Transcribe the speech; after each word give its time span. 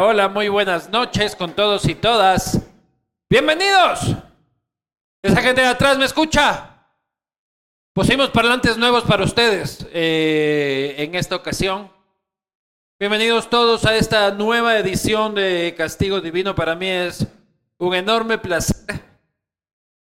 Hola. 0.00 0.28
Muy 0.28 0.48
buenas 0.48 0.90
noches 0.90 1.34
con 1.34 1.54
todos 1.54 1.84
y 1.88 1.96
todas. 1.96 2.60
Bienvenidos. 3.28 4.14
Esa 5.20 5.42
gente 5.42 5.60
de 5.60 5.66
atrás 5.66 5.98
me 5.98 6.04
escucha. 6.04 6.86
Pusimos 7.92 8.30
parlantes 8.30 8.78
nuevos 8.78 9.02
para 9.02 9.24
ustedes 9.24 9.84
eh, 9.92 10.94
en 10.98 11.16
esta 11.16 11.34
ocasión. 11.34 11.90
Bienvenidos 13.00 13.50
todos 13.50 13.84
a 13.86 13.96
esta 13.96 14.30
nueva 14.30 14.78
edición 14.78 15.34
de 15.34 15.74
Castigo 15.76 16.20
Divino. 16.20 16.54
Para 16.54 16.76
mí 16.76 16.86
es 16.86 17.26
un 17.78 17.92
enorme 17.92 18.38
placer 18.38 19.02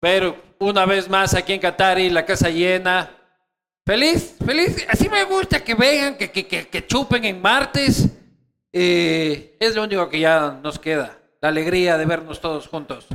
ver 0.02 0.36
una 0.60 0.86
vez 0.86 1.08
más 1.08 1.34
aquí 1.34 1.54
en 1.54 1.62
Qatari 1.62 2.10
la 2.10 2.26
casa 2.26 2.50
llena. 2.50 3.12
Feliz, 3.86 4.36
feliz. 4.46 4.86
Así 4.90 5.08
me 5.08 5.24
gusta 5.24 5.64
que 5.64 5.74
vengan, 5.74 6.18
que, 6.18 6.32
que, 6.32 6.46
que, 6.46 6.68
que 6.68 6.86
chupen 6.86 7.24
en 7.24 7.42
martes. 7.42 8.10
Eh, 8.78 9.56
es 9.62 9.74
lo 9.74 9.84
único 9.84 10.10
que 10.10 10.20
ya 10.20 10.60
nos 10.62 10.80
queda. 10.80 11.18
La 11.40 11.48
alegría 11.48 11.98
de 11.98 12.06
vernos 12.06 12.42
todos 12.42 12.68
juntos. 12.68 13.08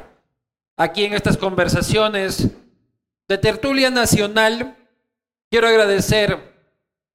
Aquí 0.74 1.04
en 1.04 1.12
estas 1.12 1.36
conversaciones 1.36 2.48
de 3.28 3.36
tertulia 3.36 3.90
nacional, 3.90 4.74
quiero 5.50 5.68
agradecer 5.68 6.38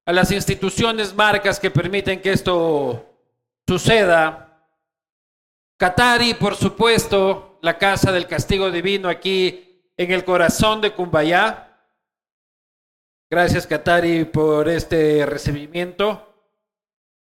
a 0.06 0.14
las 0.14 0.32
instituciones, 0.32 1.16
marcas 1.16 1.60
que 1.60 1.72
permiten 1.72 2.22
que 2.22 2.34
esto 2.34 3.18
suceda. 3.68 4.64
Qatari, 5.80 6.36
por 6.36 6.56
supuesto, 6.56 7.58
la 7.64 7.80
Casa 7.80 8.12
del 8.12 8.28
Castigo 8.28 8.70
Divino 8.70 9.10
aquí 9.10 9.90
en 9.98 10.12
el 10.12 10.24
corazón 10.24 10.82
de 10.82 10.92
Cumbayá. 10.92 11.80
Gracias, 13.28 13.66
Qatari, 13.66 14.26
por 14.26 14.70
este 14.70 15.26
recibimiento. 15.26 16.35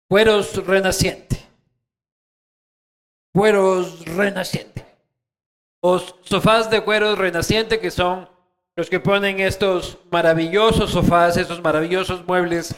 Cueros 0.08 0.64
Renaciente. 0.64 1.36
Cueros 3.32 4.04
Renaciente. 4.04 4.84
O 5.80 5.98
sofás 5.98 6.70
de 6.70 6.82
cueros 6.82 7.18
Renaciente, 7.18 7.80
que 7.80 7.90
son 7.90 8.28
los 8.77 8.88
que 8.88 9.00
ponen 9.00 9.40
estos 9.40 9.98
maravillosos 10.10 10.90
sofás, 10.90 11.36
estos 11.36 11.62
maravillosos 11.62 12.27
muebles 12.27 12.74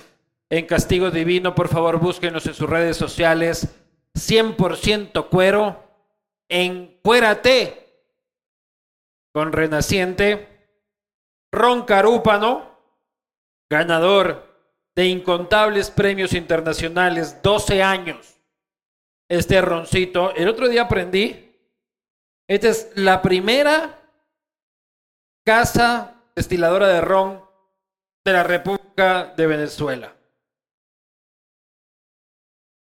en 0.48 0.66
Castigo 0.66 1.10
Divino. 1.10 1.54
Por 1.54 1.68
favor, 1.68 1.98
búsquenos 1.98 2.46
en 2.46 2.54
sus 2.54 2.68
redes 2.68 2.96
sociales. 2.96 3.68
100% 4.14 5.28
cuero. 5.28 5.84
Encuérate 6.48 7.88
con 9.32 9.52
Renaciente. 9.52 10.48
Ron 11.52 11.84
Carúpano, 11.84 12.78
ganador 13.70 14.47
de 14.98 15.06
incontables 15.06 15.92
premios 15.92 16.32
internacionales, 16.32 17.40
12 17.40 17.84
años. 17.84 18.40
Este 19.28 19.60
roncito, 19.60 20.34
el 20.34 20.48
otro 20.48 20.68
día 20.68 20.82
aprendí, 20.82 21.54
esta 22.48 22.68
es 22.70 22.90
la 22.96 23.22
primera 23.22 23.96
casa 25.46 26.16
destiladora 26.34 26.88
de 26.88 27.00
ron 27.00 27.40
de 28.24 28.32
la 28.32 28.42
República 28.42 29.32
de 29.36 29.46
Venezuela. 29.46 30.16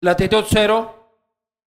Latitud 0.00 0.44
cero, 0.48 1.10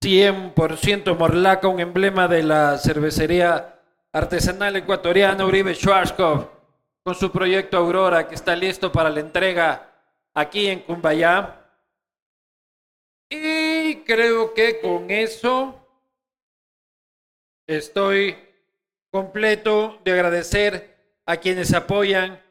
100% 0.02 1.18
Morlaca, 1.18 1.68
un 1.68 1.80
emblema 1.80 2.28
de 2.28 2.44
la 2.44 2.78
cervecería 2.78 3.78
artesanal 4.10 4.74
ecuatoriana 4.74 5.44
Uribe 5.44 5.74
Schwarzkopf, 5.74 6.46
con 7.04 7.14
su 7.14 7.30
proyecto 7.30 7.76
Aurora, 7.76 8.26
que 8.26 8.36
está 8.36 8.56
listo 8.56 8.90
para 8.90 9.10
la 9.10 9.20
entrega 9.20 9.89
aquí 10.34 10.68
en 10.68 10.80
Cumbayá. 10.80 11.56
Y 13.28 13.96
creo 14.02 14.52
que 14.54 14.80
con 14.80 15.10
eso 15.10 15.86
estoy 17.66 18.36
completo 19.12 20.00
de 20.04 20.12
agradecer 20.12 20.96
a 21.26 21.36
quienes 21.36 21.72
apoyan 21.72 22.42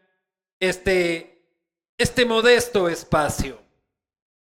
este, 0.60 1.44
este 1.98 2.26
modesto 2.26 2.88
espacio. 2.88 3.62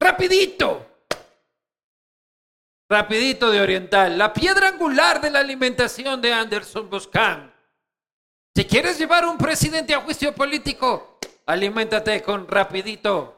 Rapidito. 0.01 0.87
Rapidito 2.89 3.51
de 3.51 3.61
Oriental. 3.61 4.17
La 4.17 4.33
piedra 4.33 4.69
angular 4.69 5.21
de 5.21 5.31
la 5.31 5.41
alimentación 5.41 6.21
de 6.21 6.33
Anderson 6.33 6.89
Boscan. 6.89 7.53
Si 8.55 8.65
quieres 8.65 8.99
llevar 8.99 9.25
un 9.27 9.39
presidente 9.39 9.95
a 9.95 10.01
juicio 10.01 10.35
político, 10.35 11.10
aliméntate 11.51 12.23
con 12.23 12.47
rapidito. 12.49 13.37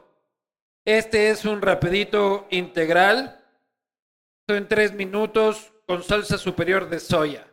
Este 0.85 1.29
es 1.29 1.45
un 1.45 1.61
rapidito 1.61 2.47
integral. 2.51 3.39
En 4.47 4.67
tres 4.67 4.93
minutos 4.93 5.71
con 5.87 6.03
salsa 6.03 6.37
superior 6.37 6.89
de 6.89 6.99
soya. 6.99 7.47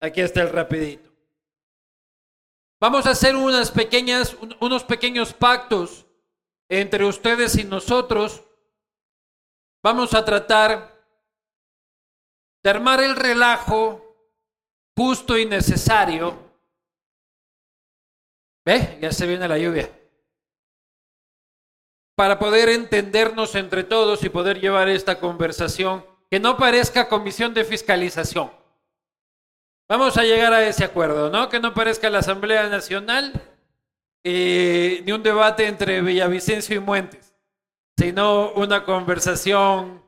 Aquí 0.00 0.20
está 0.20 0.42
el 0.42 0.50
rapidito. 0.50 1.08
Vamos 2.80 3.06
a 3.06 3.10
hacer 3.10 3.36
unas 3.36 3.70
pequeñas, 3.70 4.34
un- 4.34 4.56
unos 4.60 4.82
pequeños 4.84 5.32
pactos 5.32 6.06
entre 6.68 7.04
ustedes 7.04 7.56
y 7.56 7.64
nosotros. 7.64 8.42
Vamos 9.82 10.14
a 10.14 10.24
tratar 10.24 10.98
de 12.62 12.70
armar 12.70 13.00
el 13.02 13.14
relajo 13.16 14.16
justo 14.96 15.38
y 15.38 15.46
necesario. 15.46 16.49
¿Ve? 18.70 18.98
Ya 19.00 19.10
se 19.10 19.26
viene 19.26 19.48
la 19.48 19.58
lluvia. 19.58 19.90
Para 22.14 22.38
poder 22.38 22.68
entendernos 22.68 23.56
entre 23.56 23.82
todos 23.82 24.22
y 24.22 24.28
poder 24.28 24.60
llevar 24.60 24.88
esta 24.88 25.18
conversación 25.18 26.06
que 26.30 26.38
no 26.38 26.56
parezca 26.56 27.08
comisión 27.08 27.52
de 27.52 27.64
fiscalización. 27.64 28.52
Vamos 29.88 30.16
a 30.16 30.22
llegar 30.22 30.52
a 30.52 30.64
ese 30.64 30.84
acuerdo, 30.84 31.30
¿no? 31.30 31.48
Que 31.48 31.58
no 31.58 31.74
parezca 31.74 32.08
la 32.10 32.20
Asamblea 32.20 32.68
Nacional 32.68 33.32
eh, 34.22 35.02
ni 35.04 35.10
un 35.10 35.24
debate 35.24 35.66
entre 35.66 36.00
Villavicencio 36.00 36.76
y 36.76 36.78
Muentes, 36.78 37.34
sino 37.98 38.52
una 38.52 38.84
conversación 38.84 40.00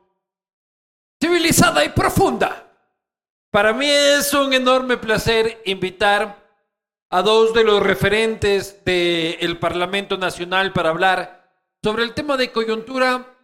civilizada 1.21 1.83
y 1.83 1.89
profunda. 1.89 2.71
Para 3.51 3.73
mí 3.73 3.89
es 3.89 4.33
un 4.33 4.53
enorme 4.53 4.95
placer 4.95 5.61
invitar 5.65 6.42
a 7.13 7.21
dos 7.21 7.53
de 7.53 7.63
los 7.63 7.83
referentes 7.83 8.83
del 8.83 9.59
Parlamento 9.59 10.17
Nacional 10.17 10.73
para 10.73 10.89
hablar 10.89 11.47
sobre 11.83 12.01
el 12.01 12.15
tema 12.15 12.37
de 12.37 12.51
coyuntura 12.51 13.35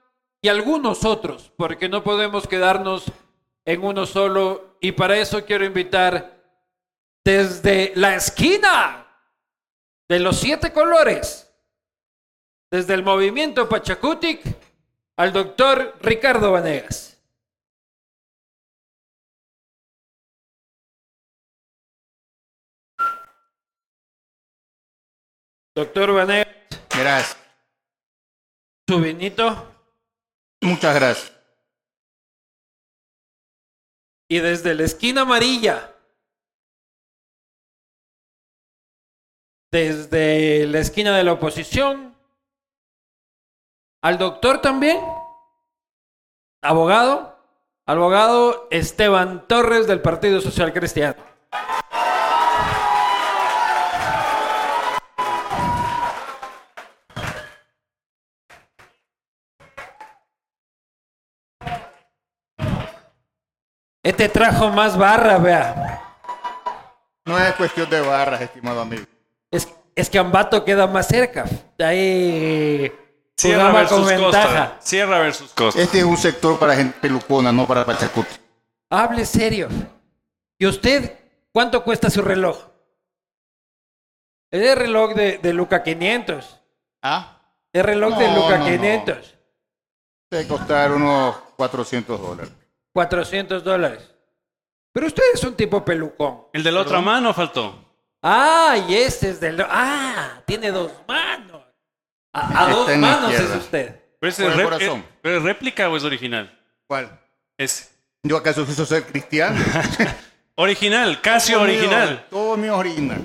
y 0.42 0.48
algunos 0.48 1.06
otros, 1.06 1.52
porque 1.56 1.88
no 1.88 2.04
podemos 2.04 2.48
quedarnos 2.48 3.06
en 3.66 3.84
uno 3.84 4.08
solo 4.08 4.76
y 4.82 4.94
para 4.94 5.20
eso 5.20 5.46
quiero 5.46 5.66
invitar 5.66 6.42
desde 7.24 7.92
la 7.94 8.16
esquina 8.16 9.06
de 10.08 10.20
los 10.20 10.38
siete 10.38 10.74
colores, 10.74 11.54
desde 12.72 12.96
el 12.96 13.04
movimiento 13.04 13.70
Pachacutic, 13.70 14.42
al 15.16 15.32
doctor 15.32 15.96
Ricardo 16.02 16.54
Vanegas. 16.54 17.09
Doctor 25.80 26.12
Vanegas, 26.14 26.54
Gracias. 26.90 27.38
su 28.86 29.00
vinito. 29.00 29.66
Muchas 30.62 30.94
gracias. 30.94 31.34
Y 34.30 34.40
desde 34.40 34.76
la 34.76 34.84
esquina 34.84 35.22
amarilla, 35.22 35.96
desde 39.72 40.68
la 40.68 40.80
esquina 40.80 41.16
de 41.16 41.24
la 41.24 41.32
oposición, 41.32 42.14
al 44.04 44.18
doctor 44.18 44.60
también, 44.62 45.00
abogado, 46.62 47.40
abogado 47.88 48.68
Esteban 48.70 49.48
Torres 49.48 49.88
del 49.88 50.02
Partido 50.02 50.42
Social 50.42 50.74
Cristiano. 50.74 51.24
Este 64.04 64.30
trajo 64.30 64.70
más 64.70 64.98
barra, 64.98 65.38
vea. 65.38 66.02
No 67.26 67.38
es 67.38 67.54
cuestión 67.56 67.90
de 67.90 68.02
barras, 68.02 68.42
estimado 68.42 68.82
amigo. 68.82 69.04
Es, 69.52 69.68
es 69.96 70.10
que 70.10 70.18
Ambato 70.18 70.64
queda 70.64 70.88
más 70.88 71.08
cerca. 71.08 71.46
Ahí 71.78 72.92
Sierra 73.36 73.70
jugaba 73.70 73.88
con 73.88 74.06
versus 74.06 74.22
ventaja. 74.22 74.48
Costa. 74.70 74.78
Sierra 74.80 75.20
versus 75.20 75.52
Costa. 75.54 75.82
Este 75.82 76.00
es 76.00 76.06
un 76.06 76.18
sector 76.18 76.58
para 76.58 76.76
gente 76.76 76.98
pelucona, 77.00 77.52
no 77.52 77.68
para 77.68 77.86
Pachacuti. 77.86 78.36
Hable 78.90 79.26
serio. 79.26 79.68
¿Y 80.58 80.66
usted 80.66 81.20
cuánto 81.52 81.84
cuesta 81.84 82.10
su 82.10 82.22
reloj? 82.22 82.58
Es 84.52 84.62
el 84.66 84.78
reloj 84.78 85.14
de, 85.14 85.38
de 85.38 85.54
Luca 85.54 85.84
500. 85.84 86.60
¿Ah? 87.04 87.40
El 87.72 87.84
reloj 87.84 88.18
de 88.18 88.28
Luca 88.34 88.58
no, 88.58 88.66
no. 88.66 88.72
500. 88.72 89.36
Debe 90.32 90.48
costar 90.48 90.92
unos 90.92 91.36
400 91.56 92.20
dólares. 92.20 92.52
400 93.00 93.64
dólares. 93.64 94.14
Pero 94.92 95.08
usted 95.08 95.24
es 95.34 95.42
un 95.46 95.56
tipo 95.56 95.86
pelucón. 95.86 96.42
El 96.52 96.64
de 96.64 96.72
la 96.74 96.82
otra 96.82 97.00
mano 97.00 97.34
faltó. 97.34 97.86
Ah, 98.22 98.76
y 98.90 98.94
este 98.96 99.30
es 99.30 99.40
del... 99.40 99.62
Ah, 99.70 100.42
tiene 100.46 100.70
dos 100.70 100.92
manos. 101.08 101.64
A, 102.34 102.42
a 102.42 102.64
Está 102.64 102.76
dos 102.76 102.90
en 102.90 103.00
la 103.02 103.08
manos 103.08 103.30
es 103.32 103.40
izquierda. 103.40 103.58
usted. 103.58 104.00
¿Pero 104.20 104.30
es, 104.30 104.36
Por 104.36 104.52
el 104.52 104.58
rep- 104.60 104.64
corazón. 104.66 105.00
eh, 105.00 105.06
¿pero 105.22 105.38
es 105.38 105.44
réplica 105.44 105.90
o 105.90 105.96
es 105.96 106.04
original? 106.04 106.60
¿Cuál? 106.88 107.18
Es 107.58 107.96
¿Yo 108.24 108.36
acaso 108.36 108.66
quiso 108.66 108.86
ser 108.86 109.06
cristiano? 109.06 109.58
original, 110.56 111.22
casi 111.22 111.54
Todo 111.54 111.64
mío, 111.64 111.74
original. 111.78 112.26
Todo 112.30 112.58
mío 112.58 112.76
original. 112.78 113.22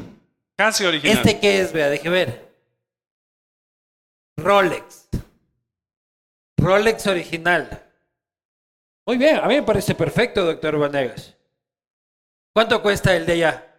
Casi 0.57 0.85
original. 0.85 1.17
¿Este 1.17 1.41
qué 1.41 1.61
es? 1.63 1.73
Vea, 1.73 1.89
deje 1.89 2.09
ver. 2.09 2.49
Rolex. 4.37 5.09
Rolex 6.59 7.07
original. 7.09 7.81
Muy 9.07 9.19
bien, 9.19 9.37
a 9.37 9.47
mí 9.47 9.55
me 9.55 9.63
parece 9.63 9.95
perfecto, 9.95 10.45
doctor 10.45 10.79
Vanegas. 10.79 11.37
¿Cuánto 12.55 12.81
cuesta 12.83 13.15
el 13.15 13.27
de 13.27 13.33
allá? 13.33 13.71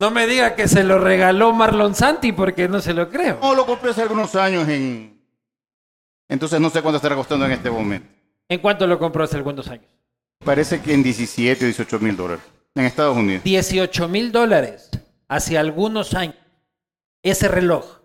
No 0.00 0.10
me 0.10 0.26
diga 0.26 0.54
que 0.54 0.68
se 0.68 0.84
lo 0.84 0.98
regaló 0.98 1.52
Marlon 1.52 1.94
Santi 1.94 2.32
porque 2.32 2.68
no 2.68 2.80
se 2.80 2.92
lo 2.92 3.08
creo. 3.08 3.38
No, 3.40 3.54
lo 3.54 3.64
compré 3.64 3.90
hace 3.90 4.02
algunos 4.02 4.34
años 4.34 4.68
en... 4.68 5.22
Entonces 6.28 6.60
no 6.60 6.70
sé 6.70 6.82
cuánto 6.82 6.96
estará 6.96 7.14
costando 7.14 7.46
en 7.46 7.52
este 7.52 7.70
momento. 7.70 8.08
¿En 8.48 8.60
cuánto 8.60 8.86
lo 8.86 8.98
compró 8.98 9.24
hace 9.24 9.36
algunos 9.36 9.68
años? 9.68 9.86
Parece 10.44 10.82
que 10.82 10.92
en 10.92 11.02
17 11.02 11.64
o 11.64 11.66
18 11.66 11.98
mil 12.00 12.16
dólares. 12.16 12.44
En 12.74 12.84
Estados 12.84 13.16
Unidos. 13.16 13.44
18 13.44 14.08
mil 14.08 14.32
dólares 14.32 14.90
hace 15.28 15.56
algunos 15.56 16.14
años. 16.14 16.36
Ese 17.22 17.48
reloj. 17.48 18.00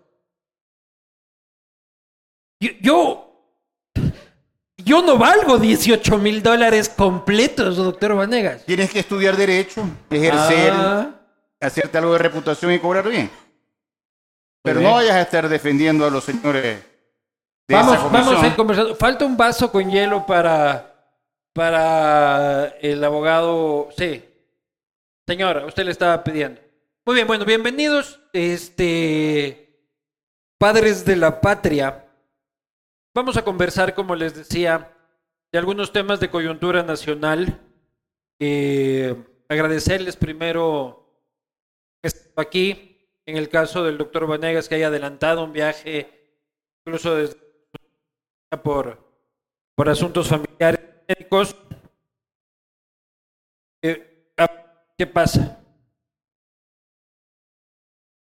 Yo, 2.60 2.70
yo, 2.80 3.29
yo 4.90 5.02
no 5.02 5.16
valgo 5.16 5.56
18 5.56 6.18
mil 6.18 6.42
dólares 6.42 6.88
completos, 6.88 7.76
doctor 7.76 8.16
Vanegas. 8.16 8.64
Tienes 8.64 8.90
que 8.90 8.98
estudiar 8.98 9.36
derecho, 9.36 9.84
ejercer, 10.10 10.72
Ah, 10.74 11.10
hacerte 11.60 11.96
algo 11.96 12.14
de 12.14 12.18
reputación 12.18 12.72
y 12.72 12.80
cobrar 12.80 13.08
bien. 13.08 13.30
Pero 14.64 14.80
bien. 14.80 14.90
no 14.90 14.96
vayas 14.96 15.14
a 15.14 15.20
estar 15.22 15.48
defendiendo 15.48 16.04
a 16.04 16.10
los 16.10 16.24
señores 16.24 16.62
de 16.64 16.82
vamos, 17.68 18.10
vamos 18.10 18.42
a 18.42 18.46
ir 18.48 18.56
conversando. 18.56 18.96
Falta 18.96 19.24
un 19.24 19.36
vaso 19.36 19.70
con 19.70 19.88
hielo 19.88 20.26
para, 20.26 20.92
para 21.52 22.74
el 22.80 23.04
abogado. 23.04 23.90
Sí. 23.96 24.24
Señora, 25.24 25.66
usted 25.66 25.84
le 25.84 25.92
estaba 25.92 26.24
pidiendo. 26.24 26.60
Muy 27.06 27.14
bien, 27.14 27.28
bueno, 27.28 27.44
bienvenidos, 27.44 28.20
este, 28.32 29.86
padres 30.58 31.04
de 31.04 31.14
la 31.14 31.40
patria. 31.40 32.09
Vamos 33.12 33.36
a 33.36 33.44
conversar, 33.44 33.94
como 33.94 34.14
les 34.14 34.36
decía, 34.36 34.96
de 35.50 35.58
algunos 35.58 35.92
temas 35.92 36.20
de 36.20 36.30
coyuntura 36.30 36.84
nacional. 36.84 37.60
Eh, 38.38 39.16
agradecerles 39.48 40.16
primero 40.16 41.12
que 42.00 42.10
aquí, 42.36 43.08
en 43.26 43.36
el 43.36 43.48
caso 43.48 43.82
del 43.82 43.98
doctor 43.98 44.28
Vanegas, 44.28 44.68
que 44.68 44.76
haya 44.76 44.86
adelantado 44.86 45.42
un 45.42 45.52
viaje, 45.52 46.38
incluso 46.86 47.16
desde 47.16 47.36
por, 48.62 48.98
por 49.74 49.88
asuntos 49.88 50.28
familiares 50.28 50.80
médicos. 51.08 51.56
Eh, 53.82 54.32
¿Qué 54.96 55.06
pasa? 55.08 55.60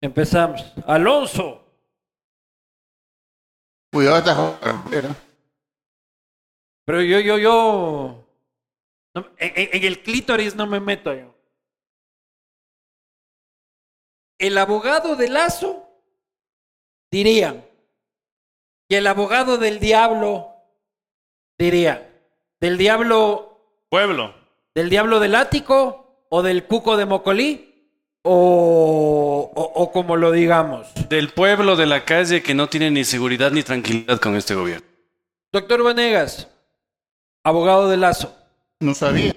Empezamos. 0.02 0.74
Alonso. 0.88 1.69
Cuidado 3.92 4.18
esta 4.18 4.36
joder. 4.36 5.06
Pero 6.86 7.02
yo, 7.02 7.20
yo, 7.20 7.38
yo. 7.38 8.26
no, 9.16 9.28
en, 9.38 9.84
el 9.84 10.02
clítoris 10.04 10.56
no 10.56 10.68
me 10.68 10.80
meto 10.80 11.14
yo. 11.14 11.36
El 14.38 14.58
abogado 14.58 15.16
de 15.16 15.30
Lazo, 15.30 15.88
dirían. 17.12 17.66
Y 18.88 18.96
el 18.96 19.06
abogado 19.08 19.58
del 19.58 19.80
diablo, 19.80 20.56
dirían. 21.58 22.08
Del 22.60 22.78
diablo, 22.78 23.86
Pueblo. 23.90 24.34
del 24.74 24.90
diablo 24.90 25.20
del 25.20 25.36
ático 25.36 26.26
o 26.30 26.42
del 26.42 26.66
cuco 26.66 26.98
de 26.98 27.06
Mocolí. 27.06 27.69
O, 28.24 29.52
o, 29.56 29.62
o 29.84 29.92
como 29.92 30.16
lo 30.18 30.32
digamos. 30.32 30.88
Del 31.10 31.30
pueblo 31.30 31.76
de 31.76 31.86
la 31.86 32.04
calle 32.06 32.44
que 32.44 32.54
no 32.54 32.68
tiene 32.68 32.92
ni 32.92 33.04
seguridad 33.04 33.52
ni 33.52 33.64
tranquilidad 33.64 34.20
con 34.20 34.36
este 34.36 34.56
gobierno. 34.56 34.86
Doctor 35.52 35.84
Vanegas, 35.84 36.48
abogado 37.44 37.90
de 37.90 37.98
Lazo, 37.98 38.36
No 38.80 38.94
sabía. 38.94 39.34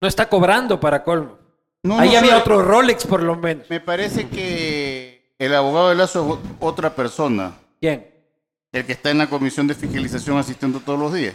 no 0.00 0.08
está 0.08 0.28
cobrando 0.28 0.78
para 0.80 1.02
colmo. 1.04 1.38
No, 1.82 1.98
Ahí 1.98 2.10
no 2.12 2.18
había 2.18 2.38
otro 2.38 2.60
Rolex 2.62 3.06
por 3.06 3.22
lo 3.22 3.36
menos. 3.36 3.70
Me 3.70 3.80
parece 3.80 4.28
que 4.28 5.32
el 5.38 5.54
abogado 5.54 5.88
de 5.90 5.94
Lazo 5.94 6.40
es 6.42 6.50
otra 6.60 6.94
persona. 6.94 7.54
¿Quién? 7.80 8.10
El 8.72 8.84
que 8.84 8.92
está 8.92 9.10
en 9.10 9.18
la 9.18 9.28
comisión 9.30 9.66
de 9.68 9.74
fiscalización 9.74 10.36
asistiendo 10.36 10.80
todos 10.80 10.98
los 10.98 11.14
días. 11.14 11.34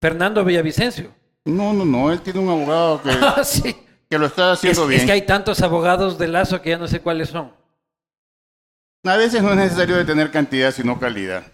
Fernando 0.00 0.44
Villavicencio. 0.44 1.10
No, 1.44 1.72
no, 1.72 1.84
no. 1.84 2.12
Él 2.12 2.20
tiene 2.20 2.38
un 2.40 2.50
abogado 2.50 3.02
que, 3.02 3.10
Ah, 3.22 3.42
sí. 3.42 3.74
Que 4.12 4.18
lo 4.18 4.26
está 4.26 4.52
Es, 4.52 4.58
haciendo 4.58 4.82
es 4.82 4.88
bien. 4.90 5.06
que 5.06 5.12
hay 5.12 5.22
tantos 5.22 5.62
abogados 5.62 6.18
de 6.18 6.28
Lazo 6.28 6.60
que 6.60 6.68
ya 6.68 6.76
no 6.76 6.86
sé 6.86 7.00
cuáles 7.00 7.30
son. 7.30 7.50
A 9.04 9.16
veces 9.16 9.42
no 9.42 9.52
es 9.52 9.56
necesario 9.56 9.96
de 9.96 10.04
tener 10.04 10.30
cantidad, 10.30 10.70
sino 10.70 11.00
calidad. 11.00 11.44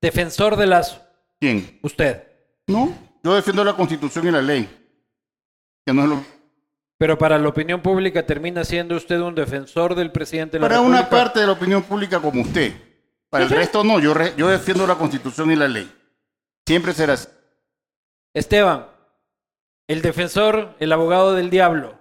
Defensor 0.00 0.54
de 0.54 0.68
Lazo, 0.68 1.02
¿Quién? 1.40 1.80
usted. 1.82 2.22
No. 2.68 2.96
Yo 3.24 3.34
defiendo 3.34 3.64
la 3.64 3.72
constitución 3.74 4.28
y 4.28 4.30
la 4.30 4.40
ley. 4.40 4.70
Que 5.84 5.92
no 5.92 6.04
es 6.04 6.08
lo... 6.10 6.24
Pero 6.98 7.18
para 7.18 7.36
la 7.36 7.48
opinión 7.48 7.82
pública 7.82 8.24
termina 8.24 8.62
siendo 8.62 8.94
usted 8.94 9.18
un 9.18 9.34
defensor 9.34 9.96
del 9.96 10.12
presidente 10.12 10.56
de 10.56 10.60
la 10.60 10.68
Para 10.68 10.80
una 10.82 11.10
parte 11.10 11.40
de 11.40 11.46
la 11.46 11.52
opinión 11.52 11.82
pública 11.82 12.20
como 12.20 12.42
usted. 12.42 12.74
Para 13.28 13.42
el 13.42 13.50
resto 13.50 13.82
no. 13.82 13.98
Yo, 13.98 14.14
re- 14.14 14.34
yo 14.36 14.46
defiendo 14.48 14.86
la 14.86 14.94
constitución 14.94 15.50
y 15.50 15.56
la 15.56 15.66
ley. 15.66 15.92
Siempre 16.64 16.92
será 16.92 17.14
así. 17.14 17.26
Esteban, 18.34 18.86
el 19.88 20.00
defensor, 20.00 20.76
el 20.78 20.92
abogado 20.92 21.34
del 21.34 21.50
diablo, 21.50 21.98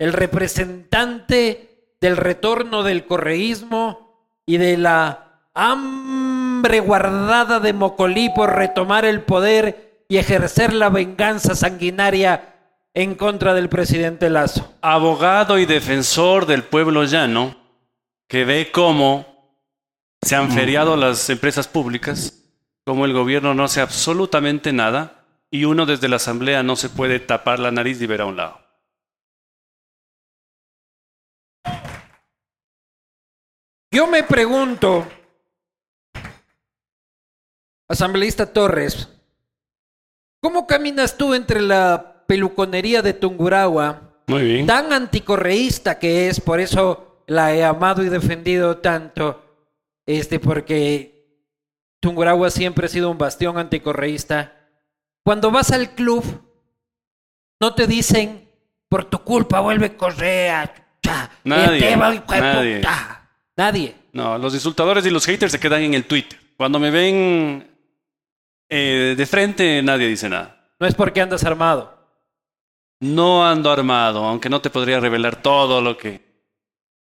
el 0.00 0.14
representante 0.14 1.94
del 2.00 2.16
retorno 2.16 2.82
del 2.82 3.04
correísmo 3.04 4.32
y 4.46 4.56
de 4.56 4.78
la 4.78 5.42
hambre 5.54 6.80
guardada 6.80 7.60
de 7.60 7.74
Mocolí 7.74 8.30
por 8.34 8.56
retomar 8.56 9.04
el 9.04 9.20
poder 9.20 10.04
y 10.08 10.16
ejercer 10.16 10.72
la 10.72 10.88
venganza 10.88 11.54
sanguinaria 11.54 12.54
en 12.94 13.14
contra 13.14 13.52
del 13.52 13.68
presidente 13.68 14.30
Lazo. 14.30 14.72
Abogado 14.80 15.58
y 15.58 15.66
defensor 15.66 16.46
del 16.46 16.64
pueblo 16.64 17.04
llano 17.04 17.56
que 18.26 18.46
ve 18.46 18.70
cómo 18.72 19.26
se 20.22 20.34
han 20.34 20.50
feriado 20.50 20.96
las 20.96 21.28
empresas 21.28 21.68
públicas, 21.68 22.42
cómo 22.86 23.04
el 23.04 23.12
gobierno 23.12 23.52
no 23.52 23.64
hace 23.64 23.82
absolutamente 23.82 24.72
nada 24.72 25.26
y 25.50 25.64
uno 25.64 25.84
desde 25.84 26.08
la 26.08 26.16
asamblea 26.16 26.62
no 26.62 26.74
se 26.74 26.88
puede 26.88 27.20
tapar 27.20 27.58
la 27.58 27.70
nariz 27.70 28.00
y 28.00 28.06
ver 28.06 28.22
a 28.22 28.26
un 28.26 28.38
lado. 28.38 28.59
Yo 33.92 34.06
me 34.06 34.22
pregunto, 34.22 35.06
asambleísta 37.88 38.52
Torres, 38.52 39.08
¿cómo 40.40 40.66
caminas 40.66 41.16
tú 41.16 41.34
entre 41.34 41.60
la 41.60 42.24
peluconería 42.26 43.02
de 43.02 43.14
Tungurahua, 43.14 44.22
Muy 44.28 44.42
bien. 44.44 44.66
tan 44.66 44.92
anticorreísta 44.92 45.98
que 45.98 46.28
es, 46.28 46.40
por 46.40 46.60
eso 46.60 47.24
la 47.26 47.52
he 47.54 47.64
amado 47.64 48.04
y 48.04 48.08
defendido 48.08 48.78
tanto, 48.78 49.44
este, 50.06 50.38
porque 50.38 51.44
Tungurahua 52.00 52.50
siempre 52.50 52.86
ha 52.86 52.88
sido 52.88 53.10
un 53.10 53.18
bastión 53.18 53.58
anticorreísta. 53.58 54.56
Cuando 55.24 55.50
vas 55.50 55.70
al 55.72 55.90
club, 55.96 56.24
no 57.60 57.74
te 57.74 57.86
dicen, 57.88 58.48
por 58.88 59.04
tu 59.04 59.18
culpa 59.24 59.60
vuelve 59.60 59.96
Correa, 59.96 60.72
Nadie, 61.44 61.78
Esteban, 61.78 62.14
hijo 62.14 62.32
de 62.32 62.40
nadie. 62.40 62.76
puta". 62.76 63.16
Nadie. 63.60 63.94
No, 64.14 64.38
los 64.38 64.54
insultadores 64.54 65.04
y 65.04 65.10
los 65.10 65.26
haters 65.26 65.52
se 65.52 65.60
quedan 65.60 65.82
en 65.82 65.92
el 65.92 66.04
Twitter. 66.06 66.38
Cuando 66.56 66.78
me 66.78 66.90
ven 66.90 67.70
eh, 68.70 69.14
de 69.14 69.26
frente, 69.26 69.82
nadie 69.82 70.08
dice 70.08 70.30
nada. 70.30 70.70
No 70.78 70.86
es 70.86 70.94
porque 70.94 71.20
andas 71.20 71.44
armado. 71.44 71.94
No 73.00 73.46
ando 73.46 73.70
armado, 73.70 74.24
aunque 74.24 74.48
no 74.48 74.62
te 74.62 74.70
podría 74.70 74.98
revelar 74.98 75.42
todo 75.42 75.82
lo 75.82 75.98
que, 75.98 76.22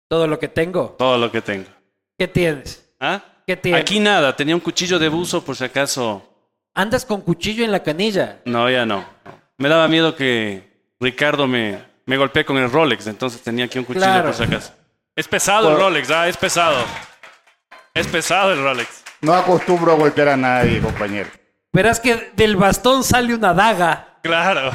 Todo 0.07 0.27
lo 0.27 0.37
que 0.37 0.47
tengo. 0.47 0.95
todo 0.99 1.17
lo 1.17 1.31
que 1.31 1.41
tengo. 1.41 1.69
¿Qué 2.19 2.27
tienes? 2.27 2.87
¿Ah? 2.99 3.19
¿Qué 3.47 3.57
tienes? 3.57 3.81
Aquí 3.81 3.99
nada, 3.99 4.35
tenía 4.35 4.53
un 4.53 4.61
cuchillo 4.61 4.99
de 4.99 5.09
buzo 5.09 5.43
por 5.43 5.55
si 5.55 5.63
acaso 5.63 6.29
Andas 6.75 7.03
con 7.03 7.21
cuchillo 7.21 7.65
en 7.65 7.71
la 7.71 7.81
canilla. 7.81 8.41
No, 8.45 8.69
ya 8.69 8.85
no. 8.85 9.03
Me 9.57 9.69
daba 9.69 9.87
miedo 9.87 10.15
que 10.15 10.93
Ricardo 10.99 11.47
me, 11.47 11.79
me 12.05 12.15
golpee 12.17 12.45
con 12.45 12.57
el 12.57 12.69
Rolex, 12.71 13.07
entonces 13.07 13.41
tenía 13.41 13.65
aquí 13.65 13.79
un 13.79 13.85
cuchillo 13.85 14.05
Claro. 14.05 14.25
por 14.27 14.35
si 14.35 14.43
acaso. 14.43 14.73
Es 15.15 15.27
pesado 15.27 15.71
el 15.71 15.77
Rolex, 15.77 16.09
ah, 16.11 16.27
es 16.27 16.37
pesado. 16.37 16.77
Es 17.93 18.07
pesado 18.07 18.53
el 18.53 18.63
Rolex. 18.63 19.03
No 19.21 19.33
acostumbro 19.33 19.91
a 19.93 19.95
golpear 19.95 20.29
a 20.29 20.37
nadie, 20.37 20.81
compañero. 20.81 21.29
Verás 21.71 21.99
que 21.99 22.31
del 22.35 22.55
bastón 22.55 23.03
sale 23.03 23.33
una 23.33 23.53
daga, 23.53 24.19
Claro. 24.23 24.71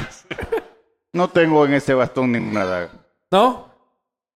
No 1.11 1.27
tengo 1.27 1.65
en 1.65 1.73
ese 1.73 1.93
bastón 1.95 2.31
ninguna 2.31 2.65
daga. 2.65 2.89
¿no? 3.31 3.73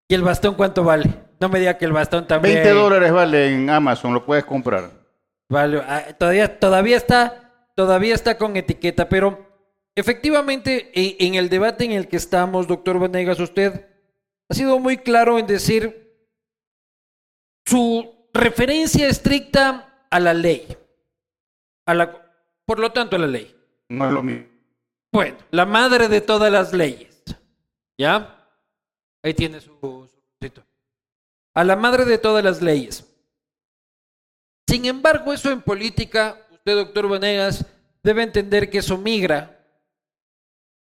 ¿Y 0.07 0.15
el 0.15 0.23
bastón 0.23 0.55
cuánto 0.55 0.83
vale? 0.83 1.07
No 1.39 1.47
me 1.49 1.59
diga 1.59 1.77
que 1.77 1.85
el 1.85 1.91
bastón 1.93 2.25
también... 2.27 2.55
20 2.55 2.71
dólares 2.71 3.11
vale 3.11 3.53
en 3.53 3.69
Amazon, 3.69 4.13
lo 4.13 4.25
puedes 4.25 4.43
comprar. 4.43 4.89
Vale, 5.49 5.81
ah, 5.87 6.03
todavía, 6.17 6.59
todavía 6.59 6.97
está, 6.97 7.69
todavía 7.75 8.15
está 8.15 8.37
con 8.39 8.57
etiqueta, 8.57 9.07
pero 9.07 9.45
efectivamente 9.95 10.91
e- 10.95 11.17
en 11.27 11.35
el 11.35 11.49
debate 11.49 11.85
en 11.85 11.91
el 11.91 12.07
que 12.07 12.17
estamos, 12.17 12.67
doctor 12.67 12.97
Vanegas, 12.99 13.39
usted 13.39 13.87
ha 14.53 14.55
sido 14.55 14.77
muy 14.77 14.97
claro 14.97 15.39
en 15.39 15.47
decir 15.47 16.15
su 17.65 18.29
referencia 18.31 19.07
estricta 19.07 20.05
a 20.11 20.19
la 20.19 20.35
ley, 20.35 20.77
a 21.87 21.95
la, 21.95 22.31
por 22.63 22.77
lo 22.77 22.91
tanto 22.91 23.15
a 23.15 23.19
la 23.19 23.25
ley. 23.25 23.55
No 23.89 24.05
es 24.05 24.11
lo 24.11 24.21
mismo. 24.21 24.45
Bueno, 25.11 25.37
la 25.49 25.65
madre 25.65 26.07
de 26.07 26.21
todas 26.21 26.51
las 26.51 26.71
leyes, 26.71 27.23
¿ya? 27.97 28.47
Ahí 29.23 29.33
tiene 29.33 29.59
su, 29.59 29.75
su. 29.81 30.09
A 31.55 31.63
la 31.63 31.75
madre 31.75 32.05
de 32.05 32.19
todas 32.19 32.43
las 32.43 32.61
leyes. 32.61 33.11
Sin 34.67 34.85
embargo, 34.85 35.33
eso 35.33 35.51
en 35.51 35.63
política, 35.63 36.45
usted, 36.51 36.75
doctor 36.75 37.09
Vanegas, 37.09 37.65
debe 38.03 38.21
entender 38.21 38.69
que 38.69 38.79
eso 38.79 38.99
migra. 38.99 39.65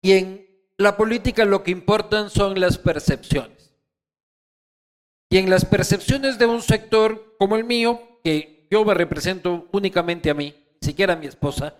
Y 0.02 0.12
en 0.12 0.53
la 0.78 0.96
política 0.96 1.44
lo 1.44 1.62
que 1.62 1.70
importan 1.70 2.30
son 2.30 2.58
las 2.60 2.78
percepciones. 2.78 3.72
Y 5.30 5.38
en 5.38 5.50
las 5.50 5.64
percepciones 5.64 6.38
de 6.38 6.46
un 6.46 6.62
sector 6.62 7.36
como 7.38 7.56
el 7.56 7.64
mío, 7.64 8.20
que 8.22 8.66
yo 8.70 8.84
me 8.84 8.94
represento 8.94 9.68
únicamente 9.72 10.30
a 10.30 10.34
mí, 10.34 10.54
ni 10.80 10.86
siquiera 10.86 11.14
a 11.14 11.16
mi 11.16 11.26
esposa, 11.26 11.74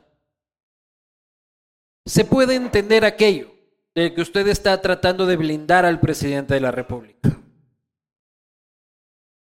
se 2.06 2.24
puede 2.24 2.54
entender 2.54 3.04
aquello 3.04 3.50
de 3.94 4.12
que 4.12 4.20
usted 4.20 4.46
está 4.48 4.80
tratando 4.80 5.26
de 5.26 5.36
blindar 5.36 5.84
al 5.84 6.00
presidente 6.00 6.54
de 6.54 6.60
la 6.60 6.70
República. 6.70 7.40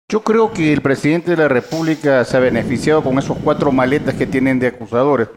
Yo 0.09 0.23
creo 0.23 0.52
que 0.52 0.73
el 0.73 0.82
presidente 0.82 1.30
de 1.30 1.38
la 1.38 1.49
República 1.49 2.23
se 2.25 2.37
ha 2.37 2.40
beneficiado 2.40 3.02
con 3.02 3.18
esos 3.18 3.38
cuatro 3.38 3.73
maletas 3.73 4.14
que 4.14 4.26
tienen 4.26 4.59
de 4.59 4.66
acusadores, 4.66 5.28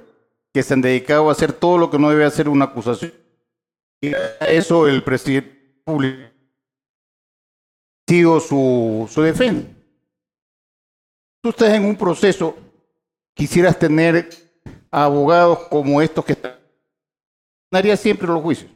que 0.53 0.63
se 0.63 0.73
han 0.73 0.81
dedicado 0.81 1.29
a 1.29 1.31
hacer 1.31 1.53
todo 1.53 1.77
lo 1.77 1.89
que 1.89 1.97
no 1.97 2.09
debe 2.09 2.25
hacer 2.25 2.49
una 2.49 2.65
acusación. 2.65 3.13
Eso 4.01 4.87
el 4.87 5.03
presidente 5.03 5.49
de 5.49 5.55
la 5.55 5.73
República 5.77 6.25
ha 6.27 8.11
sido 8.11 8.39
su, 8.39 9.09
su 9.11 9.21
defensa. 9.21 9.67
Tú 11.41 11.49
estás 11.49 11.73
en 11.73 11.85
un 11.85 11.95
proceso, 11.95 12.57
quisieras 13.33 13.77
tener 13.77 14.29
abogados 14.91 15.67
como 15.69 16.01
estos 16.01 16.25
que 16.25 16.33
están. 16.33 16.59
Ganaría 17.71 17.97
siempre 17.97 18.27
los 18.27 18.41
juicios. 18.41 18.71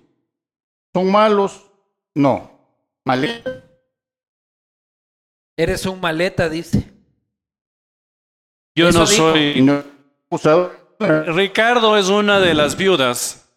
¿Son 0.93 1.11
malos? 1.11 1.71
No. 2.15 2.51
Maletas. 3.05 3.63
Eres 5.57 5.85
un 5.85 5.99
maleta, 5.99 6.49
dice. 6.49 6.91
Yo 8.75 8.91
no 8.91 9.05
dijo. 9.05 9.31
Soy. 9.31 9.61
no 9.61 9.83
acusador. 10.29 10.95
Ricardo 11.27 11.97
es 11.97 12.09
una 12.09 12.39
de 12.39 12.53
las 12.53 12.77
viudas 12.77 13.48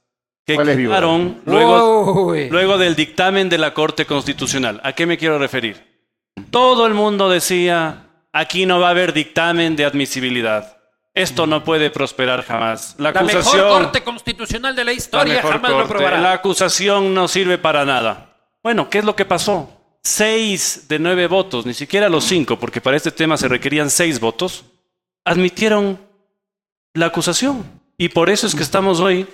que 0.45 0.57
quedaron 0.57 1.41
luego, 1.45 2.27
Uy. 2.27 2.51
luego 2.51 2.79
del 2.79 2.97
dictamen 2.97 3.49
de 3.49 3.59
la 3.59 3.75
Corte 3.75 4.07
Constitucional. 4.07 4.81
¿A 4.83 4.93
qué 4.93 5.07
me 5.07 5.19
quiero 5.19 5.39
referir? 5.39 5.93
Todo 6.51 6.87
el 6.87 6.95
mundo 6.95 7.29
decía, 7.29 8.07
aquí 8.33 8.67
no 8.67 8.81
va 8.81 8.89
a 8.89 8.91
haber 8.91 9.13
dictamen 9.13 9.77
de 9.77 9.85
admisibilidad. 9.85 10.79
Esto 11.15 11.47
no 11.47 11.63
puede 11.63 11.91
prosperar 11.91 12.43
jamás. 12.43 12.95
La 12.99 13.13
la 13.13 13.23
mejor 13.23 13.69
corte 13.69 14.03
constitucional 14.03 14.75
de 14.75 14.85
la 14.85 14.93
historia 14.93 15.43
jamás 15.43 15.71
lo 15.71 15.87
probará. 15.87 16.19
la 16.21 16.33
acusación 16.33 17.13
no 17.13 17.29
sirve 17.29 17.59
para 17.59 17.85
nada. 17.85 18.35
Bueno, 18.63 18.89
¿qué 18.89 18.99
es 18.99 19.05
lo 19.05 19.15
que 19.15 19.27
pasó? 19.27 19.69
Seis 20.03 20.87
de 20.89 20.99
nueve 20.99 21.27
votos, 21.27 21.67
ni 21.67 21.75
siquiera 21.75 22.09
los 22.09 22.25
cinco, 22.25 22.59
porque 22.59 22.81
para 22.81 22.97
este 22.97 23.11
tema 23.11 23.37
se 23.37 23.47
requerían 23.47 23.91
seis 23.91 24.19
votos, 24.19 24.65
admitieron 25.25 26.01
la 26.95 27.07
acusación. 27.07 27.65
Y 27.99 28.09
por 28.09 28.31
eso 28.31 28.47
es 28.47 28.55
que 28.55 28.63
estamos 28.63 28.99
hoy 28.99 29.27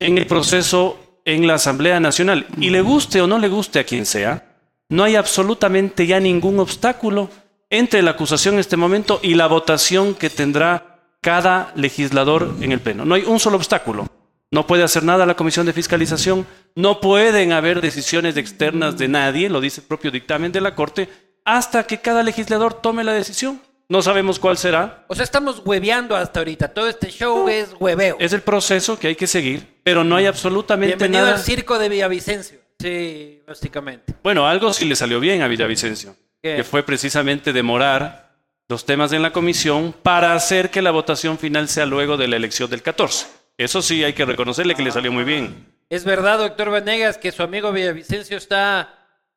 en 0.00 0.18
el 0.18 0.26
proceso 0.26 0.98
en 1.24 1.46
la 1.46 1.54
Asamblea 1.54 2.00
Nacional. 2.00 2.46
Y 2.58 2.70
le 2.70 2.80
guste 2.80 3.20
o 3.20 3.26
no 3.26 3.38
le 3.38 3.48
guste 3.48 3.78
a 3.78 3.84
quien 3.84 4.06
sea, 4.06 4.56
no 4.88 5.04
hay 5.04 5.14
absolutamente 5.14 6.06
ya 6.06 6.18
ningún 6.18 6.58
obstáculo 6.58 7.30
entre 7.70 8.02
la 8.02 8.12
acusación 8.12 8.54
en 8.54 8.60
este 8.60 8.76
momento 8.76 9.20
y 9.22 9.34
la 9.34 9.46
votación 9.46 10.14
que 10.14 10.30
tendrá 10.30 10.90
cada 11.20 11.72
legislador 11.76 12.56
en 12.60 12.72
el 12.72 12.80
Pleno. 12.80 13.04
No 13.04 13.14
hay 13.14 13.22
un 13.22 13.38
solo 13.38 13.56
obstáculo. 13.56 14.06
No 14.50 14.66
puede 14.66 14.82
hacer 14.82 15.04
nada 15.04 15.26
la 15.26 15.36
Comisión 15.36 15.64
de 15.66 15.72
Fiscalización, 15.72 16.44
no 16.74 17.00
pueden 17.00 17.52
haber 17.52 17.80
decisiones 17.80 18.36
externas 18.36 18.98
de 18.98 19.06
nadie, 19.06 19.48
lo 19.48 19.60
dice 19.60 19.80
el 19.80 19.86
propio 19.86 20.10
dictamen 20.10 20.50
de 20.50 20.60
la 20.60 20.74
Corte, 20.74 21.08
hasta 21.44 21.84
que 21.84 22.00
cada 22.00 22.24
legislador 22.24 22.74
tome 22.74 23.04
la 23.04 23.12
decisión. 23.12 23.62
No 23.88 24.02
sabemos 24.02 24.40
cuál 24.40 24.56
será, 24.56 25.04
O 25.08 25.14
sea, 25.14 25.24
estamos 25.24 25.62
hueveando 25.64 26.16
hasta 26.16 26.40
ahorita. 26.40 26.68
Todo 26.68 26.88
este 26.88 27.10
show 27.10 27.48
es 27.48 27.74
hueveo. 27.78 28.16
es 28.18 28.32
el 28.32 28.40
proceso 28.40 28.98
que 28.98 29.08
hay 29.08 29.16
que 29.16 29.28
seguir, 29.28 29.69
pero 29.82 30.04
no 30.04 30.16
hay 30.16 30.26
absolutamente 30.26 30.96
Bienvenido 30.96 31.24
nada. 31.24 31.36
al 31.36 31.42
circo 31.42 31.78
de 31.78 31.88
Villavicencio. 31.88 32.58
Sí, 32.78 33.42
básicamente. 33.46 34.14
Bueno, 34.22 34.46
algo 34.46 34.72
sí 34.72 34.84
le 34.84 34.96
salió 34.96 35.20
bien 35.20 35.42
a 35.42 35.48
Villavicencio, 35.48 36.16
¿Qué? 36.42 36.56
que 36.56 36.64
fue 36.64 36.82
precisamente 36.82 37.52
demorar 37.52 38.30
los 38.68 38.86
temas 38.86 39.12
en 39.12 39.22
la 39.22 39.32
comisión 39.32 39.94
para 40.02 40.32
hacer 40.34 40.70
que 40.70 40.80
la 40.80 40.90
votación 40.90 41.38
final 41.38 41.68
sea 41.68 41.86
luego 41.86 42.16
de 42.16 42.28
la 42.28 42.36
elección 42.36 42.70
del 42.70 42.82
14. 42.82 43.26
Eso 43.58 43.82
sí 43.82 44.02
hay 44.04 44.12
que 44.14 44.24
reconocerle 44.24 44.74
que 44.74 44.82
le 44.82 44.90
salió 44.92 45.12
muy 45.12 45.24
bien. 45.24 45.66
¿Es 45.90 46.04
verdad, 46.04 46.38
doctor 46.38 46.70
Vanegas, 46.70 47.18
que 47.18 47.32
su 47.32 47.42
amigo 47.42 47.72
Villavicencio 47.72 48.38
está 48.38 48.94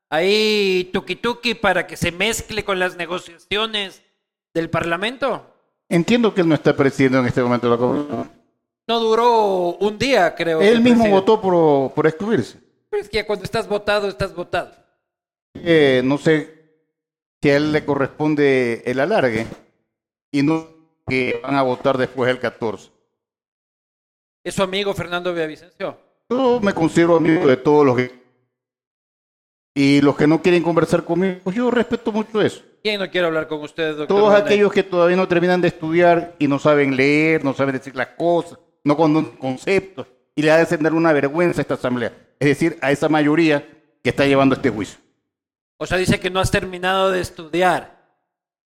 ahí 0.09 0.89
tuki 0.93 1.15
tuki 1.15 1.55
para 1.55 1.87
que 1.87 1.97
se 1.97 2.11
mezcle 2.11 2.63
con 2.63 2.79
las 2.79 2.95
negociaciones 2.95 4.03
del 4.53 4.69
Parlamento? 4.69 5.49
Entiendo 5.89 6.33
que 6.33 6.41
él 6.41 6.47
no 6.47 6.55
está 6.55 6.75
presidiendo 6.75 7.19
en 7.19 7.25
este 7.25 7.41
momento 7.41 7.69
la 7.69 7.77
comisión. 7.77 8.31
No 8.87 8.99
duró 8.99 9.75
un 9.77 9.97
día, 9.97 10.35
creo. 10.35 10.61
Él 10.61 10.81
mismo 10.81 11.09
votó 11.09 11.39
por, 11.39 11.93
por 11.93 12.07
excluirse. 12.07 12.59
Pero 12.89 13.01
es 13.01 13.09
que 13.09 13.25
cuando 13.25 13.45
estás 13.45 13.67
votado, 13.67 14.07
estás 14.07 14.35
votado. 14.35 14.71
Eh, 15.55 16.01
no 16.03 16.17
sé 16.17 16.63
si 17.41 17.49
a 17.49 17.57
él 17.57 17.71
le 17.71 17.85
corresponde 17.85 18.83
el 18.85 18.99
alargue 18.99 19.47
y 20.31 20.43
no 20.43 20.67
que 21.07 21.39
van 21.43 21.55
a 21.55 21.61
votar 21.61 21.97
después 21.97 22.27
del 22.27 22.39
14. 22.39 22.91
¿Es 24.43 24.55
su 24.55 24.63
amigo 24.63 24.93
Fernando 24.93 25.33
Villavicencio? 25.33 25.97
Yo 26.29 26.59
me 26.61 26.73
considero 26.73 27.17
amigo 27.17 27.47
de 27.47 27.57
todos 27.57 27.85
los 27.85 27.95
que... 27.95 28.23
Y 29.75 30.01
los 30.01 30.15
que 30.15 30.27
no 30.27 30.41
quieren 30.41 30.61
conversar 30.61 31.03
conmigo, 31.03 31.39
pues 31.43 31.55
yo 31.55 31.71
respeto 31.71 32.11
mucho 32.11 32.41
eso. 32.41 32.61
¿Quién 32.83 32.99
no 32.99 33.09
quiere 33.09 33.27
hablar 33.27 33.47
con 33.47 33.61
usted, 33.61 33.95
doctor? 33.95 34.07
Todos 34.07 34.35
aquellos 34.35 34.71
que 34.71 34.83
todavía 34.83 35.15
no 35.15 35.27
terminan 35.27 35.61
de 35.61 35.69
estudiar 35.69 36.35
y 36.37 36.47
no 36.47 36.59
saben 36.59 36.95
leer, 36.95 37.43
no 37.43 37.53
saben 37.53 37.73
decir 37.75 37.95
las 37.95 38.09
cosas, 38.09 38.59
no 38.83 38.95
conocen 38.97 39.31
conceptos, 39.37 40.07
y 40.35 40.41
le 40.41 40.51
hacen 40.51 40.83
dar 40.83 40.93
una 40.93 41.13
vergüenza 41.13 41.61
a 41.61 41.63
esta 41.63 41.73
asamblea. 41.75 42.11
Es 42.39 42.47
decir, 42.47 42.77
a 42.81 42.91
esa 42.91 43.07
mayoría 43.09 43.65
que 44.03 44.09
está 44.09 44.25
llevando 44.25 44.55
este 44.55 44.69
juicio. 44.69 44.99
O 45.77 45.85
sea, 45.85 45.97
dice 45.97 46.19
que 46.19 46.29
no 46.29 46.39
has 46.39 46.51
terminado 46.51 47.11
de 47.11 47.21
estudiar, 47.21 47.97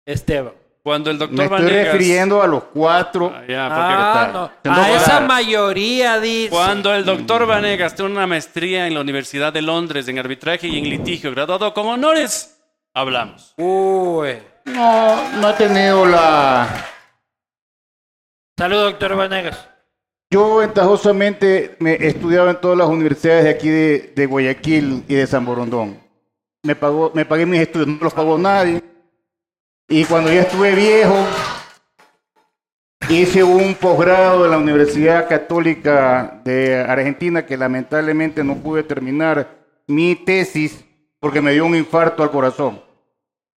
Esteban. 0.05 0.53
Cuando 0.83 1.09
el 1.09 1.17
Me 1.17 1.25
doctor 1.25 1.43
estoy 1.45 1.57
Vanegas- 1.59 1.91
refiriendo 1.93 2.41
a 2.43 2.47
los 2.47 2.63
cuatro. 2.65 3.33
Ah, 3.35 3.43
ya, 3.47 3.67
Ah, 3.71 4.51
no. 4.63 4.71
A 4.71 4.91
esa 4.91 5.19
mayoría, 5.21 6.19
dice. 6.19 6.51
Cuando 6.51 6.93
el 6.93 7.03
doctor 7.03 7.47
Vanegas 7.47 7.95
tiene 7.95 8.11
una 8.11 8.27
maestría 8.27 8.85
en 8.85 8.93
la 8.93 9.01
Universidad 9.01 9.51
de 9.51 9.63
Londres 9.63 10.07
en 10.07 10.19
arbitraje 10.19 10.67
y 10.67 10.77
en 10.77 10.83
litigio, 10.87 11.31
graduado 11.31 11.73
con 11.73 11.87
honores, 11.87 12.61
hablamos. 12.93 13.55
Uy. 13.57 14.37
No, 14.65 15.31
no 15.39 15.47
ha 15.47 15.55
tenido 15.57 16.05
la... 16.05 16.67
Salud, 18.57 18.83
doctor 18.83 19.15
Vanegas. 19.15 19.67
Yo 20.35 20.57
ventajosamente 20.57 21.77
me 21.79 21.93
he 21.93 22.09
en 22.49 22.59
todas 22.59 22.77
las 22.77 22.89
universidades 22.89 23.45
de 23.45 23.49
aquí 23.51 23.69
de, 23.69 24.11
de 24.13 24.25
Guayaquil 24.25 25.05
y 25.07 25.15
de 25.15 25.27
San 25.27 25.45
Borondón. 25.45 25.97
Me, 26.63 26.75
pagó, 26.75 27.09
me 27.15 27.23
pagué 27.23 27.45
mis 27.45 27.61
estudios, 27.61 27.87
no 27.87 27.97
los 28.01 28.13
pagó 28.13 28.37
nadie. 28.37 28.83
Y 29.87 30.03
cuando 30.03 30.33
ya 30.33 30.41
estuve 30.41 30.75
viejo, 30.75 31.15
hice 33.07 33.45
un 33.45 33.75
posgrado 33.75 34.43
en 34.43 34.51
la 34.51 34.57
Universidad 34.57 35.29
Católica 35.29 36.41
de 36.43 36.81
Argentina 36.81 37.45
que 37.45 37.55
lamentablemente 37.55 38.43
no 38.43 38.55
pude 38.57 38.83
terminar 38.83 39.47
mi 39.87 40.17
tesis 40.17 40.83
porque 41.21 41.39
me 41.39 41.53
dio 41.53 41.65
un 41.65 41.77
infarto 41.77 42.23
al 42.23 42.31
corazón. 42.31 42.81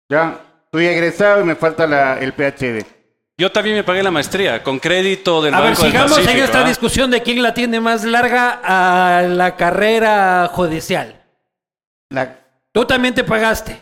Ya, 0.08 0.40
estoy 0.66 0.86
egresado 0.86 1.40
y 1.40 1.44
me 1.44 1.56
falta 1.56 1.88
la- 1.88 2.20
el 2.20 2.32
PhD. 2.34 2.97
Yo 3.40 3.52
también 3.52 3.76
me 3.76 3.84
pagué 3.84 4.02
la 4.02 4.10
maestría 4.10 4.62
con 4.64 4.80
crédito 4.80 5.40
del 5.40 5.54
A 5.54 5.60
ver, 5.60 5.70
Banco 5.70 5.82
del 5.82 5.92
sigamos 5.92 6.18
en 6.18 6.24
Pacífico, 6.24 6.44
esta 6.44 6.64
¿ah? 6.64 6.68
discusión 6.68 7.10
de 7.10 7.22
quién 7.22 7.40
la 7.40 7.54
tiene 7.54 7.78
más 7.80 8.02
larga 8.04 8.60
a 8.64 9.22
la 9.22 9.54
carrera 9.56 10.50
judicial. 10.52 11.22
La- 12.10 12.36
Tú 12.72 12.84
también 12.84 13.14
te 13.14 13.22
pagaste. 13.24 13.80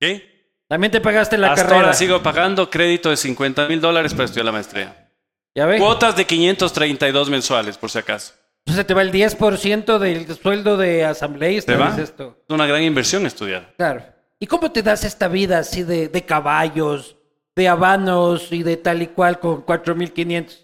¿Qué? 0.00 0.34
También 0.68 0.90
te 0.90 1.00
pagaste 1.00 1.38
la 1.38 1.48
Hasta 1.52 1.62
carrera. 1.62 1.80
ahora 1.82 1.94
sigo 1.94 2.20
pagando 2.22 2.68
crédito 2.68 3.08
de 3.10 3.16
50 3.16 3.68
mil 3.68 3.80
dólares 3.80 4.12
para 4.12 4.24
estudiar 4.24 4.46
la 4.46 4.52
maestría. 4.52 5.08
¿Ya 5.54 5.66
ves? 5.66 5.80
Cuotas 5.80 6.16
de 6.16 6.26
532 6.26 7.30
mensuales, 7.30 7.78
por 7.78 7.90
si 7.90 7.98
acaso. 7.98 8.34
Entonces 8.66 8.86
te 8.86 8.92
va 8.94 9.02
el 9.02 9.12
10% 9.12 9.98
del 9.98 10.36
sueldo 10.36 10.76
de 10.76 11.04
asambleísta. 11.04 11.72
¿Te 11.72 11.78
va? 11.78 11.90
¿es 11.90 11.98
esto? 11.98 12.36
Es 12.48 12.52
una 12.52 12.66
gran 12.66 12.82
inversión 12.82 13.24
estudiar. 13.24 13.72
Claro. 13.76 14.04
¿Y 14.40 14.48
cómo 14.48 14.72
te 14.72 14.82
das 14.82 15.04
esta 15.04 15.28
vida 15.28 15.58
así 15.58 15.84
de, 15.84 16.08
de 16.08 16.22
caballos, 16.26 17.15
de 17.56 17.68
habanos 17.68 18.52
y 18.52 18.62
de 18.62 18.76
tal 18.76 19.02
y 19.02 19.06
cual 19.08 19.40
con 19.40 19.64
4.500? 19.64 20.58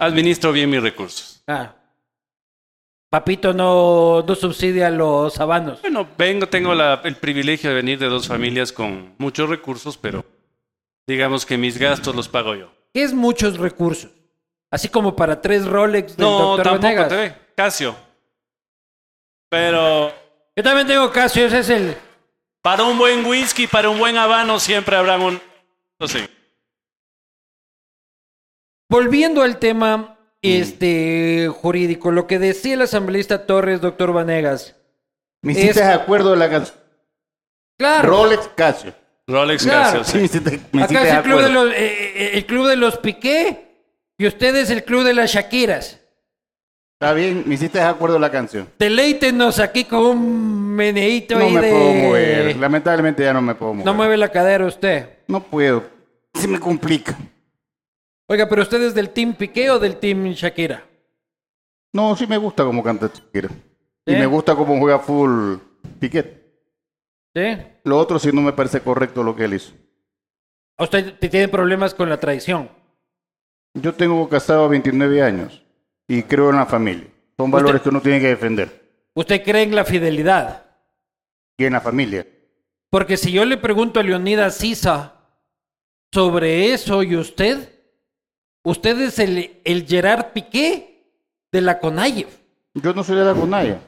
Administro 0.00 0.52
bien 0.52 0.68
mis 0.68 0.82
recursos. 0.82 1.42
Ah. 1.46 1.72
Papito 3.10 3.52
no, 3.54 4.24
no 4.26 4.34
subsidia 4.34 4.90
los 4.90 5.38
habanos. 5.38 5.80
Bueno, 5.80 6.08
vengo, 6.18 6.48
tengo 6.48 6.74
la- 6.74 7.00
el 7.04 7.14
privilegio 7.16 7.70
de 7.70 7.76
venir 7.76 7.98
de 8.00 8.06
dos 8.08 8.26
familias 8.26 8.72
con 8.72 9.14
muchos 9.18 9.48
recursos, 9.48 9.96
pero 9.96 10.24
digamos 11.06 11.46
que 11.46 11.56
mis 11.56 11.78
gastos 11.78 12.14
los 12.16 12.28
pago 12.28 12.56
yo. 12.56 12.72
¿Qué 12.92 13.04
es 13.04 13.12
muchos 13.14 13.56
recursos? 13.58 14.10
Así 14.72 14.88
como 14.88 15.14
para 15.14 15.40
tres 15.40 15.64
Rolex 15.64 16.16
del 16.16 16.26
No, 16.26 16.38
doctor 16.56 16.64
tampoco 16.64 16.82
Venegas. 16.82 17.08
te 17.08 17.14
ve. 17.16 17.34
Casio. 17.54 17.94
Pero 19.48 20.12
Yo 20.56 20.62
también 20.64 20.86
tengo 20.88 21.10
Casio, 21.12 21.46
ese 21.46 21.60
es 21.60 21.70
el... 21.70 21.96
para 22.62 22.82
un 22.82 22.98
buen 22.98 23.24
whisky, 23.24 23.68
para 23.68 23.88
un 23.88 23.98
buen 24.00 24.16
habano, 24.16 24.58
siempre 24.58 24.96
habrá 24.96 25.16
un... 25.18 25.40
Sé. 26.08 26.28
Volviendo 28.90 29.42
al 29.42 29.58
tema 29.58 30.18
este 30.42 31.48
jurídico, 31.48 32.10
lo 32.10 32.26
que 32.26 32.38
decía 32.38 32.74
el 32.74 32.82
asambleísta 32.82 33.46
Torres, 33.46 33.80
doctor 33.80 34.12
Vanegas. 34.12 34.76
Me 35.42 35.52
hiciste 35.52 35.70
Es- 35.80 35.86
de 35.86 35.92
acuerdo 35.92 36.30
de 36.32 36.36
la 36.36 36.50
canción. 36.50 36.76
Claro, 37.78 38.08
Rolex 38.08 38.48
Casio. 38.54 38.94
Rolex 39.26 39.64
Claro. 39.64 39.98
Casio, 40.00 40.04
Sí, 40.04 40.18
me 40.18 40.28
sí. 40.28 40.38
hiciste, 40.38 40.60
me 40.72 40.82
acá 40.84 41.02
es 41.02 41.14
el 41.14 41.22
club 41.22 41.40
de, 41.40 41.48
los, 41.48 41.70
eh, 41.70 41.74
eh, 41.76 42.30
el 42.34 42.46
club 42.46 42.68
de 42.68 42.76
los 42.76 42.98
Piqué 42.98 43.68
y 44.18 44.26
ustedes 44.26 44.70
el 44.70 44.84
club 44.84 45.02
de 45.02 45.14
las 45.14 45.32
Shakiras. 45.32 46.00
Está 47.00 47.12
bien, 47.14 47.42
me 47.46 47.54
hiciste 47.56 47.78
de 47.78 47.84
acuerdo 47.84 48.14
de 48.14 48.20
la 48.20 48.30
canción. 48.30 48.68
Deleítenos 48.78 49.58
aquí 49.58 49.84
con 49.84 50.04
un 50.04 50.68
meneíto 50.76 51.36
No 51.38 51.44
ahí 51.46 51.52
me 51.52 51.60
de... 51.62 51.70
puedo 51.70 51.92
mover. 51.94 52.56
Lamentablemente 52.56 53.24
ya 53.24 53.32
no 53.32 53.42
me 53.42 53.54
puedo 53.54 53.72
mover. 53.74 53.86
No 53.86 53.94
mueve 53.94 54.16
la 54.16 54.28
cadera 54.30 54.66
usted. 54.66 55.08
No 55.26 55.42
puedo. 55.42 55.82
Se 56.34 56.48
me 56.48 56.60
complica. 56.60 57.16
Oiga, 58.26 58.48
pero 58.48 58.62
usted 58.62 58.82
es 58.82 58.94
del 58.94 59.10
team 59.10 59.34
Piqué 59.34 59.70
o 59.70 59.78
del 59.78 59.96
team 59.96 60.32
Shakira? 60.32 60.84
No, 61.92 62.16
sí 62.16 62.26
me 62.26 62.36
gusta 62.36 62.64
como 62.64 62.82
canta 62.82 63.10
Shakira. 63.12 63.48
Y 64.06 64.12
me 64.12 64.26
gusta 64.26 64.54
cómo 64.54 64.78
juega 64.78 64.98
full 64.98 65.56
Piquet. 65.98 66.44
¿Sí? 67.34 67.56
Lo 67.84 67.98
otro 67.98 68.18
sí 68.18 68.30
no 68.32 68.40
me 68.40 68.52
parece 68.52 68.80
correcto 68.80 69.22
lo 69.22 69.34
que 69.34 69.44
él 69.44 69.54
hizo. 69.54 69.72
¿A 70.76 70.84
usted 70.84 71.18
te 71.18 71.28
tiene 71.28 71.48
problemas 71.48 71.94
con 71.94 72.08
la 72.08 72.18
traición? 72.18 72.68
Yo 73.74 73.94
tengo 73.94 74.28
casado 74.28 74.68
29 74.68 75.22
años 75.22 75.64
y 76.08 76.22
creo 76.22 76.50
en 76.50 76.56
la 76.56 76.66
familia. 76.66 77.08
Son 77.36 77.50
valores 77.50 77.82
que 77.82 77.88
uno 77.88 78.00
tiene 78.00 78.20
que 78.20 78.28
defender. 78.28 78.84
¿Usted 79.14 79.42
cree 79.42 79.62
en 79.62 79.74
la 79.74 79.84
fidelidad? 79.84 80.64
Y 81.56 81.64
en 81.64 81.72
la 81.72 81.80
familia. 81.80 82.26
Porque 82.90 83.16
si 83.16 83.32
yo 83.32 83.44
le 83.44 83.56
pregunto 83.56 83.98
a 83.98 84.02
Leonidas 84.02 84.56
Sisa 84.56 85.14
sobre 86.14 86.72
eso 86.72 87.02
y 87.02 87.16
usted, 87.16 87.68
usted 88.62 89.00
es 89.00 89.18
el, 89.18 89.60
el 89.64 89.84
Gerard 89.86 90.26
Piqué 90.32 91.02
de 91.50 91.60
la 91.60 91.80
CONAIEF. 91.80 92.28
Yo 92.74 92.94
no 92.94 93.02
soy 93.02 93.16
de 93.16 93.24
la 93.24 93.34
Conaya. 93.34 93.80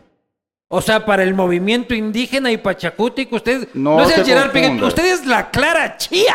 O 0.69 0.83
sea, 0.83 1.07
para 1.07 1.23
el 1.23 1.33
movimiento 1.35 1.95
indígena 1.95 2.51
y 2.51 2.57
pachacútico, 2.57 3.37
usted 3.37 3.69
No 3.75 4.03
es 4.03 4.19
el 4.19 4.25
Gerard 4.25 4.51
Piqué, 4.51 4.69
usted 4.83 5.07
es 5.13 5.25
la 5.25 5.51
Clara 5.51 5.97
Chía 5.97 6.35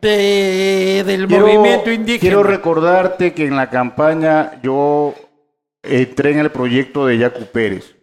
de- 0.00 1.02
del 1.06 1.26
Quiero, 1.26 1.46
movimiento 1.46 1.92
indígena. 1.92 2.20
quiero 2.20 2.42
recordarte 2.42 3.34
que 3.34 3.44
en 3.46 3.56
la 3.56 3.68
campaña 3.68 4.58
yo 4.62 5.14
entré 5.82 6.32
en 6.32 6.38
el 6.38 6.50
proyecto 6.50 7.06
de 7.06 7.18
Yacu 7.18 7.44
Pérez. 7.46 7.94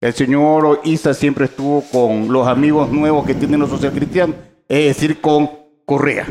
El 0.00 0.12
señor 0.14 0.80
Isa 0.84 1.12
siempre 1.14 1.46
estuvo 1.46 1.82
con 1.90 2.32
los 2.32 2.46
amigos 2.46 2.90
nuevos 2.92 3.26
que 3.26 3.34
tienen 3.34 3.58
los 3.60 3.70
socialcristianos, 3.70 4.36
es 4.68 4.86
decir, 4.96 5.20
con 5.20 5.65
Correa. 5.86 6.26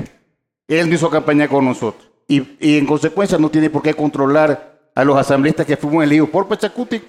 Él 0.67 0.87
no 0.87 0.95
hizo 0.95 1.09
campaña 1.09 1.47
con 1.47 1.65
nosotros. 1.65 2.07
Y, 2.27 2.57
y 2.59 2.77
en 2.77 2.85
consecuencia 2.85 3.37
no 3.39 3.49
tiene 3.49 3.71
por 3.71 3.81
qué 3.81 3.95
controlar 3.95 4.91
a 4.93 5.03
los 5.03 5.17
asambleístas 5.17 5.65
que 5.65 5.77
fuimos 5.77 6.03
elegidos 6.03 6.29
por 6.29 6.47
Pachacuti, 6.47 7.01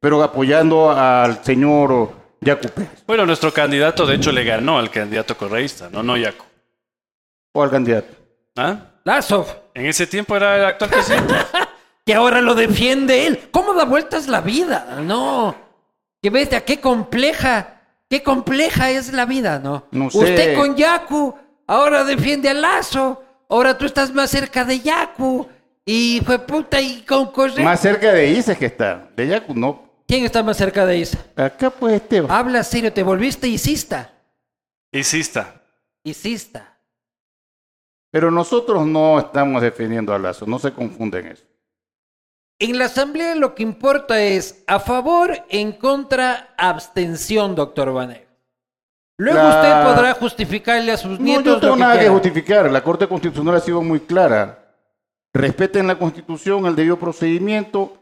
pero 0.00 0.22
apoyando 0.22 0.90
al 0.90 1.44
señor 1.44 2.10
Yacu 2.40 2.68
Pérez 2.68 3.04
Bueno, 3.06 3.26
nuestro 3.26 3.52
candidato 3.52 4.06
de 4.06 4.16
hecho 4.16 4.32
le 4.32 4.44
ganó 4.44 4.78
al 4.78 4.90
candidato 4.90 5.36
correísta, 5.36 5.88
no, 5.90 6.02
no 6.02 6.16
Yaco. 6.16 6.44
o 7.52 7.62
al 7.62 7.70
candidato. 7.70 8.14
¿Ah? 8.56 8.76
Lazo, 9.04 9.46
En 9.74 9.86
ese 9.86 10.06
tiempo 10.06 10.36
era 10.36 10.56
el 10.56 10.64
actual 10.64 10.90
presidente. 10.90 11.34
que 12.06 12.14
ahora 12.14 12.40
lo 12.40 12.54
defiende 12.54 13.26
él. 13.26 13.48
¿Cómo 13.50 13.74
da 13.74 13.84
vueltas 13.84 14.28
la 14.28 14.40
vida? 14.40 15.00
No. 15.02 15.54
Que 16.22 16.30
ves 16.30 16.52
a 16.52 16.62
qué 16.62 16.80
compleja, 16.80 17.82
qué 18.08 18.22
compleja 18.22 18.90
es 18.90 19.12
la 19.12 19.26
vida, 19.26 19.58
¿no? 19.58 19.86
No 19.90 20.10
sé. 20.10 20.18
Usted 20.18 20.56
con 20.56 20.76
Yaku, 20.76 21.34
ahora 21.66 22.04
defiende 22.04 22.48
a 22.48 22.54
Lazo, 22.54 23.22
ahora 23.48 23.76
tú 23.76 23.86
estás 23.86 24.12
más 24.12 24.30
cerca 24.30 24.64
de 24.64 24.80
Yaku, 24.80 25.46
y 25.84 26.22
fue 26.24 26.38
puta, 26.38 26.80
y 26.80 27.02
con 27.02 27.30
Correa. 27.30 27.64
Más 27.64 27.80
cerca 27.80 28.12
de 28.12 28.30
Isa 28.30 28.54
que 28.54 28.66
está, 28.66 29.08
de 29.14 29.28
Yacu 29.28 29.54
no. 29.54 29.82
¿Quién 30.06 30.24
está 30.24 30.42
más 30.42 30.56
cerca 30.56 30.84
de 30.86 30.98
Isa? 30.98 31.18
Acá 31.36 31.70
pues 31.70 31.94
Esteban. 31.94 32.30
Habla 32.30 32.62
serio, 32.62 32.92
te 32.92 33.02
volviste 33.02 33.48
isista. 33.48 34.12
Hicista. 34.92 35.62
Isista. 36.04 36.78
Pero 38.10 38.30
nosotros 38.30 38.86
no 38.86 39.18
estamos 39.18 39.60
defendiendo 39.60 40.14
a 40.14 40.18
Lazo, 40.18 40.46
no 40.46 40.58
se 40.58 40.72
confunden 40.72 41.26
eso. 41.26 41.44
En 42.60 42.78
la 42.78 42.84
asamblea 42.84 43.34
lo 43.34 43.54
que 43.54 43.64
importa 43.64 44.22
es 44.22 44.62
a 44.68 44.78
favor, 44.78 45.44
en 45.48 45.72
contra, 45.72 46.54
abstención, 46.56 47.56
doctor 47.56 47.92
Vanegas. 47.92 48.22
Luego 49.16 49.38
La- 49.38 49.48
usted 49.48 49.94
podrá 49.94 50.14
justificarle 50.14 50.92
a 50.92 50.96
sus 50.96 51.18
No, 51.18 51.24
nietos 51.24 51.44
yo 51.44 51.52
no 51.54 51.60
tengo 51.60 51.72
lo 51.72 51.76
que 51.76 51.80
nada 51.82 52.00
que 52.00 52.08
justificar. 52.08 52.70
La 52.70 52.82
Corte 52.82 53.06
Constitucional 53.06 53.56
ha 53.56 53.60
sido 53.60 53.80
muy 53.82 54.00
clara. 54.00 54.58
Respeten 55.32 55.86
la 55.86 55.98
Constitución, 55.98 56.66
el 56.66 56.76
debido 56.76 56.98
procedimiento. 56.98 57.96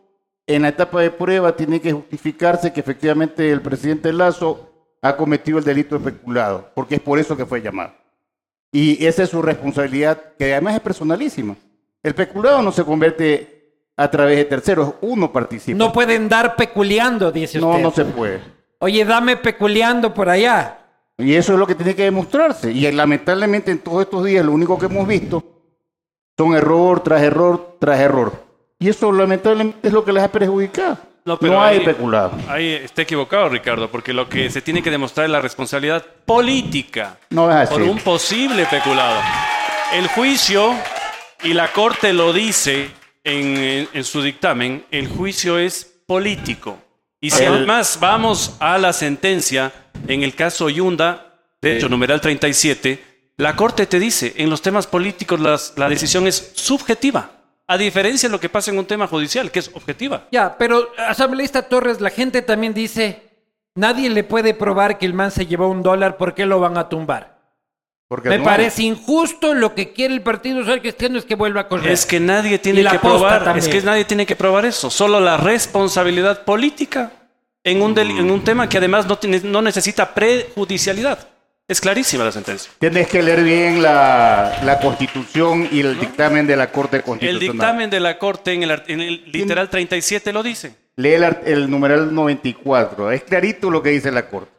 En 0.46 0.62
la 0.62 0.68
etapa 0.68 1.00
de 1.00 1.10
prueba 1.10 1.54
tiene 1.54 1.80
que 1.80 1.92
justificarse 1.92 2.72
que 2.72 2.80
efectivamente 2.80 3.50
el 3.50 3.60
presidente 3.62 4.12
Lazo 4.12 4.70
ha 5.00 5.16
cometido 5.16 5.58
el 5.58 5.64
delito 5.64 5.96
especulado, 5.96 6.70
porque 6.74 6.96
es 6.96 7.00
por 7.00 7.18
eso 7.18 7.36
que 7.36 7.46
fue 7.46 7.62
llamado. 7.62 7.92
Y 8.72 9.04
esa 9.06 9.22
es 9.22 9.30
su 9.30 9.40
responsabilidad, 9.42 10.18
que 10.38 10.52
además 10.52 10.74
es 10.74 10.80
personalísima. 10.80 11.56
El 12.02 12.14
peculado 12.14 12.60
no 12.62 12.72
se 12.72 12.84
convierte 12.84 13.72
a 13.96 14.10
través 14.10 14.36
de 14.38 14.44
terceros, 14.46 14.94
uno 15.02 15.30
participa. 15.32 15.76
No 15.78 15.92
pueden 15.92 16.28
dar 16.28 16.56
peculiando, 16.56 17.30
dice 17.30 17.60
no, 17.60 17.70
usted. 17.70 17.82
no 17.82 17.90
se 17.92 18.04
puede. 18.06 18.40
Oye, 18.78 19.04
dame 19.04 19.36
peculiando 19.36 20.12
por 20.12 20.28
allá. 20.28 20.78
Y 21.22 21.34
eso 21.34 21.52
es 21.54 21.58
lo 21.58 21.66
que 21.66 21.74
tiene 21.74 21.94
que 21.94 22.04
demostrarse. 22.04 22.70
Y 22.72 22.90
lamentablemente 22.92 23.70
en 23.70 23.78
todos 23.78 24.02
estos 24.02 24.24
días 24.24 24.44
lo 24.44 24.52
único 24.52 24.78
que 24.78 24.86
hemos 24.86 25.06
visto 25.06 25.44
son 26.36 26.54
error 26.54 27.02
tras 27.02 27.22
error 27.22 27.76
tras 27.80 28.00
error. 28.00 28.32
Y 28.78 28.88
eso 28.88 29.12
lamentablemente 29.12 29.86
es 29.88 29.92
lo 29.92 30.04
que 30.04 30.12
les 30.12 30.22
ha 30.24 30.32
perjudicado. 30.32 30.98
No, 31.24 31.38
No, 31.40 31.62
hay 31.62 31.78
ahí- 31.78 31.84
peculado. 31.84 32.32
Ahí 32.48 32.72
está 32.72 33.02
equivocado, 33.02 33.48
Ricardo, 33.48 33.88
porque 33.88 34.12
lo 34.12 34.28
que 34.28 34.50
se 34.50 34.60
tiene 34.60 34.82
que 34.82 34.90
demostrar 34.90 35.26
es 35.26 35.30
la 35.30 35.40
responsabilidad 35.40 36.04
política 36.26 37.16
No 37.30 37.48
es 37.48 37.56
así. 37.56 37.72
por 37.74 37.82
un 37.82 37.98
posible 37.98 38.66
peculado. 38.66 39.20
El 39.94 40.08
juicio, 40.08 40.74
y 41.44 41.52
la 41.54 41.70
Corte 41.72 42.12
lo 42.12 42.32
dice 42.32 42.90
en, 43.22 43.56
en- 43.56 43.88
en 43.92 44.04
su 44.04 44.20
dictamen, 44.20 44.84
el 44.90 45.06
juicio 45.06 45.58
es 45.58 45.84
político. 46.06 46.78
Y 47.20 47.30
si 47.30 47.44
El- 47.44 47.52
además 47.54 47.98
vamos 48.00 48.56
a 48.58 48.78
la 48.78 48.92
sentencia, 48.92 49.70
en 50.08 50.22
el 50.22 50.34
caso 50.34 50.68
Yunda, 50.68 51.34
de 51.60 51.76
hecho, 51.76 51.88
numeral 51.88 52.20
37, 52.20 53.02
la 53.36 53.56
Corte 53.56 53.86
te 53.86 53.98
dice, 53.98 54.34
en 54.36 54.50
los 54.50 54.62
temas 54.62 54.86
políticos 54.86 55.40
las- 55.40 55.74
la 55.76 55.88
decisión 55.88 56.26
es 56.26 56.52
subjetiva, 56.54 57.30
a 57.66 57.78
diferencia 57.78 58.28
de 58.28 58.32
lo 58.32 58.40
que 58.40 58.48
pasa 58.48 58.70
en 58.70 58.78
un 58.78 58.84
tema 58.86 59.06
judicial, 59.06 59.50
que 59.50 59.60
es 59.60 59.70
objetiva. 59.74 60.26
Ya, 60.32 60.56
pero 60.58 60.88
asambleísta 60.98 61.62
Torres, 61.62 62.00
la 62.00 62.10
gente 62.10 62.42
también 62.42 62.74
dice, 62.74 63.22
nadie 63.74 64.10
le 64.10 64.24
puede 64.24 64.54
probar 64.54 64.98
que 64.98 65.06
el 65.06 65.14
man 65.14 65.30
se 65.30 65.46
llevó 65.46 65.68
un 65.68 65.82
dólar, 65.82 66.16
¿por 66.16 66.34
qué 66.34 66.46
lo 66.46 66.60
van 66.60 66.76
a 66.76 66.88
tumbar? 66.88 67.32
Porque 68.08 68.28
Me 68.28 68.36
no 68.38 68.44
parece 68.44 68.82
injusto, 68.82 69.54
lo 69.54 69.74
que 69.74 69.94
quiere 69.94 70.12
el 70.12 70.20
Partido 70.22 70.60
Social 70.60 70.82
Cristiano 70.82 71.16
es 71.18 71.24
que 71.24 71.34
vuelva 71.34 71.62
a 71.62 71.68
correr. 71.68 71.90
Es 71.92 72.04
que 72.04 72.20
nadie 72.20 72.58
tiene 72.58 72.84
que 72.84 72.98
probar, 72.98 73.42
también. 73.44 73.64
es 73.64 73.68
que 73.74 73.80
nadie 73.80 74.04
tiene 74.04 74.26
que 74.26 74.36
probar 74.36 74.66
eso, 74.66 74.90
solo 74.90 75.18
la 75.18 75.38
responsabilidad 75.38 76.44
política 76.44 77.10
en 77.64 77.80
un, 77.82 77.96
en 77.98 78.30
un 78.30 78.42
tema 78.44 78.68
que 78.68 78.78
además 78.78 79.06
no, 79.06 79.16
tiene- 79.18 79.40
no 79.44 79.62
necesita 79.62 80.14
prejudicialidad. 80.14 81.28
Es 81.68 81.80
clarísima 81.80 82.24
la 82.24 82.32
sentencia. 82.32 82.70
Tienes 82.78 83.06
que 83.08 83.22
leer 83.22 83.42
bien 83.44 83.82
la, 83.82 84.58
la 84.64 84.78
Constitución 84.80 85.68
y 85.70 85.80
el 85.80 85.98
dictamen 85.98 86.46
de 86.46 86.56
la 86.56 86.70
Corte 86.72 86.96
El 86.96 87.02
Constitucional. 87.04 87.52
dictamen 87.52 87.90
de 87.90 88.00
la 88.00 88.18
Corte 88.18 88.52
en 88.52 88.64
el, 88.64 88.82
en 88.88 89.00
el 89.00 89.24
literal 89.32 89.70
37 89.70 90.32
lo 90.32 90.42
dice. 90.42 90.74
Lee 90.96 91.12
el, 91.14 91.24
el 91.46 91.70
numeral 91.70 92.12
94. 92.14 93.10
Es 93.12 93.22
clarito 93.22 93.70
lo 93.70 93.82
que 93.82 93.90
dice 93.90 94.10
la 94.10 94.28
Corte. 94.28 94.50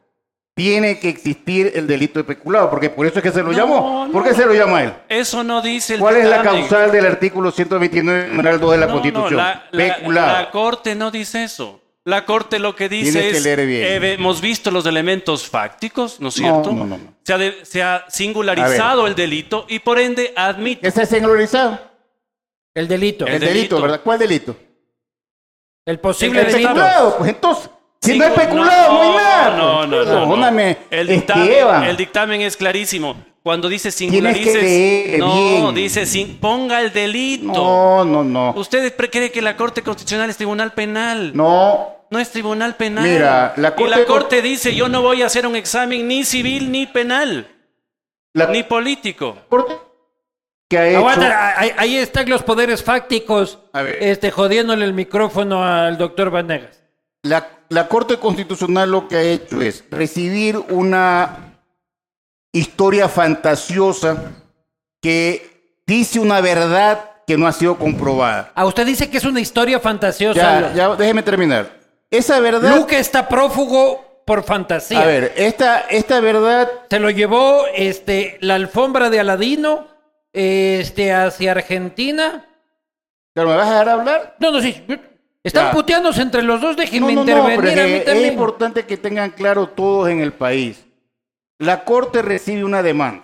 Tiene 0.55 0.97
que 0.99 1.09
existir 1.09 1.71
el 1.75 1.87
delito 1.87 2.19
de 2.19 2.23
peculado, 2.23 2.69
porque 2.69 2.89
por 2.89 3.05
eso 3.05 3.17
es 3.19 3.23
que 3.23 3.31
se 3.31 3.41
lo 3.43 3.51
No, 3.51 3.57
llamó. 3.57 4.07
¿Por 4.11 4.23
no. 4.23 4.29
qué 4.29 4.35
se 4.35 4.45
lo 4.45 4.53
llama 4.53 4.83
él? 4.83 4.93
Eso 5.09 5.43
no 5.43 5.61
dice 5.61 5.95
el 5.95 5.99
¿Cuál 5.99 6.17
es 6.17 6.25
la 6.27 6.41
causal 6.41 6.91
del 6.91 7.05
artículo 7.05 7.51
129, 7.51 8.29
numeral 8.29 8.59
2 8.59 8.71
de 8.71 8.77
la 8.77 8.85
No, 8.85 8.93
no, 8.95 9.01
Constitución? 9.01 9.37
la, 9.37 9.99
la 10.07 10.51
Corte 10.51 10.95
no 10.95 11.11
dice 11.11 11.43
eso. 11.43 11.81
La 12.05 12.25
Corte 12.25 12.59
lo 12.59 12.75
que 12.75 12.89
dice 12.89 13.11
Tienes 13.13 13.31
que 13.31 13.37
es, 13.37 13.43
leer 13.43 13.65
bien. 13.65 14.03
eh, 14.03 14.13
hemos 14.13 14.41
visto 14.41 14.69
los 14.71 14.85
elementos 14.85 15.47
fácticos, 15.47 16.19
¿no 16.19 16.27
es 16.29 16.33
cierto? 16.35 16.71
no, 16.73 16.85
no, 16.85 16.97
no. 16.97 17.13
Se, 17.23 17.33
ha 17.33 17.37
de- 17.37 17.63
se 17.65 17.81
ha 17.81 18.03
singularizado 18.09 19.07
el 19.07 19.15
delito 19.15 19.65
y 19.69 19.79
por 19.79 19.99
ende 19.99 20.33
admite. 20.35 20.85
¿Ese 20.87 21.03
es 21.03 21.09
singularizado? 21.09 21.79
El 22.75 22.87
delito. 22.89 23.25
El, 23.25 23.35
El 23.35 23.39
delito, 23.39 23.55
delito. 23.57 23.81
¿verdad? 23.81 24.01
¿Cuál 24.03 24.19
delito? 24.19 24.55
El 25.85 25.99
posible 25.99 26.41
El 26.41 26.51
delito. 26.51 27.15
pues 27.17 27.29
entonces. 27.29 27.69
Si 28.01 28.17
no 28.17 28.25
Singu- 28.25 28.29
hay 28.31 28.35
peculado, 28.47 28.93
no, 28.93 29.01
hay 29.01 29.15
nada. 29.15 29.49
No, 29.57 29.77
pues. 29.77 29.87
no, 29.87 29.87
no. 29.87 30.03
no, 30.03 30.03
no. 30.03 30.19
Perdóname, 30.21 30.77
El, 30.89 31.09
Esteban. 31.09 31.45
dictamen, 31.47 31.89
el 31.89 31.97
dictamen 31.97 32.41
es 32.41 32.57
clarísimo. 32.57 33.15
Cuando 33.43 33.67
dice 33.67 33.91
singularices, 33.91 34.55
leer 34.63 35.19
no, 35.19 35.35
bien. 35.35 35.75
dice 35.75 36.05
sin, 36.05 36.37
ponga 36.37 36.79
el 36.81 36.93
delito. 36.93 37.51
No, 37.51 38.05
no, 38.05 38.23
no. 38.23 38.53
¿Usted 38.55 38.95
cree 38.95 39.31
que 39.31 39.41
la 39.41 39.57
Corte 39.57 39.81
Constitucional 39.81 40.29
es 40.29 40.37
tribunal 40.37 40.73
penal? 40.73 41.35
No. 41.35 41.89
No 42.09 42.19
es 42.19 42.29
tribunal 42.31 42.75
penal. 42.77 43.03
Mira, 43.03 43.53
la 43.57 43.69
y 43.69 43.71
Corte- 43.73 43.89
la 43.89 44.05
Corte 44.05 44.41
dice, 44.41 44.73
yo 44.73 44.87
no 44.87 45.01
voy 45.01 45.23
a 45.23 45.25
hacer 45.25 45.45
un 45.45 45.55
examen 45.57 46.07
ni 46.07 46.23
civil 46.23 46.71
ni 46.71 46.85
penal, 46.85 47.47
La 48.33 48.47
ni 48.47 48.63
político. 48.63 49.35
Corte 49.49 49.73
que 50.69 50.77
ha 50.77 50.87
hecho... 50.87 50.99
Aguanta, 50.99 51.59
ahí, 51.59 51.71
ahí 51.77 51.97
están 51.97 52.29
los 52.29 52.43
poderes 52.43 52.81
fácticos, 52.83 53.59
A 53.73 53.81
ver. 53.81 53.97
este, 54.01 54.31
jodiéndole 54.31 54.85
el 54.85 54.93
micrófono 54.93 55.65
al 55.65 55.97
doctor 55.97 56.29
Vanegas. 56.29 56.81
La, 57.23 57.47
la 57.69 57.87
Corte 57.89 58.17
Constitucional 58.17 58.89
lo 58.91 59.07
que 59.07 59.15
ha 59.17 59.21
hecho 59.23 59.61
es 59.61 59.83
recibir 59.91 60.57
una 60.69 61.52
historia 62.53 63.09
fantasiosa 63.09 64.31
que 65.01 65.81
dice 65.85 66.19
una 66.19 66.39
verdad 66.39 67.11
que 67.27 67.37
no 67.37 67.47
ha 67.47 67.51
sido 67.51 67.77
comprobada. 67.77 68.51
A 68.55 68.65
usted 68.65 68.85
dice 68.85 69.09
que 69.09 69.17
es 69.17 69.25
una 69.25 69.41
historia 69.41 69.79
fantasiosa. 69.79 70.61
Ya, 70.71 70.73
ya, 70.73 70.95
déjeme 70.95 71.23
terminar. 71.23 71.79
Esa 72.09 72.39
verdad... 72.39 72.75
Luke 72.75 72.97
está 72.97 73.27
prófugo 73.27 74.21
por 74.25 74.43
fantasía. 74.43 75.01
A 75.01 75.05
ver, 75.05 75.33
esta, 75.35 75.81
esta 75.81 76.19
verdad... 76.19 76.69
Se 76.89 76.99
lo 76.99 77.09
llevó 77.09 77.63
este, 77.73 78.37
la 78.41 78.55
alfombra 78.55 79.09
de 79.09 79.19
Aladino 79.19 79.87
este, 80.31 81.11
hacia 81.11 81.51
Argentina. 81.51 82.45
¿Pero 83.33 83.47
me 83.49 83.55
vas 83.55 83.67
a 83.67 83.71
dejar 83.71 83.89
hablar? 83.89 84.35
No, 84.39 84.51
no, 84.51 84.61
sí. 84.61 84.83
Están 85.43 85.67
Ya. 85.67 85.71
puteándose 85.71 86.21
entre 86.21 86.43
los 86.43 86.61
dos. 86.61 86.77
Déjenme 86.77 87.13
No, 87.15 87.25
no, 87.25 87.35
no, 87.35 87.49
intervenir 87.49 87.79
a 87.79 87.83
mí 87.87 87.99
también. 88.05 88.25
es 88.27 88.31
importante 88.31 88.85
que 88.85 88.95
tengan 88.97 89.31
claro 89.31 89.67
todos 89.67 90.09
en 90.09 90.19
el 90.21 90.33
país. 90.33 90.85
La 91.63 91.83
Corte 91.85 92.21
recibe 92.21 92.63
una 92.63 92.83
demanda. 92.83 93.23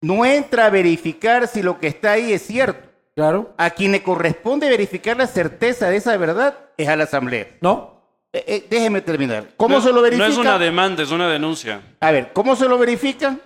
No 0.00 0.24
entra 0.24 0.66
a 0.66 0.70
verificar 0.70 1.48
si 1.48 1.62
lo 1.62 1.78
que 1.80 1.88
está 1.88 2.12
ahí 2.12 2.32
es 2.32 2.42
cierto. 2.46 2.88
Claro. 3.16 3.52
A 3.58 3.70
quien 3.70 3.90
le 3.92 4.02
corresponde 4.02 4.68
verificar 4.68 5.16
la 5.16 5.26
certeza 5.26 5.90
de 5.90 5.96
esa 5.96 6.16
verdad 6.16 6.56
es 6.76 6.88
a 6.88 6.94
la 6.96 7.04
Asamblea. 7.04 7.48
¿No? 7.60 7.98
Eh, 8.32 8.44
eh, 8.46 8.66
déjeme 8.70 9.00
terminar. 9.00 9.48
¿Cómo 9.56 9.76
No- 9.76 9.80
se 9.82 9.92
lo 9.92 10.00
verifica? 10.02 10.26
No 10.28 10.32
es 10.32 10.38
una 10.38 10.58
demanda, 10.58 11.02
es 11.02 11.10
una 11.10 11.28
denuncia. 11.28 11.80
A 12.00 12.12
ver, 12.12 12.32
¿cómo 12.32 12.54
se 12.54 12.68
lo 12.68 12.78
verifica? 12.78 13.36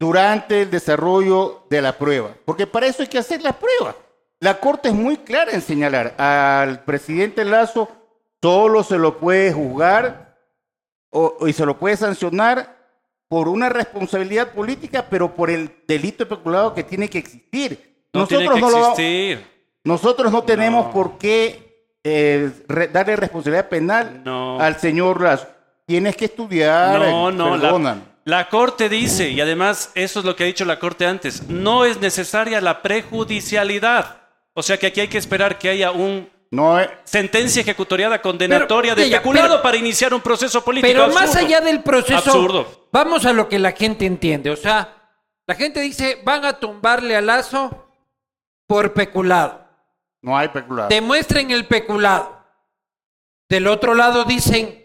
Durante 0.00 0.62
el 0.62 0.70
desarrollo 0.70 1.64
de 1.70 1.82
la 1.82 1.96
prueba. 1.98 2.30
Porque 2.44 2.66
para 2.66 2.86
eso 2.86 3.02
hay 3.02 3.08
que 3.08 3.18
hacer 3.18 3.42
la 3.42 3.52
prueba. 3.52 3.94
La 4.40 4.58
Corte 4.60 4.88
es 4.88 4.94
muy 4.94 5.16
clara 5.18 5.52
en 5.52 5.60
señalar 5.62 6.14
al 6.18 6.84
presidente 6.84 7.44
Lazo 7.44 7.88
solo 8.40 8.84
se 8.84 8.96
lo 8.98 9.18
puede 9.18 9.52
juzgar 9.52 10.38
o, 11.10 11.46
y 11.48 11.52
se 11.52 11.66
lo 11.66 11.76
puede 11.78 11.96
sancionar 11.96 12.77
por 13.28 13.48
una 13.48 13.68
responsabilidad 13.68 14.52
política, 14.52 15.06
pero 15.10 15.34
por 15.34 15.50
el 15.50 15.70
delito 15.86 16.22
especulado 16.24 16.74
que 16.74 16.82
tiene 16.82 17.08
que 17.10 17.18
existir. 17.18 17.96
No 18.12 18.26
tiene 18.26 18.48
que 18.48 18.60
no 18.60 18.70
lo- 18.70 18.78
existir. 18.90 19.44
nosotros 19.84 20.32
no 20.32 20.42
tenemos 20.42 20.86
No. 20.86 20.92
por 20.92 21.18
qué 21.18 21.66
eh, 22.04 22.50
re- 22.68 22.88
darle 22.88 23.16
responsabilidad 23.16 23.68
penal 23.68 24.22
No. 24.24 24.58
al 24.60 24.78
señor 24.80 25.20
Lazo. 25.20 25.46
Tienes 25.84 26.16
que 26.16 26.26
estudiar. 26.26 26.98
No, 26.98 27.28
eh, 27.28 27.32
no. 27.32 27.56
La, 27.56 27.98
la 28.24 28.48
Corte 28.48 28.88
dice, 28.88 29.28
y 29.30 29.40
además 29.40 29.90
eso 29.94 30.20
es 30.20 30.24
lo 30.24 30.34
que 30.36 30.44
ha 30.44 30.46
dicho 30.46 30.64
la 30.64 30.78
Corte 30.78 31.04
antes, 31.06 31.48
no 31.48 31.84
es 31.84 32.00
necesaria 32.00 32.60
la 32.62 32.80
prejudicialidad. 32.82 34.16
O 34.54 34.62
sea 34.62 34.78
que 34.78 34.86
aquí 34.88 35.00
hay 35.00 35.08
que 35.08 35.18
esperar 35.18 35.58
que 35.58 35.68
haya 35.68 35.90
un 35.92 36.28
No, 36.50 36.80
eh, 36.80 36.88
sentencia 37.04 37.60
ejecutoriada 37.60 38.22
condenatoria 38.22 38.94
Pero, 38.94 39.06
de 39.08 39.16
peculado 39.16 39.48
pero- 39.48 39.62
para 39.62 39.76
iniciar 39.76 40.14
un 40.14 40.20
proceso 40.22 40.64
político. 40.64 40.88
Pero 40.90 41.12
más 41.12 41.36
allá 41.36 41.60
del 41.60 41.82
proceso, 41.82 42.16
Absurdo. 42.30 42.88
vamos 42.90 43.26
a 43.26 43.32
lo 43.34 43.48
que 43.48 43.58
la 43.58 43.72
gente 43.72 44.06
entiende. 44.06 44.50
O 44.50 44.56
sea, 44.56 45.10
la 45.46 45.54
gente 45.54 45.80
dice, 45.80 46.20
van 46.24 46.44
a 46.46 46.54
tumbarle 46.58 47.16
a 47.16 47.20
Lazo 47.20 47.90
por 48.66 48.92
peculado. 48.94 49.66
no 50.22 50.36
hay 50.36 50.48
peculado. 50.48 50.88
Demuestren 50.88 51.50
el 51.50 51.66
peculado. 51.66 52.44
Del 53.48 53.66
otro 53.66 53.94
lado 53.94 54.24
dicen, 54.24 54.84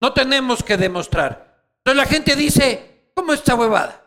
no 0.00 0.12
tenemos 0.12 0.62
que 0.62 0.76
demostrar. 0.76 1.64
Entonces 1.78 1.96
la 1.96 2.06
gente 2.06 2.36
dice, 2.36 3.10
¿cómo 3.14 3.32
esta 3.32 3.54
huevada? 3.54 4.02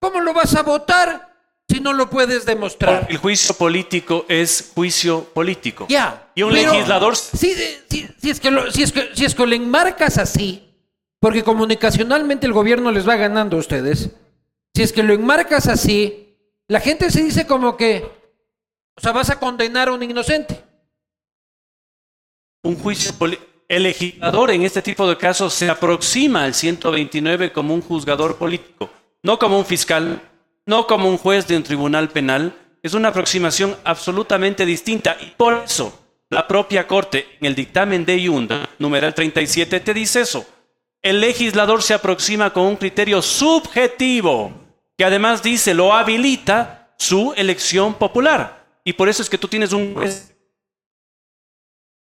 ¿Cómo 0.00 0.20
lo 0.20 0.32
vas 0.34 0.54
a 0.56 0.62
votar 0.62 1.33
si 1.68 1.80
no 1.80 1.92
lo 1.92 2.10
puedes 2.10 2.44
demostrar? 2.44 3.06
El 3.08 3.16
juicio 3.16 3.54
político 3.54 4.26
es 4.28 4.72
juicio 4.74 5.24
político. 5.32 5.86
Ya. 5.88 6.30
Y 6.34 6.42
un 6.42 6.52
pero 6.52 6.72
legislador 6.72 7.16
Si, 7.16 7.54
si- 7.88 8.08
si 8.18 8.30
es 8.30 8.40
que 8.40 8.50
lo, 8.50 8.70
si, 8.70 8.82
es 8.82 8.92
que, 8.92 9.10
si 9.14 9.24
es 9.24 9.34
que 9.34 9.46
lo 9.46 9.54
enmarcas 9.54 10.18
así, 10.18 10.62
porque 11.20 11.42
comunicacionalmente 11.42 12.46
el 12.46 12.52
gobierno 12.52 12.90
les 12.92 13.08
va 13.08 13.16
ganando 13.16 13.56
a 13.56 13.60
ustedes, 13.60 14.10
si 14.74 14.82
es 14.82 14.92
que 14.92 15.02
lo 15.02 15.14
enmarcas 15.14 15.68
así, 15.68 16.36
la 16.68 16.80
gente 16.80 17.10
se 17.10 17.22
dice 17.22 17.46
como 17.46 17.76
que, 17.76 18.04
o 18.96 19.00
sea, 19.00 19.12
vas 19.12 19.30
a 19.30 19.38
condenar 19.40 19.88
a 19.88 19.92
un 19.92 20.02
inocente. 20.02 20.62
un 22.62 22.76
juicio 22.78 23.12
poli- 23.18 23.38
el 23.68 23.82
legislador 23.82 24.50
en 24.50 24.62
este 24.62 24.80
tipo 24.82 25.06
de 25.08 25.16
casos 25.18 25.52
se 25.54 25.68
aproxima 25.68 26.44
al 26.44 26.54
129 26.54 27.52
como 27.52 27.74
un 27.74 27.82
juzgador 27.82 28.36
político, 28.36 28.90
no 29.22 29.38
como 29.38 29.58
un 29.58 29.64
fiscal, 29.66 30.20
no 30.66 30.86
como 30.86 31.08
un 31.08 31.18
juez 31.18 31.46
de 31.46 31.56
un 31.56 31.62
tribunal 31.62 32.08
penal. 32.10 32.54
Es 32.82 32.94
una 32.94 33.08
aproximación 33.08 33.76
absolutamente 33.84 34.66
distinta 34.66 35.16
y 35.20 35.26
por 35.36 35.54
eso 35.64 36.00
la 36.30 36.46
propia 36.46 36.86
Corte 36.86 37.26
en 37.40 37.46
el 37.46 37.54
dictamen 37.54 38.04
de 38.04 38.20
Yunda, 38.20 38.68
numeral 38.78 39.14
37, 39.14 39.80
te 39.80 39.94
dice 39.94 40.22
eso. 40.22 40.46
El 41.00 41.20
legislador 41.20 41.82
se 41.82 41.94
aproxima 41.94 42.52
con 42.52 42.64
un 42.64 42.76
criterio 42.76 43.22
subjetivo 43.22 44.52
que 44.96 45.04
además 45.04 45.42
dice 45.42 45.74
lo 45.74 45.92
habilita 45.92 46.94
su 46.98 47.32
elección 47.36 47.94
popular. 47.94 48.64
Y 48.84 48.92
por 48.94 49.08
eso 49.08 49.22
es 49.22 49.30
que 49.30 49.38
tú 49.38 49.48
tienes 49.48 49.72
un 49.72 49.94
juez 49.94 50.34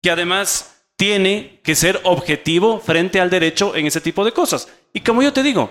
que 0.02 0.10
además 0.10 0.82
tiene 0.96 1.60
que 1.62 1.74
ser 1.74 2.00
objetivo 2.04 2.78
frente 2.78 3.20
al 3.20 3.30
derecho 3.30 3.74
en 3.74 3.86
ese 3.86 4.02
tipo 4.02 4.24
de 4.24 4.32
cosas. 4.32 4.68
Y 4.92 5.00
como 5.00 5.22
yo 5.22 5.32
te 5.32 5.42
digo, 5.42 5.70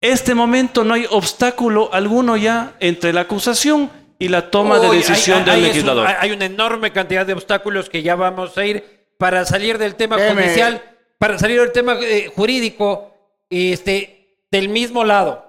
este 0.00 0.34
momento 0.34 0.84
no 0.84 0.94
hay 0.94 1.06
obstáculo 1.10 1.90
alguno 1.92 2.36
ya 2.36 2.74
entre 2.80 3.12
la 3.12 3.22
acusación 3.22 3.90
y 4.18 4.28
la 4.28 4.50
toma 4.50 4.78
de 4.78 4.88
decisión 4.96 5.38
hay- 5.40 5.44
del 5.44 5.54
hay- 5.54 5.62
legislador. 5.62 6.06
un- 6.08 6.14
hay 6.18 6.30
una 6.32 6.44
enorme 6.46 6.92
cantidad 6.92 7.26
de 7.26 7.32
obstáculos 7.34 7.88
que 7.90 8.02
ya 8.02 8.14
vamos 8.14 8.56
a 8.58 8.64
ir 8.64 9.06
para 9.18 9.44
salir 9.44 9.76
del 9.78 9.94
tema 9.96 10.16
judicial, 10.16 10.82
para 11.18 11.38
salir 11.38 11.60
del 11.60 11.72
tema 11.72 11.96
eh, 12.00 12.30
jurídico, 12.34 13.14
este, 13.50 14.36
del 14.50 14.68
mismo 14.68 15.04
lado. 15.04 15.46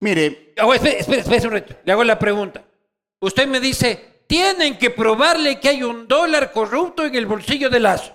Mire, 0.00 0.52
Ah, 0.56 0.68
espere, 0.72 0.98
espere, 1.00 1.20
espere 1.20 1.46
un 1.48 1.52
rato. 1.54 1.74
Le 1.84 1.92
hago 1.92 2.04
la 2.04 2.18
pregunta. 2.18 2.62
Usted 3.20 3.48
me 3.48 3.58
dice, 3.58 4.22
tienen 4.28 4.78
que 4.78 4.90
probarle 4.90 5.58
que 5.58 5.68
hay 5.70 5.82
un 5.82 6.06
dólar 6.06 6.52
corrupto 6.52 7.04
en 7.04 7.14
el 7.16 7.26
bolsillo 7.26 7.68
de 7.70 7.80
Lazo. 7.80 8.14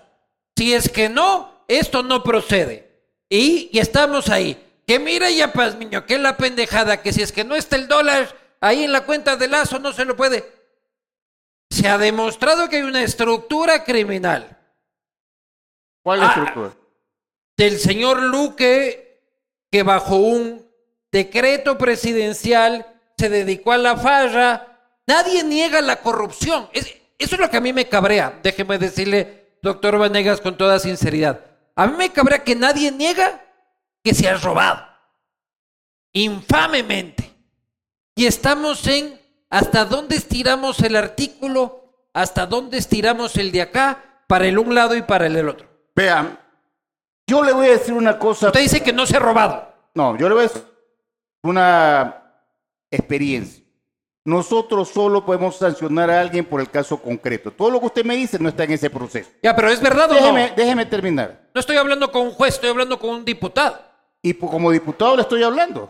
Si 0.56 0.74
es 0.74 0.88
que 0.90 1.10
no, 1.10 1.64
esto 1.68 2.02
no 2.04 2.24
procede. 2.24 2.90
Y, 3.30 3.70
y 3.74 3.80
estamos 3.80 4.30
ahí. 4.30 4.58
Que 4.90 4.98
mira 4.98 5.30
ya, 5.30 5.54
Pazmiño, 5.54 6.04
que 6.08 6.18
la 6.18 6.36
pendejada, 6.36 7.00
que 7.04 7.14
si 7.14 7.22
es 7.22 7.32
que 7.32 7.44
no 7.44 7.56
está 7.56 7.76
el 7.76 7.88
dólar 7.88 8.36
ahí 8.60 8.86
en 8.86 8.92
la 8.92 9.06
cuenta 9.06 9.36
de 9.36 9.48
Lazo, 9.48 9.78
no 9.78 9.94
se 9.94 10.04
lo 10.04 10.16
puede. 10.16 10.44
Se 11.70 11.88
ha 11.88 12.00
demostrado 12.00 12.68
que 12.68 12.78
hay 12.78 12.82
una 12.82 13.04
estructura 13.04 13.84
criminal 13.84 14.58
¿cuál 16.04 16.24
Ah, 16.24 16.28
estructura? 16.30 16.74
del 17.56 17.78
señor 17.78 18.24
Luque 18.24 19.22
que 19.72 19.84
bajo 19.84 20.16
un 20.16 20.68
decreto 21.12 21.78
presidencial 21.78 22.88
se 23.16 23.30
dedicó 23.30 23.74
a 23.74 23.78
la 23.78 23.96
farra. 23.96 24.80
Nadie 25.06 25.44
niega 25.44 25.82
la 25.82 25.98
corrupción. 26.02 26.68
Es- 26.74 26.96
eso 27.20 27.36
es 27.36 27.40
lo 27.40 27.52
que 27.52 27.58
a 27.58 27.62
mí 27.62 27.74
me 27.74 27.88
cabrea. 27.88 28.40
Déjeme 28.42 28.80
decirle, 28.80 29.52
doctor 29.62 30.00
Vanegas, 30.00 30.42
con 30.42 30.58
toda 30.58 30.80
sinceridad. 30.80 31.46
A 31.76 31.86
mí 31.86 31.96
me 31.96 32.12
cabrea 32.12 32.44
que 32.44 32.56
nadie 32.56 32.92
niega 32.92 33.46
que 34.04 34.14
se 34.14 34.28
ha 34.28 34.38
robado. 34.38 34.88
infamemente. 36.14 37.32
Y 38.16 38.26
estamos 38.26 38.86
en 38.88 39.20
hasta 39.50 39.86
dónde 39.86 40.16
estiramos 40.16 40.80
el 40.82 40.96
artículo, 40.96 42.08
hasta 42.14 42.46
dónde 42.46 42.78
estiramos 42.78 43.38
el 43.38 43.52
de 43.52 43.62
acá, 43.62 44.24
para 44.28 44.46
el 44.48 44.58
un 44.58 44.76
lado 44.76 44.96
y 44.96 45.02
para 45.02 45.28
el 45.28 45.34
del 45.34 45.50
otro. 45.50 45.68
Vean, 45.96 46.40
yo 47.28 47.44
le 47.44 47.54
voy 47.54 47.68
a 47.68 47.72
decir 47.72 47.94
una 47.94 48.18
cosa. 48.20 48.48
Usted 48.48 48.62
dice 48.62 48.84
que 48.84 48.94
no 48.94 49.06
se 49.06 49.18
ha 49.18 49.20
robado. 49.20 49.74
No, 49.94 50.18
yo 50.18 50.28
le 50.28 50.36
voy 50.36 50.46
a 50.46 50.48
decir 50.48 50.64
una 51.44 52.24
experiencia. 52.92 53.64
Nosotros 54.26 54.90
solo 54.90 55.26
podemos 55.26 55.56
sancionar 55.56 56.12
a 56.12 56.20
alguien 56.20 56.46
por 56.46 56.62
el 56.62 56.70
caso 56.70 57.02
concreto. 57.02 57.52
Todo 57.52 57.72
lo 57.72 57.80
que 57.80 57.86
usted 57.88 58.06
me 58.06 58.16
dice 58.16 58.38
no 58.38 58.50
está 58.50 58.66
en 58.66 58.72
ese 58.72 58.90
proceso. 58.90 59.30
Ya, 59.42 59.56
pero 59.56 59.70
¿es 59.70 59.82
verdad 59.82 60.12
o 60.12 60.14
no? 60.14 60.20
Déjeme, 60.20 60.54
déjeme 60.56 60.86
terminar. 60.86 61.50
No 61.54 61.60
estoy 61.60 61.78
hablando 61.78 62.12
con 62.12 62.24
un 62.24 62.32
juez, 62.32 62.56
estoy 62.56 62.70
hablando 62.70 63.00
con 63.00 63.10
un 63.12 63.26
diputado. 63.26 63.89
Y 64.22 64.34
po- 64.34 64.50
como 64.50 64.72
diputado 64.72 65.16
le 65.16 65.22
estoy 65.24 65.44
hablando. 65.44 65.88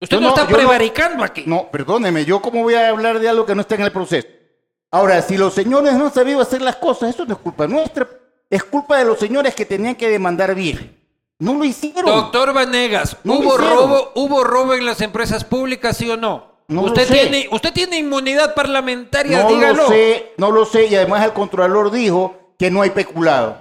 Usted 0.00 0.16
Yo 0.16 0.20
no, 0.20 0.28
está 0.28 0.44
no- 0.44 0.50
prevaricando 0.50 1.24
aquí. 1.24 1.44
No, 1.46 1.68
perdóneme, 1.70 2.24
yo 2.24 2.40
cómo 2.40 2.62
voy 2.62 2.74
a 2.74 2.88
hablar 2.88 3.18
de 3.18 3.28
algo 3.28 3.44
que 3.44 3.54
no 3.54 3.60
está 3.62 3.74
en 3.74 3.82
el 3.82 3.92
proceso. 3.92 4.28
Ahora, 4.90 5.20
si 5.22 5.36
los 5.36 5.52
señores 5.52 5.94
no 5.94 6.06
han 6.06 6.12
sabido 6.14 6.40
hacer 6.40 6.62
las 6.62 6.76
cosas, 6.76 7.10
eso 7.14 7.24
no 7.26 7.34
es 7.34 7.40
culpa 7.40 7.66
nuestra. 7.66 8.08
Es 8.48 8.64
culpa 8.64 8.96
de 8.98 9.04
los 9.04 9.18
señores 9.18 9.54
que 9.54 9.66
tenían 9.66 9.94
que 9.94 10.08
demandar 10.08 10.54
bien. 10.54 10.96
No 11.40 11.54
lo 11.54 11.64
hicieron. 11.64 12.06
Doctor 12.06 12.52
Vanegas, 12.54 13.16
No 13.22 13.34
lo 13.34 13.40
¿hubo 13.40 13.56
robo, 13.58 14.12
¿hubo 14.14 14.44
robo 14.44 14.74
en 14.74 14.86
las 14.86 15.00
empresas 15.02 15.44
públicas, 15.44 15.96
sí 15.96 16.08
o 16.10 16.16
no? 16.16 16.56
No 16.68 16.80
lo 16.82 16.86
usted, 16.88 17.06
sé. 17.06 17.12
tiene, 17.14 17.48
usted 17.52 17.72
tiene 17.72 17.98
inmunidad 17.98 18.54
parlamentaria, 18.54 19.42
No 19.42 19.48
dígalo. 19.50 19.82
lo 19.84 19.88
sé, 19.88 20.32
no 20.38 20.50
lo 20.50 20.64
sé. 20.64 20.86
Y 20.86 20.94
además 20.96 21.24
el 21.24 21.32
controlador 21.32 21.90
dijo 21.90 22.54
que 22.58 22.70
no 22.70 22.82
hay 22.82 22.90
peculado, 22.90 23.58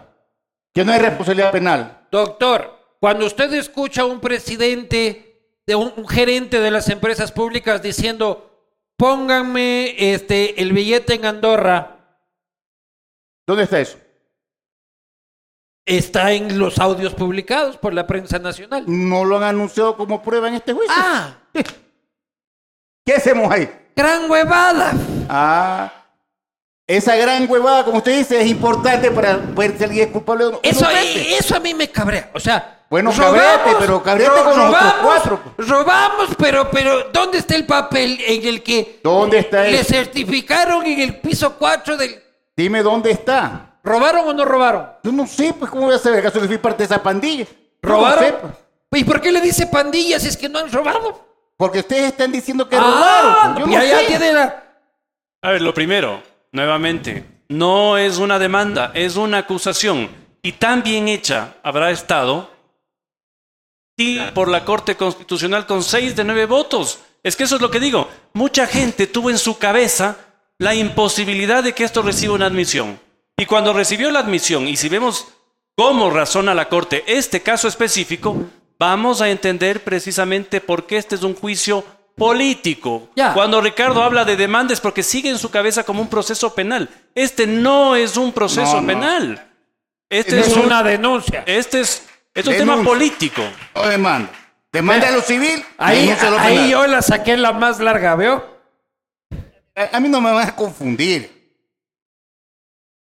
que 0.73 0.83
no 0.85 0.91
hay 0.93 0.99
responsabilidad 0.99 1.51
penal. 1.51 2.05
Doctor, 2.11 2.76
cuando 2.99 3.25
usted 3.25 3.53
escucha 3.53 4.01
a 4.01 4.05
un 4.05 4.19
presidente, 4.19 5.51
de 5.65 5.75
un, 5.75 5.93
un 5.95 6.07
gerente 6.07 6.59
de 6.59 6.71
las 6.71 6.89
empresas 6.89 7.31
públicas 7.31 7.81
diciendo, 7.81 8.65
pónganme 8.97 9.95
este, 10.13 10.61
el 10.61 10.73
billete 10.73 11.13
en 11.13 11.25
Andorra, 11.25 11.93
¿Dónde 13.47 13.63
está 13.63 13.79
eso? 13.79 13.97
está 15.85 16.33
en 16.33 16.59
los 16.59 16.79
audios 16.79 17.13
publicados 17.13 17.77
por 17.77 17.93
la 17.93 18.05
prensa 18.05 18.37
nacional. 18.39 18.83
No 18.87 19.23
lo 19.23 19.37
han 19.37 19.43
anunciado 19.43 19.95
como 19.95 20.21
prueba 20.21 20.49
en 20.49 20.55
este 20.55 20.73
juicio. 20.73 20.93
Ah, 20.93 21.37
¿Qué 23.05 23.13
hacemos 23.13 23.49
ahí? 23.49 23.69
gran 23.95 24.29
huevada. 24.29 24.93
Ah, 25.29 25.91
esa 26.85 27.15
gran 27.15 27.49
huevada, 27.49 27.85
como 27.85 27.97
usted 27.99 28.17
dice, 28.17 28.41
es 28.41 28.47
importante 28.47 29.09
para 29.11 29.37
ver 29.37 29.77
si 29.77 29.83
alguien 29.85 30.07
es 30.07 30.11
culpable 30.11 30.45
o 30.45 30.51
no. 30.51 30.59
Eso, 30.61 30.85
eso 30.89 31.55
a 31.55 31.59
mí 31.61 31.73
me 31.73 31.89
cabrea. 31.89 32.29
O 32.33 32.39
sea, 32.39 32.76
Bueno, 32.89 33.11
cabrete, 33.15 33.75
pero 33.79 34.01
cabrete 34.01 34.29
con 34.31 34.59
otros 34.59 34.93
cuatro. 35.03 35.39
pues. 35.55 35.67
Robamos, 35.67 36.29
pero, 36.37 36.69
pero, 36.71 37.03
¿dónde 37.11 37.39
está 37.39 37.55
el 37.55 37.65
papel 37.65 38.17
en 38.25 38.45
el 38.47 38.63
que 38.63 38.99
¿Dónde 39.03 39.39
está 39.39 39.63
le 39.63 39.83
certificaron 39.83 40.85
en 40.85 40.99
el 41.01 41.19
piso 41.19 41.55
4 41.57 41.97
del... 41.97 42.23
Dime 42.55 42.81
dónde 42.81 43.11
está. 43.11 43.73
¿Robaron 43.83 44.27
o 44.29 44.33
no 44.33 44.45
robaron? 44.45 44.87
Yo 45.03 45.11
no 45.11 45.27
sé, 45.27 45.53
pues, 45.57 45.69
¿cómo 45.69 45.85
voy 45.87 45.95
a 45.95 45.99
saber? 45.99 46.19
¿Acaso 46.19 46.39
yo 46.39 46.47
fui 46.47 46.57
parte 46.57 46.79
de 46.79 46.85
esa 46.85 47.01
pandilla? 47.03 47.45
Yo 47.45 47.51
no 47.83 47.89
¿Robaron? 47.89 48.23
sé, 48.23 48.33
pues. 48.33 48.53
¿Y 49.01 49.03
por 49.03 49.19
qué 49.21 49.31
le 49.31 49.41
dice 49.41 49.67
pandilla 49.67 50.19
si 50.19 50.29
es 50.29 50.37
que 50.37 50.47
no 50.49 50.59
han 50.59 50.71
robado? 50.71 51.25
Porque 51.57 51.79
ustedes 51.79 52.05
están 52.05 52.31
diciendo 52.31 52.67
que 52.69 52.75
Ah, 52.77 52.81
robaron. 52.81 53.53
pues, 53.55 53.65
Yo 53.65 53.71
ya, 53.73 53.79
no 53.79 53.85
ya 53.85 53.99
sé. 53.99 54.05
tiene 54.05 54.33
la... 54.33 54.63
A 55.41 55.51
ver, 55.51 55.61
lo 55.61 55.73
primero, 55.73 56.21
nuevamente, 56.51 57.25
no 57.49 57.97
es 57.97 58.17
una 58.17 58.39
demanda, 58.39 58.91
es 58.93 59.15
una 59.17 59.39
acusación. 59.39 60.09
Y 60.41 60.53
tan 60.53 60.83
bien 60.83 61.07
hecha 61.09 61.55
habrá 61.63 61.91
estado 61.91 62.49
por 64.33 64.47
la 64.47 64.63
Corte 64.63 64.95
Constitucional 64.95 65.65
con 65.65 65.83
seis 65.83 66.15
de 66.15 66.23
nueve 66.23 66.45
votos. 66.45 66.99
Es 67.23 67.35
que 67.35 67.43
eso 67.43 67.55
es 67.55 67.61
lo 67.61 67.71
que 67.71 67.79
digo. 67.79 68.07
Mucha 68.33 68.67
gente 68.67 69.07
tuvo 69.07 69.29
en 69.29 69.37
su 69.37 69.57
cabeza 69.57 70.17
la 70.59 70.75
imposibilidad 70.75 71.63
de 71.63 71.73
que 71.73 71.83
esto 71.83 72.01
reciba 72.01 72.33
una 72.35 72.45
admisión. 72.45 72.99
Y 73.37 73.45
cuando 73.45 73.73
recibió 73.73 74.09
la 74.11 74.19
admisión, 74.19 74.67
y 74.67 74.77
si 74.77 74.89
vemos 74.89 75.27
cómo 75.75 76.09
razona 76.09 76.53
la 76.55 76.69
Corte 76.69 77.03
este 77.07 77.41
caso 77.41 77.67
específico, 77.67 78.35
vamos 78.79 79.21
a 79.21 79.29
entender 79.29 79.83
precisamente 79.83 80.61
por 80.61 80.85
qué 80.87 80.97
este 80.97 81.15
es 81.15 81.23
un 81.23 81.35
juicio 81.35 81.83
político. 82.15 83.09
Ya. 83.15 83.33
Cuando 83.33 83.61
Ricardo 83.61 84.01
habla 84.03 84.25
de 84.25 84.35
demanda 84.35 84.73
es 84.73 84.81
porque 84.81 85.03
sigue 85.03 85.29
en 85.29 85.37
su 85.39 85.49
cabeza 85.51 85.83
como 85.83 86.01
un 86.01 86.07
proceso 86.09 86.53
penal. 86.53 86.89
Este 87.15 87.45
no 87.47 87.95
es 87.95 88.17
un 88.17 88.31
proceso 88.31 88.75
No, 88.75 88.81
no. 88.81 88.87
penal. 88.87 89.47
Este 90.09 90.39
Es 90.39 90.47
es, 90.47 90.53
un, 90.55 90.65
una 90.65 90.81
denuncia. 90.83 91.43
este 91.45 91.81
es, 91.81 92.03
es 92.39 92.45
un 92.47 92.53
Denuncia. 92.53 92.75
tema 92.75 92.83
político. 92.83 93.41
No 93.75 93.87
demanda. 93.87 94.31
Demanda 94.71 95.07
a 95.07 95.11
lo 95.11 95.21
civil. 95.21 95.63
Ahí, 95.77 96.01
denuncia 96.03 96.29
lo 96.29 96.39
ahí 96.39 96.55
penal. 96.55 96.69
yo 96.69 96.87
la 96.87 97.01
saqué 97.01 97.35
la 97.37 97.51
más 97.53 97.79
larga, 97.79 98.15
¿veo? 98.15 98.57
A, 99.75 99.97
a 99.97 99.99
mí 99.99 100.07
no 100.09 100.21
me 100.21 100.31
van 100.31 100.47
a 100.47 100.55
confundir. 100.55 101.35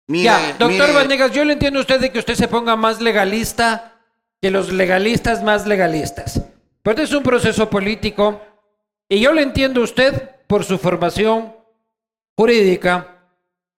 Mire, 0.07 0.25
ya, 0.25 0.49
doctor 0.59 0.69
mire, 0.69 0.93
Vanegas, 0.93 1.31
yo 1.31 1.45
le 1.45 1.53
entiendo 1.53 1.79
a 1.79 1.81
usted 1.81 1.99
de 1.99 2.11
que 2.11 2.19
usted 2.19 2.35
se 2.35 2.47
ponga 2.47 2.75
más 2.75 2.99
legalista 3.01 4.01
que 4.41 4.51
los 4.51 4.71
legalistas 4.71 5.41
más 5.41 5.65
legalistas. 5.65 6.41
Pero 6.83 6.91
este 6.91 7.03
es 7.03 7.13
un 7.13 7.23
proceso 7.23 7.69
político 7.69 8.41
y 9.07 9.21
yo 9.21 9.31
le 9.31 9.41
entiendo 9.41 9.79
a 9.81 9.85
usted 9.85 10.31
por 10.47 10.65
su 10.65 10.77
formación 10.77 11.55
jurídica 12.35 13.29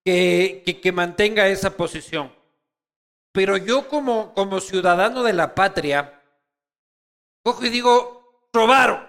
que, 0.04 0.62
que, 0.66 0.80
que 0.80 0.92
mantenga 0.92 1.46
esa 1.48 1.70
posición. 1.70 2.32
Pero 3.36 3.58
yo 3.58 3.86
como, 3.86 4.32
como 4.32 4.60
ciudadano 4.60 5.22
de 5.22 5.34
la 5.34 5.54
patria, 5.54 6.22
cojo 7.42 7.66
y 7.66 7.68
digo, 7.68 8.48
robaron. 8.50 9.06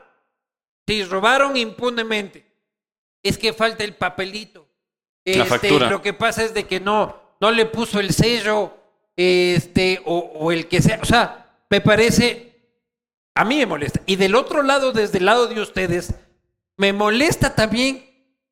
Sí, 0.85 1.05
robaron 1.05 1.55
impunemente. 1.55 2.45
Es 3.23 3.37
que 3.37 3.53
falta 3.53 3.85
el 3.85 3.95
papelito. 3.95 4.67
La 5.23 5.43
Este, 5.43 5.45
factura. 5.45 5.89
Lo 5.89 6.01
que 6.01 6.11
pasa 6.11 6.43
es 6.43 6.53
de 6.53 6.65
que 6.65 6.81
no, 6.81 7.15
no 7.39 7.51
le 7.51 7.67
puso 7.67 8.01
el 8.01 8.13
sello, 8.13 8.73
este, 9.15 10.01
o, 10.03 10.17
o 10.17 10.51
el 10.51 10.67
que 10.67 10.81
sea. 10.81 10.99
O 11.01 11.05
sea, 11.05 11.45
me 11.69 11.79
parece, 11.79 12.53
a 13.33 13.45
mí 13.45 13.55
me 13.59 13.65
molesta. 13.65 14.01
Y 14.05 14.17
del 14.17 14.35
otro 14.35 14.61
lado, 14.61 14.91
desde 14.91 15.19
el 15.19 15.25
lado 15.25 15.47
de 15.47 15.61
ustedes, 15.61 16.13
me 16.75 16.91
molesta 16.91 17.55
también 17.55 18.05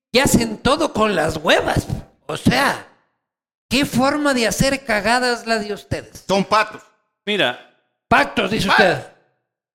que 0.09 0.21
hacen 0.21 0.57
todo 0.57 0.93
con 0.93 1.15
las 1.15 1.35
huevas. 1.35 1.85
O 2.27 2.37
sea, 2.37 2.87
¿qué 3.79 3.85
forma 3.85 4.33
de 4.33 4.47
hacer 4.47 4.83
cagadas 4.85 5.45
la 5.45 5.59
de 5.59 5.73
ustedes? 5.73 6.23
Son 6.27 6.43
patos. 6.45 6.81
Mira, 7.25 7.71
Pactos, 8.07 8.51
dice 8.51 8.67
Patos. 8.67 8.85
usted. 8.85 9.07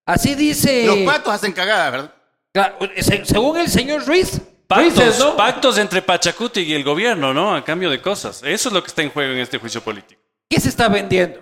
Así 0.06 0.34
dice. 0.34 0.86
Los 0.86 0.98
patos 0.98 1.34
hacen 1.34 1.52
cagadas, 1.52 1.92
¿verdad? 1.92 2.14
Claro, 2.52 2.78
se- 2.98 3.24
según 3.24 3.58
el 3.58 3.68
señor 3.68 4.06
Ruiz. 4.06 4.40
pactos, 4.66 5.04
Ruiz, 5.04 5.18
¿no? 5.18 5.36
pactos 5.36 5.78
entre 5.78 6.00
Pachacuti 6.02 6.60
y 6.60 6.74
el 6.74 6.84
gobierno, 6.84 7.34
¿no? 7.34 7.54
A 7.54 7.64
cambio 7.64 7.90
de 7.90 8.00
cosas. 8.00 8.40
Eso 8.44 8.68
es 8.68 8.72
lo 8.72 8.82
que 8.82 8.88
está 8.88 9.02
en 9.02 9.10
juego 9.10 9.32
en 9.32 9.38
este 9.40 9.58
juicio 9.58 9.80
político. 9.82 10.20
¿Qué 10.48 10.58
se 10.60 10.68
está 10.68 10.88
vendiendo? 10.88 11.40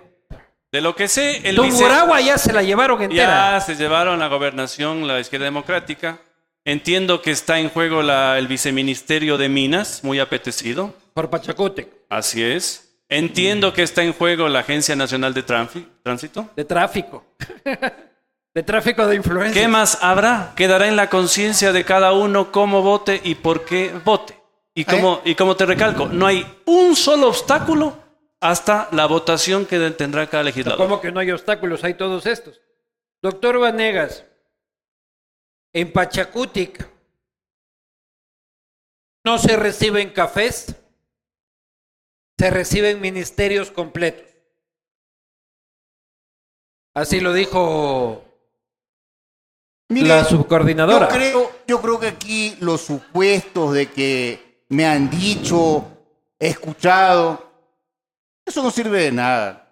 De 0.73 0.81
lo 0.81 0.95
que 0.97 1.09
sé, 1.09 1.37
el 1.49 1.57
vice- 1.57 1.69
Tungurahua 1.79 2.21
ya 2.21 2.37
se 2.39 2.53
la 2.53 2.63
llevaron 2.63 3.01
entera. 3.03 3.53
Ya 3.53 3.61
se 3.61 3.75
llevaron 3.77 4.19
la 4.19 4.29
gobernación 4.29 5.07
la 5.07 5.21
izquierda 5.21 5.45
democrática. 5.47 6.19
Entiendo 6.65 7.23
que 7.23 7.31
está 7.31 7.59
en 7.59 7.71
juego 7.71 8.03
la- 8.03 8.39
el 8.39 8.49
viceministerio 8.49 9.39
de 9.39 9.49
Minas, 9.49 10.01
muy 10.05 10.21
apetecido. 10.21 10.95
Por 11.19 11.31
Pachacútec. 11.31 11.89
Así 12.09 12.45
es. 12.45 12.97
Entiendo 13.09 13.73
que 13.73 13.83
está 13.83 14.05
en 14.05 14.13
juego 14.13 14.49
la 14.49 14.61
Agencia 14.61 14.95
Nacional 14.95 15.35
de 15.35 15.43
Tránsito. 15.43 16.49
De 16.55 16.65
tráfico. 16.65 17.25
de 18.55 18.63
tráfico 18.63 19.05
de 19.05 19.17
influencia. 19.17 19.61
¿Qué 19.61 19.67
más 19.67 19.99
habrá? 20.01 20.53
Quedará 20.55 20.87
en 20.87 20.95
la 20.95 21.11
conciencia 21.11 21.73
de 21.73 21.85
cada 21.85 22.13
uno 22.13 22.53
cómo 22.53 22.83
vote 22.83 23.21
y 23.25 23.35
por 23.35 23.65
qué 23.65 23.93
vote. 24.05 24.41
Y 24.75 24.85
como, 24.85 25.21
y 25.25 25.35
como 25.35 25.57
te 25.57 25.67
recalco, 25.67 26.07
no 26.07 26.25
hay 26.25 26.47
un 26.67 26.95
solo 26.95 27.27
obstáculo 27.27 27.99
hasta 28.41 28.89
la 28.93 29.07
votación 29.07 29.67
que 29.67 29.91
tendrá 29.91 30.29
cada 30.29 30.45
legislador. 30.45 30.79
¿Cómo 30.79 31.01
que 31.01 31.11
no 31.11 31.19
hay 31.19 31.33
obstáculos? 31.33 31.83
Hay 31.83 31.95
todos 31.95 32.27
estos. 32.27 32.61
Doctor 33.21 33.59
Vanegas, 33.59 34.25
en 35.73 35.91
Pachacutic 35.91 36.89
no 39.25 39.37
se 39.39 39.57
reciben 39.57 40.11
cafés, 40.11 40.77
se 42.39 42.51
reciben 42.51 43.01
ministerios 43.01 43.71
completos. 43.71 44.27
Así 46.95 47.21
lo 47.21 47.33
dijo 47.33 48.25
Mire, 49.89 50.09
la 50.09 50.25
subcoordinadora. 50.25 51.09
Yo 51.09 51.15
creo, 51.15 51.53
yo 51.67 51.81
creo 51.81 52.01
que 52.01 52.09
aquí 52.09 52.57
los 52.61 52.83
supuestos 52.83 53.75
de 53.75 53.91
que 53.91 54.63
me 54.69 54.87
han 54.87 55.11
dicho, 55.11 55.85
he 56.39 56.49
escuchado, 56.49 57.51
eso 58.45 58.63
no 58.63 58.71
sirve 58.71 59.03
de 59.03 59.13
nada. 59.13 59.65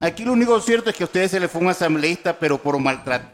Aquí 0.00 0.24
lo 0.24 0.32
único 0.32 0.60
cierto 0.60 0.90
es 0.90 0.96
que 0.96 1.04
a 1.04 1.06
ustedes 1.06 1.30
se 1.30 1.38
les 1.38 1.50
fue 1.50 1.60
un 1.60 1.68
asambleísta, 1.68 2.38
pero 2.38 2.58
por 2.58 2.74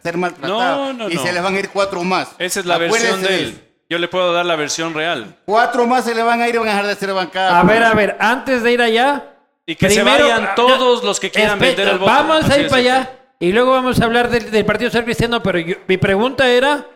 ser 0.03 0.17
maltratado. 0.19 0.93
No, 0.93 0.93
no, 0.93 1.11
y 1.11 1.15
no. 1.15 1.23
se 1.23 1.33
les 1.33 1.43
van 1.43 1.55
a 1.55 1.59
ir 1.59 1.71
cuatro 1.71 2.05
más. 2.05 2.29
Esa 2.39 2.61
es 2.61 2.67
la 2.67 2.75
Acuérdense 2.75 3.09
versión 3.09 3.23
de 3.23 3.43
él. 3.43 3.68
Yo 3.91 3.99
le 3.99 4.09
puedo 4.09 4.33
dar 4.33 4.45
la 4.45 4.57
versión 4.57 4.93
real. 4.95 5.37
Cuatro 5.47 5.87
más 5.87 6.05
se 6.05 6.15
le 6.15 6.23
van 6.23 6.43
a 6.43 6.49
ir 6.49 6.55
y 6.55 6.59
van 6.59 6.69
a 6.69 6.73
dejar 6.73 6.87
de 6.87 6.95
ser 6.95 7.13
bancada. 7.15 7.59
A 7.59 7.63
ver, 7.63 7.83
a 7.83 7.95
ver, 7.95 8.17
antes 8.21 8.63
de 8.63 8.73
ir 8.73 8.83
allá. 8.83 9.35
Y 9.65 9.77
que 9.77 9.89
se 9.91 10.03
vayan 10.03 10.55
todos 10.55 11.03
los 11.05 11.19
que 11.21 11.31
quieran 11.31 11.55
Espera, 11.55 11.69
vender 11.77 11.89
el 11.89 11.99
voto. 11.99 12.11
Vamos 12.11 12.45
Así 12.45 12.53
a 12.53 12.59
ir 12.59 12.69
para 12.69 12.81
allá. 12.81 13.11
y 13.39 13.53
luego 13.53 13.73
vamos 13.73 14.01
a 14.01 14.05
hablar 14.05 14.29
del, 14.31 14.51
del 14.51 14.65
Partido 14.65 14.91
Social 14.91 15.05
Cristiano, 15.05 15.43
pero 15.43 15.59
yo- 15.59 15.77
mi 15.87 15.97
pregunta 15.99 16.49
era 16.49 16.87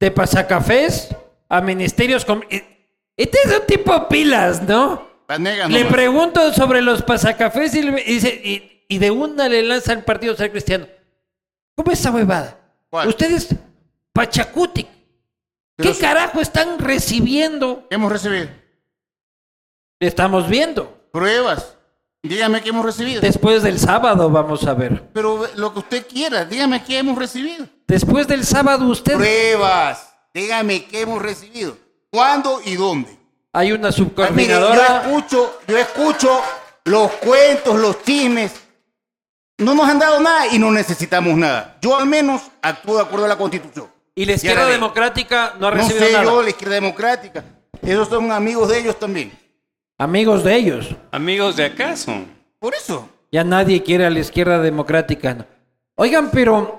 de 0.00 0.10
pasacafés 0.10 1.14
a 1.48 1.60
ministerios... 1.60 2.24
com- 2.24 2.42
Este 3.16 3.38
es 3.44 3.58
un 3.60 3.66
tipo 3.66 4.08
pilas, 4.08 4.62
¿no? 4.62 5.06
Le 5.68 5.84
pregunto 5.86 6.52
sobre 6.52 6.82
los 6.82 7.02
pasacafés 7.02 7.74
y, 7.74 7.82
le- 7.82 8.00
y 8.02 8.14
dice- 8.14 8.40
y- 8.44 8.84
y 8.88 8.98
de 8.98 9.10
una 9.10 9.48
le 9.48 9.62
lanza 9.62 9.92
el 9.92 10.02
Partido 10.04 10.34
Social 10.34 10.50
Cristiano. 10.50 10.86
¿Cómo 11.74 11.90
es 11.92 12.00
esa 12.00 12.10
huevada? 12.10 12.58
¿Cuál? 12.90 13.08
Ustedes, 13.08 13.48
Pachacuti, 14.12 14.86
¿qué 15.76 15.84
Pero 15.84 15.98
carajo 15.98 16.40
están 16.40 16.78
recibiendo? 16.78 17.86
¿Qué 17.88 17.94
hemos 17.94 18.12
recibido? 18.12 18.48
Estamos 20.00 20.48
viendo. 20.48 21.08
Pruebas. 21.12 21.76
Dígame 22.22 22.62
qué 22.62 22.70
hemos 22.70 22.84
recibido. 22.84 23.20
Después 23.20 23.62
del 23.62 23.78
sábado 23.78 24.30
vamos 24.30 24.66
a 24.66 24.74
ver. 24.74 25.10
Pero 25.12 25.46
lo 25.56 25.72
que 25.72 25.80
usted 25.80 26.06
quiera, 26.06 26.44
dígame 26.44 26.82
qué 26.82 26.98
hemos 26.98 27.18
recibido. 27.18 27.66
Después 27.86 28.26
del 28.26 28.44
sábado 28.44 28.86
usted... 28.88 29.14
Pruebas. 29.14 30.14
Dígame 30.32 30.86
qué 30.86 31.02
hemos 31.02 31.20
recibido. 31.20 31.76
¿Cuándo 32.10 32.60
y 32.64 32.76
dónde? 32.76 33.18
Hay 33.52 33.72
una 33.72 33.88
Ah, 33.88 33.90
mire, 33.90 33.94
yo 33.94 34.04
subcoordinadora... 34.04 35.02
escucho, 35.02 35.60
yo 35.68 35.78
escucho 35.78 36.40
los 36.84 37.10
cuentos, 37.12 37.78
los 37.78 38.02
chismes. 38.02 38.52
No 39.58 39.74
nos 39.74 39.88
han 39.88 39.98
dado 39.98 40.18
nada 40.18 40.48
y 40.48 40.58
no 40.58 40.72
necesitamos 40.72 41.36
nada. 41.36 41.78
Yo 41.80 41.96
al 41.96 42.06
menos 42.06 42.42
actúo 42.62 42.96
de 42.96 43.02
acuerdo 43.02 43.26
a 43.26 43.28
la 43.28 43.38
Constitución. 43.38 43.93
Y 44.14 44.24
la 44.26 44.32
izquierda 44.34 44.64
la 44.64 44.70
democrática 44.70 45.54
no 45.58 45.66
ha 45.66 45.70
No 45.70 45.76
recibido 45.76 46.06
sé 46.06 46.12
nada. 46.12 46.24
yo, 46.24 46.42
la 46.42 46.50
izquierda 46.50 46.74
democrática. 46.76 47.44
Esos 47.82 48.08
son 48.08 48.30
amigos 48.32 48.68
de 48.68 48.78
ellos 48.78 48.98
también. 48.98 49.32
Amigos 49.98 50.44
de 50.44 50.54
ellos. 50.54 50.88
Amigos 51.10 51.56
de 51.56 51.64
acaso. 51.64 52.14
Por 52.58 52.74
eso. 52.74 53.08
Ya 53.32 53.42
nadie 53.44 53.82
quiere 53.82 54.06
a 54.06 54.10
la 54.10 54.20
izquierda 54.20 54.60
democrática. 54.60 55.34
¿no? 55.34 55.46
Oigan, 55.96 56.30
pero... 56.30 56.78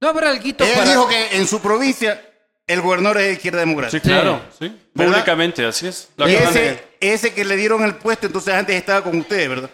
¿No 0.00 0.08
habrá 0.08 0.30
algo 0.30 0.44
Él 0.44 0.54
para... 0.56 0.84
dijo 0.90 1.08
que 1.08 1.36
en 1.36 1.46
su 1.46 1.60
provincia 1.60 2.20
el 2.66 2.80
gobernador 2.82 3.18
es 3.18 3.26
de 3.28 3.32
izquierda 3.34 3.60
Sí, 3.62 3.68
democrática. 3.68 4.02
claro. 4.02 4.40
Sí. 4.58 4.76
¿Verdad? 4.94 5.12
Públicamente, 5.12 5.64
así 5.64 5.86
es. 5.86 6.08
De- 6.16 6.36
ese, 6.36 6.84
ese 7.00 7.32
que 7.34 7.44
le 7.44 7.56
dieron 7.56 7.82
el 7.84 7.94
puesto, 7.94 8.26
entonces 8.26 8.52
antes 8.54 8.74
estaba 8.76 9.02
con 9.02 9.16
ustedes, 9.18 9.48
¿verdad? 9.48 9.70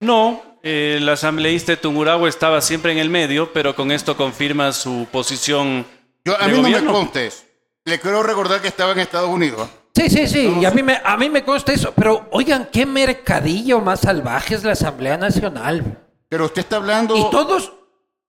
No, 0.00 0.42
el 0.66 1.08
asambleísta 1.08 1.72
de 1.72 1.76
Tungurahua 1.76 2.28
estaba 2.28 2.60
siempre 2.60 2.90
en 2.90 2.98
el 2.98 3.08
medio, 3.08 3.52
pero 3.52 3.76
con 3.76 3.92
esto 3.92 4.16
confirma 4.16 4.72
su 4.72 5.06
posición 5.12 5.86
Yo, 6.24 6.34
a 6.40 6.48
de 6.48 6.54
mí 6.54 6.60
no 6.60 6.68
me 6.68 6.84
consta 6.84 7.22
eso. 7.22 7.44
Le 7.84 8.00
quiero 8.00 8.24
recordar 8.24 8.60
que 8.60 8.66
estaba 8.66 8.90
en 8.90 8.98
Estados 8.98 9.30
Unidos. 9.30 9.68
¿ah? 9.72 9.76
Sí, 9.94 10.10
sí, 10.10 10.26
sí, 10.26 10.52
y 10.60 10.64
a 10.64 10.72
mí, 10.72 10.82
me, 10.82 11.00
a 11.04 11.16
mí 11.16 11.30
me 11.30 11.44
consta 11.44 11.72
eso, 11.72 11.92
pero 11.94 12.26
oigan, 12.32 12.68
qué 12.72 12.84
mercadillo 12.84 13.80
más 13.80 14.00
salvaje 14.00 14.56
es 14.56 14.64
la 14.64 14.72
Asamblea 14.72 15.16
Nacional. 15.16 16.00
Pero 16.28 16.46
usted 16.46 16.62
está 16.62 16.74
hablando... 16.76 17.16
Y 17.16 17.30
todos 17.30 17.72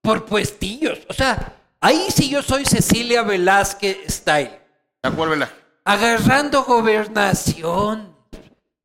por 0.02 0.26
puestillos. 0.26 1.00
O 1.10 1.14
sea, 1.14 1.56
ahí 1.82 2.06
sí 2.10 2.30
yo 2.30 2.44
soy 2.44 2.66
Cecilia 2.66 3.24
Velázquez 3.24 3.98
style. 4.08 4.60
¿A 5.02 5.10
cuál 5.10 5.32
Velázquez? 5.32 5.58
Agarrando 5.86 6.66
gobernación, 6.66 8.16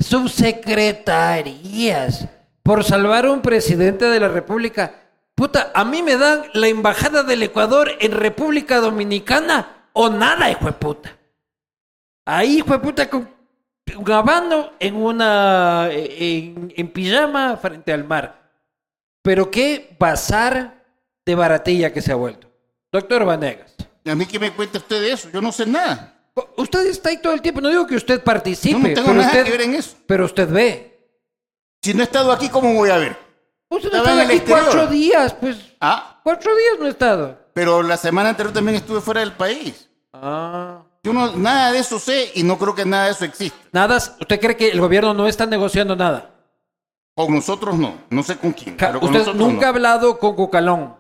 subsecretarías, 0.01 2.29
por 2.63 2.85
salvar 2.85 3.27
a 3.27 3.33
un 3.33 3.43
presidente 3.43 4.07
de 4.07 4.21
la 4.21 4.29
República. 4.29 4.95
Puta, 5.35 5.73
a 5.75 5.85
mí 5.85 6.03
me 6.03 6.17
dan 6.17 6.43
la 6.55 6.69
embajada 6.69 7.23
del 7.23 7.43
Ecuador 7.43 7.91
en 8.01 8.13
República 8.13 8.81
Dominicana 8.81 9.89
o 9.93 10.09
nada, 10.09 10.51
hijo 10.51 10.67
de 10.67 10.73
puta. 10.73 11.19
Ahí, 12.25 12.59
hijo 12.59 12.73
de 12.73 12.79
puta, 12.79 13.11
con 13.11 13.29
un 13.97 14.13
habano 14.13 14.73
en 14.79 14.97
una. 14.97 15.89
En, 15.91 16.73
en 16.77 16.89
pijama 16.89 17.57
frente 17.57 17.93
al 17.93 18.05
mar. 18.05 18.51
Pero 19.23 19.51
qué 19.51 19.97
bazar 19.99 20.85
de 21.25 21.35
baratilla 21.35 21.93
que 21.93 22.03
se 22.03 22.13
ha 22.13 22.17
vuelto. 22.17 22.49
Doctor 22.91 23.25
Vanegas. 23.25 23.75
¿Y 24.05 24.11
a 24.11 24.15
mí 24.15 24.27
qué 24.27 24.39
me 24.39 24.53
cuenta 24.53 24.79
usted 24.79 25.01
de 25.01 25.13
eso? 25.13 25.31
Yo 25.31 25.41
no 25.41 25.53
sé 25.53 25.67
nada. 25.67 26.15
Usted 26.57 26.87
está 26.87 27.11
ahí 27.11 27.19
todo 27.19 27.33
el 27.33 27.43
tiempo. 27.43 27.61
No 27.61 27.69
digo 27.69 27.87
que 27.87 27.97
usted 27.97 28.23
participe. 28.23 28.81
Yo 28.81 28.89
no 28.89 28.95
tengo 28.95 29.09
pero 29.09 29.15
nada 29.15 29.29
usted, 29.29 29.45
que 29.45 29.51
ver 29.51 29.61
en 29.63 29.75
eso. 29.75 29.97
Pero 30.07 30.25
usted 30.25 30.49
ve. 30.49 30.92
Si 31.83 31.95
no 31.95 32.01
he 32.01 32.05
estado 32.05 32.31
aquí, 32.33 32.49
¿cómo 32.49 32.73
voy 32.75 32.91
a 32.91 32.97
ver? 32.99 33.17
Usted 33.69 33.91
no 33.91 33.99
Estaba 33.99 34.13
en 34.17 34.21
el 34.21 34.27
aquí 34.27 34.37
exterior. 34.37 34.65
cuatro 34.65 34.87
días, 34.89 35.35
pues. 35.35 35.57
Ah, 35.81 36.21
Cuatro 36.23 36.55
días 36.55 36.75
no 36.79 36.87
he 36.87 36.91
estado. 36.91 37.39
pero 37.53 37.83
la 37.83 37.97
semana 37.97 38.29
anterior 38.31 38.53
también 38.55 38.77
estuve 38.77 39.01
fuera 39.01 39.21
del 39.21 39.33
país. 39.33 39.89
Ah. 40.13 40.83
Yo 41.03 41.13
no, 41.13 41.33
nada 41.37 41.73
de 41.73 41.79
eso 41.81 41.99
sé 41.99 42.31
y 42.35 42.45
no 42.45 42.57
creo 42.59 42.75
que 42.77 42.85
nada 42.85 43.07
de 43.07 43.11
eso 43.13 43.25
exista. 43.25 43.59
Nada. 43.73 43.97
¿Usted 43.97 44.39
cree 44.41 44.57
que 44.57 44.69
el 44.71 44.81
gobierno 44.81 45.13
no 45.15 45.27
está 45.27 45.47
negociando 45.47 45.97
nada? 45.97 46.31
Con 47.17 47.35
nosotros 47.35 47.77
no. 47.77 47.95
No 48.11 48.23
sé 48.23 48.37
con 48.39 48.53
quién. 48.53 48.77
Pero 48.77 49.01
con 49.01 49.15
Usted 49.17 49.35
nunca 49.35 49.69
ha 49.69 49.73
no. 49.73 49.77
hablado 49.77 50.19
con 50.19 50.37
Cucalón. 50.37 50.95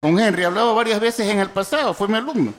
Con 0.00 0.18
Henry 0.18 0.42
he 0.42 0.46
hablado 0.46 0.74
varias 0.74 0.98
veces 1.00 1.28
en 1.28 1.38
el 1.40 1.50
pasado. 1.50 1.92
Fue 1.92 2.08
mi 2.08 2.14
alumno. 2.16 2.54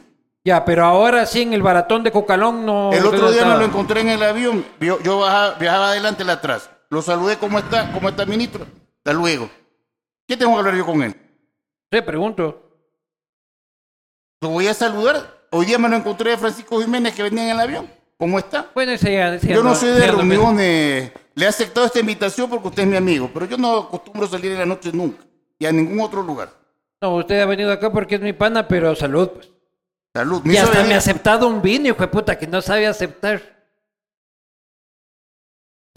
Ya, 0.46 0.64
pero 0.64 0.86
ahora 0.86 1.26
sí 1.26 1.42
en 1.42 1.54
el 1.54 1.64
baratón 1.64 2.04
de 2.04 2.12
Cucalón 2.12 2.64
no. 2.66 2.94
El 2.94 3.06
otro 3.06 3.32
día 3.32 3.46
me 3.46 3.58
lo 3.58 3.66
encontré 3.66 4.02
en 4.02 4.10
el 4.10 4.22
avión. 4.22 4.64
Yo, 4.80 5.00
yo 5.02 5.20
baja- 5.20 5.56
viajaba 5.60 5.90
adelante 5.90 6.24
y 6.26 6.30
atrás. 6.30 6.70
Lo 6.90 7.02
saludé. 7.02 7.38
¿Cómo 7.38 7.60
está? 7.60 7.92
¿Cómo 7.92 8.10
está, 8.10 8.26
ministro? 8.26 8.66
Hasta 8.98 9.14
luego. 9.14 9.50
¿Qué 10.28 10.36
tengo 10.38 10.54
que 10.54 10.60
hablar 10.60 10.76
yo 10.76 10.86
con 10.86 11.02
él? 11.04 11.16
Sí, 11.92 12.02
pregunto. 12.02 12.64
Lo 14.42 14.50
voy 14.50 14.68
a 14.68 14.74
saludar. 14.74 15.38
Hoy 15.52 15.66
día 15.66 15.78
me 15.78 15.90
lo 15.90 15.96
encontré 15.96 16.34
a 16.34 16.38
Francisco 16.38 16.82
Jiménez 16.82 17.14
que 17.16 17.24
venía 17.24 17.44
en 17.46 17.50
el 17.52 17.60
avión. 17.60 17.90
¿Cómo 18.18 18.38
está? 18.40 18.70
Bueno, 18.74 18.92
ese 18.92 19.14
ya- 19.14 19.34
ese 19.36 19.48
ya 19.48 19.56
Yo 19.56 19.64
no 19.64 19.76
soy 19.76 19.90
de 19.92 20.08
reuniones. 20.08 21.12
Le 21.36 21.46
he 21.46 21.48
aceptado 21.48 21.86
esta 21.86 22.00
invitación 22.00 22.50
porque 22.50 22.68
usted 22.68 22.84
es 22.84 22.90
mi 22.90 22.96
amigo, 22.98 23.30
pero 23.34 23.46
yo 23.46 23.58
no 23.58 23.78
acostumbro 23.78 24.28
salir 24.28 24.52
en 24.54 24.58
la 24.60 24.66
noche 24.66 24.92
nunca 24.92 25.24
y 25.60 25.66
a 25.66 25.72
ningún 25.72 26.00
otro 26.02 26.24
lugar. 26.24 26.50
No, 27.00 27.16
usted 27.16 27.40
ha 27.40 27.46
venido 27.46 27.72
acá 27.72 27.92
porque 27.92 28.16
es 28.16 28.22
mi 28.22 28.34
pana, 28.34 28.68
pero 28.68 28.96
salud, 28.96 29.30
pues. 29.30 29.52
Salud. 30.16 30.42
Me 30.44 30.56
Y 30.56 30.58
hasta 30.58 30.84
me 30.84 30.96
ha 30.96 30.98
aceptado 30.98 31.48
un 31.48 31.62
vino, 31.62 31.88
hijo 31.90 32.00
de 32.02 32.08
puta, 32.08 32.38
que 32.40 32.48
no 32.48 32.60
sabe 32.62 32.88
aceptar. 32.88 33.57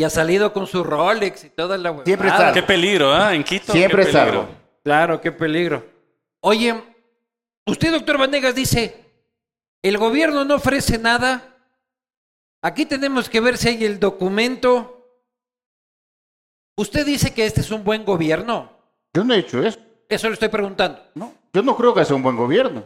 Y 0.01 0.05
ha 0.05 0.09
salido 0.09 0.51
con 0.55 0.67
su 0.67 0.83
Rolex 0.83 1.45
y 1.45 1.51
toda 1.51 1.77
la 1.77 1.91
huevada. 1.91 2.07
Siempre 2.07 2.29
está. 2.29 2.55
Qué 2.55 2.63
peligro, 2.63 3.13
¿ah? 3.13 3.35
En 3.35 3.45
Quito. 3.45 3.71
Siempre 3.71 4.07
qué 4.07 4.11
peligro. 4.11 4.33
salgo. 4.33 4.49
Claro, 4.83 5.21
qué 5.21 5.31
peligro. 5.31 5.85
Oye, 6.41 6.75
usted, 7.67 7.93
doctor 7.93 8.17
Vanegas, 8.17 8.55
dice, 8.55 8.99
el 9.83 9.99
gobierno 9.99 10.43
no 10.47 10.55
ofrece 10.55 10.97
nada. 10.97 11.55
Aquí 12.63 12.87
tenemos 12.87 13.29
que 13.29 13.41
ver 13.43 13.59
si 13.59 13.69
hay 13.69 13.85
el 13.85 14.01
documento. 14.01 15.07
Usted 16.79 17.05
dice 17.05 17.35
que 17.35 17.45
este 17.45 17.61
es 17.61 17.71
un 17.71 17.85
buen 17.85 18.03
gobierno. 18.07 18.73
Yo 19.13 19.23
no 19.23 19.35
he 19.35 19.41
hecho 19.41 19.63
eso. 19.63 19.81
Eso 20.09 20.29
le 20.29 20.33
estoy 20.33 20.49
preguntando. 20.49 20.99
No. 21.15 21.35
Yo 21.53 21.61
no 21.61 21.77
creo 21.77 21.93
que 21.93 22.07
sea 22.07 22.17
un 22.17 22.23
buen 22.23 22.39
gobierno. 22.39 22.85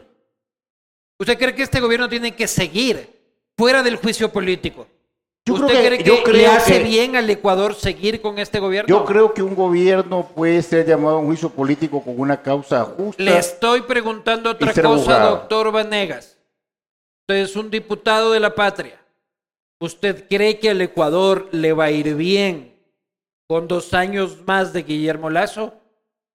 ¿Usted 1.21 1.39
cree 1.39 1.55
que 1.55 1.63
este 1.63 1.79
gobierno 1.79 2.09
tiene 2.09 2.35
que 2.35 2.49
seguir 2.49 3.39
fuera 3.57 3.85
del 3.85 3.99
juicio 3.99 4.33
político? 4.33 4.89
Yo 5.47 5.55
¿Usted 5.55 5.67
creo 5.67 5.81
que- 5.81 5.87
cree 5.89 5.99
que 5.99 6.05
yo 6.05 6.15
le 6.17 6.23
creo 6.23 6.53
hace 6.53 6.79
que- 6.79 6.85
bien 6.85 7.17
al 7.17 7.29
Ecuador 7.29 7.75
seguir 7.75 8.23
con 8.23 8.39
este 8.39 8.61
gobierno? 8.61 8.89
Yo 8.89 9.05
creo 9.05 9.35
que 9.35 9.43
un 9.43 9.55
gobierno 9.55 10.27
puede 10.35 10.63
ser 10.63 10.87
llamado 10.87 11.17
a 11.17 11.19
un 11.19 11.27
juicio 11.27 11.51
político 11.51 12.03
con 12.03 12.19
una 12.19 12.41
causa 12.41 12.83
justa. 12.85 13.23
Le 13.23 13.37
estoy 13.37 13.83
preguntando 13.83 14.51
otra 14.51 14.69
cosa, 14.73 14.87
abogado. 14.89 15.31
doctor 15.37 15.71
Vanegas. 15.71 16.39
Usted 17.23 17.43
es 17.43 17.57
un 17.57 17.71
diputado 17.71 18.33
de 18.33 18.41
la 18.41 18.55
patria. 18.55 18.99
¿Usted 19.81 20.27
cree 20.29 20.59
que 20.59 20.71
al 20.71 20.81
Ecuador 20.81 21.49
le 21.53 21.75
va 21.75 21.85
a 21.85 21.91
ir 21.91 22.15
bien 22.15 22.75
con 23.47 23.69
dos 23.69 23.93
años 23.93 24.39
más 24.47 24.73
de 24.73 24.83
Guillermo 24.83 25.29
Lazo? 25.29 25.75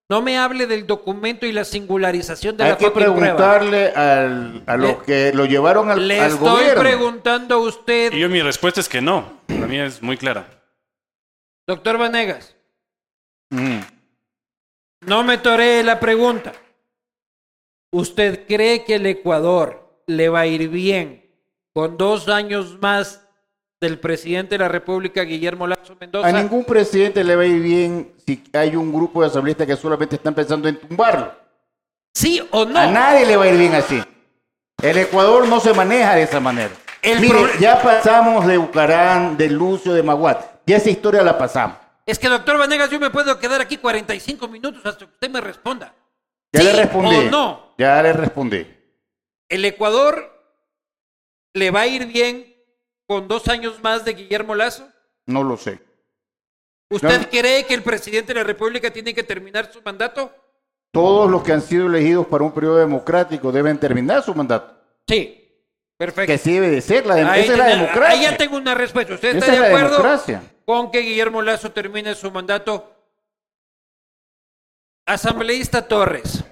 No 0.10 0.24
me 0.24 0.40
hable 0.40 0.66
del 0.66 0.88
documento 0.88 1.46
y 1.46 1.52
la 1.52 1.64
singularización 1.64 2.58
de 2.58 2.64
Hay 2.64 2.72
la 2.72 2.78
que 2.78 2.86
fucking 2.86 3.04
prueba. 3.04 3.16
preguntarle 3.20 3.88
al- 3.90 4.64
a 4.66 4.76
los 4.76 5.04
que 5.04 5.32
lo 5.34 5.46
llevaron 5.46 5.92
al, 5.92 6.08
Le 6.08 6.20
al 6.20 6.32
estoy 6.32 6.50
gobierno. 6.50 6.82
preguntando 6.82 7.56
a 7.56 7.58
usted, 7.60 8.14
Y 8.14 8.20
yo 8.20 8.28
mi 8.30 8.42
respuesta 8.42 8.80
es 8.80 8.90
que 8.90 9.02
no. 9.02 9.40
La 9.48 9.68
mía 9.68 9.86
es 9.86 10.02
muy 10.02 10.18
clara. 10.18 10.48
doctor 11.68 12.00
Vanegas, 12.00 12.56
Mm. 13.52 13.80
no 15.02 15.24
me 15.24 15.38
toree 15.38 15.84
la 15.84 16.00
pregunta. 16.00 16.54
¿Usted 17.92 18.48
cree 18.48 18.84
que 18.86 18.96
el 18.96 19.06
Ecuador 19.06 20.02
le 20.08 20.30
va 20.30 20.40
a 20.42 20.46
ir 20.48 20.70
bien 20.70 21.30
con 21.74 21.98
dos 21.98 22.28
años 22.30 22.80
más 22.82 23.29
del 23.82 24.00
presidente 24.00 24.56
de 24.56 24.60
la 24.60 24.68
República, 24.68 25.24
Guillermo 25.24 25.66
Lazo 25.68 25.96
Mendoza? 26.00 26.28
A 26.28 26.32
ningún 26.32 26.66
presidente 26.66 27.24
le 27.24 27.36
va 27.36 27.44
a 27.44 27.46
ir 27.46 27.62
bien 27.62 28.14
si 28.26 28.44
hay 28.54 28.76
un 28.76 28.92
grupo 28.92 29.22
de 29.22 29.28
asambleístas 29.28 29.68
que 29.68 29.76
solamente 29.76 30.16
están 30.16 30.34
pensando 30.34 30.68
en 30.68 30.80
tumbarlo. 30.80 31.34
¿Sí 32.14 32.42
o 32.52 32.66
no? 32.66 32.78
A 32.78 32.88
nadie 32.88 33.26
le 33.26 33.38
va 33.38 33.46
a 33.46 33.48
ir 33.48 33.58
bien 33.58 33.76
así. 33.76 34.02
El 34.82 34.98
Ecuador 34.98 35.48
no 35.48 35.60
se 35.60 35.74
maneja 35.74 36.16
de 36.16 36.24
esa 36.24 36.40
manera. 36.40 36.72
El 37.02 37.22
Mire, 37.22 37.40
ya 37.60 37.82
pasamos 37.82 38.46
de 38.46 38.58
Bucarán, 38.58 39.38
de 39.38 39.50
Lucio, 39.50 39.94
de 39.94 40.04
Maguat. 40.04 40.44
Ya 40.66 40.78
esa 40.78 40.90
historia 40.90 41.24
la 41.24 41.38
pasamos. 41.38 41.78
Es 42.06 42.20
que, 42.20 42.28
doctor 42.28 42.58
Vanegas, 42.58 42.90
yo 42.90 43.00
me 43.00 43.10
puedo 43.10 43.40
quedar 43.40 43.62
aquí 43.62 43.78
45 43.78 44.48
minutos 44.48 44.86
hasta 44.86 45.06
que 45.06 45.14
usted 45.14 45.30
me 45.30 45.40
responda. 45.40 45.94
Ya 46.52 46.62
¿Sí 46.62 46.66
le 46.66 46.74
respondí. 46.74 47.16
o 47.16 47.22
no? 47.30 47.74
Ya 47.78 48.02
le 48.02 48.12
respondí. 48.14 48.68
¿El 49.48 49.64
Ecuador 49.64 50.32
le 51.54 51.72
va 51.72 51.82
a 51.82 51.88
ir 51.88 52.06
bien 52.08 52.49
con 53.10 53.28
dos 53.28 53.48
años 53.48 53.82
más 53.82 54.06
de 54.06 54.14
Guillermo 54.14 54.54
Lazo? 54.54 54.88
No 55.26 55.44
lo 55.44 55.58
sé. 55.58 55.80
¿Usted 56.92 57.22
No. 57.22 57.30
cree 57.30 57.66
que 57.66 57.74
el 57.74 57.82
presidente 57.82 58.34
de 58.36 58.40
la 58.40 58.44
República 58.46 58.92
tiene 58.94 59.16
que 59.16 59.24
terminar 59.24 59.74
su 59.74 59.82
mandato? 59.82 60.32
Todos 60.92 61.30
los 61.30 61.42
que 61.42 61.52
han 61.54 61.62
sido 61.62 61.88
elegidos 61.88 62.28
para 62.28 62.44
un 62.44 62.52
periodo 62.52 62.78
democrático 62.78 63.52
deben 63.52 63.80
terminar 63.80 64.22
su 64.24 64.36
mandato. 64.36 64.80
Sí, 65.08 65.60
perfecto. 65.98 66.28
Que 66.28 66.34
así 66.34 66.54
debe 66.54 66.70
de 66.70 66.82
ser. 66.82 67.08
La 67.08 67.16
dem- 67.16 67.28
Ahí 67.28 67.42
esa 67.46 67.54
es 67.54 67.58
la 67.58 67.66
democracia. 67.66 68.10
ahí 68.10 68.22
ya 68.22 68.38
tengo 68.38 68.58
una 68.58 68.76
respuesta. 68.76 69.16
¿Usted 69.16 69.36
está 69.38 69.54
es 69.54 69.60
de 69.60 69.66
acuerdo 69.68 69.90
democracia. 69.90 70.44
con 70.66 70.92
que 70.92 71.00
Guillermo 71.00 71.42
Lazo 71.42 71.72
termine 71.72 72.14
su 72.14 72.30
mandato? 72.30 72.96
Asambleísta 75.08 75.88
Torres. 75.88 76.44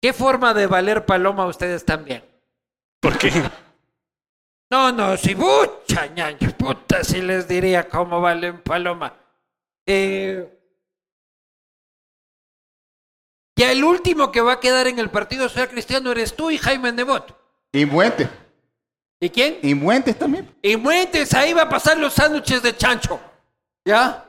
¿Qué 0.00 0.12
forma 0.12 0.54
de 0.54 0.68
valer 0.68 1.04
paloma 1.04 1.46
ustedes 1.46 1.84
también? 1.84 2.24
¿Por 3.00 3.18
qué? 3.18 3.30
No, 4.70 4.92
no, 4.92 5.16
si 5.16 5.34
pucha, 5.34 6.06
ñaño, 6.06 6.52
puta, 6.56 7.02
si 7.02 7.20
les 7.20 7.48
diría 7.48 7.88
cómo 7.88 8.20
valen 8.20 8.62
paloma. 8.62 9.14
Eh, 9.86 10.48
ya 13.56 13.72
el 13.72 13.82
último 13.84 14.30
que 14.30 14.40
va 14.40 14.54
a 14.54 14.60
quedar 14.60 14.86
en 14.86 14.98
el 14.98 15.10
Partido 15.10 15.48
Social 15.48 15.68
Cristiano 15.68 16.12
eres 16.12 16.34
tú 16.36 16.50
y 16.50 16.58
Jaime 16.58 16.92
Nebot. 16.92 17.36
Y 17.72 17.84
Muentes. 17.84 18.28
¿Y 19.20 19.28
quién? 19.28 19.58
Y 19.62 19.74
Muentes 19.74 20.18
también. 20.18 20.54
Y 20.62 20.76
Muentes, 20.76 21.34
ahí 21.34 21.52
va 21.52 21.62
a 21.62 21.68
pasar 21.68 21.98
los 21.98 22.14
sándwiches 22.14 22.62
de 22.62 22.76
chancho. 22.76 23.20
¿Ya? 23.84 24.24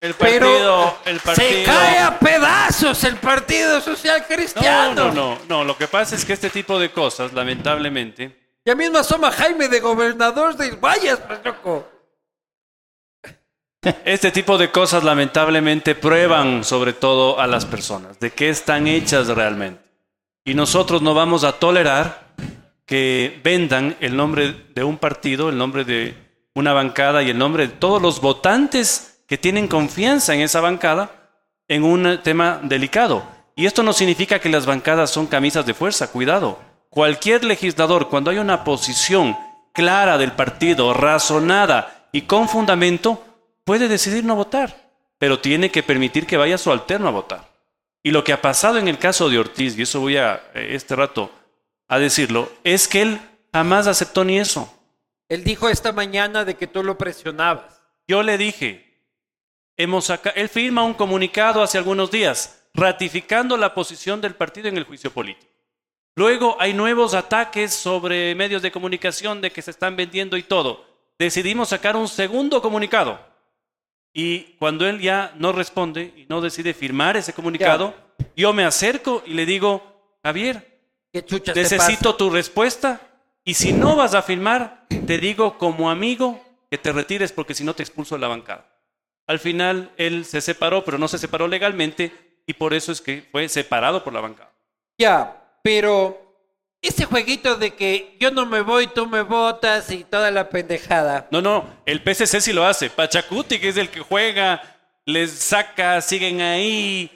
El 0.00 0.14
Pero 0.14 0.46
partido, 0.46 0.98
el 1.06 1.20
partido. 1.20 1.48
se 1.48 1.64
cae 1.64 1.98
a 2.00 2.18
pedazos 2.18 3.04
el 3.04 3.16
Partido 3.16 3.80
Social 3.80 4.20
No, 4.20 4.26
Cristiano. 4.34 4.94
no, 4.94 5.12
no, 5.12 5.38
no. 5.48 5.64
Lo 5.64 5.76
que 5.78 5.86
pasa 5.86 6.14
es 6.16 6.24
que 6.24 6.32
este 6.32 6.50
tipo 6.50 6.78
de 6.78 6.90
cosas, 6.90 7.32
lamentablemente, 7.32 8.41
Ya 8.64 8.76
mismo 8.76 8.98
asoma 8.98 9.32
Jaime 9.32 9.68
de 9.68 9.80
gobernador 9.80 10.56
de 10.56 10.70
Vallas, 10.72 11.18
pues 11.18 11.40
este 14.04 14.30
tipo 14.30 14.58
de 14.58 14.70
cosas 14.70 15.02
lamentablemente 15.02 15.96
prueban 15.96 16.62
sobre 16.62 16.92
todo 16.92 17.40
a 17.40 17.48
las 17.48 17.66
personas 17.66 18.20
de 18.20 18.30
qué 18.30 18.48
están 18.48 18.86
hechas 18.86 19.26
realmente. 19.26 19.82
Y 20.44 20.54
nosotros 20.54 21.02
no 21.02 21.14
vamos 21.14 21.42
a 21.42 21.58
tolerar 21.58 22.34
que 22.86 23.40
vendan 23.42 23.96
el 23.98 24.16
nombre 24.16 24.66
de 24.72 24.84
un 24.84 24.98
partido, 24.98 25.48
el 25.48 25.58
nombre 25.58 25.84
de 25.84 26.14
una 26.54 26.72
bancada 26.72 27.24
y 27.24 27.30
el 27.30 27.38
nombre 27.38 27.66
de 27.66 27.72
todos 27.72 28.00
los 28.00 28.20
votantes 28.20 29.24
que 29.26 29.38
tienen 29.38 29.66
confianza 29.66 30.34
en 30.34 30.42
esa 30.42 30.60
bancada 30.60 31.10
en 31.66 31.82
un 31.82 32.20
tema 32.22 32.60
delicado. 32.62 33.26
Y 33.56 33.66
esto 33.66 33.82
no 33.82 33.92
significa 33.92 34.38
que 34.38 34.48
las 34.48 34.66
bancadas 34.66 35.10
son 35.10 35.26
camisas 35.26 35.66
de 35.66 35.74
fuerza, 35.74 36.12
cuidado. 36.12 36.71
Cualquier 36.92 37.42
legislador, 37.42 38.10
cuando 38.10 38.30
hay 38.30 38.36
una 38.36 38.64
posición 38.64 39.34
clara 39.72 40.18
del 40.18 40.32
partido, 40.32 40.92
razonada 40.92 42.06
y 42.12 42.22
con 42.22 42.50
fundamento, 42.50 43.24
puede 43.64 43.88
decidir 43.88 44.24
no 44.26 44.36
votar, 44.36 44.90
pero 45.16 45.40
tiene 45.40 45.70
que 45.70 45.82
permitir 45.82 46.26
que 46.26 46.36
vaya 46.36 46.58
su 46.58 46.70
alterno 46.70 47.08
a 47.08 47.12
votar. 47.12 47.48
Y 48.02 48.10
lo 48.10 48.22
que 48.24 48.34
ha 48.34 48.42
pasado 48.42 48.76
en 48.76 48.88
el 48.88 48.98
caso 48.98 49.30
de 49.30 49.38
Ortiz, 49.38 49.78
y 49.78 49.82
eso 49.82 50.00
voy 50.00 50.18
a 50.18 50.34
eh, 50.52 50.72
este 50.72 50.94
rato 50.94 51.30
a 51.88 51.98
decirlo, 51.98 52.52
es 52.62 52.86
que 52.86 53.00
él 53.00 53.20
jamás 53.54 53.86
aceptó 53.86 54.22
ni 54.22 54.38
eso. 54.38 54.70
Él 55.30 55.44
dijo 55.44 55.70
esta 55.70 55.92
mañana 55.92 56.44
de 56.44 56.56
que 56.56 56.66
tú 56.66 56.84
lo 56.84 56.98
presionabas. 56.98 57.80
Yo 58.06 58.22
le 58.22 58.36
dije, 58.36 59.00
hemos 59.78 60.10
saca- 60.10 60.34
él 60.36 60.50
firma 60.50 60.82
un 60.82 60.92
comunicado 60.92 61.62
hace 61.62 61.78
algunos 61.78 62.10
días 62.10 62.66
ratificando 62.74 63.56
la 63.56 63.72
posición 63.72 64.20
del 64.20 64.34
partido 64.34 64.68
en 64.68 64.76
el 64.76 64.84
juicio 64.84 65.10
político. 65.10 65.51
Luego 66.14 66.56
hay 66.60 66.74
nuevos 66.74 67.14
ataques 67.14 67.72
sobre 67.72 68.34
medios 68.34 68.62
de 68.62 68.70
comunicación 68.70 69.40
de 69.40 69.50
que 69.50 69.62
se 69.62 69.70
están 69.70 69.96
vendiendo 69.96 70.36
y 70.36 70.42
todo. 70.42 70.84
Decidimos 71.18 71.70
sacar 71.70 71.96
un 71.96 72.08
segundo 72.08 72.60
comunicado. 72.60 73.18
Y 74.12 74.56
cuando 74.58 74.86
él 74.86 75.00
ya 75.00 75.32
no 75.36 75.52
responde 75.52 76.12
y 76.16 76.26
no 76.28 76.40
decide 76.40 76.74
firmar 76.74 77.16
ese 77.16 77.32
comunicado, 77.32 77.94
yo 78.36 78.52
me 78.52 78.64
acerco 78.64 79.22
y 79.24 79.32
le 79.32 79.46
digo, 79.46 80.18
Javier, 80.22 80.80
¿Qué 81.12 81.24
chuchas 81.24 81.54
te 81.54 81.62
necesito 81.62 82.14
tu 82.14 82.28
respuesta 82.28 83.00
y 83.44 83.54
si 83.54 83.72
no 83.72 83.96
vas 83.96 84.14
a 84.14 84.22
firmar, 84.22 84.86
te 85.06 85.18
digo 85.18 85.58
como 85.58 85.90
amigo 85.90 86.40
que 86.70 86.78
te 86.78 86.92
retires 86.92 87.32
porque 87.32 87.54
si 87.54 87.64
no 87.64 87.74
te 87.74 87.82
expulso 87.82 88.14
de 88.14 88.20
la 88.20 88.28
bancada. 88.28 88.66
Al 89.26 89.38
final 89.38 89.92
él 89.96 90.24
se 90.24 90.40
separó, 90.40 90.84
pero 90.84 90.98
no 90.98 91.08
se 91.08 91.18
separó 91.18 91.48
legalmente 91.48 92.12
y 92.46 92.54
por 92.54 92.74
eso 92.74 92.92
es 92.92 93.00
que 93.00 93.26
fue 93.30 93.48
separado 93.48 94.04
por 94.04 94.12
la 94.12 94.20
bancada. 94.20 94.52
Ya, 94.98 95.41
pero 95.62 96.18
ese 96.80 97.04
jueguito 97.04 97.56
de 97.56 97.74
que 97.74 98.16
yo 98.20 98.30
no 98.30 98.44
me 98.46 98.60
voy, 98.60 98.88
tú 98.88 99.06
me 99.06 99.22
votas 99.22 99.90
y 99.90 100.04
toda 100.04 100.30
la 100.30 100.48
pendejada. 100.48 101.28
No, 101.30 101.40
no, 101.40 101.64
el 101.86 102.02
PCC 102.02 102.40
sí 102.40 102.52
lo 102.52 102.66
hace. 102.66 102.90
Pachacuti, 102.90 103.58
que 103.60 103.68
es 103.68 103.76
el 103.76 103.88
que 103.88 104.00
juega, 104.00 104.60
les 105.04 105.30
saca, 105.30 106.00
siguen 106.00 106.40
ahí. 106.40 107.10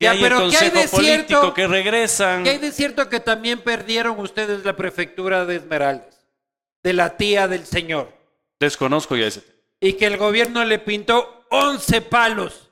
Ya, 0.00 0.12
hay 0.12 0.22
pero 0.22 0.40
el 0.46 0.50
¿qué 0.50 0.56
hay 0.56 0.70
consejo 0.70 0.82
de 0.82 0.88
político 0.88 1.40
cierto? 1.40 1.54
que 1.54 1.66
regresan. 1.66 2.42
¿Qué 2.44 2.50
hay 2.50 2.58
de 2.58 2.72
cierto 2.72 3.08
que 3.10 3.20
también 3.20 3.60
perdieron 3.60 4.18
ustedes 4.18 4.64
la 4.64 4.74
prefectura 4.74 5.44
de 5.44 5.56
Esmeraldas? 5.56 6.24
De 6.82 6.94
la 6.94 7.18
tía 7.18 7.46
del 7.48 7.66
señor. 7.66 8.10
Desconozco 8.58 9.14
ya 9.16 9.26
ese. 9.26 9.42
Y 9.78 9.94
que 9.94 10.06
el 10.06 10.16
gobierno 10.16 10.64
le 10.64 10.78
pintó 10.78 11.44
11 11.50 12.00
palos 12.02 12.68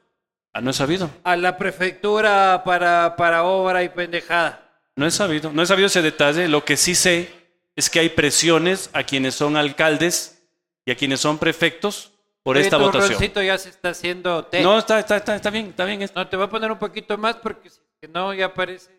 Ah, 0.54 0.62
no 0.62 0.70
he 0.70 0.74
sabido. 0.74 1.10
a 1.24 1.36
la 1.36 1.58
prefectura 1.58 2.62
para, 2.64 3.14
para 3.16 3.42
obra 3.44 3.82
y 3.82 3.90
pendejada. 3.90 4.67
No 4.98 5.06
he 5.06 5.12
sabido. 5.12 5.52
No 5.52 5.62
he 5.62 5.66
sabido 5.66 5.86
ese 5.86 6.02
detalle. 6.02 6.48
Lo 6.48 6.64
que 6.64 6.76
sí 6.76 6.96
sé 6.96 7.30
es 7.76 7.88
que 7.88 8.00
hay 8.00 8.08
presiones 8.08 8.90
a 8.92 9.04
quienes 9.04 9.36
son 9.36 9.56
alcaldes 9.56 10.42
y 10.84 10.90
a 10.90 10.96
quienes 10.96 11.20
son 11.20 11.38
prefectos 11.38 12.10
por 12.42 12.56
Oye, 12.56 12.64
esta 12.64 12.78
tu 12.78 12.82
votación. 12.82 13.32
ya 13.44 13.56
se 13.58 13.68
está 13.68 13.90
haciendo 13.90 14.44
té. 14.46 14.60
No, 14.60 14.76
está, 14.76 14.98
está, 14.98 15.18
está, 15.18 15.36
está 15.36 15.50
bien, 15.50 15.66
está 15.66 15.84
bien. 15.84 16.04
No, 16.16 16.26
te 16.26 16.36
voy 16.36 16.46
a 16.46 16.50
poner 16.50 16.72
un 16.72 16.80
poquito 16.80 17.16
más 17.16 17.36
porque 17.36 17.70
si 17.70 18.08
no 18.12 18.34
ya 18.34 18.52
parece. 18.52 18.90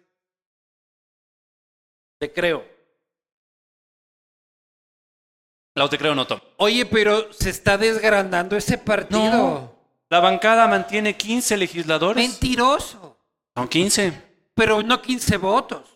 Te 2.17 2.31
creo. 2.31 2.65
La 5.75 5.89
te 5.89 5.97
creo 5.97 6.15
no, 6.15 6.25
Tom. 6.25 6.39
Oye, 6.55 6.85
pero 6.85 7.33
se 7.33 7.49
está 7.49 7.77
desgranando 7.77 8.55
ese 8.55 8.77
partido. 8.77 9.31
No. 9.31 9.75
La 10.09 10.21
bancada 10.21 10.65
mantiene 10.65 11.17
15 11.17 11.57
legisladores. 11.57 12.25
Mentiroso. 12.25 13.17
Son 13.53 13.67
15. 13.67 14.28
Pero 14.59 14.83
no 14.83 15.01
15 15.01 15.37
votos. 15.37 15.87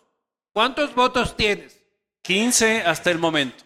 ¿Cuántos 0.54 0.94
votos 0.94 1.36
tienes? 1.36 1.78
15 2.22 2.80
hasta 2.82 3.10
el 3.10 3.18
momento. 3.18 3.62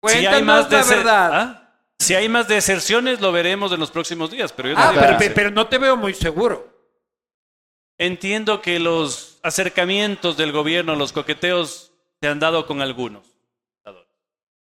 Cuéntanos 0.00 0.70
la 0.70 0.78
dese- 0.80 0.96
verdad. 0.96 1.30
¿Ah? 1.34 1.58
Si 1.98 2.14
hay 2.14 2.28
más 2.30 2.48
deserciones, 2.48 3.20
lo 3.20 3.30
veremos 3.30 3.70
en 3.72 3.78
los 3.80 3.90
próximos 3.90 4.30
días. 4.30 4.50
Pero 4.54 4.70
yo 4.70 4.74
Ah, 4.78 4.86
te 4.88 4.92
digo 4.94 5.00
pero, 5.02 5.18
15. 5.18 5.34
pero 5.34 5.50
no 5.50 5.66
te 5.68 5.76
veo 5.76 5.98
muy 5.98 6.14
seguro. 6.14 6.66
Entiendo 7.98 8.62
que 8.62 8.80
los 8.80 9.38
acercamientos 9.42 10.38
del 10.38 10.50
gobierno, 10.50 10.96
los 10.96 11.12
coqueteos, 11.12 11.92
se 12.20 12.28
han 12.28 12.40
dado 12.40 12.66
con 12.66 12.80
algunos. 12.80 13.26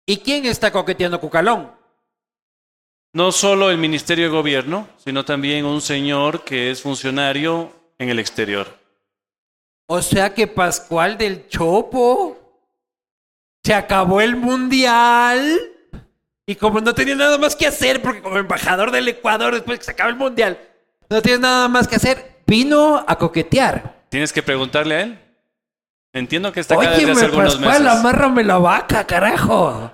¿Y 0.05 0.17
quién 0.17 0.45
está 0.45 0.71
coqueteando 0.73 1.21
Cucalón? 1.21 1.71
No 3.13 3.31
solo 3.31 3.71
el 3.71 3.77
Ministerio 3.77 4.25
de 4.25 4.31
Gobierno, 4.31 4.89
sino 4.97 5.23
también 5.23 5.63
un 5.65 5.79
señor 5.79 6.43
que 6.43 6.69
es 6.71 6.81
funcionario 6.81 7.71
en 7.97 8.09
el 8.09 8.19
exterior. 8.19 8.82
O 9.95 10.01
sea 10.01 10.33
que 10.33 10.47
Pascual 10.47 11.19
del 11.19 11.47
Chopo 11.47 12.35
se 13.63 13.75
acabó 13.75 14.21
el 14.21 14.35
mundial. 14.35 15.59
Y 16.47 16.55
como 16.55 16.81
no 16.81 16.95
tenía 16.95 17.13
nada 17.15 17.37
más 17.37 17.55
que 17.55 17.67
hacer, 17.67 18.01
porque 18.01 18.19
como 18.23 18.39
embajador 18.39 18.89
del 18.89 19.07
Ecuador, 19.07 19.53
después 19.53 19.77
que 19.77 19.85
se 19.85 19.91
acaba 19.91 20.09
el 20.09 20.15
mundial, 20.15 20.57
no 21.11 21.21
tiene 21.21 21.37
nada 21.37 21.67
más 21.67 21.87
que 21.87 21.97
hacer, 21.97 22.41
vino 22.47 23.05
a 23.07 23.15
coquetear. 23.19 24.07
Tienes 24.09 24.33
que 24.33 24.41
preguntarle 24.41 24.95
a 24.95 25.01
él. 25.01 25.19
Entiendo 26.11 26.51
que 26.51 26.61
está 26.61 26.73
acá 26.73 26.89
Oye, 26.89 26.97
desde 27.05 27.11
hace 27.11 27.25
algunos 27.25 27.57
Pascual, 27.57 27.83
meses. 27.83 27.99
amárrame 27.99 28.43
la 28.43 28.57
vaca, 28.57 29.05
carajo. 29.05 29.91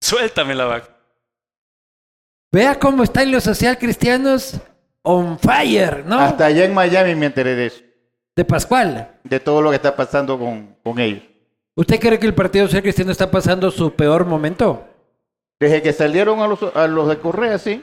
Suéltame 0.00 0.54
la 0.54 0.66
vaca. 0.66 0.96
Vea 2.52 2.78
cómo 2.78 3.02
están 3.02 3.32
los 3.32 3.42
social 3.42 3.78
cristianos 3.78 4.60
on 5.02 5.40
fire, 5.40 6.04
¿no? 6.06 6.20
Hasta 6.20 6.46
allá 6.46 6.64
en 6.64 6.72
Miami 6.72 7.16
me 7.16 7.26
enteré 7.26 7.56
de 7.56 7.66
eso. 7.66 7.85
De 8.36 8.44
Pascual. 8.44 9.18
De 9.24 9.40
todo 9.40 9.62
lo 9.62 9.70
que 9.70 9.76
está 9.76 9.96
pasando 9.96 10.38
con, 10.38 10.76
con 10.84 10.98
ellos. 11.00 11.22
¿Usted 11.74 11.98
cree 11.98 12.18
que 12.18 12.26
el 12.26 12.34
Partido 12.34 12.66
Social 12.66 12.82
Cristiano 12.82 13.10
está 13.12 13.30
pasando 13.30 13.70
su 13.70 13.92
peor 13.94 14.26
momento? 14.26 14.84
Desde 15.58 15.82
que 15.82 15.92
salieron 15.92 16.40
a 16.40 16.46
los, 16.46 16.58
a 16.74 16.86
los 16.86 17.08
de 17.08 17.18
Correa, 17.18 17.58
sí. 17.58 17.82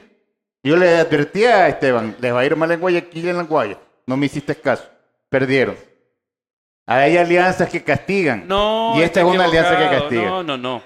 Yo 0.63 0.77
le 0.77 0.97
advertí 0.97 1.43
a 1.45 1.67
Esteban, 1.67 2.15
les 2.21 2.33
va 2.33 2.39
a 2.41 2.45
ir 2.45 2.55
mal 2.55 2.71
en 2.71 2.79
Guayaquil 2.79 3.25
y 3.25 3.29
en 3.29 3.37
la 3.37 3.43
Guaya. 3.43 3.77
No 4.05 4.15
me 4.15 4.27
hiciste 4.27 4.55
caso. 4.55 4.85
Perdieron. 5.29 5.75
Hay 6.85 7.17
alianzas 7.17 7.69
que 7.69 7.83
castigan. 7.83 8.47
No. 8.47 8.93
y 8.97 9.01
esta 9.01 9.21
es 9.21 9.25
una 9.25 9.45
alianza 9.45 9.77
que 9.77 9.97
castiga. 9.97 10.25
No, 10.25 10.43
no, 10.43 10.57
no. 10.57 10.83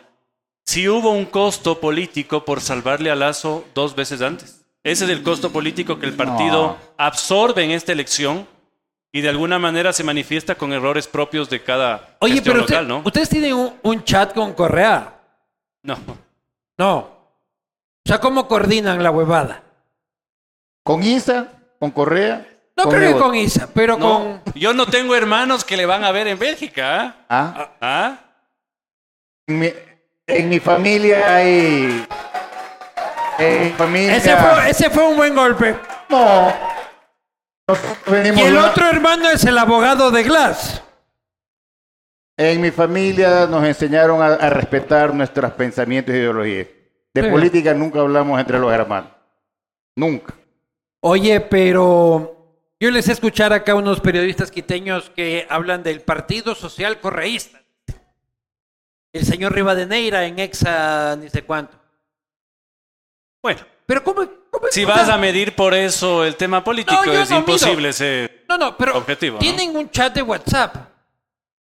Si 0.66 0.88
hubo 0.88 1.12
un 1.12 1.26
costo 1.26 1.80
político 1.80 2.46
por 2.46 2.62
salvarle 2.62 3.10
a 3.12 3.16
Lazo 3.16 3.66
dos 3.74 3.96
veces 3.96 4.22
antes. 4.22 4.66
Ese 4.84 5.06
es 5.06 5.10
el 5.12 5.24
costo 5.24 5.52
político 5.52 6.00
que 6.00 6.06
el 6.06 6.14
partido 6.14 6.68
No. 6.68 6.78
absorbe 6.98 7.64
en 7.64 7.72
esta 7.72 7.92
elección 7.92 8.48
y 9.18 9.22
de 9.22 9.30
alguna 9.30 9.58
manera 9.58 9.92
se 9.94 10.04
manifiesta 10.04 10.54
con 10.54 10.72
errores 10.74 11.08
propios 11.08 11.50
de 11.50 11.64
cada 11.64 12.16
Oye, 12.20 12.40
pero 12.44 12.60
usted- 12.62 12.76
local, 12.76 12.88
¿no? 12.88 13.02
ustedes 13.04 13.30
tienen 13.30 13.54
un, 13.56 13.74
un 13.82 14.04
chat 14.04 14.32
con 14.34 14.54
Correa. 14.54 15.14
No. 15.82 15.98
No. 16.78 16.98
O 16.98 18.06
sea, 18.06 18.20
¿cómo 18.20 18.48
coordinan 18.48 19.02
la 19.02 19.10
huevada? 19.10 19.64
Con 20.84 21.02
Isa, 21.02 21.48
con 21.80 21.90
Correa 21.92 22.48
No 22.78 22.84
creo 22.84 22.94
Conmigo. 23.14 23.18
que 23.18 23.24
con 23.24 23.36
Isa, 23.36 23.70
pero 23.74 23.98
No, 23.98 24.42
con... 24.44 24.54
yo 24.54 24.74
no 24.74 24.86
tengo 24.86 25.16
hermanos 25.16 25.66
que 25.66 25.78
le 25.78 25.88
van 25.88 26.04
a 26.04 26.12
ver 26.12 26.28
en 26.28 26.38
Bélgica. 26.38 27.16
¿ah? 27.28 27.56
¿Ah? 27.58 27.70
¿Ah? 27.82 28.20
En, 29.48 29.60
mi, 29.60 29.74
en 30.28 30.50
mi 30.50 30.60
familia 30.60 31.36
hay... 31.36 32.06
En 33.40 33.64
mi 33.64 33.70
familia... 33.72 34.16
Ese 34.16 34.36
fue, 34.38 34.70
ese 34.70 34.90
fue 34.92 35.08
un 35.08 35.18
buen 35.18 35.34
golpe. 35.34 35.76
No. 36.10 36.67
Y 37.70 38.40
el 38.42 38.58
otro 38.58 38.88
hermano 38.90 39.30
es 39.30 39.44
el 39.44 39.58
abogado 39.58 40.10
de 40.12 40.24
Glass. 40.24 40.82
En 42.38 42.62
mi 42.62 42.72
familia 42.72 43.46
nos 43.48 43.64
enseñaron 43.66 44.22
a, 44.22 44.28
a 44.36 44.50
respetar 44.50 45.14
nuestros 45.14 45.52
pensamientos 45.54 46.14
e 46.14 46.20
ideologías. 46.20 46.68
De 47.14 47.24
Sí. 47.24 47.30
política 47.30 47.74
nunca 47.74 48.00
hablamos 48.00 48.40
entre 48.40 48.60
los 48.60 48.72
hermanos. 48.72 49.12
Nunca. 49.96 50.34
Oye, 51.02 51.42
pero 51.42 52.38
yo 52.80 52.92
les 52.92 53.10
he 53.10 53.12
escuchar 53.12 53.52
acá 53.54 53.74
unos 53.76 54.00
periodistas 54.00 54.52
quiteños 54.52 55.10
que 55.10 55.46
hablan 55.50 55.82
del 55.84 56.02
Partido 56.02 56.54
Social 56.56 57.00
Correísta. 57.02 57.62
El 59.12 59.26
señor 59.26 59.54
Rivadeneira 59.54 60.26
en 60.26 60.38
Exa, 60.40 61.16
ni 61.16 61.30
sé 61.30 61.42
cuánto. 61.44 61.78
Bueno, 63.42 63.62
Pero 63.88 64.04
¿cómo? 64.04 64.22
Si 64.72 64.84
o 64.84 64.88
vas 64.88 65.06
sea, 65.06 65.16
a 65.16 65.18
medir 65.18 65.56
por 65.56 65.74
eso 65.74 66.24
el 66.26 66.36
tema 66.36 66.64
político, 66.64 67.02
No, 67.06 67.14
es 67.14 67.30
no 67.30 67.38
imposible 67.38 67.92
mido. 68.00 68.30
No, 68.50 68.58
no, 68.58 68.78
pero 68.78 68.98
objetivo, 68.98 69.40
tienen 69.40 69.76
un 69.76 69.90
chat 69.90 70.14
de 70.14 70.22
WhatsApp. 70.22 70.76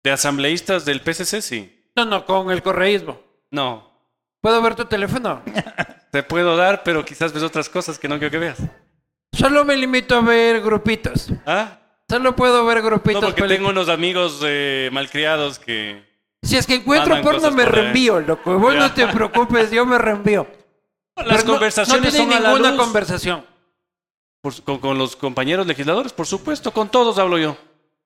de 0.03 0.11
asambleístas 0.11 0.85
del 0.85 1.01
PCC, 1.01 1.41
sí. 1.43 1.85
No, 1.97 2.05
no, 2.05 2.25
con 2.25 2.51
el 2.51 2.63
correísmo. 2.63 3.21
No, 3.51 3.91
¿Puedo 4.41 4.63
ver 4.63 4.75
tu 4.75 4.87
teléfono? 4.87 5.43
te 6.13 6.23
puedo 6.23 6.57
dar, 6.57 6.83
pero 6.83 7.05
quizás 7.05 7.33
ves 7.33 7.43
otras 7.43 7.69
cosas 7.69 7.99
que 7.99 8.09
no 8.09 8.19
quiero 8.19 8.31
que 8.31 8.39
veas. 8.39 8.59
Solo 9.33 9.65
me 9.65 9.77
limito 9.77 10.17
a 10.17 10.21
ver 10.23 10.63
grupitos. 10.63 11.29
¿Ah? 11.47 11.79
Solo 12.09 12.35
puedo 12.35 12.65
ver 12.65 12.79
No, 12.79 12.85
grupitos. 12.85 13.23
porque 13.23 13.43
tengo 13.45 13.69
unos 13.69 13.89
amigos 13.89 14.41
eh, 14.45 14.89
malcriados 14.93 15.59
que... 15.59 16.09
Si 16.43 16.57
es 16.57 16.67
que 16.67 16.77
encuentro 16.77 17.21
porno, 17.21 17.51
me 17.51 17.67
reenvío, 17.67 18.21
loco. 18.21 18.59
Vos 18.59 18.75
no 18.75 18.91
te 18.93 19.07
preocupes, 19.09 19.71
yo 19.71 19.85
me 19.85 19.99
reenvío. 19.99 20.47
Las 21.17 21.45
no- 21.45 21.53
conversaciones 21.53 22.15
no, 22.15 22.19
son 22.21 22.33
a 22.33 22.41
la 22.41 22.49
ninguna 22.51 22.71
luz. 22.73 22.79
conversación. 22.81 23.45
Por- 24.41 24.63
con, 24.63 24.79
con 24.79 24.97
los 24.99 25.17
compañeros 25.17 25.67
legisladores, 25.67 26.13
por 26.13 26.27
supuesto, 26.27 26.73
con 26.73 26.89
todos 26.89 27.19
hablo 27.19 27.37
yo. 27.39 27.57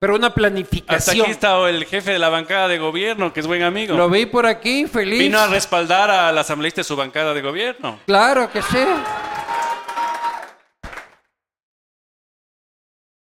Pero 0.01 0.17
una 0.17 0.27
Hasta 0.27 0.35
planificación. 0.35 1.21
aquí 1.23 1.31
está 1.31 1.57
el 1.71 1.85
jefe 1.87 2.11
de 2.13 2.19
la 2.19 2.29
bancada 2.29 2.67
de 2.69 2.79
gobierno, 2.79 3.33
que 3.33 3.41
es 3.41 3.47
buen 3.47 3.63
amigo. 3.63 3.97
Lo 3.97 4.11
vi 4.11 4.27
por 4.27 4.45
aquí, 4.45 4.87
feliz. 4.87 5.19
Vino 5.21 5.39
a 5.39 5.47
respaldar 5.47 6.11
al 6.11 6.37
asambleísta 6.37 6.81
de 6.81 6.85
su 6.85 6.97
bancada 6.97 7.33
de 7.33 7.41
gobierno. 7.41 8.01
Claro 8.05 8.51
que 8.51 8.61
sí. 8.63 8.85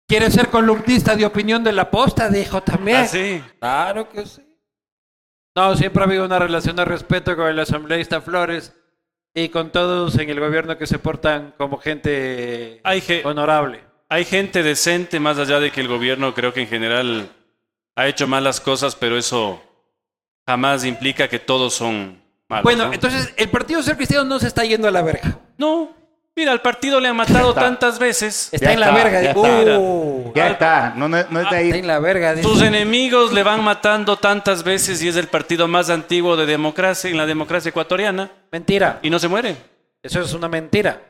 ¿Quiere 0.07 0.31
ser 0.31 0.49
columnista 0.51 1.15
de 1.15 1.25
opinión 1.25 1.63
de 1.63 1.73
la 1.73 1.91
posta? 1.91 2.29
Dijo 2.29 2.63
también. 2.63 2.99
Ah, 2.99 3.07
sí. 3.07 3.43
Claro 3.61 4.09
que 4.09 4.27
sí. 4.27 4.43
No, 5.57 5.75
siempre 5.77 6.03
ha 6.03 6.07
habido 6.07 6.25
una 6.25 6.39
relación 6.39 6.77
de 6.77 6.85
respeto 6.85 7.35
con 7.37 7.47
el 7.49 7.59
asambleísta 7.59 8.21
Flores 8.21 8.75
y 9.35 9.49
con 9.49 9.71
todos 9.71 10.19
en 10.19 10.29
el 10.31 10.41
gobierno 10.41 10.77
que 10.77 10.87
se 10.87 10.99
portan 10.99 11.55
como 11.57 11.79
gente 11.79 12.81
Hay, 12.85 13.01
ge- 13.01 13.23
honorable. 13.25 13.81
hay 14.09 14.25
gente 14.25 14.63
decente, 14.63 15.21
más 15.21 15.39
allá 15.39 15.61
de 15.61 15.71
que 15.71 15.81
el 15.81 15.89
gobierno 15.89 16.35
creo 16.35 16.53
que 16.53 16.63
en 16.63 16.69
general 16.69 17.29
ha 17.97 18.07
hecho 18.09 18.27
malas 18.27 18.61
cosas, 18.61 18.97
pero 18.97 19.17
eso 19.17 19.63
jamás 20.47 20.85
implica 20.85 21.29
que 21.29 21.39
todos 21.39 21.75
son 21.75 22.21
malos. 22.49 22.65
Bueno, 22.65 22.87
¿no? 22.87 22.93
entonces 22.93 23.33
el 23.37 23.49
Partido 23.51 23.81
Social 23.81 23.97
Cristiano 23.97 24.25
no 24.25 24.39
se 24.39 24.49
está 24.49 24.65
yendo 24.65 24.89
a 24.89 24.91
la 24.91 25.03
verga. 25.03 25.39
No, 25.59 25.95
mira, 26.41 26.53
al 26.53 26.61
partido 26.63 26.99
le 27.01 27.09
han 27.09 27.17
matado 27.17 27.51
está. 27.51 27.61
tantas 27.61 27.99
veces. 27.99 28.49
Está 28.53 28.67
Ya 28.67 28.73
en 28.73 28.81
la 28.81 28.87
está, 28.89 28.97
verga. 29.05 29.23
ya 29.23 29.35
Uh, 29.79 30.33
Ya 30.35 30.49
está. 30.49 30.95
No, 30.97 31.09
no, 31.09 31.17
no 31.17 31.17
es 31.23 31.29
de 31.31 31.43
está 31.43 31.57
ahí. 31.57 31.71
en 31.71 31.87
la 31.87 31.99
verga. 32.01 32.35
dice. 32.35 32.49
Sus 32.49 32.63
enemigos 32.63 33.33
le 33.33 33.43
van 33.43 33.63
matando 33.63 34.17
tantas 34.17 34.65
veces 34.65 35.03
y 35.03 35.09
es 35.09 35.17
el 35.17 35.29
partido 35.29 35.69
más 35.69 35.91
antiguo 35.91 36.37
de 36.37 36.47
democracia 36.47 37.09
en 37.11 37.17
la 37.17 37.27
democracia 37.27 37.69
ecuatoriana 37.69 38.31
Mentira. 38.51 38.99
y 39.03 39.11
no 39.11 39.19
se 39.19 39.29
muere. 39.29 39.57
Eso 40.03 40.21
es 40.21 40.33
una 40.33 40.49
mentira. 40.49 41.01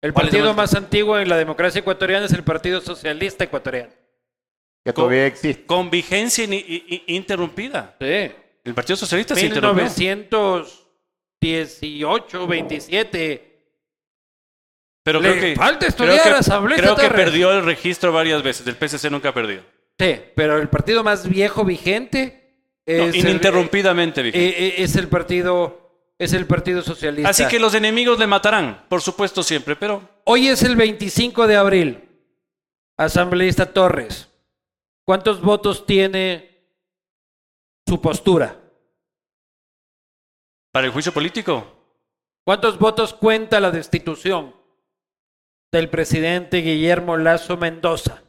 El 0.00 0.12
¿Cuál 0.12 0.26
es 0.26 0.30
partido 0.32 0.54
más 0.54 0.74
antiguo 0.74 1.18
en 1.18 1.28
la 1.28 1.36
democracia 1.36 1.78
ecuatoriana 1.80 2.26
es 2.26 2.32
el 2.32 2.44
Partido 2.44 2.80
Socialista 2.80 3.44
Ecuatoriano. 3.44 3.90
Que 4.84 4.92
todavía 4.92 5.26
existe. 5.26 5.66
Con 5.66 5.90
vigencia 5.90 6.44
in- 6.44 7.02
interrumpida. 7.06 7.96
Sí. 8.00 8.30
El 8.64 8.74
Partido 8.74 8.96
Socialista 8.96 9.34
se 9.34 9.46
interrumpió. 9.46 9.84
1918, 11.40 12.46
27. 12.46 13.47
Pero 15.08 15.20
Le 15.22 15.30
creo 15.30 15.40
que, 15.40 15.56
falta 15.56 15.78
creo 15.78 15.88
estudiar 15.88 16.22
que, 16.22 16.28
asambleísta 16.28 16.94
creo 16.94 16.96
que 16.96 17.16
perdió 17.16 17.50
el 17.52 17.64
registro 17.64 18.12
varias 18.12 18.42
veces. 18.42 18.66
El 18.66 18.76
PSC 18.76 19.10
nunca 19.10 19.30
ha 19.30 19.32
perdido. 19.32 19.62
Sí, 19.98 20.20
pero 20.36 20.58
el 20.58 20.68
partido 20.68 21.02
más 21.02 21.26
viejo 21.26 21.64
vigente 21.64 22.58
No, 22.86 22.92
el, 23.04 23.16
ininterrumpidamente 23.16 24.20
vigente. 24.20 24.48
eh, 24.50 24.68
eh, 24.68 24.74
es 24.82 24.96
el 24.96 25.08
partido 25.08 26.12
es 26.18 26.34
el 26.34 26.44
Partido 26.44 26.82
Socialista. 26.82 27.30
Así 27.30 27.46
que 27.46 27.58
los 27.58 27.72
enemigos 27.72 28.18
le 28.18 28.26
matarán, 28.26 28.84
por 28.90 29.00
supuesto 29.00 29.42
siempre, 29.42 29.76
pero 29.76 30.02
Hoy 30.24 30.48
es 30.48 30.62
el 30.62 30.76
25 30.76 31.46
de 31.46 31.56
abril. 31.56 32.04
Asambleísta 32.98 33.64
Torres. 33.64 34.28
¿Cuántos 35.06 35.40
votos 35.40 35.86
tiene 35.86 36.66
su 37.86 37.98
postura? 37.98 38.56
para 40.70 40.86
el 40.86 40.92
juicio 40.92 41.14
político, 41.14 41.66
¿Cuántos 42.44 42.78
votos 42.78 43.14
cuenta 43.14 43.58
la 43.58 43.70
destitución 43.70 44.57
del 45.70 45.88
presidente 45.88 46.58
Guillermo 46.58 47.16
Lazo 47.16 47.56
Mendoza? 47.56 48.22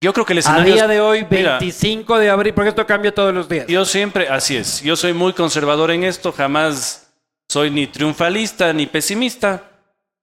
yo 0.00 0.12
creo 0.12 0.24
que 0.24 0.32
el 0.32 0.38
A 0.38 0.40
escenario... 0.40 0.74
día 0.74 0.86
de 0.86 1.00
hoy, 1.00 1.26
Mira, 1.28 1.58
25 1.58 2.18
de 2.18 2.30
abril, 2.30 2.54
porque 2.54 2.68
esto 2.70 2.86
cambia 2.86 3.12
todos 3.12 3.34
los 3.34 3.48
días. 3.48 3.66
Yo 3.66 3.84
siempre, 3.84 4.28
así 4.28 4.56
es, 4.56 4.80
yo 4.80 4.94
soy 4.96 5.12
muy 5.12 5.32
conservador 5.32 5.90
en 5.90 6.04
esto, 6.04 6.30
jamás 6.32 7.12
soy 7.48 7.70
ni 7.70 7.86
triunfalista 7.88 8.72
ni 8.72 8.86
pesimista 8.86 9.64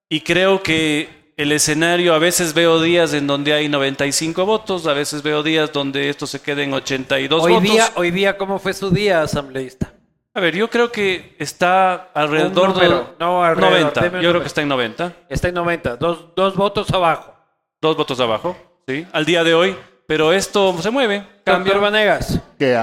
y 0.10 0.22
creo 0.22 0.64
que 0.64 1.34
el 1.38 1.52
escenario, 1.52 2.14
a 2.14 2.20
veces 2.20 2.54
veo 2.54 2.82
días 2.82 3.14
en 3.14 3.28
donde 3.28 3.52
hay 3.54 3.68
95 3.68 4.46
votos, 4.46 4.88
a 4.88 4.94
veces 4.94 5.22
veo 5.22 5.44
días 5.44 5.74
donde 5.74 6.08
esto 6.08 6.26
se 6.26 6.40
queda 6.42 6.64
en 6.64 6.74
82 6.74 7.44
Hoy 7.44 7.54
votos. 7.54 7.70
día, 7.70 7.92
hoy 7.96 8.12
día, 8.12 8.38
¿cómo 8.38 8.58
fue 8.60 8.74
su 8.74 8.90
día, 8.92 9.22
asambleísta? 9.22 9.92
A 10.38 10.42
ver, 10.42 10.54
yo 10.54 10.70
creo 10.70 10.92
que 10.92 11.34
está 11.40 12.12
alrededor 12.14 12.78
de 12.78 12.90
no, 13.20 13.42
alrededor, 13.42 13.72
90. 13.72 14.02
deme 14.02 14.18
un 14.18 14.24
Yo 14.24 14.30
creo 14.30 14.34
número. 14.34 14.42
que 14.42 14.48
está 14.48 14.62
en 14.62 14.68
90. 14.68 15.14
Está 15.30 15.48
en 15.48 15.54
90, 15.56 15.96
dos, 15.96 16.36
dos 16.36 16.56
votos 16.58 16.92
abajo. 16.92 17.34
Dos 17.82 17.96
votos 17.96 18.20
abajo, 18.20 18.58
¿sí? 18.86 19.08
Al 19.14 19.26
día 19.26 19.46
de 19.46 19.54
hoy. 19.54 19.78
Pero 20.06 20.34
esto 20.34 20.78
se 20.82 20.92
mueve, 20.92 21.26
cambia. 21.46 21.78
Vanegas, 21.78 22.42
¿Qué? 22.60 22.78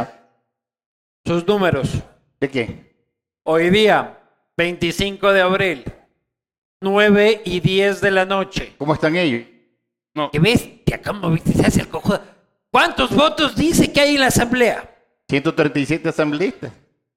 sus 1.26 1.46
números. 1.46 1.90
¿De 2.40 2.48
qué? 2.48 3.06
Hoy 3.44 3.68
día, 3.68 4.18
25 4.56 5.30
de 5.32 5.42
abril, 5.42 5.84
9 6.80 7.42
y 7.44 7.60
10 7.60 8.00
de 8.00 8.10
la 8.12 8.24
noche. 8.24 8.74
¿Cómo 8.78 8.94
están 8.94 9.14
ellos? 9.14 9.46
No, 10.14 10.30
¿Qué 10.30 10.38
bestia? 10.38 11.02
¿Cómo 11.02 11.30
viste? 11.30 11.52
Se 11.52 11.66
hace 11.66 11.80
el 11.82 11.88
cojudo. 11.88 12.20
¿Cuántos 12.70 13.14
votos 13.14 13.54
dice 13.54 13.92
que 13.92 14.00
hay 14.00 14.14
en 14.14 14.20
la 14.22 14.28
asamblea? 14.28 14.88
137 15.28 16.08
asambleístas. 16.08 16.72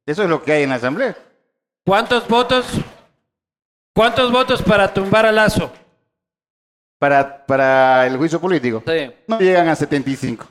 Eso 0.05 0.23
es 0.23 0.29
lo 0.29 0.43
que 0.43 0.51
hay 0.51 0.63
en 0.63 0.69
la 0.69 0.75
asamblea. 0.75 1.15
¿Cuántos 1.85 2.27
votos? 2.27 2.65
¿Cuántos 3.93 4.31
votos 4.31 4.61
para 4.61 4.93
tumbar 4.93 5.25
a 5.25 5.31
Lazo? 5.31 5.71
Para, 6.99 7.45
para 7.45 8.05
el 8.07 8.17
juicio 8.17 8.39
político. 8.39 8.83
Sí. 8.85 9.11
No 9.27 9.39
llegan 9.39 9.67
a 9.67 9.75
75. 9.75 10.45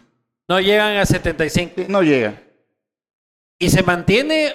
No 0.48 0.60
llegan 0.60 0.96
a 0.96 1.06
75. 1.06 1.72
Sí, 1.76 1.86
No 1.88 2.02
llegan. 2.02 2.40
¿Y 3.58 3.70
se 3.70 3.82
mantiene 3.82 4.54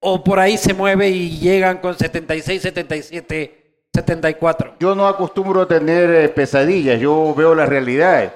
o 0.00 0.22
por 0.22 0.38
ahí 0.38 0.58
se 0.58 0.74
mueve 0.74 1.08
y 1.08 1.38
llegan 1.38 1.78
con 1.78 1.96
76, 1.96 2.60
77, 2.62 3.86
74? 3.94 4.76
Yo 4.80 4.94
no 4.94 5.06
acostumbro 5.06 5.62
a 5.62 5.68
tener 5.68 6.10
eh, 6.10 6.28
pesadillas, 6.28 7.00
yo 7.00 7.34
veo 7.34 7.54
las 7.54 7.68
realidades. 7.68 8.32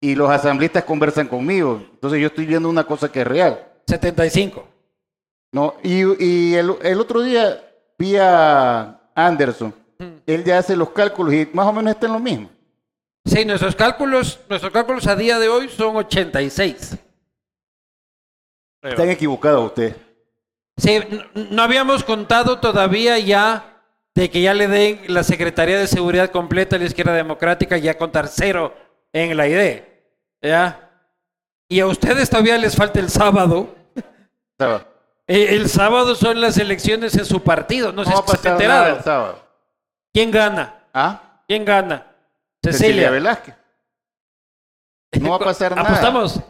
Y 0.00 0.14
los 0.14 0.30
asambleístas 0.30 0.84
conversan 0.84 1.28
conmigo. 1.28 1.82
Entonces 1.92 2.20
yo 2.20 2.26
estoy 2.26 2.44
viendo 2.44 2.68
una 2.68 2.84
cosa 2.84 3.10
que 3.10 3.20
es 3.20 3.26
real. 3.26 3.64
75. 3.86 4.71
¿No? 5.52 5.74
Y, 5.82 6.24
y 6.24 6.54
el, 6.54 6.74
el 6.82 7.00
otro 7.00 7.22
día 7.22 7.62
vi 7.98 8.16
a 8.16 8.98
Anderson. 9.14 9.74
Él 10.26 10.42
ya 10.42 10.58
hace 10.58 10.74
los 10.74 10.90
cálculos 10.90 11.32
y 11.32 11.48
más 11.52 11.66
o 11.66 11.72
menos 11.72 11.94
está 11.94 12.06
en 12.06 12.12
lo 12.14 12.18
mismo. 12.18 12.50
Sí, 13.24 13.44
nuestros 13.44 13.76
cálculos, 13.76 14.40
nuestros 14.48 14.72
cálculos 14.72 15.06
a 15.06 15.14
día 15.14 15.38
de 15.38 15.48
hoy 15.48 15.68
son 15.68 15.94
86. 15.94 16.96
Están 18.82 19.10
equivocados 19.10 19.66
ustedes. 19.66 19.94
Sí, 20.76 20.98
no 21.34 21.62
habíamos 21.62 22.02
contado 22.02 22.58
todavía 22.58 23.18
ya 23.18 23.80
de 24.14 24.28
que 24.28 24.42
ya 24.42 24.54
le 24.54 24.66
den 24.66 25.02
la 25.06 25.22
Secretaría 25.22 25.78
de 25.78 25.86
Seguridad 25.86 26.30
completa 26.30 26.76
a 26.76 26.78
la 26.78 26.86
izquierda 26.86 27.12
democrática 27.12 27.78
ya 27.78 27.96
contar 27.96 28.26
cero 28.26 28.74
en 29.12 29.36
la 29.36 29.46
ID. 29.46 29.82
¿Ya? 30.42 30.90
Y 31.68 31.78
a 31.78 31.86
ustedes 31.86 32.28
todavía 32.28 32.58
les 32.58 32.74
falta 32.74 32.98
el 32.98 33.08
sábado. 33.08 33.74
¿sabes? 34.58 34.82
Eh, 35.26 35.54
El 35.54 35.68
sábado 35.68 36.14
son 36.14 36.40
las 36.40 36.58
elecciones 36.58 37.14
en 37.16 37.24
su 37.24 37.42
partido. 37.42 37.92
No, 37.92 38.04
sé 38.04 38.12
si 38.14 38.22
pasar 38.22 38.60
nada 38.60 38.96
el 38.96 39.02
sábado. 39.02 39.42
¿Quién 40.12 40.30
gana? 40.30 40.84
¿Ah? 40.92 41.42
¿Quién 41.46 41.64
gana? 41.64 42.06
Cecilia 42.62 42.78
Cecilia. 42.78 43.10
Velázquez. 43.10 43.54
No 45.20 45.30
va 45.30 45.36
a 45.36 45.38
pasar 45.44 45.74
nada. 45.74 45.88
Apostamos. 45.88 46.40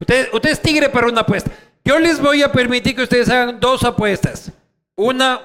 Usted, 0.00 0.28
usted 0.32 0.50
es 0.50 0.62
tigre 0.62 0.88
para 0.88 1.08
una 1.08 1.22
apuesta. 1.22 1.50
Yo 1.84 1.98
les 1.98 2.20
voy 2.20 2.42
a 2.42 2.52
permitir 2.52 2.94
que 2.94 3.02
ustedes 3.02 3.28
hagan 3.30 3.58
dos 3.58 3.82
apuestas. 3.84 4.52
Una 4.94 5.40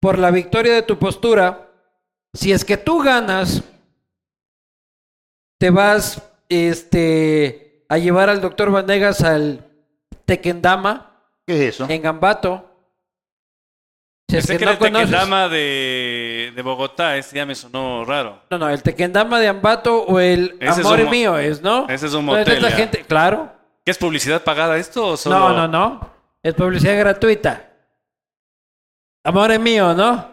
por 0.00 0.18
la 0.18 0.30
victoria 0.30 0.74
de 0.74 0.82
tu 0.82 0.98
postura. 0.98 1.70
Si 2.34 2.52
es 2.52 2.64
que 2.64 2.76
tú 2.76 3.02
ganas, 3.02 3.62
te 5.58 5.70
vas 5.70 6.22
este, 6.48 7.84
a 7.88 7.98
llevar 7.98 8.28
al 8.28 8.40
doctor 8.40 8.70
Vanegas 8.70 9.22
al 9.22 9.66
Tequendama 10.24 11.11
¿Qué 11.46 11.54
es 11.68 11.74
eso? 11.74 11.86
en 11.88 12.02
Gambato. 12.02 12.68
Si 14.28 14.38
es 14.38 14.46
que 14.46 14.56
que 14.56 14.64
no 14.64 14.70
el 14.70 14.78
conoces. 14.78 15.10
Tequendama 15.10 15.48
de, 15.48 16.52
de 16.56 16.62
Bogotá, 16.62 17.16
ese 17.18 17.36
ya 17.36 17.44
me 17.44 17.54
sonó 17.54 18.04
raro. 18.04 18.40
No, 18.50 18.56
no, 18.58 18.68
el 18.70 18.82
Tequendama 18.82 19.38
de 19.40 19.48
Ambato 19.48 20.04
o 20.04 20.20
el 20.20 20.56
Ese 20.58 20.80
es 20.80 20.86
Amor 20.86 21.00
un 21.00 21.10
Mío 21.10 21.36
es, 21.38 21.60
¿no? 21.60 21.86
ese 21.88 22.06
es 22.06 22.14
un 22.14 22.20
Entonces, 22.20 22.46
motel, 22.46 22.62
la 22.62 22.70
ya. 22.70 22.76
gente, 22.76 23.04
claro. 23.04 23.52
¿Qué 23.84 23.90
es 23.90 23.98
publicidad 23.98 24.42
pagada 24.42 24.78
esto 24.78 25.06
o 25.06 25.16
solo...? 25.16 25.38
No, 25.38 25.52
no, 25.52 25.68
no. 25.68 26.10
Es 26.42 26.54
publicidad 26.54 26.98
gratuita. 26.98 27.68
Amor 29.24 29.50
es 29.52 29.60
mío, 29.60 29.92
¿no? 29.92 30.30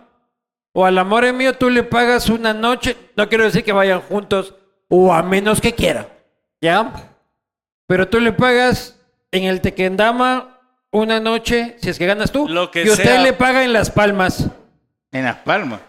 O 0.72 0.86
al 0.86 0.98
amor 0.98 1.26
es 1.26 1.34
mío 1.34 1.54
tú 1.58 1.70
le 1.70 1.84
pagas 1.84 2.30
una 2.30 2.54
noche. 2.54 2.96
No 3.18 3.28
quiero 3.28 3.44
decir 3.44 3.64
que 3.64 3.72
vayan 3.74 4.02
juntos 4.02 4.56
o 4.88 5.12
a 5.14 5.22
menos 5.24 5.60
que 5.60 5.74
quieran. 5.74 6.08
¿Ya? 6.62 6.94
Pero 7.88 8.08
tú 8.08 8.20
le 8.20 8.32
pagas 8.32 8.98
en 9.32 9.44
el 9.44 9.62
Tequendama 9.62 10.59
una 10.92 11.20
noche, 11.20 11.76
si 11.82 11.90
es 11.90 11.98
que 11.98 12.06
ganas 12.06 12.32
tú. 12.32 12.48
Lo 12.48 12.72
que 12.72 12.84
y 12.84 12.90
usted 12.90 13.04
sea. 13.04 13.22
le 13.22 13.34
paga 13.34 13.64
en 13.64 13.74
Las 13.74 13.90
Palmas, 13.92 14.46
En 15.12 15.24
Las 15.26 15.38
Palmas. 15.38 15.82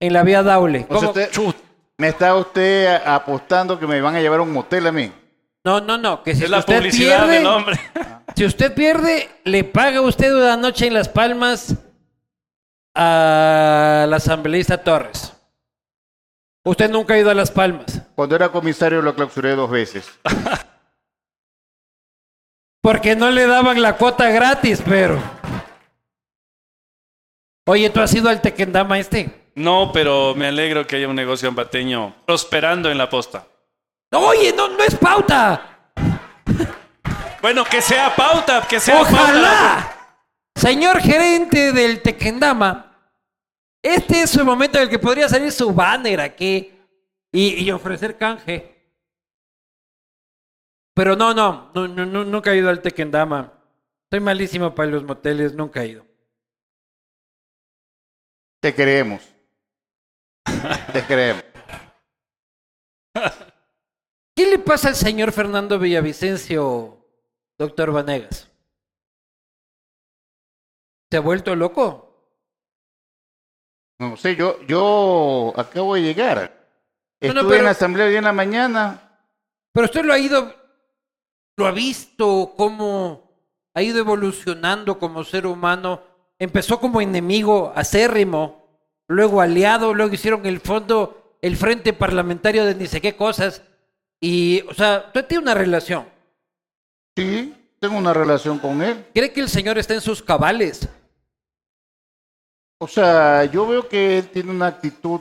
en 0.00 0.12
la 0.12 0.22
vía 0.22 0.42
Daule. 0.42 0.86
O 0.88 0.98
sea, 1.00 1.08
¿Cómo? 1.12 1.48
usted- 1.50 1.60
me 1.98 2.08
está 2.08 2.34
usted 2.34 2.86
a- 2.86 3.14
apostando 3.16 3.78
que 3.78 3.86
me 3.86 4.00
van 4.00 4.14
a 4.16 4.20
llevar 4.20 4.40
a 4.40 4.42
un 4.42 4.52
motel 4.52 4.86
a 4.86 4.92
mí. 4.92 5.12
No, 5.64 5.80
no, 5.80 5.98
no. 5.98 6.22
Que 6.22 6.34
si 6.34 6.44
Es 6.44 6.50
la 6.50 6.60
usted 6.60 6.76
publicidad 6.78 7.18
pierde, 7.18 7.34
del 7.34 7.42
nombre. 7.44 7.78
Si 8.36 8.44
usted 8.46 8.72
pierde, 8.72 9.28
le 9.44 9.64
paga 9.64 10.00
usted 10.00 10.32
una 10.32 10.56
noche 10.56 10.86
en 10.86 10.94
Las 10.94 11.08
Palmas 11.08 11.74
al 12.94 14.12
asambleísta 14.14 14.78
Torres. 14.82 15.32
Usted 16.64 16.88
nunca 16.90 17.14
ha 17.14 17.18
ido 17.18 17.30
a 17.30 17.34
Las 17.34 17.50
Palmas. 17.50 18.02
Cuando 18.14 18.36
era 18.36 18.48
comisario 18.50 19.02
lo 19.02 19.14
clausuré 19.14 19.54
dos 19.56 19.70
veces. 19.70 20.08
Porque 22.82 23.14
no 23.14 23.30
le 23.30 23.46
daban 23.46 23.82
la 23.82 23.96
cuota 23.96 24.30
gratis, 24.30 24.82
pero. 24.86 25.18
Oye, 27.66 27.90
¿tú 27.90 28.00
has 28.00 28.12
ido 28.14 28.28
al 28.28 28.40
Tequendama 28.40 28.98
este? 28.98 29.52
No, 29.54 29.90
pero 29.92 30.34
me 30.34 30.46
alegro 30.46 30.86
que 30.86 30.96
haya 30.96 31.08
un 31.08 31.16
negocio 31.16 31.48
ambateño 31.48 32.14
prosperando 32.24 32.90
en 32.90 32.98
la 32.98 33.10
posta. 33.10 33.46
Oye, 34.12 34.52
no, 34.56 34.68
no 34.68 34.82
es 34.82 34.94
pauta. 34.96 35.92
Bueno, 37.42 37.64
que 37.64 37.80
sea 37.80 38.14
pauta, 38.14 38.66
que 38.68 38.80
sea 38.80 38.96
pauta. 38.96 39.12
Ojalá. 39.12 39.96
Señor 40.54 41.00
gerente 41.00 41.72
del 41.72 42.02
Tequendama, 42.02 42.90
este 43.82 44.22
es 44.22 44.34
el 44.36 44.44
momento 44.44 44.78
en 44.78 44.84
el 44.84 44.90
que 44.90 44.98
podría 44.98 45.28
salir 45.28 45.52
su 45.52 45.72
banner 45.72 46.20
aquí 46.20 46.72
y, 47.32 47.64
y 47.64 47.70
ofrecer 47.70 48.16
canje. 48.18 48.69
Pero 51.00 51.16
no, 51.16 51.32
no, 51.32 51.70
no, 51.74 51.88
no, 51.88 52.04
no, 52.04 52.24
nunca 52.26 52.52
he 52.52 52.58
ido 52.58 52.68
al 52.68 52.82
Tequendama. 52.82 53.50
Soy 54.10 54.20
malísimo 54.20 54.74
para 54.74 54.90
los 54.90 55.02
moteles, 55.02 55.54
nunca 55.54 55.82
he 55.82 55.86
ido. 55.86 56.04
Te 58.60 58.74
creemos. 58.74 59.26
Te 60.92 61.02
creemos. 61.06 61.42
¿Qué 64.36 64.44
le 64.50 64.58
pasa 64.58 64.88
al 64.88 64.94
señor 64.94 65.32
Fernando 65.32 65.78
Villavicencio, 65.78 67.02
doctor 67.56 67.92
Vanegas? 67.92 68.50
¿Se 71.10 71.16
ha 71.16 71.20
vuelto 71.20 71.56
loco? 71.56 72.28
No 74.00 74.18
sé, 74.18 74.36
yo, 74.36 74.60
yo 74.66 75.54
acabo 75.56 75.94
de 75.94 76.02
llegar. 76.02 76.36
No, 77.22 77.28
Estuve 77.28 77.42
no, 77.42 77.48
pero- 77.48 77.58
en 77.60 77.64
la 77.64 77.70
asamblea 77.70 78.06
hoy 78.06 78.16
en 78.16 78.24
la 78.24 78.34
mañana. 78.34 79.18
Pero 79.72 79.86
usted 79.86 80.04
lo 80.04 80.12
ha 80.12 80.18
ido, 80.18 80.59
lo 81.60 81.66
ha 81.66 81.72
visto 81.72 82.54
cómo 82.56 83.30
ha 83.74 83.82
ido 83.82 83.98
evolucionando 83.98 84.98
como 84.98 85.24
ser 85.24 85.46
humano. 85.46 86.02
Empezó 86.38 86.80
como 86.80 87.02
enemigo 87.02 87.70
acérrimo, 87.76 88.64
luego 89.08 89.42
aliado, 89.42 89.92
luego 89.92 90.14
hicieron 90.14 90.46
el 90.46 90.60
fondo, 90.60 91.36
el 91.42 91.58
frente 91.58 91.92
parlamentario 91.92 92.64
de 92.64 92.74
ni 92.74 92.86
sé 92.86 93.02
qué 93.02 93.14
cosas. 93.14 93.62
Y, 94.22 94.62
o 94.70 94.74
sea, 94.74 95.04
usted 95.08 95.26
tiene 95.26 95.42
una 95.42 95.54
relación. 95.54 96.06
Sí, 97.14 97.54
tengo 97.78 97.98
una 97.98 98.14
relación 98.14 98.58
con 98.58 98.80
él. 98.80 99.04
¿Cree 99.12 99.30
que 99.30 99.40
el 99.40 99.50
señor 99.50 99.76
está 99.76 99.92
en 99.92 100.00
sus 100.00 100.22
cabales? 100.22 100.88
O 102.78 102.88
sea, 102.88 103.44
yo 103.44 103.66
veo 103.66 103.86
que 103.86 104.16
él 104.18 104.28
tiene 104.28 104.50
una 104.50 104.68
actitud 104.68 105.20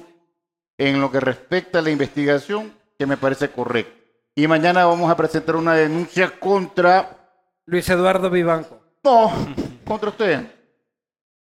en 0.78 1.02
lo 1.02 1.12
que 1.12 1.20
respecta 1.20 1.80
a 1.80 1.82
la 1.82 1.92
investigación 1.92 2.74
que 2.98 3.06
me 3.06 3.18
parece 3.18 3.52
correcta. 3.52 3.99
Y 4.40 4.48
mañana 4.48 4.86
vamos 4.86 5.12
a 5.12 5.18
presentar 5.18 5.58
una 5.58 5.74
denuncia 5.74 6.32
contra... 6.40 7.18
Luis 7.66 7.90
Eduardo 7.90 8.30
Vivanco. 8.30 8.80
No, 9.04 9.34
contra 9.86 10.12
usted. 10.12 10.50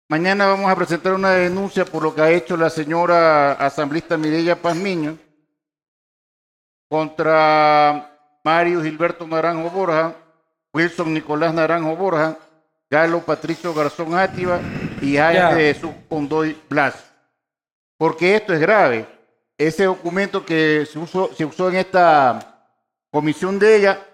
Mañana 0.08 0.48
vamos 0.48 0.72
a 0.72 0.78
presentar 0.78 1.12
una 1.12 1.32
denuncia 1.32 1.84
por 1.84 2.04
lo 2.04 2.16
que 2.16 2.22
ha 2.22 2.32
hecho 2.32 2.56
la 2.56 2.70
señora 2.70 3.52
asambleísta 3.52 4.16
Mireya 4.16 4.56
Pazmiño 4.62 5.18
contra 6.88 8.18
Mario 8.46 8.82
Gilberto 8.82 9.28
Naranjo 9.28 9.70
Borja, 9.72 10.16
Wilson 10.74 11.14
Nicolás 11.14 11.54
Naranjo 11.54 11.98
Borja, 11.98 12.38
Galo 12.90 13.20
Patricio 13.20 13.74
Garzón 13.74 14.18
Átiva 14.18 14.62
y 15.02 15.16
Ya. 15.16 15.34
Jaime 15.34 15.74
Jesús 15.74 15.92
Condoy 16.08 16.58
Blas. 16.70 16.96
Porque 17.98 18.38
esto 18.38 18.54
es 18.54 18.62
grave. 18.62 19.06
Ese 19.58 19.84
documento 19.84 20.46
que 20.46 20.88
se 20.90 20.98
usó, 20.98 21.30
se 21.36 21.44
usó 21.44 21.68
en 21.68 21.76
esta 21.76 22.49
comisión 23.12 23.60
de 23.60 23.78
ella 23.78 24.06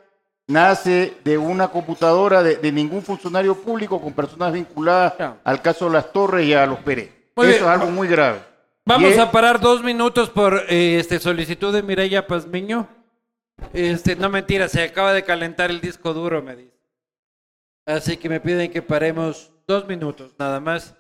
nace 0.47 1.17
de 1.23 1.37
una 1.37 1.69
computadora 1.69 2.43
de, 2.43 2.55
de 2.57 2.71
ningún 2.71 3.01
funcionario 3.01 3.55
público 3.55 3.99
con 4.01 4.13
personas 4.13 4.53
vinculadas 4.53 5.13
al 5.43 5.61
caso 5.61 5.85
de 5.85 5.91
las 5.91 6.11
Torres 6.11 6.45
y 6.45 6.53
a 6.53 6.65
los 6.65 6.79
Pérez. 6.79 7.09
Muy 7.35 7.47
Eso 7.47 7.55
bien. 7.59 7.63
es 7.63 7.69
algo 7.81 7.91
muy 7.91 8.07
grave. 8.07 8.39
Vamos 8.85 9.11
es- 9.11 9.19
a 9.19 9.31
parar 9.31 9.59
dos 9.59 9.83
minutos 9.83 10.29
por 10.29 10.63
eh, 10.69 10.99
este 10.99 11.19
solicitud 11.19 11.73
de 11.73 11.81
Mireya 11.81 12.27
Pazmiño. 12.27 12.87
Este, 13.73 14.15
no 14.15 14.29
mentira, 14.29 14.67
se 14.67 14.83
acaba 14.83 15.13
de 15.13 15.23
calentar 15.23 15.71
el 15.71 15.81
disco 15.81 16.13
duro, 16.13 16.41
me 16.43 16.55
dice. 16.55 16.75
Así 17.87 18.17
que 18.17 18.29
me 18.29 18.39
piden 18.39 18.71
que 18.71 18.81
paremos 18.81 19.51
dos 19.67 19.87
minutos, 19.87 20.33
nada 20.37 20.59
más. 20.59 20.93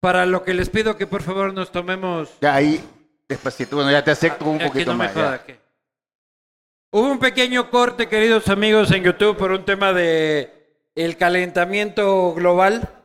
Para 0.00 0.24
lo 0.26 0.44
que 0.44 0.54
les 0.54 0.70
pido 0.70 0.96
que 0.96 1.06
por 1.06 1.22
favor 1.22 1.52
nos 1.52 1.72
tomemos. 1.72 2.30
Ya 2.40 2.54
ahí, 2.54 2.82
despacito, 3.28 3.76
bueno, 3.76 3.90
ya 3.90 4.02
te 4.04 4.10
acepto 4.12 4.44
un 4.44 4.58
Ya 4.58 4.64
que 4.66 4.70
poquito 4.70 4.92
me 4.92 4.98
más. 4.98 5.14
ya. 5.14 5.20
joda, 5.22 5.44
que- 5.44 5.58
Hubo 6.90 7.10
un 7.10 7.18
pequeño 7.18 7.68
corte, 7.70 8.08
queridos 8.08 8.48
amigos, 8.48 8.90
en 8.92 9.04
YouTube 9.04 9.36
por 9.36 9.52
un 9.52 9.62
tema 9.66 9.92
de 9.92 10.90
el 10.94 11.18
calentamiento 11.18 12.32
global, 12.32 13.04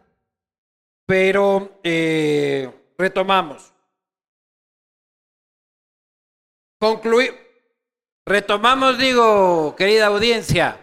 pero 1.05 1.81
eh, 1.83 2.93
retomamos. 2.97 3.73
Concluí. 6.79 7.29
Retomamos, 8.25 8.97
digo, 8.97 9.75
querida 9.75 10.07
audiencia. 10.07 10.79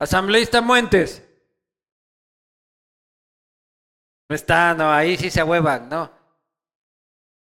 Asambleísta 0.00 0.60
Muentes. 0.60 1.22
No 4.28 4.34
está, 4.34 4.74
no, 4.74 4.90
ahí 4.90 5.16
sí 5.16 5.30
se 5.30 5.40
ahuevan, 5.40 5.88
¿no? 5.88 6.10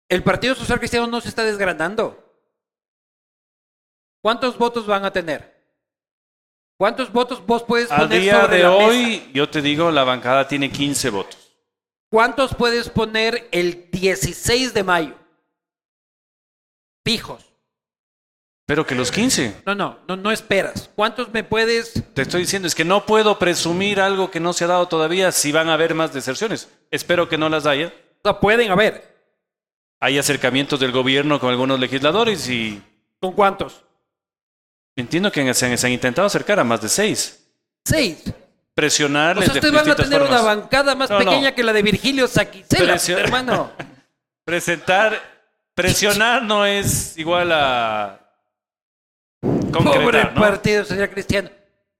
El 0.08 0.22
Partido 0.22 0.54
Social 0.54 0.78
Cristiano 0.78 1.08
no 1.08 1.20
se 1.20 1.28
está 1.28 1.42
desgranando. 1.42 2.27
¿Cuántos 4.20 4.58
votos 4.58 4.86
van 4.86 5.04
a 5.04 5.12
tener? 5.12 5.56
¿Cuántos 6.76 7.12
votos 7.12 7.44
vos 7.44 7.62
puedes 7.64 7.90
Al 7.90 8.02
poner 8.02 8.20
día 8.22 8.40
sobre 8.40 8.56
de 8.58 8.62
la 8.62 8.70
mesa? 8.70 8.84
hoy, 8.84 9.30
yo 9.32 9.48
te 9.48 9.62
digo, 9.62 9.90
la 9.90 10.04
bancada 10.04 10.46
tiene 10.46 10.70
15 10.70 11.10
votos. 11.10 11.56
¿Cuántos 12.10 12.54
puedes 12.54 12.88
poner 12.88 13.48
el 13.50 13.90
16 13.90 14.74
de 14.74 14.84
mayo? 14.84 15.14
Fijos. 17.04 17.44
Pero 18.66 18.86
que 18.86 18.94
los 18.94 19.10
15. 19.10 19.62
No, 19.66 19.74
no, 19.74 19.98
no, 20.06 20.16
no 20.16 20.30
esperas. 20.30 20.90
¿Cuántos 20.94 21.32
me 21.32 21.42
puedes? 21.42 21.94
Te 22.14 22.22
estoy 22.22 22.42
diciendo, 22.42 22.68
es 22.68 22.74
que 22.74 22.84
no 22.84 23.06
puedo 23.06 23.38
presumir 23.38 24.00
algo 24.00 24.30
que 24.30 24.40
no 24.40 24.52
se 24.52 24.64
ha 24.64 24.68
dado 24.68 24.88
todavía 24.88 25.32
si 25.32 25.52
van 25.52 25.68
a 25.68 25.74
haber 25.74 25.94
más 25.94 26.12
deserciones. 26.12 26.68
Espero 26.90 27.28
que 27.28 27.38
no 27.38 27.48
las 27.48 27.66
haya. 27.66 27.88
O 28.18 28.20
sea, 28.22 28.40
pueden 28.40 28.70
haber. 28.70 29.16
Hay 30.00 30.18
acercamientos 30.18 30.78
del 30.80 30.92
gobierno 30.92 31.40
con 31.40 31.50
algunos 31.50 31.80
legisladores 31.80 32.48
y 32.48 32.82
¿Con 33.20 33.32
cuántos? 33.32 33.84
Entiendo 35.00 35.30
que 35.32 35.52
se 35.54 35.66
han, 35.66 35.78
se 35.78 35.86
han 35.86 35.92
intentado 35.92 36.26
acercar 36.26 36.58
a 36.60 36.64
más 36.64 36.80
de 36.80 36.88
seis. 36.88 37.44
Seis. 37.84 38.22
O 38.28 38.32
Presionarles 38.74 39.46
sea, 39.46 39.54
de 39.54 39.58
ustedes 39.60 39.74
van 39.74 39.90
a 39.90 39.96
tener 39.96 40.22
una 40.22 40.40
bancada 40.42 40.94
más 40.94 41.10
No, 41.10 41.18
no. 41.18 41.24
pequeña 41.24 41.52
que 41.54 41.64
la 41.64 41.72
de 41.72 41.82
Virgilio 41.82 42.28
Saquicela, 42.28 42.94
Presio- 42.94 43.18
hermano. 43.18 43.72
Presentar 44.44 45.20
Presionar 45.74 46.42
no 46.42 46.64
es 46.64 47.16
igual 47.18 47.50
a 47.52 48.20
Pobre 49.40 49.70
concretar, 49.92 50.34
¿no? 50.34 50.40
partido, 50.40 50.84
señor 50.84 51.10
Cristiano. 51.10 51.50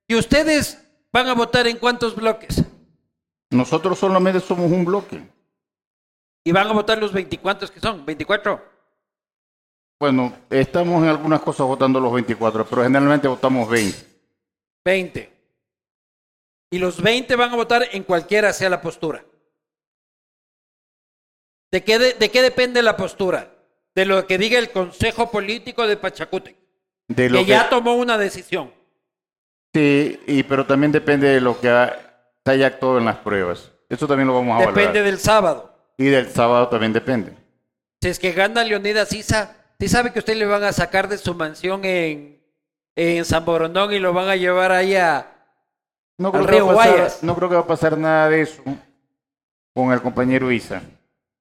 ¿Y 0.09 0.15
ustedes 0.17 0.79
van 1.13 1.29
a 1.29 1.35
votar 1.35 1.67
en 1.67 1.77
cuántos 1.79 2.15
bloques? 2.17 2.63
Nosotros 3.51 3.99
solamente 3.99 4.41
somos 4.41 4.71
un 4.71 4.85
bloque. 4.85 5.23
¿Y 6.45 6.53
van 6.53 6.67
a 6.69 6.73
votar 6.73 6.99
los 6.99 7.13
24 7.13 7.71
que 7.73 7.81
son? 7.81 8.05
¿24? 8.07 8.61
Bueno, 10.01 10.33
estamos 10.51 11.03
en 11.03 11.09
algunas 11.09 11.41
cosas 11.41 11.67
votando 11.67 11.99
los 12.01 12.13
24, 12.13 12.65
pero 12.67 12.83
generalmente 12.83 13.27
votamos 13.27 13.69
20. 13.69 13.99
20. 14.85 15.33
Y 16.71 16.79
los 16.79 17.03
20 17.03 17.35
van 17.37 17.51
a 17.53 17.57
votar 17.57 17.85
en 17.93 18.05
cualquiera 18.05 18.53
sea 18.53 18.71
la 18.71 18.81
postura. 18.81 19.25
¿De 21.71 21.83
qué, 21.83 21.99
de, 21.99 22.15
de 22.15 22.31
qué 22.31 22.43
depende 22.43 22.83
la 22.83 22.97
postura? 22.97 23.51
De 23.95 24.07
lo 24.07 24.27
que 24.27 24.39
diga 24.39 24.59
el 24.59 24.71
Consejo 24.71 25.31
Político 25.31 25.87
de 25.87 25.97
Pachacútec, 25.97 26.57
De 27.09 27.29
lo 27.29 27.41
que 27.41 27.45
que, 27.47 27.51
ya 27.51 27.69
tomó 27.69 27.97
una 27.97 28.17
decisión. 28.17 28.73
sí, 29.75 30.21
y, 30.27 30.43
pero 30.45 30.65
también 30.67 30.93
depende 30.93 31.29
de 31.29 31.41
lo 31.41 31.59
que 31.61 31.69
haya 31.69 32.67
actuado 32.67 32.99
en 32.99 33.05
las 33.07 33.17
pruebas. 33.17 33.73
Eso 33.89 34.07
también 34.07 34.29
lo 34.29 34.35
vamos 34.35 34.57
a 34.57 34.61
Depende 34.61 34.85
valorar. 34.87 35.05
del 35.05 35.19
sábado. 35.19 35.75
Y 35.97 36.05
del 36.07 36.29
sábado 36.31 36.69
también 36.69 36.93
depende. 36.93 37.33
Si 38.01 38.09
es 38.09 38.19
que 38.19 38.33
gana 38.33 38.63
Leonidas 38.63 39.13
Isa, 39.13 39.57
¿sí 39.81 39.89
sabe 39.89 40.13
que 40.13 40.19
usted 40.19 40.37
le 40.37 40.47
van 40.47 40.65
a 40.65 40.73
sacar 40.73 41.09
de 41.09 41.19
su 41.19 41.35
mansión 41.35 41.85
en, 41.85 42.43
en 42.97 43.25
San 43.25 43.45
Borondón 43.45 43.93
y 43.93 43.99
lo 43.99 44.13
van 44.13 44.29
a 44.29 44.37
llevar 44.37 44.73
ahí 44.73 44.97
a... 44.97 45.35
No 46.19 46.29
Al 46.29 46.33
creo, 46.33 46.47
que 46.47 46.53
río 46.53 46.67
va 46.67 46.73
a 46.73 46.77
pasar, 46.77 46.93
Guayas. 46.97 47.23
no 47.23 47.37
creo 47.37 47.49
que 47.49 47.55
va 47.55 47.61
a 47.61 47.67
pasar 47.67 47.97
nada 47.99 48.29
de 48.29 48.41
eso 48.43 48.63
con 49.75 49.93
el 49.93 50.03
compañero 50.03 50.51
Isa. 50.51 50.83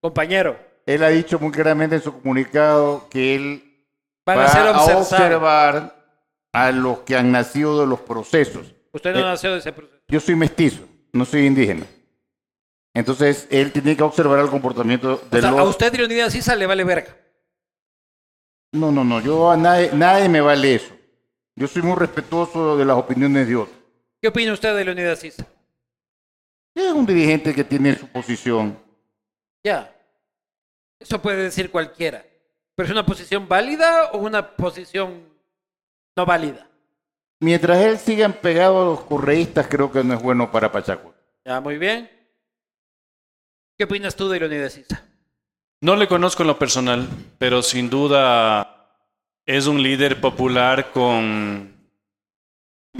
Compañero, 0.01 0.55
Él 0.85 1.03
ha 1.03 1.09
dicho 1.09 1.39
muy 1.39 1.51
claramente 1.51 1.95
en 1.95 2.01
su 2.03 2.13
comunicado 2.13 3.07
que 3.09 3.33
él 3.35 3.63
van 4.25 4.37
va 4.37 4.45
a 4.45 4.49
ser 4.49 4.67
a 4.67 4.71
observados. 4.81 5.11
observar 5.11 5.95
a 6.53 6.71
los 6.71 6.99
que 6.99 7.15
han 7.17 7.31
nacido 7.31 7.79
de 7.81 7.87
los 7.87 7.99
procesos. 8.01 8.73
Usted 8.93 9.13
no 9.13 9.19
Eh, 9.19 9.23
nació 9.23 9.53
de 9.53 9.59
ese 9.59 9.73
proceso. 9.73 9.99
Yo 10.07 10.19
soy 10.19 10.35
mestizo, 10.35 10.83
no 11.11 11.25
soy 11.25 11.47
indígena. 11.47 11.85
Entonces, 12.93 13.47
él 13.51 13.71
tiene 13.71 13.95
que 13.97 14.03
observar 14.03 14.39
el 14.39 14.49
comportamiento 14.49 15.21
de 15.31 15.37
O 15.39 15.41
sea, 15.41 15.51
los... 15.51 15.59
a 15.59 15.63
usted 15.63 15.93
Leonidas 15.95 16.33
Isa 16.35 16.55
le 16.55 16.65
vale 16.67 16.83
verga. 16.83 17.15
No, 18.71 18.91
no, 18.91 19.03
no, 19.03 19.21
yo 19.21 19.49
a 19.49 19.57
nadie, 19.57 19.91
nadie 19.93 20.29
me 20.29 20.41
vale 20.41 20.75
eso. 20.75 20.95
Yo 21.55 21.67
soy 21.67 21.81
muy 21.81 21.95
respetuoso 21.95 22.77
de 22.77 22.85
las 22.85 22.97
opiniones 22.97 23.47
de 23.47 23.55
otros. 23.55 23.77
¿Qué 24.21 24.27
opina 24.27 24.53
usted 24.53 24.75
de 24.75 24.85
Leonidas 24.85 25.23
Isa? 25.23 25.45
Es 26.75 26.91
un 26.91 27.05
dirigente 27.05 27.53
que 27.55 27.63
tiene 27.63 27.95
su 27.95 28.07
posición. 28.07 28.77
Ya. 29.63 29.93
Eso 30.99 31.21
puede 31.21 31.43
decir 31.43 31.71
cualquiera. 31.71 32.25
¿Pero 32.75 32.85
es 32.85 32.91
una 32.91 33.05
posición 33.05 33.47
válida 33.47 34.11
o 34.11 34.19
una 34.19 34.55
posición 34.55 35.23
no 36.15 36.25
válida? 36.25 36.69
Mientras 37.39 37.79
él 37.79 37.97
siga 37.97 38.29
pegado 38.29 38.81
a 38.81 38.85
los 38.85 39.01
correístas, 39.01 39.67
creo 39.67 39.91
que 39.91 40.03
no 40.03 40.13
es 40.13 40.21
bueno 40.21 40.51
para 40.51 40.71
Pachaco. 40.71 41.13
Ya, 41.43 41.59
muy 41.59 41.77
bien. 41.77 42.09
¿Qué 43.77 43.85
opinas 43.85 44.15
tú 44.15 44.29
de 44.29 44.39
Leonidas 44.39 44.77
Isa? 44.77 45.06
No 45.81 45.95
le 45.95 46.07
conozco 46.07 46.43
en 46.43 46.47
lo 46.47 46.57
personal, 46.59 47.07
pero 47.37 47.61
sin 47.61 47.89
duda 47.89 48.95
es 49.45 49.67
un 49.67 49.81
líder 49.83 50.19
popular 50.19 50.91
con, 50.91 51.71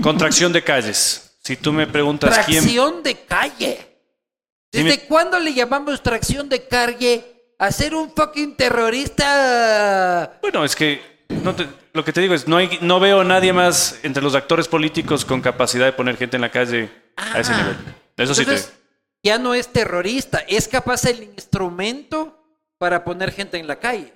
con 0.01 0.17
tracción 0.17 0.53
de 0.53 0.63
calles. 0.63 1.37
Si 1.43 1.55
tú 1.57 1.73
me 1.73 1.87
preguntas 1.87 2.45
quién... 2.45 2.61
Tracción 2.61 3.01
de 3.03 3.15
calle. 3.25 3.87
¿Desde 4.71 4.89
me- 4.89 4.99
cuándo 5.05 5.39
le 5.39 5.53
llamamos 5.53 6.03
tracción 6.03 6.49
de 6.49 6.67
calle 6.67 7.23
a 7.57 7.71
ser 7.71 7.95
un 7.95 8.11
fucking 8.13 8.55
terrorista? 8.57 10.37
Bueno, 10.41 10.63
es 10.63 10.75
que 10.75 11.25
no 11.43 11.55
te- 11.55 11.67
lo 11.93 12.03
que 12.05 12.13
te 12.13 12.21
digo 12.21 12.33
es, 12.35 12.47
no, 12.47 12.57
hay, 12.57 12.77
no 12.81 12.99
veo 12.99 13.21
a 13.21 13.23
nadie 13.23 13.53
más 13.53 13.99
entre 14.03 14.21
los 14.21 14.35
actores 14.35 14.67
políticos 14.67 15.25
con 15.25 15.41
capacidad 15.41 15.85
de 15.85 15.93
poner 15.93 16.15
gente 16.17 16.35
en 16.37 16.41
la 16.41 16.51
calle 16.51 16.91
a 17.15 17.39
ese 17.39 17.53
Ah. 17.53 17.57
nivel. 17.57 17.77
Eso 18.17 18.35
sí 18.35 18.45
te 18.45 18.57
ya 19.23 19.39
no 19.39 19.53
es 19.55 19.67
terrorista, 19.73 20.39
es 20.47 20.67
capaz 20.67 21.03
el 21.05 21.23
instrumento 21.23 22.36
para 22.77 23.03
poner 23.03 23.31
gente 23.31 23.57
en 23.57 23.67
la 23.67 23.77
calle. 23.79 24.13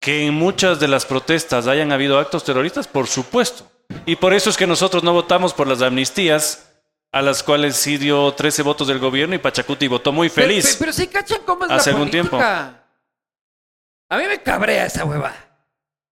Que 0.00 0.26
en 0.26 0.34
muchas 0.34 0.80
de 0.80 0.88
las 0.88 1.04
protestas 1.04 1.66
hayan 1.66 1.92
habido 1.92 2.18
actos 2.18 2.44
terroristas, 2.44 2.88
por 2.88 3.06
supuesto. 3.06 3.70
Y 4.06 4.16
por 4.16 4.32
eso 4.32 4.48
es 4.50 4.56
que 4.56 4.66
nosotros 4.66 5.02
no 5.02 5.12
votamos 5.12 5.52
por 5.52 5.66
las 5.66 5.82
amnistías, 5.82 6.66
a 7.12 7.20
las 7.22 7.42
cuales 7.42 7.76
sí 7.76 7.98
dio 7.98 8.32
13 8.32 8.62
votos 8.62 8.86
del 8.88 8.98
gobierno 9.00 9.34
y 9.34 9.38
Pachacuti 9.38 9.88
votó 9.88 10.12
muy 10.12 10.28
Pero- 10.30 10.46
feliz. 10.46 10.64
Pero, 10.66 10.78
pero 10.78 10.92
sí 10.92 11.06
cachan 11.08 11.40
cómo 11.44 11.64
es 11.64 11.70
Hace 11.72 11.90
la 11.90 11.96
algún 11.96 12.10
tiempo. 12.10 12.38
A 12.40 14.16
mí 14.16 14.24
me 14.26 14.42
cabrea 14.42 14.86
esa 14.86 15.04
hueva. 15.04 15.34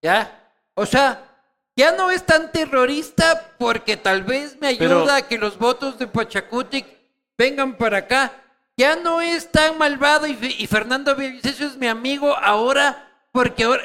¿Ya? 0.01 0.51
O 0.75 0.85
sea, 0.85 1.25
ya 1.75 1.91
no 1.93 2.09
es 2.11 2.25
tan 2.25 2.51
terrorista 2.51 3.53
porque 3.57 3.97
tal 3.97 4.23
vez 4.23 4.57
me 4.61 4.67
ayuda 4.67 4.87
Pero- 5.05 5.11
a 5.11 5.21
que 5.23 5.37
los 5.37 5.57
votos 5.57 5.97
de 5.97 6.07
Pachacutic 6.07 6.85
vengan 7.37 7.75
para 7.77 7.99
acá. 7.99 8.31
Ya 8.79 8.95
no 8.95 9.19
es 9.19 9.51
tan 9.51 9.77
malvado 9.77 10.25
y, 10.25 10.35
Fe- 10.35 10.55
y 10.57 10.65
Fernando 10.65 11.13
Villavicencio 11.13 11.67
es 11.67 11.75
mi 11.75 11.87
amigo 11.87 12.33
ahora 12.37 13.11
porque 13.33 13.65
ahora... 13.65 13.83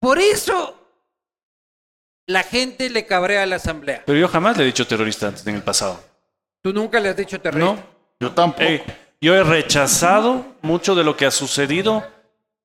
Por 0.00 0.20
eso 0.20 0.78
la 2.28 2.44
gente 2.44 2.88
le 2.88 3.04
cabrea 3.04 3.42
a 3.42 3.46
la 3.46 3.56
asamblea. 3.56 4.04
Pero 4.06 4.16
yo 4.16 4.28
jamás 4.28 4.56
le 4.56 4.62
he 4.62 4.66
dicho 4.66 4.86
terrorista 4.86 5.26
antes 5.26 5.44
en 5.44 5.56
el 5.56 5.62
pasado. 5.64 6.00
Tú 6.62 6.72
nunca 6.72 7.00
le 7.00 7.08
has 7.08 7.16
dicho 7.16 7.40
terrorista. 7.40 7.74
¿No? 7.74 7.82
Yo 8.20 8.32
tampoco. 8.32 8.62
Yo 9.20 9.34
he 9.34 9.42
rechazado 9.42 10.54
mucho 10.62 10.94
de 10.94 11.02
lo 11.02 11.16
que 11.16 11.26
ha 11.26 11.32
sucedido 11.32 12.04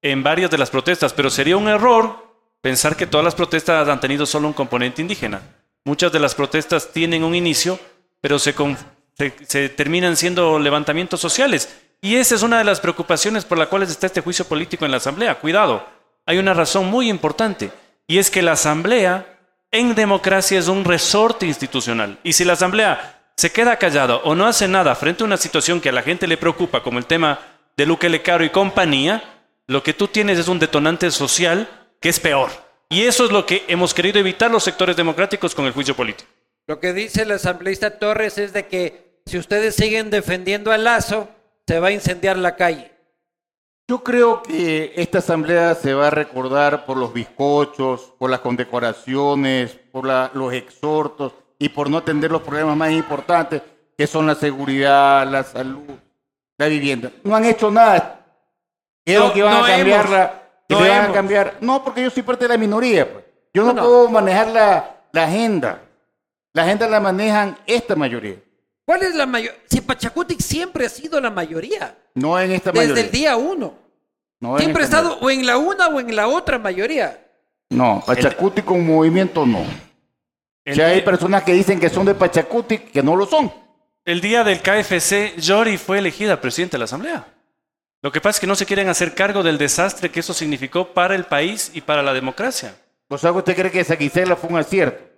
en 0.04 0.22
varias 0.22 0.52
de 0.52 0.60
las 0.60 0.70
protestas, 0.70 1.12
pero 1.12 1.32
sería 1.32 1.58
un 1.58 1.68
error 1.70 2.24
pensar 2.62 2.96
que 2.96 3.08
todas 3.08 3.24
las 3.26 3.34
protestas 3.34 3.88
han 3.89 4.00
tenido 4.00 4.28
solo 4.28 4.48
un 4.48 4.54
componente 4.54 5.02
indígena. 5.02 5.41
Muchas 5.86 6.12
de 6.12 6.20
las 6.20 6.36
protestas 6.36 6.91
tienen 6.91 7.24
un 7.24 7.34
inicio, 7.34 7.80
pero 8.22 8.38
se, 8.38 8.54
con- 8.54 8.78
se- 9.18 9.70
terminan 9.70 10.16
siendo 10.18 10.59
levantamientos 10.59 11.20
sociales. 11.20 11.78
Y 12.01 12.16
esa 12.16 12.36
es 12.36 12.43
una 12.43 12.57
de 12.57 12.64
las 12.66 12.80
preocupaciones 12.82 13.45
por 13.45 13.57
las 13.57 13.68
cuales 13.70 13.89
está 13.89 14.07
este 14.07 14.22
juicio 14.22 14.45
político 14.45 14.86
en 14.86 14.91
la 14.91 14.97
Asamblea. 14.97 15.36
Cuidado, 15.36 15.88
hay 16.26 16.38
una 16.38 16.53
razón 16.53 16.88
muy 16.88 17.09
importante, 17.09 17.72
y 18.07 18.18
es 18.18 18.30
que 18.30 18.41
la 18.41 18.53
Asamblea 18.53 19.26
en 19.72 19.95
democracia 19.95 20.59
es 20.59 20.68
un 20.68 20.84
resorte 20.84 21.45
institucional. 21.45 22.20
Y 22.24 22.34
si 22.34 22.43
la 22.43 22.53
Asamblea 22.53 23.22
se 23.36 23.51
queda 23.51 23.78
callada 23.78 24.18
o 24.18 24.36
no 24.36 24.45
hace 24.45 24.68
nada 24.68 24.95
frente 24.95 25.24
a 25.24 25.26
una 25.26 25.38
situación 25.38 25.82
que 25.82 25.89
a 25.89 25.93
la 25.93 26.03
gente 26.03 26.28
le 26.28 26.38
preocupa, 26.38 26.84
como 26.84 26.99
el 26.99 27.05
tema 27.05 27.39
de 27.76 27.86
Luque 27.86 28.09
Lecaro 28.09 28.43
y 28.43 28.49
compañía, 28.49 29.24
lo 29.66 29.82
que 29.82 29.93
tú 29.93 30.07
tienes 30.07 30.38
es 30.38 30.47
un 30.47 30.59
detonante 30.59 31.09
social 31.09 31.68
que 31.99 32.09
es 32.09 32.20
peor. 32.20 32.51
Y 32.89 33.03
eso 33.03 33.26
es 33.26 33.32
lo 33.32 33.45
que 33.45 33.64
hemos 33.68 33.93
querido 33.93 34.20
evitar 34.20 34.51
los 34.51 34.64
sectores 34.64 34.95
democráticos 34.95 35.55
con 35.55 35.66
el 35.66 35.72
juicio 35.72 35.95
político. 35.95 36.30
Lo 36.68 36.80
que 36.80 36.93
dice 36.93 37.24
el 37.24 37.32
asambleísta 37.32 37.99
Torres 37.99 38.38
es 38.38 38.53
de 38.53 38.68
que 38.68 39.22
si 39.26 39.38
ustedes 39.38 39.76
siguen 39.76 40.09
defendiendo 40.09 40.72
a 40.72 40.78
Lazo, 40.78 41.28
se 41.68 41.80
va 41.80 41.88
a 41.89 41.91
incendiar 41.91 42.38
la 42.38 42.55
calle. 42.55 42.91
Yo 43.89 44.01
creo 44.03 44.41
que 44.43 44.93
esta 44.95 45.18
asamblea 45.20 45.76
se 45.76 45.93
va 45.93 46.07
a 46.07 46.11
recordar 46.11 46.86
por 46.86 46.95
los 46.97 47.11
bizcochos, 47.14 48.14
por 48.18 48.30
las 48.30 48.39
condecoraciones, 48.39 49.78
por 49.91 50.05
la- 50.07 50.32
los 50.34 50.53
exhortos 50.53 51.34
y 51.59 51.70
por 51.70 51.89
no 51.89 51.97
atender 51.97 52.32
los 52.32 52.41
problemas 52.41 52.78
más 52.78 52.91
importantes, 52.91 53.61
que 53.97 54.07
son 54.07 54.26
la 54.26 54.36
seguridad, 54.36 55.28
la 55.30 55.43
salud, 55.43 55.82
la 56.57 56.68
vivienda. 56.68 57.11
No 57.24 57.36
han 57.36 57.43
hecho 57.45 57.70
nada. 57.70 58.26
Creo 59.05 59.28
No, 59.28 59.34
que 59.34 59.43
van 59.43 59.53
no 59.59 59.66
a 59.66 59.68
cambiarla. 59.68 60.41
que 60.68 60.76
No 60.76 60.82
a 60.82 61.14
cambiar. 61.14 61.53
Porque 61.84 62.03
yo 62.03 62.09
soy 62.09 62.24
parte 62.24 62.45
de 62.45 62.49
la 62.49 62.57
minoría. 62.57 63.11
pues. 63.11 63.26
Yo 63.53 63.66
no, 63.72 63.84
puedo 63.84 64.09
manejar 64.09 64.47
la, 64.47 64.95
la 65.11 65.24
agenda. 65.26 65.82
La 66.54 66.64
agenda 66.64 66.88
la 66.88 66.99
manejan 66.99 67.58
esta 67.66 67.95
mayoría, 67.95 68.36
¿Cuál 68.86 69.01
es 69.04 69.16
la 69.16 69.26
mayor? 69.26 69.56
Si 69.70 69.80
Pachacutic 69.82 70.39
siempre 70.41 70.86
ha 70.86 70.89
sido 70.89 71.20
la 71.22 71.30
mayoría, 71.30 71.97
no 72.16 72.39
en 72.39 72.51
esta 72.51 72.72
desde 72.72 72.86
mayoría. 72.88 73.04
el 73.06 73.12
día 73.12 73.36
uno. 73.38 73.74
No 74.39 74.58
Siempre 74.60 74.84
ha 74.84 74.86
esta 74.86 74.97
estado 74.99 75.18
o 75.22 75.30
en 75.32 75.45
la 75.45 75.58
una 75.58 75.88
o 75.88 75.99
en 76.01 76.14
la 76.16 76.28
otra 76.28 76.60
mayoría. 76.60 77.20
No, 77.70 78.04
Pachacuti 78.06 78.62
con 78.62 78.86
movimiento 78.86 79.45
no. 79.45 79.64
El, 80.66 80.76
Si 80.76 80.82
hay 80.82 81.01
personas 81.01 81.43
que 81.43 81.54
dicen 81.54 81.80
que 81.80 81.89
son 81.89 82.06
de 82.06 82.14
Pachacuti 82.14 82.78
que 82.80 83.01
no 83.01 83.16
lo 83.16 83.26
son. 83.26 83.51
el 84.06 84.20
día 84.20 84.43
del 84.43 84.62
KFC, 84.62 85.38
Yori 85.38 85.78
fue 85.78 85.99
elegida 85.99 86.41
presidente 86.41 86.74
de 86.74 86.80
la 86.80 86.86
Asamblea. 86.86 87.26
Lo 88.01 88.12
que 88.12 88.20
pasa 88.20 88.36
es 88.38 88.39
que 88.41 88.47
no 88.47 88.56
se 88.56 88.66
quieren 88.66 88.89
hacer 88.89 89.16
cargo 89.16 89.43
del 89.43 89.58
desastre 89.58 90.12
que 90.12 90.20
eso 90.20 90.34
significó 90.34 90.89
para 90.93 91.16
el 91.16 91.24
país 91.24 91.72
y 91.74 91.80
para 91.80 92.04
la 92.04 92.14
democracia. 92.14 92.76
O 93.08 93.18
sea, 93.18 93.32
¿usted 93.32 93.56
cree 93.56 93.72
que 93.72 93.80
esa 93.80 93.95
Gisela 93.95 94.36
fue 94.36 94.49
un 94.49 94.58
acierto? 94.58 95.12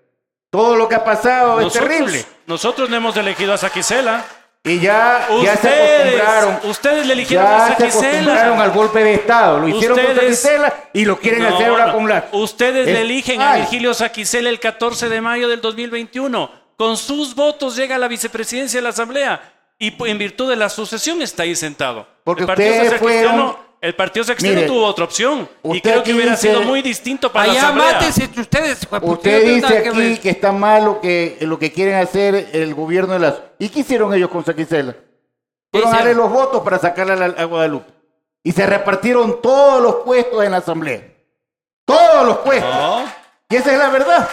Todo 0.56 0.76
lo 0.76 0.88
que 0.88 0.96
ha 0.96 1.04
pasado 1.04 1.60
es 1.62 1.74
terrible. 1.74 2.26
Nosotros 2.48 2.90
no 2.90 2.96
hemos 2.96 3.16
elegido 3.18 3.54
a 3.54 3.58
Saquicela. 3.58 4.24
Y 4.64 4.80
ya, 4.80 5.28
ya 5.44 5.56
se 5.58 5.68
Ustedes, 5.68 6.22
acostumbraron. 6.22 6.60
ustedes 6.72 7.06
le 7.06 7.14
eligieron 7.14 7.46
a 7.46 7.68
se 7.68 7.74
Saquicela. 7.74 8.10
acostumbraron 8.10 8.62
al 8.62 8.72
golpe 8.72 9.04
de 9.04 9.14
Estado. 9.14 9.60
Lo 9.60 9.68
hicieron 9.68 9.96
con 10.00 10.08
Ustedes- 10.08 10.30
Gisela 10.42 10.74
y 10.92 11.06
lo 11.06 11.20
quieren 11.20 11.44
No, 11.44 11.54
hacer 11.56 11.68
ahora 11.68 11.92
con 11.94 12.10
la. 12.10 12.26
Ustedes 12.32 12.88
Es- 12.88 12.94
le 12.96 13.02
eligen 13.02 13.42
a 13.44 13.52
Ay, 13.52 13.62
Virgilio 13.62 13.94
Saquicela 13.94 14.50
el 14.50 14.60
14 14.60 15.08
de 15.08 15.22
mayo 15.22 15.48
del 15.50 15.62
2021. 15.62 16.50
Con 16.78 16.98
sus 16.98 17.36
votos 17.36 17.76
llega 17.76 17.96
a 17.96 18.00
la 18.00 18.08
vicepresidencia 18.08 18.80
de 18.80 18.84
la 18.84 18.90
Asamblea. 18.90 19.52
Y 19.78 19.94
en 20.10 20.18
virtud 20.18 20.50
de 20.50 20.56
la 20.56 20.70
sucesión 20.70 21.22
está 21.22 21.44
ahí 21.44 21.56
sentado. 21.56 22.08
Porque 22.24 22.46
ustedes 22.46 22.96
fueron- 22.98 23.56
El 23.86 23.94
partido 23.94 24.26
Mire, 24.42 24.64
tuvo 24.64 24.84
otra 24.84 25.06
opción. 25.06 25.48
Y 25.64 25.80
creo 25.80 26.02
que 26.02 26.12
hubiera 26.12 26.32
dice- 26.32 26.48
sido 26.48 26.64
muy 26.64 26.82
distinto 26.82 27.32
para 27.32 27.46
la 27.46 27.52
Allá 27.52 27.62
asamblea. 27.62 27.92
mátense 27.94 28.24
entre 28.24 28.42
ustedes, 28.42 28.80
yo 28.82 28.98
Usted 29.00 29.46
dice 29.46 29.84
que 29.84 29.90
aquí 29.90 30.18
que 30.18 30.30
está 30.32 30.52
mal 30.52 30.86
lo 30.86 31.00
que, 31.00 31.38
lo 31.42 31.60
que 31.60 31.72
quieren 31.72 31.94
hacer 31.94 32.50
el 32.54 32.74
gobierno 32.74 33.14
de 33.14 33.20
las... 33.20 33.36
¿Y 33.60 33.70
qué 33.70 33.82
hicieron 33.82 34.12
ellos 34.16 34.32
con 34.32 34.44
Saquicela? 34.44 34.96
Fueron 35.72 35.94
a 35.94 35.98
darle 35.98 36.16
los 36.16 36.32
votos 36.32 36.64
para 36.64 36.80
sacarla 36.80 37.26
a, 37.38 37.44
Guadalupe. 37.44 37.94
Y 38.44 38.54
se 38.54 38.66
repartieron 38.66 39.40
todos 39.40 39.84
los 39.84 39.98
puestos 39.98 40.44
en 40.44 40.50
la 40.50 40.58
asamblea. 40.58 41.04
Todos 41.86 42.26
los 42.26 42.38
puestos. 42.40 42.74
No. 42.74 43.06
Y 43.50 43.56
esa 43.56 43.72
es 43.72 43.78
la 43.78 43.90
verdad. 43.90 44.28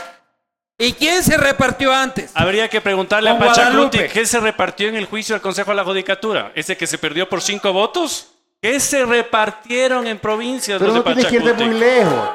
¿Y 0.78 0.94
quién 0.94 1.22
se 1.22 1.36
repartió 1.36 1.92
antes? 1.92 2.30
Habría 2.32 2.70
que 2.70 2.80
preguntarle 2.80 3.28
Con 3.32 3.42
a 3.42 3.44
Guadalupe. 3.44 4.08
qué 4.08 4.24
se 4.24 4.40
repartió 4.40 4.88
en 4.88 4.96
el 4.96 5.04
juicio 5.04 5.34
del 5.34 5.42
Consejo 5.42 5.72
de 5.72 5.76
la 5.76 5.84
Judicatura. 5.84 6.52
¿Ese 6.54 6.74
que 6.74 6.86
se 6.86 6.96
perdió 6.96 7.28
por 7.28 7.42
cinco 7.42 7.70
votos? 7.74 8.31
¿Qué 8.62 8.78
se 8.78 9.04
repartieron 9.04 10.06
en 10.06 10.18
provincias 10.18 10.78
Pero 10.78 10.92
los 10.94 11.04
no 11.04 11.10
de 11.10 11.14
tienes 11.14 11.26
que 11.30 11.36
irte 11.50 11.64
muy 11.64 11.78
lejos. 11.78 12.30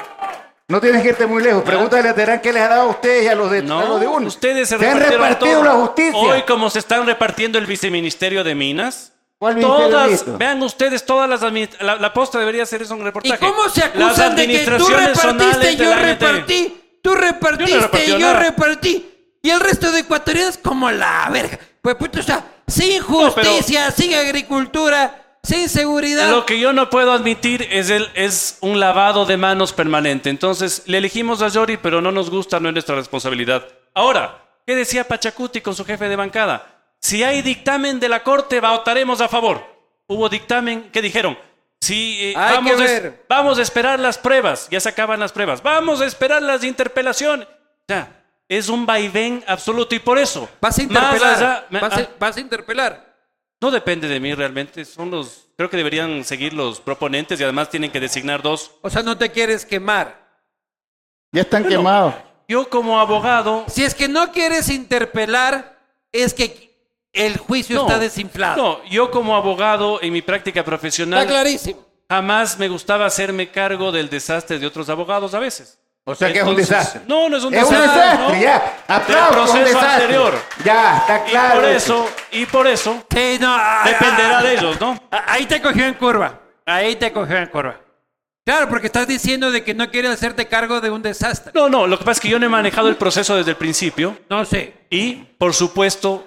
No 0.67 0.81
tienes 0.81 1.01
que 1.01 1.07
irte 1.09 1.25
muy 1.25 1.41
lejos. 1.41 1.63
Pregúntale 1.63 2.09
a 2.09 2.13
Terán 2.13 2.41
qué 2.41 2.51
les 2.51 2.61
ha 2.63 2.67
dado 2.67 2.81
a 2.81 2.87
ustedes 2.87 3.23
y 3.23 3.27
a 3.29 3.35
los 3.35 3.49
de, 3.49 3.59
a 3.59 3.61
No, 3.61 3.87
los 3.87 3.99
de 4.01 4.07
uno. 4.07 4.27
ustedes 4.27 4.67
se, 4.67 4.75
han 4.75 4.81
repartieron 4.81 5.21
repartido 5.21 5.53
todo. 5.53 5.63
la 5.63 5.71
justicia. 5.71 6.17
Hoy, 6.19 6.41
como 6.43 6.69
se 6.69 6.79
están 6.79 7.05
repartiendo 7.05 7.57
el 7.57 7.65
viceministerio 7.65 8.43
de 8.43 8.53
Minas, 8.55 9.13
¿Cuál 9.39 9.55
ministerio 9.55 9.87
todas, 9.89 10.37
vean 10.37 10.61
ustedes, 10.63 11.05
todas 11.05 11.29
las 11.29 11.41
la, 11.79 11.95
la 11.95 12.11
posta 12.13 12.39
debería 12.39 12.65
ser 12.65 12.81
eso 12.81 12.93
un 12.95 13.01
¿Y 13.01 13.03
reportaje. 13.05 13.37
cómo 13.39 13.69
se 13.69 13.83
acusan 13.83 14.35
de 14.35 14.47
que 14.47 14.65
tú 14.65 14.87
repartiste, 14.89 15.15
zonales 15.21 15.77
yo 15.77 15.93
repartí, 15.95 16.81
tú 17.01 17.15
repartiste, 17.15 18.07
yo 18.07 18.19
nada. 18.19 18.39
repartí? 18.39 19.13
Y 19.41 19.49
el 19.51 19.61
resto 19.61 19.91
de 19.93 19.99
ecuatorianos 19.99 20.57
como 20.57 20.91
la 20.91 21.29
verga. 21.31 21.57
Pues 21.81 21.95
puto, 21.95 22.19
o 22.19 22.23
sea, 22.23 22.43
sin 22.67 23.01
justicia, 23.01 23.91
sin 23.91 24.13
agricultura, 24.15 25.23
sin 25.47 25.69
seguridad. 25.69 26.29
Lo 26.29 26.45
que 26.45 26.59
yo 26.59 26.73
no 26.73 26.89
puedo 26.89 27.13
admitir 27.13 27.67
es, 27.71 27.89
el, 27.89 28.09
es 28.15 28.57
un 28.61 28.79
lavado 28.79 29.25
de 29.25 29.37
manos 29.37 29.71
permanente. 29.71 30.29
Entonces, 30.29 30.83
le 30.87 30.97
elegimos 30.97 31.41
a 31.41 31.47
Yori, 31.47 31.77
pero 31.77 32.01
no 32.01 32.11
nos 32.11 32.29
gusta, 32.29 32.59
no 32.59 32.67
es 32.69 32.73
nuestra 32.73 32.95
responsabilidad. 32.95 33.65
Ahora, 33.93 34.43
¿qué 34.65 34.75
decía 34.75 35.07
Pachacuti 35.07 35.61
con 35.61 35.73
su 35.73 35.85
jefe 35.85 36.09
de 36.09 36.15
bancada? 36.17 36.67
Si 36.99 37.23
hay 37.23 37.41
dictamen 37.41 37.99
de 37.99 38.09
la 38.09 38.23
Corte, 38.23 38.59
votaremos 38.59 39.21
a 39.21 39.29
favor. 39.29 39.63
Hubo 40.07 40.27
dictamen, 40.27 40.89
¿qué 40.91 41.01
dijeron? 41.01 41.37
Si 41.79 42.31
eh, 42.31 42.33
vamos, 42.35 42.71
que 42.73 42.83
a, 42.83 42.85
ver. 42.85 43.25
vamos 43.29 43.59
a 43.59 43.61
esperar 43.61 43.99
las 43.99 44.17
pruebas, 44.17 44.67
ya 44.69 44.79
se 44.79 44.89
acaban 44.89 45.19
las 45.19 45.31
pruebas. 45.31 45.61
Vamos 45.63 46.01
a 46.01 46.05
esperar 46.05 46.41
las 46.41 46.63
interpelaciones. 46.63 47.47
O 47.47 47.85
sea, 47.87 48.25
es 48.49 48.67
un 48.67 48.85
vaivén 48.85 49.43
absoluto 49.47 49.95
y 49.95 49.99
por 49.99 50.17
eso. 50.17 50.49
Vas 50.59 50.77
a 50.77 50.81
interpelar. 50.83 51.35
allá- 51.35 51.65
me- 51.69 51.79
vas, 51.79 51.93
a, 51.93 51.99
ah, 52.01 52.07
vas 52.19 52.35
a 52.35 52.39
interpelar. 52.39 53.06
No 53.59 53.71
depende 53.71 54.07
de 54.07 54.19
mí 54.19 54.33
realmente, 54.33 54.85
son 54.85 55.09
los, 55.11 55.47
creo 55.55 55.69
que 55.69 55.77
deberían 55.77 56.23
seguir 56.23 56.53
los 56.53 56.79
proponentes 56.79 57.39
y 57.39 57.43
además 57.43 57.69
tienen 57.69 57.91
que 57.91 57.99
designar 57.99 58.41
dos. 58.41 58.71
O 58.81 58.89
sea, 58.89 59.03
no 59.03 59.17
te 59.17 59.31
quieres 59.31 59.65
quemar. 59.65 60.27
Ya 61.31 61.41
están 61.41 61.65
quemados. 61.65 62.13
Yo 62.47 62.69
como 62.69 62.99
abogado, 62.99 63.65
Si 63.67 63.83
es 63.83 63.93
que 63.93 64.07
no 64.07 64.31
quieres 64.31 64.69
interpelar, 64.69 65.79
es 66.11 66.33
que 66.33 66.67
el 67.11 67.37
juicio 67.37 67.81
está 67.81 67.99
desinflado. 67.99 68.61
No, 68.61 68.85
yo 68.85 69.11
como 69.11 69.35
abogado 69.35 70.01
en 70.01 70.13
mi 70.13 70.21
práctica 70.21 70.61
está 70.61 70.69
profesional 70.69 71.27
clarísimo. 71.27 71.85
jamás 72.09 72.57
me 72.57 72.69
gustaba 72.69 73.05
hacerme 73.05 73.51
cargo 73.51 73.91
del 73.91 74.09
desastre 74.09 74.59
de 74.59 74.67
otros 74.67 74.87
abogados 74.87 75.33
a 75.33 75.39
veces. 75.39 75.79
O 76.09 76.15
sea 76.15 76.31
que 76.31 76.39
es 76.39 76.45
un 76.45 76.55
desastre. 76.55 77.01
No, 77.05 77.27
no 77.27 77.35
es 77.35 77.43
un 77.43 77.53
Es 77.53 77.63
un 77.65 77.69
desastre. 77.69 78.01
desastre, 78.01 78.35
¿no? 78.37 78.41
ya. 78.41 78.77
Aplausos, 78.87 79.27
un 79.29 79.35
proceso 79.35 79.65
desastre. 79.65 79.91
anterior. 80.03 80.33
Ya, 80.63 80.97
está 80.99 81.23
Y 81.27 81.29
claro. 81.31 81.55
por 81.59 81.69
eso, 81.69 82.09
y 82.31 82.45
por 82.45 82.67
eso 82.67 83.03
Sí, 83.13 83.37
no, 83.41 83.53
ah, 83.53 83.81
dependerá 83.85 84.39
ah, 84.39 84.43
de 84.43 84.53
ellos, 84.53 84.79
¿no? 84.79 85.03
ah, 85.11 85.23
Ahí 85.27 85.45
te 85.45 85.61
cogió 85.61 85.85
en 85.85 85.95
curva. 85.95 86.39
Ahí 86.65 86.95
te 86.95 87.11
cogió 87.11 87.35
en 87.37 87.47
curva. 87.47 87.81
Claro, 88.45 88.69
porque 88.69 88.87
estás 88.87 89.05
diciendo 89.05 89.51
de 89.51 89.61
que 89.65 89.73
no 89.73 89.91
quieres 89.91 90.11
hacerte 90.11 90.47
cargo 90.47 90.79
de 90.79 90.89
un 90.89 91.01
desastre. 91.01 91.51
No, 91.53 91.67
no, 91.67 91.85
lo 91.85 91.97
que 91.97 92.05
pasa 92.05 92.13
es 92.13 92.19
que 92.21 92.29
yo 92.29 92.39
no 92.39 92.45
he 92.45 92.49
manejado 92.49 92.87
el 92.87 92.95
proceso 92.95 93.35
desde 93.35 93.51
el 93.51 93.57
principio 93.57 94.17
No 94.29 94.45
sé. 94.45 94.73
y, 94.89 95.15
por 95.37 95.53
supuesto, 95.53 96.25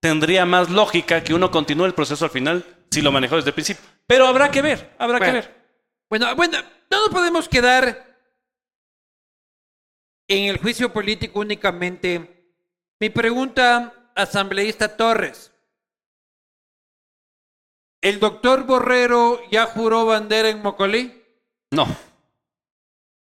tendría 0.00 0.44
más 0.44 0.68
lógica 0.68 1.24
que 1.24 1.32
uno 1.32 1.50
continúe 1.50 1.86
el 1.86 1.94
proceso 1.94 2.26
al 2.26 2.30
final 2.30 2.62
si 2.90 3.00
lo 3.00 3.10
manejó 3.10 3.36
desde 3.36 3.48
el 3.48 3.54
principio. 3.54 3.82
Pero 4.06 4.26
habrá 4.26 4.50
que 4.50 4.60
ver, 4.60 4.94
habrá 4.98 5.16
Bueno. 5.18 5.32
que 5.32 5.38
ver. 5.38 5.54
Bueno, 6.10 6.36
bueno, 6.36 6.58
no 6.90 7.00
nos 7.00 7.08
podemos 7.08 7.48
quedar 7.48 8.13
en 10.28 10.48
el 10.48 10.58
juicio 10.58 10.92
político 10.92 11.40
únicamente. 11.40 12.52
Mi 13.00 13.10
pregunta, 13.10 13.92
asambleísta 14.14 14.96
Torres. 14.96 15.52
¿El 18.00 18.20
doctor 18.20 18.64
Borrero 18.64 19.40
ya 19.50 19.66
juró 19.66 20.04
bandera 20.06 20.48
en 20.50 20.60
Mocolí? 20.62 21.22
No. 21.70 21.86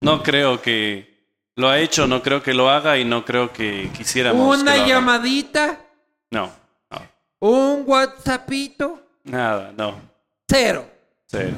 No 0.02 0.22
creo 0.22 0.62
que 0.62 1.18
lo 1.56 1.68
ha 1.70 1.80
hecho, 1.80 2.06
no 2.06 2.22
creo 2.22 2.44
que 2.44 2.54
lo 2.54 2.70
haga 2.70 3.00
y 3.00 3.04
no 3.06 3.26
creo 3.26 3.52
que 3.52 3.90
quisiéramos. 3.98 4.60
¿Una 4.60 4.74
que 4.74 4.78
lo 4.78 4.84
haga. 4.84 4.94
llamadita? 4.94 5.82
No, 6.30 6.52
no, 6.92 7.02
¿Un 7.40 7.84
WhatsAppito? 7.88 9.02
nada, 9.24 9.72
no. 9.76 10.00
Cero. 10.48 10.88
Cero. 11.26 11.58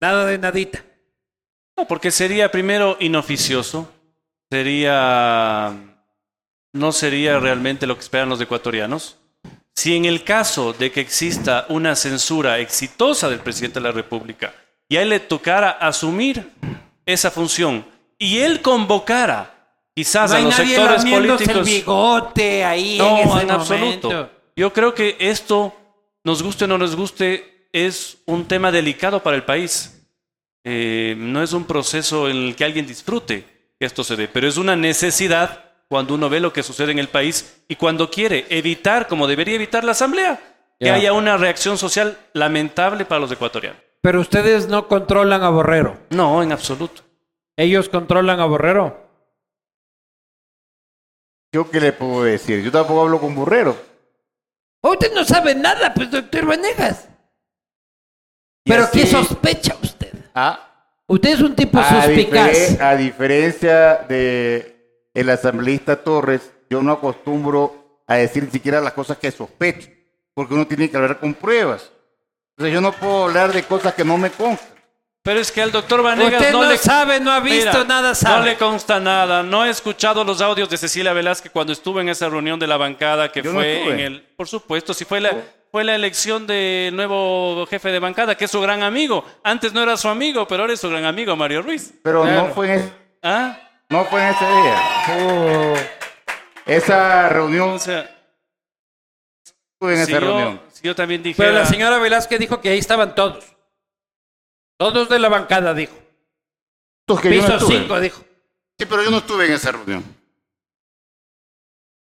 Nada 0.00 0.24
de 0.24 0.38
nadita. 0.38 0.82
No, 1.80 1.86
porque 1.86 2.10
sería 2.10 2.50
primero 2.50 2.96
inoficioso, 3.00 3.90
sería. 4.50 5.72
No 6.72 6.92
sería 6.92 7.38
realmente 7.40 7.86
lo 7.86 7.94
que 7.94 8.02
esperan 8.02 8.28
los 8.28 8.40
ecuatorianos. 8.40 9.16
Si 9.74 9.96
en 9.96 10.04
el 10.04 10.22
caso 10.24 10.72
de 10.74 10.92
que 10.92 11.00
exista 11.00 11.64
una 11.70 11.96
censura 11.96 12.58
exitosa 12.58 13.30
del 13.30 13.40
presidente 13.40 13.80
de 13.80 13.84
la 13.84 13.92
República 13.92 14.54
y 14.88 14.96
a 14.96 15.02
él 15.02 15.08
le 15.08 15.20
tocara 15.20 15.70
asumir 15.70 16.50
esa 17.06 17.30
función 17.30 17.84
y 18.18 18.38
él 18.40 18.60
convocara 18.60 19.54
quizás 19.94 20.30
No 20.32 20.36
a 20.36 20.40
los 20.40 20.54
sectores 20.54 20.98
lamiéndose 21.04 21.44
el 21.44 21.50
políticos. 21.50 21.64
bigote 21.66 22.64
ahí 22.64 22.92
en 22.92 22.98
No, 22.98 23.16
ese 23.36 23.42
en 23.42 23.50
absoluto. 23.50 24.08
momento. 24.10 24.30
Yo 24.54 24.72
creo 24.72 24.94
que 24.94 25.16
esto, 25.18 25.74
nos 26.24 26.42
guste 26.42 26.64
o 26.64 26.68
no 26.68 26.76
nos 26.76 26.94
guste, 26.94 27.66
es 27.72 28.18
un 28.26 28.44
tema 28.44 28.70
delicado 28.70 29.22
para 29.22 29.36
el 29.36 29.44
país. 29.44 29.96
Eh, 30.64 31.14
no 31.16 31.42
es 31.42 31.52
un 31.52 31.64
proceso 31.64 32.28
en 32.28 32.36
el 32.36 32.56
que 32.56 32.64
alguien 32.64 32.86
disfrute 32.86 33.44
que 33.78 33.86
esto 33.86 34.04
se 34.04 34.16
dé, 34.16 34.28
pero 34.28 34.46
es 34.46 34.56
una 34.58 34.76
necesidad 34.76 35.64
cuando 35.88 36.14
uno 36.14 36.28
ve 36.28 36.38
lo 36.40 36.52
que 36.52 36.62
sucede 36.62 36.92
en 36.92 36.98
el 36.98 37.08
país 37.08 37.62
y 37.66 37.76
cuando 37.76 38.10
quiere 38.10 38.46
evitar, 38.50 39.08
como 39.08 39.26
debería 39.26 39.54
evitar 39.54 39.84
la 39.84 39.92
Asamblea, 39.92 40.38
que 40.78 40.86
Ya. 40.86 40.94
haya 40.94 41.12
una 41.12 41.36
reacción 41.36 41.78
social 41.78 42.18
lamentable 42.34 43.04
para 43.04 43.20
los 43.20 43.32
ecuatorianos. 43.32 43.80
Pero 44.02 44.20
ustedes 44.20 44.68
no 44.68 44.86
controlan 44.88 45.42
a 45.42 45.48
Borrero. 45.50 45.98
No, 46.10 46.42
en 46.42 46.52
absoluto. 46.52 47.02
Ellos 47.56 47.88
controlan 47.88 48.40
a 48.40 48.44
Borrero. 48.46 49.08
¿Yo 51.52 51.68
qué 51.70 51.80
le 51.80 51.92
puedo 51.92 52.22
decir? 52.22 52.62
Yo 52.62 52.70
tampoco 52.70 53.02
hablo 53.02 53.20
con 53.20 53.34
burrero. 53.34 53.76
Usted 54.82 55.12
no 55.14 55.24
sabe 55.24 55.54
nada, 55.54 55.92
pues, 55.92 56.10
doctor 56.10 56.46
Vanegas. 56.46 57.08
Y 58.64 58.70
Pero 58.70 58.84
así- 58.84 59.00
¿qué 59.00 59.06
sospecha 59.06 59.76
usted? 59.82 59.89
Ah, 60.34 60.66
Usted 61.06 61.30
es 61.30 61.40
un 61.40 61.56
tipo 61.56 61.78
a, 61.78 62.04
suspicaz. 62.04 62.50
difere- 62.52 62.80
a 62.80 62.96
diferencia 62.96 63.94
de 64.08 64.76
el 65.12 65.28
asambleísta 65.28 65.96
Torres, 65.96 66.52
yo 66.70 66.82
no 66.82 66.92
acostumbro 66.92 68.02
a 68.06 68.14
decir 68.16 68.44
ni 68.44 68.50
siquiera 68.50 68.80
las 68.80 68.92
cosas 68.92 69.18
que 69.18 69.30
sospecho, 69.32 69.88
porque 70.34 70.54
uno 70.54 70.66
tiene 70.66 70.88
que 70.90 70.96
hablar 70.96 71.18
con 71.18 71.34
pruebas. 71.34 71.90
Entonces 72.56 72.74
yo 72.74 72.80
no 72.80 72.92
puedo 72.92 73.24
hablar 73.24 73.52
de 73.52 73.62
cosas 73.64 73.94
que 73.94 74.04
no 74.04 74.16
me 74.18 74.30
constan. 74.30 74.68
Pero 75.22 75.38
es 75.40 75.52
que 75.52 75.60
al 75.60 75.70
doctor 75.70 76.02
Vanegas 76.02 76.40
Usted 76.40 76.52
no, 76.52 76.62
no 76.62 76.70
le 76.70 76.78
sabe, 76.78 77.20
no 77.20 77.30
ha 77.30 77.40
visto 77.40 77.70
Mira, 77.72 77.84
nada, 77.84 78.08
No 78.10 78.14
sabe. 78.14 78.46
le 78.50 78.56
consta 78.56 79.00
nada. 79.00 79.42
No 79.42 79.66
he 79.66 79.70
escuchado 79.70 80.24
los 80.24 80.40
audios 80.40 80.70
de 80.70 80.78
Cecilia 80.78 81.12
Velázquez 81.12 81.52
cuando 81.52 81.72
estuvo 81.74 82.00
en 82.00 82.08
esa 82.08 82.28
reunión 82.30 82.58
de 82.58 82.66
la 82.66 82.78
bancada 82.78 83.30
que 83.30 83.42
Yo 83.42 83.52
no 83.52 83.58
fue 83.58 83.76
estuve. 83.78 83.94
en 83.94 84.00
el. 84.00 84.22
Por 84.22 84.48
supuesto, 84.48 84.94
si 84.94 85.04
fue 85.04 85.20
la, 85.20 85.32
fue 85.70 85.84
la 85.84 85.94
elección 85.94 86.46
del 86.46 86.94
nuevo 86.96 87.66
jefe 87.66 87.90
de 87.90 87.98
bancada, 87.98 88.36
que 88.36 88.46
es 88.46 88.50
su 88.50 88.60
gran 88.60 88.82
amigo. 88.82 89.24
Antes 89.44 89.72
no 89.72 89.82
era 89.82 89.96
su 89.96 90.08
amigo, 90.08 90.46
pero 90.48 90.62
ahora 90.62 90.72
es 90.74 90.80
su 90.80 90.88
gran 90.90 91.04
amigo, 91.04 91.36
Mario 91.36 91.62
Ruiz. 91.62 91.92
Pero 92.02 92.22
Claro. 92.22 92.48
no 92.48 92.54
fue 92.54 92.66
en 92.72 92.78
ese, 92.80 92.92
¿Ah? 93.22 93.58
no 93.88 94.04
fue 94.06 94.20
en 94.22 94.28
ese 94.34 94.44
día. 94.46 94.82
Oh. 95.08 95.74
Esa 96.66 97.28
reunión 97.28 97.70
O 97.70 97.78
sea, 97.78 98.08
fue 99.78 99.92
en 99.98 100.06
si 100.06 100.12
esa 100.12 100.20
yo, 100.20 100.26
reunión. 100.26 100.62
si 100.72 100.82
yo 100.86 100.94
también 100.94 101.22
dije. 101.22 101.36
Pero 101.36 101.52
la 101.52 101.66
señora 101.66 101.98
Velázquez 101.98 102.38
dijo 102.38 102.60
que 102.60 102.68
ahí 102.70 102.78
estaban 102.78 103.14
todos. 103.14 103.44
Todos 104.78 105.08
de 105.08 105.18
la 105.18 105.28
bancada, 105.28 105.74
dijo. 105.74 105.94
Que 107.06 107.14
no 107.14 107.20
Piso 107.42 107.54
estuve. 107.56 107.78
5, 107.80 108.00
dijo. 108.00 108.20
Sí, 108.78 108.86
pero 108.86 109.02
yo 109.02 109.10
no 109.10 109.18
estuve 109.18 109.46
en 109.46 109.52
esa 109.52 109.72
reunión. 109.72 110.04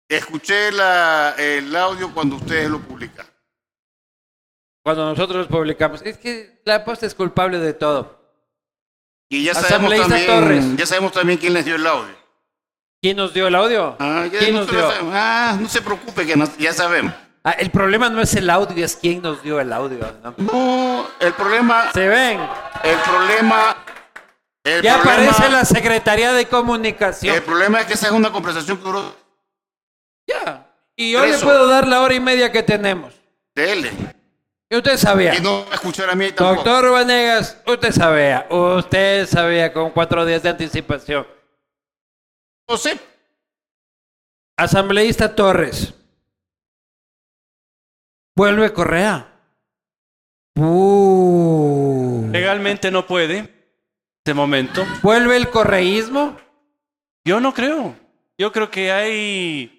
Escuché 0.09 0.72
la- 0.72 1.34
el 1.38 1.74
audio 1.76 2.13
cuando 2.13 2.36
ustedes 2.38 2.70
lo 2.70 2.80
publicaron. 2.80 3.26
Cuando 4.88 5.04
nosotros 5.04 5.48
publicamos. 5.48 6.02
Es 6.04 6.18
que 6.18 6.62
la 6.64 6.86
posta 6.86 7.06
es 7.06 7.14
culpable 7.14 7.60
de 7.60 7.74
todo. 7.74 8.22
Y 9.30 9.44
ya 9.44 9.54
sabemos, 9.54 9.94
también, 9.94 10.26
Torres. 10.26 10.66
ya 10.78 10.86
sabemos 10.86 11.12
también 11.12 11.38
quién 11.38 11.54
les 11.54 11.66
dio 11.66 11.76
el 11.76 11.86
audio. 11.86 12.16
¿Quién 13.02 13.18
nos 13.18 13.34
dio 13.34 13.48
el 13.48 13.56
audio? 13.56 13.98
Ah, 14.00 14.26
ya 14.32 14.40
¿Quién 14.40 14.56
nos 14.56 14.72
dio? 14.72 14.80
sabemos. 14.80 15.14
Ah, 15.14 15.58
no 15.60 15.68
se 15.68 15.82
preocupe, 15.82 16.26
que 16.26 16.38
no- 16.38 16.48
ya 16.58 16.72
sabemos. 16.72 17.14
Ah, 17.44 17.52
el 17.60 17.70
problema 17.70 18.08
no 18.10 18.22
es 18.22 18.34
el 18.36 18.50
audio, 18.50 18.86
es 18.86 18.96
quién 18.96 19.22
nos 19.22 19.44
dio 19.44 19.60
el 19.60 19.74
audio. 19.74 20.00
¿no? 20.24 20.34
No, 20.38 21.06
el 21.20 21.34
problema, 21.34 21.92
Se 21.92 22.08
ven. 22.08 22.40
el 22.86 22.98
problema, 23.00 23.76
el 24.64 24.82
Ya 24.82 25.02
problema, 25.02 25.32
aparece 25.32 25.50
la 25.52 25.66
Secretaría 25.66 26.32
de 26.32 26.46
Comunicación. 26.46 27.36
el 27.36 27.44
problema 27.44 27.82
es 27.82 27.88
que 27.88 27.94
esa 27.96 28.06
es 28.06 28.14
una 28.14 28.32
conversación 28.32 28.78
que 28.78 28.84
duró 28.86 29.14
Ya. 30.26 30.66
Y 30.96 31.12
yo 31.12 31.26
le 31.26 31.38
puedo 31.40 31.68
dar 31.68 31.86
la 31.90 32.00
hora 32.00 32.14
y 32.14 32.22
media 32.22 32.54
que 32.54 32.64
tenemos. 32.64 33.14
de 33.54 33.74
él. 33.74 33.92
Y 34.70 34.76
usted 34.76 34.97
sabía. 34.97 35.36
Y 35.36 35.41
no 35.41 35.65
escuchar 35.72 36.09
a 36.09 36.15
mí 36.15 36.32
tampoco. 36.32 36.55
Doctor 36.55 36.91
Vanegas, 36.91 37.61
usted 37.65 37.91
sabía. 37.91 38.47
Usted 38.49 39.26
sabía 39.26 39.72
con 39.72 39.91
cuatro 39.91 40.26
días 40.26 40.43
de 40.43 40.49
anticipación. 40.49 41.26
No 42.68 42.78
sé. 42.78 42.99
Asambleísta 44.57 45.34
Torres. 45.34 45.93
Vuelve 48.36 48.74
Correa. 48.74 49.34
Uh. 50.55 52.30
Legalmente 52.32 52.91
no 52.91 53.07
puede. 53.07 53.38
En 53.38 53.49
este 54.18 54.34
momento. 54.34 54.86
Vuelve 55.01 55.38
el 55.38 55.49
correísmo. 55.49 56.36
Yo 57.24 57.39
no 57.39 57.53
creo. 57.53 57.95
Yo 58.38 58.51
creo 58.51 58.70
que 58.70 58.91
hay 58.91 59.76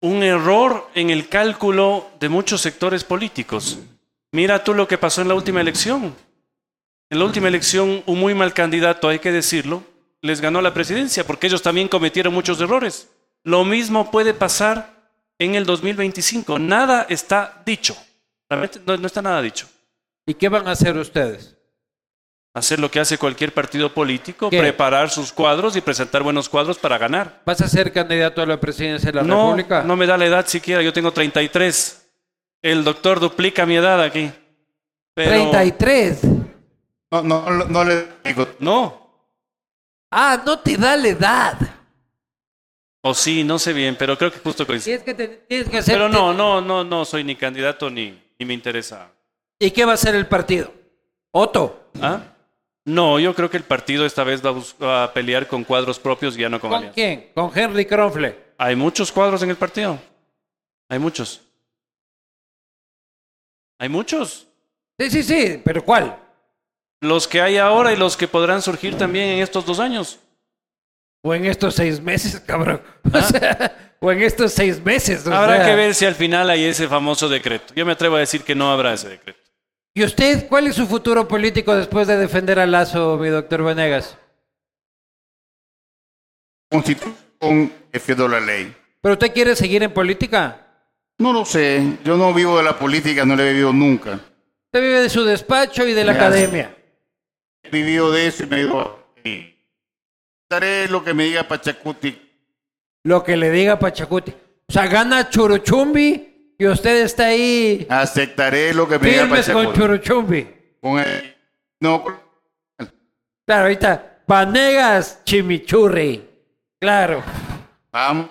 un 0.00 0.22
error 0.22 0.88
en 0.94 1.10
el 1.10 1.28
cálculo 1.28 2.10
de 2.20 2.28
muchos 2.28 2.60
sectores 2.60 3.04
políticos. 3.04 3.78
Mira 4.32 4.62
tú 4.62 4.74
lo 4.74 4.86
que 4.86 4.98
pasó 4.98 5.22
en 5.22 5.28
la 5.28 5.34
última 5.34 5.60
elección. 5.60 6.14
En 7.10 7.18
la 7.18 7.24
última 7.24 7.48
elección, 7.48 8.02
un 8.06 8.18
muy 8.18 8.34
mal 8.34 8.52
candidato, 8.52 9.08
hay 9.08 9.18
que 9.18 9.32
decirlo, 9.32 9.82
les 10.20 10.40
ganó 10.40 10.60
la 10.60 10.74
presidencia 10.74 11.26
porque 11.26 11.46
ellos 11.46 11.62
también 11.62 11.88
cometieron 11.88 12.34
muchos 12.34 12.60
errores. 12.60 13.08
Lo 13.44 13.64
mismo 13.64 14.10
puede 14.10 14.34
pasar 14.34 15.10
en 15.38 15.54
el 15.54 15.64
2025. 15.64 16.58
Nada 16.58 17.06
está 17.08 17.62
dicho. 17.64 17.96
No, 18.86 18.96
no 18.96 19.06
está 19.06 19.22
nada 19.22 19.42
dicho. 19.42 19.68
¿Y 20.26 20.34
qué 20.34 20.48
van 20.48 20.68
a 20.68 20.72
hacer 20.72 20.96
ustedes? 20.96 21.57
Hacer 22.58 22.80
lo 22.80 22.90
que 22.90 22.98
hace 22.98 23.18
cualquier 23.18 23.54
partido 23.54 23.94
político, 23.94 24.50
¿Qué? 24.50 24.58
preparar 24.58 25.10
sus 25.10 25.32
cuadros 25.32 25.76
y 25.76 25.80
presentar 25.80 26.22
buenos 26.24 26.48
cuadros 26.48 26.76
para 26.78 26.98
ganar. 26.98 27.40
¿Vas 27.46 27.60
a 27.60 27.68
ser 27.68 27.92
candidato 27.92 28.42
a 28.42 28.46
la 28.46 28.58
presidencia 28.58 29.12
de 29.12 29.16
la 29.16 29.22
no, 29.22 29.44
República? 29.46 29.82
no 29.84 29.96
me 29.96 30.06
da 30.06 30.16
la 30.18 30.26
edad 30.26 30.46
siquiera, 30.46 30.82
yo 30.82 30.92
tengo 30.92 31.12
33. 31.12 32.10
El 32.60 32.82
doctor 32.82 33.20
duplica 33.20 33.64
mi 33.64 33.76
edad 33.76 34.02
aquí. 34.02 34.30
Pero 35.14 35.30
33. 35.30 36.20
No, 37.12 37.22
no, 37.22 37.48
no, 37.50 37.64
no 37.66 37.84
le 37.84 38.08
digo. 38.24 38.48
No, 38.58 39.06
Ah, 40.10 40.42
no 40.44 40.58
te 40.58 40.76
da 40.76 40.96
la 40.96 41.08
edad. 41.08 41.58
o 43.02 43.14
sí, 43.14 43.44
no 43.44 43.58
sé 43.58 43.72
bien, 43.72 43.94
pero 43.96 44.18
creo 44.18 44.32
que 44.32 44.38
justo 44.40 44.66
coincide. 44.66 44.98
Tienes 44.98 45.04
que, 45.04 45.14
te- 45.28 45.36
tienes 45.46 45.68
que 45.68 45.78
hacer. 45.78 45.94
Pero 45.94 46.08
no, 46.08 46.32
no, 46.34 46.60
no, 46.60 46.82
no 46.82 47.04
soy 47.04 47.22
ni 47.24 47.36
candidato 47.36 47.88
ni, 47.88 48.18
ni 48.38 48.44
me 48.46 48.54
interesa. 48.54 49.08
¿Y 49.60 49.70
qué 49.70 49.84
va 49.84 49.92
a 49.92 49.94
hacer 49.94 50.14
el 50.16 50.26
partido? 50.26 50.72
Otto. 51.30 51.90
¿Ah? 52.02 52.20
No, 52.88 53.18
yo 53.18 53.34
creo 53.34 53.50
que 53.50 53.58
el 53.58 53.64
partido 53.64 54.06
esta 54.06 54.24
vez 54.24 54.40
va 54.42 55.04
a, 55.04 55.12
pelear 55.12 55.46
con 55.46 55.62
cuadros 55.62 55.98
propios 55.98 56.34
y 56.38 56.40
ya 56.40 56.48
no 56.48 56.58
con, 56.58 56.70
¿Con 56.70 56.88
quién? 56.88 57.28
Con 57.34 57.52
Henry 57.54 57.84
Kronfle. 57.84 58.34
Hay 58.56 58.76
muchos 58.76 59.12
cuadros 59.12 59.42
en 59.42 59.50
el 59.50 59.56
partido. 59.56 59.98
Hay 60.88 60.98
muchos. 60.98 61.42
Hay 63.78 63.90
muchos. 63.90 64.46
Sí, 64.98 65.10
sí, 65.10 65.22
sí, 65.22 65.60
pero 65.62 65.84
¿cuál? 65.84 66.18
Los 67.02 67.28
que 67.28 67.42
hay 67.42 67.58
ahora 67.58 67.92
y 67.92 67.96
los 67.96 68.16
que 68.16 68.26
podrán 68.26 68.62
surgir 68.62 68.96
también 68.96 69.28
en 69.28 69.42
estos 69.42 69.66
dos 69.66 69.80
años. 69.80 70.18
O 71.20 71.34
en 71.34 71.44
estos 71.44 71.74
seis 71.74 72.00
meses, 72.00 72.40
cabrón. 72.46 72.80
O, 73.12 73.20
sea, 73.20 73.94
o 74.00 74.10
en 74.10 74.22
estos 74.22 74.54
seis 74.54 74.82
meses. 74.82 75.26
¿Ah? 75.26 75.42
Habrá 75.42 75.56
sea. 75.56 75.66
que 75.66 75.74
ver 75.74 75.94
si 75.94 76.06
al 76.06 76.14
final 76.14 76.48
hay 76.48 76.64
ese 76.64 76.88
famoso 76.88 77.28
decreto. 77.28 77.74
Yo 77.76 77.84
me 77.84 77.92
atrevo 77.92 78.16
a 78.16 78.20
decir 78.20 78.44
que 78.44 78.54
no 78.54 78.72
habrá 78.72 78.94
ese 78.94 79.10
decreto. 79.10 79.37
¿Y 79.98 80.04
usted 80.04 80.46
cuál 80.46 80.68
es 80.68 80.76
su 80.76 80.86
futuro 80.86 81.26
político 81.26 81.74
después 81.74 82.06
de 82.06 82.16
defender 82.16 82.60
a 82.60 82.68
Lazo, 82.68 83.18
mi 83.18 83.30
doctor 83.30 83.64
Venegas? 83.64 84.16
Constitución 86.70 87.72
defiendo 87.90 88.28
la 88.28 88.38
ley. 88.38 88.72
¿Pero 89.00 89.14
usted 89.14 89.32
quiere 89.32 89.56
seguir 89.56 89.82
en 89.82 89.92
política? 89.92 90.84
No 91.18 91.32
lo 91.32 91.44
sé. 91.44 91.98
Yo 92.04 92.16
no 92.16 92.32
vivo 92.32 92.58
de 92.58 92.62
la 92.62 92.78
política, 92.78 93.24
no 93.24 93.34
la 93.34 93.42
he 93.42 93.48
vivido 93.48 93.72
nunca. 93.72 94.20
Usted 94.66 94.80
vive 94.80 95.02
de 95.02 95.08
su 95.08 95.24
despacho 95.24 95.84
y 95.84 95.94
de 95.94 96.04
la 96.04 96.12
academia. 96.12 96.76
He 97.64 97.70
vivido 97.70 98.12
de 98.12 98.28
eso 98.28 98.44
y 98.44 98.46
me 98.46 98.58
digo. 98.58 99.04
Daré 100.48 100.86
lo 100.86 101.02
que 101.02 101.12
me 101.12 101.24
diga 101.24 101.42
Pachacuti. 101.42 102.16
Lo 103.02 103.24
que 103.24 103.36
le 103.36 103.50
diga 103.50 103.80
Pachacuti. 103.80 104.30
O 104.30 104.72
sea, 104.72 104.86
gana 104.86 105.28
Churuchumbi 105.28 106.27
y 106.58 106.66
usted 106.66 107.02
está 107.02 107.26
ahí 107.26 107.86
Aceptaré 107.88 108.74
lo 108.74 108.88
que 108.88 108.98
me 108.98 109.08
diga 109.10 109.22
firmes 109.22 109.48
con. 109.48 109.72
Churuchumbi. 109.72 110.46
Con 110.80 110.98
el- 110.98 111.34
no, 111.80 112.04
Claro, 113.46 113.62
ahorita, 113.62 114.22
Vanegas 114.26 115.24
Chimichurri. 115.24 116.22
Claro. 116.80 117.22
vamos. 117.90 118.28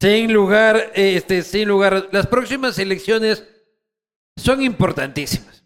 Sin 0.00 0.32
lugar, 0.32 0.90
este, 0.94 1.42
sin 1.42 1.68
lugar. 1.68 2.08
Las 2.12 2.26
próximas 2.26 2.78
elecciones 2.78 3.44
son 4.36 4.62
importantísimas. 4.62 5.62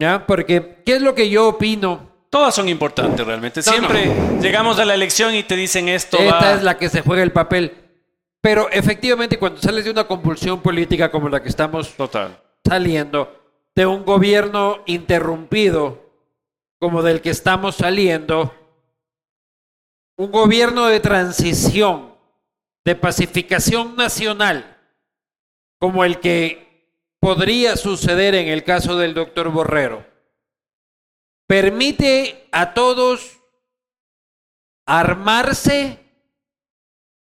¿Ya? 0.00 0.26
Porque, 0.26 0.82
¿qué 0.84 0.96
es 0.96 1.02
lo 1.02 1.14
que 1.14 1.30
yo 1.30 1.48
opino? 1.48 2.10
Todas 2.28 2.54
son 2.54 2.68
importantes 2.68 3.24
realmente. 3.24 3.60
No, 3.64 3.72
Siempre 3.72 4.10
llegamos 4.40 4.78
a 4.78 4.84
la 4.84 4.94
elección 4.94 5.34
y 5.34 5.42
te 5.44 5.54
dicen 5.54 5.88
esto 5.88 6.18
Esta 6.18 6.34
va. 6.40 6.52
es 6.54 6.62
la 6.62 6.76
que 6.76 6.88
se 6.88 7.02
juega 7.02 7.22
el 7.22 7.30
papel. 7.32 7.72
Pero 8.42 8.68
efectivamente, 8.70 9.38
cuando 9.38 9.60
sales 9.62 9.84
de 9.84 9.92
una 9.92 10.08
convulsión 10.08 10.60
política 10.60 11.12
como 11.12 11.28
la 11.28 11.40
que 11.40 11.48
estamos 11.48 11.94
Total. 11.94 12.42
saliendo, 12.66 13.40
de 13.74 13.86
un 13.86 14.04
gobierno 14.04 14.82
interrumpido 14.86 16.02
como 16.80 17.02
del 17.02 17.20
que 17.22 17.30
estamos 17.30 17.76
saliendo, 17.76 18.52
un 20.16 20.32
gobierno 20.32 20.86
de 20.86 20.98
transición, 20.98 22.16
de 22.84 22.96
pacificación 22.96 23.94
nacional, 23.94 24.76
como 25.78 26.04
el 26.04 26.18
que 26.18 26.88
podría 27.20 27.76
suceder 27.76 28.34
en 28.34 28.48
el 28.48 28.64
caso 28.64 28.96
del 28.96 29.14
doctor 29.14 29.50
Borrero, 29.50 30.04
permite 31.46 32.48
a 32.50 32.74
todos 32.74 33.38
armarse 34.84 36.01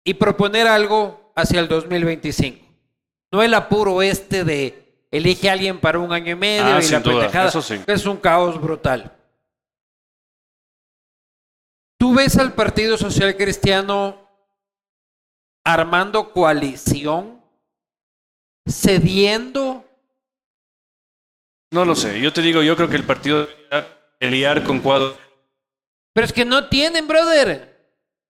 y 0.04 0.14
proponer 0.16 0.68
algo 0.68 1.32
hacia 1.36 1.60
el 1.60 1.68
2025. 1.68 2.66
No 3.32 3.43
el 3.43 3.54
apuro 3.54 4.02
este 4.02 4.43
de 4.43 5.06
elige 5.12 5.50
a 5.50 5.54
alguien 5.54 5.80
para 5.80 6.00
un 6.00 6.12
año 6.14 6.32
y 6.32 6.36
medio 6.36 6.66
Ah, 6.66 6.80
y 6.84 6.88
la 6.89 7.02
pendejada. 7.02 7.52
sí. 7.62 7.82
Es 7.88 8.06
un 8.06 8.18
caos 8.18 8.60
brutal. 8.60 9.16
¿Tú 12.00 12.14
ves 12.16 12.38
al 12.38 12.54
Partido 12.54 12.97
Social 12.97 13.36
Cristiano 13.36 14.28
armando 15.66 16.32
coalición? 16.32 17.41
¿Cediendo? 18.68 19.86
No 21.72 21.86
lo 21.86 21.95
sé. 21.95 22.20
Yo 22.22 22.32
te 22.34 22.41
digo, 22.41 22.62
yo 22.64 22.76
creo 22.76 22.89
que 22.89 22.95
el 22.95 23.06
partido 23.06 23.45
debería 23.45 24.00
pelear 24.18 24.64
con 24.64 24.80
cuadros. 24.80 25.18
Pero 26.14 26.26
es 26.26 26.34
que 26.34 26.45
no 26.45 26.68
tienen, 26.70 27.08
brother. 27.08 27.68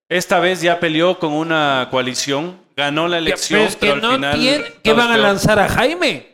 Esta 0.09 0.39
vez 0.39 0.61
ya 0.61 0.79
peleó 0.79 1.19
con 1.19 1.33
una 1.33 1.87
coalición, 1.91 2.57
ganó 2.75 3.07
la 3.07 3.19
elección, 3.19 3.59
Pero 3.59 3.69
es 3.69 3.75
que 3.75 3.79
pero 3.81 3.93
al 3.93 4.01
no 4.01 4.11
final. 4.15 4.39
tienen. 4.39 4.65
¿Qué 4.83 4.93
van 4.93 5.11
a 5.11 5.17
lanzar 5.17 5.59
a 5.59 5.69
Jaime? 5.69 6.27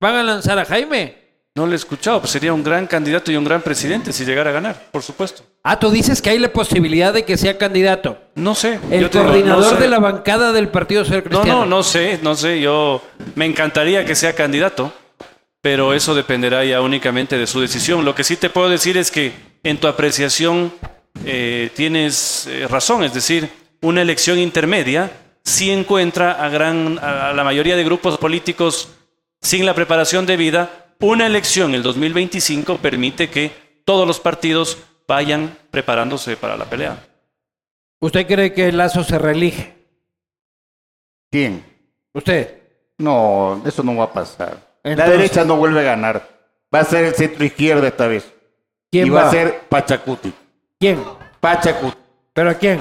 ¿Van 0.00 0.14
a 0.14 0.22
lanzar 0.22 0.58
a 0.58 0.64
Jaime? 0.64 1.26
No 1.54 1.66
le 1.66 1.72
he 1.72 1.76
escuchado, 1.76 2.20
pues 2.20 2.32
sería 2.32 2.52
un 2.52 2.62
gran 2.62 2.86
candidato 2.86 3.32
y 3.32 3.36
un 3.36 3.44
gran 3.44 3.62
presidente 3.62 4.12
si 4.12 4.26
llegara 4.26 4.50
a 4.50 4.52
ganar, 4.52 4.90
por 4.90 5.02
supuesto. 5.02 5.42
Ah, 5.64 5.78
tú 5.78 5.90
dices 5.90 6.20
que 6.20 6.28
hay 6.30 6.38
la 6.38 6.52
posibilidad 6.52 7.14
de 7.14 7.24
que 7.24 7.38
sea 7.38 7.56
candidato. 7.56 8.18
No 8.34 8.54
sé. 8.54 8.78
El 8.90 9.00
yo 9.02 9.10
te 9.10 9.18
digo, 9.18 9.30
coordinador 9.30 9.62
no 9.64 9.70
sé. 9.70 9.76
de 9.82 9.88
la 9.88 9.98
bancada 9.98 10.52
del 10.52 10.68
Partido 10.68 11.02
Social 11.04 11.22
No, 11.24 11.30
Cristiano. 11.30 11.60
no, 11.60 11.66
no 11.76 11.82
sé, 11.82 12.20
no 12.22 12.34
sé. 12.34 12.60
Yo 12.60 13.02
me 13.36 13.46
encantaría 13.46 14.04
que 14.04 14.14
sea 14.14 14.34
candidato, 14.34 14.92
pero 15.62 15.94
eso 15.94 16.14
dependerá 16.14 16.62
ya 16.64 16.82
únicamente 16.82 17.38
de 17.38 17.46
su 17.46 17.60
decisión. 17.62 18.04
Lo 18.04 18.14
que 18.14 18.24
sí 18.24 18.36
te 18.36 18.50
puedo 18.50 18.68
decir 18.68 18.98
es 18.98 19.10
que 19.10 19.32
en 19.62 19.78
tu 19.78 19.88
apreciación 19.88 20.74
eh, 21.24 21.70
tienes 21.74 22.46
eh, 22.46 22.66
razón, 22.68 23.04
es 23.04 23.14
decir, 23.14 23.48
una 23.82 24.02
elección 24.02 24.38
intermedia 24.38 25.10
sí 25.44 25.70
encuentra 25.70 26.44
a, 26.44 26.48
gran, 26.48 26.98
a 26.98 27.32
la 27.32 27.44
mayoría 27.44 27.76
de 27.76 27.84
grupos 27.84 28.18
políticos 28.18 28.88
sin 29.40 29.64
la 29.64 29.74
preparación 29.74 30.26
debida. 30.26 30.86
Una 31.00 31.26
elección 31.26 31.74
el 31.74 31.82
2025 31.82 32.78
permite 32.78 33.30
que 33.30 33.52
todos 33.84 34.06
los 34.06 34.18
partidos 34.18 34.78
vayan 35.06 35.56
preparándose 35.70 36.36
para 36.36 36.56
la 36.56 36.64
pelea. 36.64 37.06
¿Usted 38.00 38.26
cree 38.26 38.52
que 38.52 38.72
Lazo 38.72 39.04
se 39.04 39.18
reelige? 39.18 39.74
¿Quién? 41.30 41.64
¿Usted? 42.12 42.62
No, 42.98 43.62
eso 43.64 43.82
no 43.82 43.96
va 43.96 44.04
a 44.04 44.12
pasar. 44.12 44.78
La 44.82 45.08
derecha 45.08 45.44
no 45.44 45.56
vuelve 45.56 45.80
a 45.80 45.84
ganar. 45.84 46.28
Va 46.74 46.80
a 46.80 46.84
ser 46.84 47.04
el 47.04 47.14
centro 47.14 47.44
izquierda 47.44 47.86
esta 47.88 48.06
vez. 48.06 48.32
¿Quién 48.90 49.06
y 49.06 49.10
va, 49.10 49.22
va? 49.22 49.28
a 49.28 49.30
ser 49.30 49.60
Pachacuti. 49.68 50.32
¿Quién? 50.78 51.02
Pachacuti. 51.40 51.96
¿Pero 52.32 52.58
quién? 52.58 52.80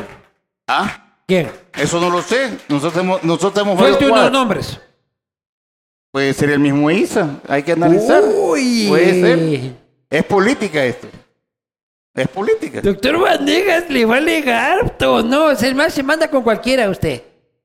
¿Ah? 0.67 1.19
¿Quién? 1.27 1.49
Eso 1.73 1.99
no 1.99 2.09
lo 2.09 2.21
sé. 2.21 2.57
Nosotros 2.67 3.03
hemos, 3.03 3.23
nosotros 3.23 3.65
hemos 3.65 3.79
Suelte 3.79 4.05
unos 4.05 4.31
nombres. 4.31 4.79
Puede 6.11 6.33
ser 6.33 6.49
el 6.49 6.59
mismo 6.59 6.89
ISA, 6.89 7.41
hay 7.47 7.63
que 7.63 7.73
analizar. 7.73 8.23
Uy. 8.23 8.85
Puede 8.87 9.21
ser. 9.21 9.75
Es 10.09 10.23
política 10.23 10.83
esto. 10.85 11.07
Es 12.13 12.27
política. 12.29 12.79
Doctor 12.81 13.19
Vanegas, 13.19 13.89
¿le 13.89 14.05
va 14.05 14.15
a 14.15 14.17
alegar 14.19 14.95
no? 15.25 15.51
El 15.51 15.75
más 15.75 15.93
se 15.93 16.03
manda 16.03 16.29
con 16.29 16.43
cualquiera 16.43 16.89
usted. 16.89 17.21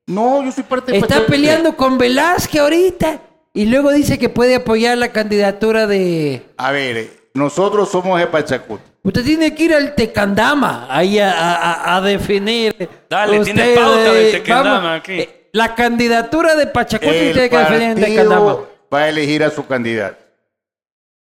No, 0.07 0.43
yo 0.43 0.51
soy 0.51 0.63
parte 0.63 0.91
de 0.91 0.97
Está 0.97 1.25
peleando 1.25 1.77
con 1.77 1.97
Velázquez 1.97 2.59
ahorita. 2.59 3.21
Y 3.53 3.65
luego 3.65 3.91
dice 3.91 4.19
que 4.19 4.27
puede 4.27 4.55
apoyar 4.55 4.97
la 4.97 5.11
candidatura 5.11 5.87
de... 5.87 6.45
A 6.57 6.71
ver, 6.71 7.09
nosotros 7.33 7.89
somos 7.89 8.19
de 8.19 8.27
Pachacuti. 8.27 8.90
Usted 9.03 9.23
tiene 9.23 9.55
que 9.55 9.63
ir 9.63 9.73
al 9.73 9.95
Tecandama 9.95 10.87
ahí 10.89 11.17
a, 11.17 11.31
a- 11.31 11.95
a- 11.97 12.01
definir. 12.01 12.87
Dale, 13.09 13.39
Usted, 13.39 13.53
tiene 13.55 13.75
pauta 13.75 14.13
del 14.13 14.35
eh, 14.35 14.43
vamos, 14.47 14.91
aquí. 14.99 15.13
eh, 15.13 15.49
La 15.53 15.73
candidatura 15.73 16.55
de 16.55 16.67
Pachacuti 16.67 17.11
tiene 17.11 17.49
que 17.49 17.57
definir 17.57 17.81
en 17.81 17.95
Tecandama. 17.99 18.45
partido 18.55 18.71
va 18.93 18.99
a 18.99 19.09
elegir 19.09 19.43
a 19.43 19.49
su 19.49 19.65
candidato. 19.65 20.23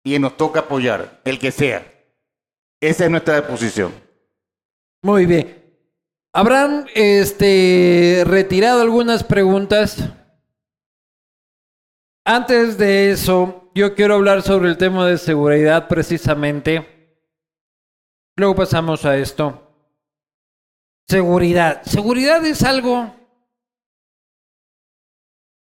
Y 0.05 0.19
nos 0.19 0.38
toca 0.38 0.59
apoyar, 0.61 1.19
el 1.26 1.39
que 1.39 1.51
sea. 1.51 1.84
Esa 2.82 3.05
es 3.05 3.09
nuestra 3.09 3.47
posición. 3.47 3.93
Muy 5.01 5.26
bien. 5.26 5.63
¿Habrán 6.34 6.88
este, 6.93 8.24
retirado 8.28 8.82
algunas 8.82 9.24
preguntas? 9.24 9.97
Antes 12.26 12.78
de 12.78 13.11
eso, 13.11 13.69
yo 13.76 13.95
quiero 13.95 14.15
hablar 14.15 14.41
sobre 14.41 14.69
el 14.69 14.78
tema 14.78 15.07
de 15.07 15.17
seguridad 15.17 15.88
precisamente. 15.88 17.03
Luego 18.36 18.55
pasamos 18.55 19.05
a 19.05 19.17
esto. 19.17 19.59
Seguridad. 21.07 21.84
Seguridad 21.84 22.45
es 22.45 22.63
algo... 22.63 23.15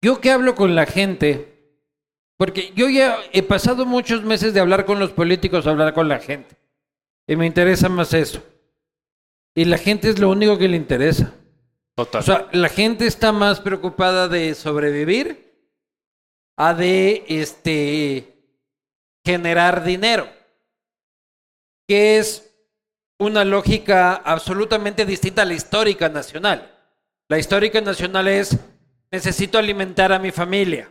Yo 0.02 0.20
que 0.20 0.30
hablo 0.30 0.55
con 0.55 0.74
la 0.74 0.84
gente, 0.84 1.80
porque 2.36 2.72
yo 2.76 2.90
ya 2.90 3.16
he 3.32 3.42
pasado 3.42 3.86
muchos 3.86 4.22
meses 4.22 4.52
de 4.52 4.61
hablar 4.61 4.84
con 4.84 4.98
los 4.98 5.12
políticos 5.12 5.66
hablar 5.66 5.94
con 5.94 6.09
la 6.09 6.18
gente. 6.18 6.57
Y 7.26 7.36
me 7.36 7.46
interesa 7.46 7.88
más 7.88 8.12
eso. 8.12 8.42
Y 9.55 9.64
la 9.64 9.78
gente 9.78 10.11
es 10.11 10.18
lo 10.18 10.28
único 10.28 10.59
que 10.59 10.68
le 10.68 10.76
interesa. 10.76 11.32
Total. 11.94 12.20
O 12.20 12.22
sea, 12.22 12.48
la 12.52 12.68
gente 12.68 13.07
está 13.07 13.32
más 13.32 13.61
preocupada 13.61 14.28
de 14.28 14.55
sobrevivir 14.55 15.55
a 16.57 16.74
de 16.74 17.24
este 17.28 18.34
generar 19.24 19.84
dinero. 19.84 20.28
Que 21.87 22.18
es 22.18 22.55
una 23.18 23.45
lógica 23.45 24.14
absolutamente 24.14 25.05
distinta 25.05 25.43
a 25.43 25.45
la 25.45 25.55
histórica 25.55 26.09
nacional. 26.09 26.70
La 27.28 27.39
histórica 27.39 27.80
nacional 27.80 28.28
es 28.28 28.57
necesito 29.11 29.59
alimentar 29.59 30.12
a 30.12 30.18
mi 30.18 30.30
familia. 30.30 30.91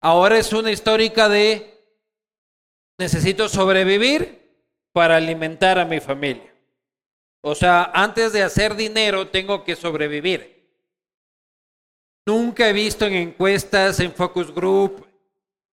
Ahora 0.00 0.38
es 0.38 0.52
una 0.52 0.70
histórica 0.70 1.28
de 1.28 1.78
necesito 2.98 3.48
sobrevivir 3.48 4.40
para 4.92 5.16
alimentar 5.16 5.78
a 5.78 5.84
mi 5.84 6.00
familia. 6.00 6.52
O 7.42 7.54
sea, 7.54 7.90
antes 7.94 8.32
de 8.32 8.42
hacer 8.42 8.74
dinero 8.74 9.28
tengo 9.28 9.64
que 9.64 9.76
sobrevivir. 9.76 10.60
Nunca 12.26 12.68
he 12.68 12.72
visto 12.72 13.06
en 13.06 13.14
encuestas, 13.14 14.00
en 14.00 14.12
focus 14.12 14.54
group, 14.54 15.06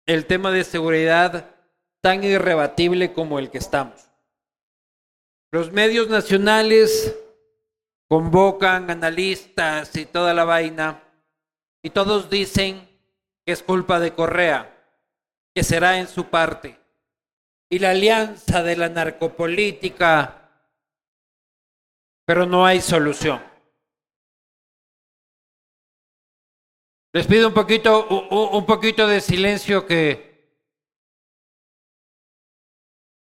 el 0.07 0.27
tema 0.27 0.51
de 0.51 0.65
seguridad 0.65 1.52
tan 2.03 2.23
irrebatible 2.23 3.13
como 3.13 3.39
el 3.39 3.51
que 3.51 3.59
estamos. 3.59 4.09
Los 5.51 5.73
medios 5.73 6.09
nacionales 6.09 7.17
convocan 8.09 8.91
analistas 8.91 9.97
y 9.97 10.05
toda 10.05 10.35
la 10.35 10.45
vaina 10.45 11.03
y 11.83 11.91
todos 11.91 12.29
dicen 12.29 12.87
que 13.47 13.53
es 13.53 13.63
culpa 13.63 14.01
de 14.01 14.13
Correa, 14.13 14.77
que 15.55 15.63
será 15.63 15.99
en 15.99 16.09
su 16.09 16.27
parte. 16.27 16.79
Y 17.71 17.79
la 17.79 17.91
alianza 17.91 18.63
de 18.63 18.77
la 18.77 18.89
narcopolítica 18.91 20.43
pero 22.25 22.47
no 22.47 22.65
hay 22.65 22.81
solución. 22.81 23.43
Les 27.13 27.27
pido 27.27 27.49
un 27.49 27.55
poquito, 27.55 28.09
un 28.31 28.65
poquito 28.65 29.07
de 29.07 29.21
silencio 29.21 29.87
que 29.87 30.32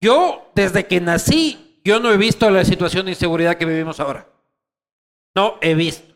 yo 0.04 0.52
desde 0.54 0.86
que 0.86 1.00
nací 1.00 1.80
yo 1.82 1.98
no 1.98 2.12
he 2.12 2.16
visto 2.18 2.50
la 2.50 2.64
situación 2.64 3.06
de 3.06 3.12
inseguridad 3.12 3.56
que 3.56 3.64
vivimos 3.64 4.00
ahora. 4.00 4.26
No 5.34 5.58
he 5.60 5.74
visto. 5.74 6.14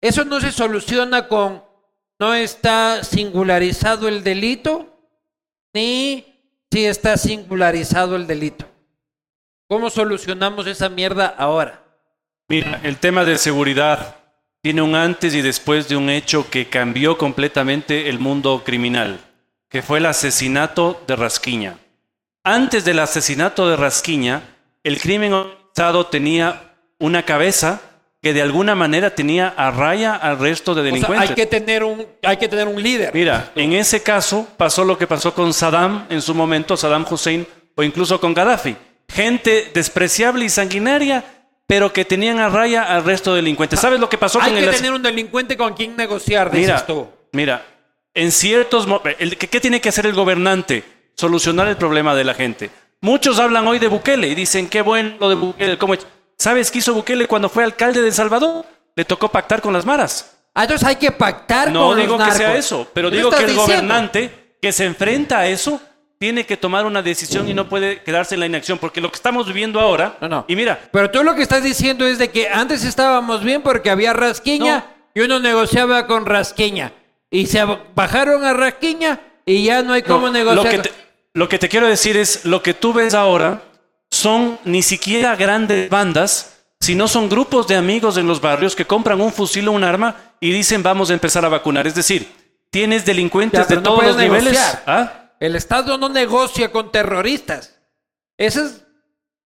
Eso 0.00 0.24
no 0.24 0.40
se 0.40 0.52
soluciona 0.52 1.28
con 1.28 1.62
no 2.18 2.34
está 2.34 3.02
singularizado 3.02 4.08
el 4.08 4.22
delito 4.22 4.88
ni 5.74 6.24
si 6.70 6.86
está 6.86 7.16
singularizado 7.16 8.16
el 8.16 8.26
delito. 8.26 8.66
¿Cómo 9.68 9.90
solucionamos 9.90 10.66
esa 10.66 10.88
mierda 10.88 11.26
ahora? 11.26 11.82
Mira, 12.48 12.80
el 12.82 12.98
tema 12.98 13.24
de 13.24 13.38
seguridad 13.38 14.16
tiene 14.60 14.82
un 14.82 14.94
antes 14.94 15.34
y 15.34 15.40
después 15.40 15.88
de 15.88 15.96
un 15.96 16.10
hecho 16.10 16.50
que 16.50 16.68
cambió 16.68 17.16
completamente 17.18 18.08
el 18.08 18.18
mundo 18.18 18.62
criminal, 18.64 19.18
que 19.68 19.82
fue 19.82 19.98
el 19.98 20.06
asesinato 20.06 21.02
de 21.06 21.16
Rasquiña. 21.16 21.81
Antes 22.44 22.84
del 22.84 22.98
asesinato 22.98 23.68
de 23.68 23.76
Rasquiña, 23.76 24.42
el 24.82 25.00
crimen 25.00 25.32
organizado 25.32 26.06
tenía 26.06 26.74
una 26.98 27.24
cabeza 27.24 27.80
que 28.20 28.32
de 28.32 28.42
alguna 28.42 28.74
manera 28.74 29.14
tenía 29.14 29.48
a 29.56 29.70
raya 29.70 30.14
al 30.14 30.38
resto 30.38 30.74
de 30.74 30.80
O 30.80 30.84
sea, 30.84 30.92
delincuentes. 30.92 31.28
hay 31.30 31.34
que 31.36 31.46
tener 31.46 31.82
un, 31.84 32.06
hay 32.22 32.36
que 32.36 32.48
tener 32.48 32.68
un 32.68 32.80
líder. 32.82 33.12
Mira, 33.14 33.50
en 33.56 33.72
ese 33.72 34.02
caso 34.02 34.46
pasó 34.56 34.84
lo 34.84 34.96
que 34.98 35.06
pasó 35.06 35.34
con 35.34 35.52
Saddam 35.52 36.06
en 36.08 36.22
su 36.22 36.34
momento, 36.34 36.76
Saddam 36.76 37.04
Hussein, 37.08 37.46
o 37.74 37.82
incluso 37.82 38.20
con 38.20 38.34
Gaddafi. 38.34 38.76
Gente 39.08 39.70
despreciable 39.74 40.44
y 40.44 40.48
sanguinaria, 40.48 41.24
pero 41.66 41.92
que 41.92 42.04
tenían 42.04 42.38
a 42.38 42.48
raya 42.48 42.82
al 42.84 43.04
resto 43.04 43.30
de 43.34 43.36
delincuentes. 43.36 43.80
¿Sabes 43.80 43.98
lo 44.00 44.08
que 44.08 44.18
pasó 44.18 44.40
hay 44.40 44.52
con 44.52 44.58
que 44.60 44.64
el 44.68 44.74
tener 44.76 44.92
un 44.92 45.02
delincuente 45.02 45.56
con 45.56 45.74
quien 45.74 45.96
negociar, 45.96 46.50
dices 46.50 46.66
Mira, 46.66 46.86
tú. 46.86 47.08
mira, 47.32 47.66
en 48.14 48.30
ciertos 48.30 48.86
mo- 48.86 49.02
el- 49.18 49.36
¿qué, 49.36 49.48
qué 49.48 49.60
tiene 49.60 49.80
que 49.80 49.88
hacer 49.88 50.06
el 50.06 50.12
gobernante? 50.12 50.84
Solucionar 51.16 51.68
el 51.68 51.76
problema 51.76 52.14
de 52.14 52.24
la 52.24 52.34
gente. 52.34 52.70
Muchos 53.00 53.38
hablan 53.38 53.66
hoy 53.66 53.78
de 53.78 53.88
Bukele 53.88 54.28
y 54.28 54.34
dicen 54.34 54.68
qué 54.68 54.82
bueno 54.82 55.14
lo 55.20 55.28
de 55.28 55.34
Bukele. 55.34 55.78
¿cómo 55.78 55.94
es? 55.94 56.06
¿Sabes 56.38 56.70
qué 56.70 56.78
hizo 56.78 56.94
Bukele 56.94 57.26
cuando 57.26 57.48
fue 57.48 57.64
alcalde 57.64 58.00
de 58.00 58.08
El 58.08 58.14
Salvador? 58.14 58.64
Le 58.96 59.04
tocó 59.04 59.28
pactar 59.28 59.60
con 59.60 59.72
las 59.72 59.84
maras. 59.86 60.36
Ah, 60.54 60.62
entonces 60.64 60.86
hay 60.86 60.96
que 60.96 61.10
pactar 61.10 61.70
No 61.70 61.88
con 61.88 61.98
digo 62.00 62.16
los 62.18 62.26
que 62.28 62.34
sea 62.34 62.48
narcos. 62.48 62.64
eso, 62.66 62.86
pero 62.92 63.10
¿Qué 63.10 63.16
digo 63.16 63.30
que 63.30 63.36
el 63.36 63.42
diciendo? 63.46 63.62
gobernante 63.66 64.56
que 64.60 64.72
se 64.72 64.84
enfrenta 64.84 65.38
a 65.38 65.46
eso 65.48 65.80
tiene 66.18 66.46
que 66.46 66.56
tomar 66.56 66.84
una 66.86 67.02
decisión 67.02 67.48
y 67.48 67.54
no 67.54 67.68
puede 67.68 68.02
quedarse 68.02 68.34
en 68.34 68.40
la 68.40 68.46
inacción, 68.46 68.78
porque 68.78 69.00
lo 69.00 69.10
que 69.10 69.16
estamos 69.16 69.46
viviendo 69.48 69.80
ahora, 69.80 70.16
No, 70.20 70.28
no. 70.28 70.44
y 70.46 70.54
mira, 70.54 70.78
Pero 70.92 71.10
tú 71.10 71.24
lo 71.24 71.34
que 71.34 71.42
estás 71.42 71.64
diciendo 71.64 72.06
es 72.06 72.18
de 72.18 72.30
que 72.30 72.48
antes 72.48 72.84
estábamos 72.84 73.42
bien 73.42 73.62
porque 73.62 73.90
había 73.90 74.12
rasquiña 74.12 74.84
y 75.14 75.20
uno 75.20 75.40
negociaba 75.40 76.06
con 76.06 76.24
rasquiña. 76.26 76.92
Y 77.30 77.46
se 77.46 77.64
bajaron 77.96 78.44
a 78.44 78.52
rasquiña 78.52 79.18
y 79.44 79.64
ya 79.64 79.82
no 79.82 79.94
hay 79.94 80.02
cómo 80.02 80.26
No, 80.26 80.32
negociar. 80.34 80.64
Lo 80.64 80.70
que, 80.70 80.78
te, 80.78 80.92
lo 81.34 81.48
que 81.48 81.58
te 81.58 81.68
quiero 81.68 81.86
decir 81.88 82.16
es, 82.16 82.44
lo 82.44 82.62
que 82.62 82.74
tú 82.74 82.92
ves 82.92 83.14
ahora 83.14 83.62
son 84.10 84.58
ni 84.64 84.82
siquiera 84.82 85.34
grandes 85.36 85.88
bandas, 85.88 86.64
sino 86.80 87.08
son 87.08 87.28
grupos 87.28 87.66
de 87.66 87.76
amigos 87.76 88.16
en 88.18 88.26
los 88.26 88.40
barrios 88.40 88.76
que 88.76 88.84
compran 88.84 89.20
un 89.20 89.32
fusil 89.32 89.68
o 89.68 89.72
un 89.72 89.84
arma 89.84 90.16
y 90.40 90.52
dicen 90.52 90.82
vamos 90.82 91.10
a 91.10 91.14
empezar 91.14 91.44
a 91.44 91.48
vacunar. 91.48 91.86
Es 91.86 91.94
decir, 91.94 92.30
tienes 92.70 93.06
delincuentes 93.06 93.60
Ya, 93.60 93.66
de 93.66 93.76
no 93.76 93.82
todos 93.82 94.04
los 94.04 94.16
niveles. 94.16 94.58
¿Ah? 94.86 95.30
El 95.40 95.56
Estado 95.56 95.96
no 95.96 96.08
negocia 96.08 96.70
con 96.70 96.92
terroristas. 96.92 97.78
Esos 98.36 98.82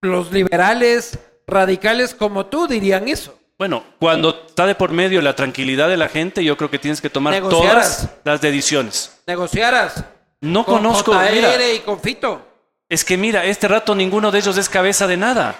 los 0.02 0.32
liberales 0.32 1.18
radicales 1.46 2.14
como 2.14 2.46
tú 2.46 2.66
dirían 2.66 3.08
eso. 3.08 3.38
Bueno, 3.58 3.84
cuando 3.98 4.44
está 4.48 4.66
de 4.66 4.74
por 4.74 4.90
medio 4.90 5.22
la 5.22 5.34
tranquilidad 5.34 5.88
de 5.88 5.96
la 5.96 6.08
gente, 6.08 6.44
yo 6.44 6.56
creo 6.56 6.70
que 6.70 6.78
tienes 6.78 7.00
que 7.00 7.08
tomar 7.08 7.32
Negociaras. 7.32 7.98
todas 7.98 8.16
las 8.24 8.40
decisiones. 8.40 9.18
Negociaras 9.26 10.04
No 10.40 10.64
con 10.64 10.76
conozco, 10.76 11.12
JR 11.12 11.32
mira, 11.32 11.72
y 11.72 11.80
con 11.80 12.00
Fito. 12.00 12.46
es 12.88 13.04
que 13.04 13.16
mira, 13.16 13.44
este 13.44 13.68
rato 13.68 13.94
ninguno 13.94 14.30
de 14.30 14.38
ellos 14.38 14.56
es 14.58 14.68
cabeza 14.68 15.06
de 15.06 15.16
nada. 15.16 15.56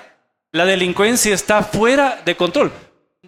La 0.52 0.64
delincuencia 0.64 1.34
está 1.34 1.62
fuera 1.62 2.20
de 2.24 2.36
control. 2.36 2.72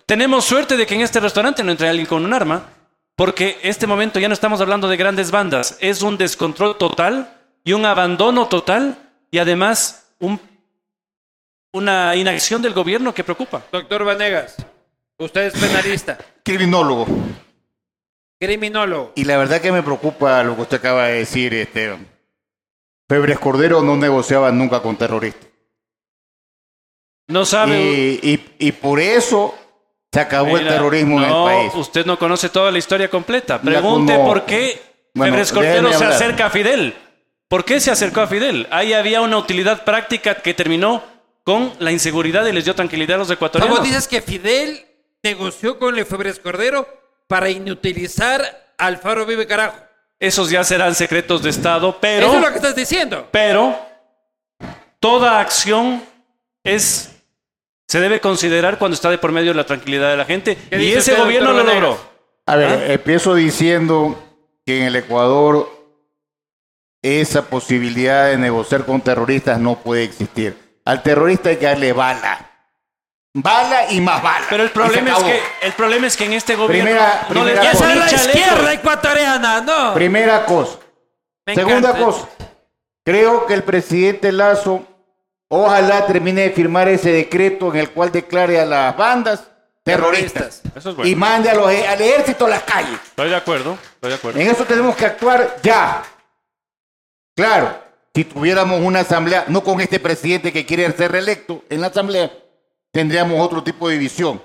Tenemos 0.06 0.44
suerte 0.44 0.76
de 0.76 0.86
que 0.86 0.94
en 0.94 1.00
este 1.02 1.20
restaurante 1.20 1.62
no 1.64 1.72
entre 1.72 1.88
alguien 1.88 2.06
con 2.06 2.24
un 2.24 2.32
arma, 2.32 2.68
porque 3.16 3.58
este 3.62 3.86
momento 3.86 4.18
ya 4.20 4.28
no 4.28 4.34
estamos 4.34 4.60
hablando 4.60 4.88
de 4.88 4.96
grandes 4.96 5.30
bandas, 5.30 5.76
es 5.80 6.02
un 6.02 6.16
descontrol 6.16 6.78
total 6.78 7.34
y 7.64 7.72
un 7.72 7.84
abandono 7.84 8.46
total 8.46 8.96
y 9.30 9.38
además 9.38 10.12
un- 10.20 10.40
una 11.72 12.14
inacción 12.16 12.62
del 12.62 12.72
gobierno 12.74 13.12
que 13.12 13.24
preocupa. 13.24 13.62
Doctor 13.72 14.04
Vanegas, 14.04 14.56
usted 15.18 15.42
es 15.42 15.52
penalista, 15.54 16.16
Criminólogo. 16.44 17.06
Criminólogo. 18.38 19.12
Y 19.14 19.24
la 19.24 19.36
verdad 19.36 19.60
que 19.60 19.72
me 19.72 19.82
preocupa 19.82 20.42
lo 20.44 20.54
que 20.56 20.62
usted 20.62 20.76
acaba 20.78 21.06
de 21.06 21.18
decir. 21.18 21.54
Este, 21.54 21.96
Febres 23.08 23.38
Cordero 23.38 23.82
no 23.82 23.96
negociaba 23.96 24.50
nunca 24.52 24.80
con 24.80 24.96
terroristas. 24.96 25.48
No 27.28 27.44
sabe, 27.44 27.78
Y, 27.80 28.20
y- 28.22 28.68
y 28.68 28.72
por 28.72 29.00
eso 29.00 29.54
Se 30.12 30.20
acabó 30.20 30.56
el 30.56 30.66
terrorismo 30.66 31.20
no, 31.20 31.26
en 31.26 31.30
el 31.30 31.44
país. 31.68 31.74
Usted 31.74 32.06
no 32.06 32.18
conoce 32.18 32.48
toda 32.48 32.70
la 32.70 32.78
historia 32.78 33.10
completa. 33.10 33.60
Pregunte 33.60 34.16
por 34.16 34.46
qué 34.46 34.80
Bueno, 35.14 35.32
Febres 35.34 35.52
déjeme 35.52 35.92
se 35.92 36.04
acerca 36.04 36.46
a 36.46 36.50
Fidel. 36.50 36.94
¿Por 37.48 37.64
qué 37.64 37.80
se 37.80 37.90
acercó 37.90 38.22
a 38.22 38.26
Fidel? 38.26 38.66
Ahí 38.70 38.92
había 38.94 39.20
una 39.20 39.36
utilidad 39.36 39.84
práctica 39.84 40.36
que 40.36 40.54
terminó 40.54 41.02
con 41.44 41.72
la 41.78 41.92
inseguridad 41.92 42.46
y 42.46 42.52
les 42.52 42.64
dio 42.64 42.74
tranquilidad 42.74 43.16
a 43.16 43.18
los 43.18 43.30
ecuatorianos. 43.30 43.78
¿Cómo 43.78 43.86
dices 43.86 44.08
que 44.08 44.22
Fidel 44.22 44.86
negoció 45.22 45.78
con 45.78 45.94
Lefebvre 45.94 46.34
Cordero 46.36 46.86
para 47.28 47.50
inutilizar 47.50 48.72
al 48.76 48.98
Faro 48.98 49.24
Vive 49.24 49.46
Carajo? 49.46 49.76
Esos 50.18 50.50
ya 50.50 50.64
serán 50.64 50.96
secretos 50.96 51.42
de 51.44 51.50
Estado, 51.50 51.96
pero, 52.00 52.26
Eso 52.26 52.36
es 52.36 52.42
lo 52.42 52.48
que 52.48 52.56
estás 52.56 52.74
diciendo. 52.74 53.28
pero 53.30 53.78
toda 54.98 55.38
acción 55.40 56.02
es 56.64 57.14
se 57.86 58.00
debe 58.00 58.20
considerar 58.20 58.78
cuando 58.78 58.94
está 58.96 59.10
de 59.10 59.16
por 59.18 59.32
medio 59.32 59.52
de 59.52 59.56
la 59.56 59.64
tranquilidad 59.64 60.10
de 60.10 60.16
la 60.16 60.24
gente. 60.26 60.58
¿Qué 60.68 60.82
Y 60.82 60.92
ese 60.92 61.12
usted, 61.12 61.22
gobierno 61.22 61.52
lo 61.52 61.62
logró. 61.62 61.98
A 62.44 62.56
ver, 62.56 62.68
¿Ah? 62.68 62.92
empiezo 62.92 63.34
diciendo 63.34 64.18
que 64.66 64.80
en 64.80 64.84
el 64.86 64.96
Ecuador 64.96 65.70
esa 67.00 67.46
posibilidad 67.46 68.26
de 68.26 68.36
negociar 68.36 68.84
con 68.84 69.00
terroristas 69.00 69.58
no 69.58 69.78
puede 69.78 70.02
existir. 70.04 70.56
Al 70.84 71.02
terrorista 71.02 71.48
hay 71.50 71.56
que 71.56 71.66
darle 71.66 71.92
bala. 71.92 72.57
Bala 73.42 73.90
y 73.92 74.00
más 74.00 74.22
bala. 74.22 74.46
Pero 74.50 74.62
el 74.64 74.70
problema 74.70 75.10
es 75.12 75.22
que 75.22 75.40
el 75.62 75.72
problema 75.72 76.06
es 76.06 76.16
que 76.16 76.24
en 76.24 76.32
este 76.32 76.56
gobierno 76.56 76.90
Primera- 76.90 77.26
no 77.30 77.44
les 77.44 77.58
Esa 77.58 77.70
cosa. 77.72 77.90
es 77.92 77.96
la 77.98 78.12
izquierda 78.12 78.72
ecuatoriana, 78.72 79.60
¿no? 79.60 79.94
Primera 79.94 80.44
cosa. 80.44 80.78
Me 81.46 81.54
Segunda 81.54 81.90
encanta. 81.90 82.04
cosa. 82.04 82.28
Creo 83.04 83.46
que 83.46 83.54
el 83.54 83.62
presidente 83.62 84.32
Lazo 84.32 84.84
ojalá 85.48 86.06
termine 86.06 86.42
de 86.42 86.50
firmar 86.50 86.88
ese 86.88 87.10
decreto 87.12 87.72
en 87.72 87.80
el 87.80 87.90
cual 87.90 88.12
declare 88.12 88.60
a 88.60 88.66
las 88.66 88.96
bandas 88.96 89.44
terroristas. 89.84 90.60
Eso 90.76 90.90
es 90.90 90.96
bueno. 90.96 91.10
Y 91.10 91.14
mande 91.14 91.48
a 91.48 91.54
los, 91.54 91.70
e- 91.70 91.86
al 91.88 92.00
ejército 92.00 92.44
a 92.44 92.48
las 92.50 92.62
calles. 92.64 92.98
Estoy 93.02 93.30
de 93.30 93.36
acuerdo, 93.36 93.78
estoy 93.94 94.10
de 94.10 94.16
acuerdo. 94.16 94.40
En 94.40 94.48
eso 94.50 94.64
tenemos 94.64 94.94
que 94.96 95.06
actuar 95.06 95.56
ya. 95.62 96.02
Claro, 97.34 97.78
si 98.14 98.24
tuviéramos 98.24 98.80
una 98.80 99.00
asamblea, 99.00 99.44
no 99.48 99.62
con 99.62 99.80
este 99.80 100.00
presidente 100.00 100.52
que 100.52 100.66
quiere 100.66 100.90
ser 100.92 101.12
reelecto 101.12 101.62
en 101.70 101.80
la 101.80 101.86
asamblea, 101.86 102.30
tendríamos 102.98 103.40
otro 103.40 103.62
tipo 103.62 103.88
de 103.88 103.96
visión. 103.96 104.42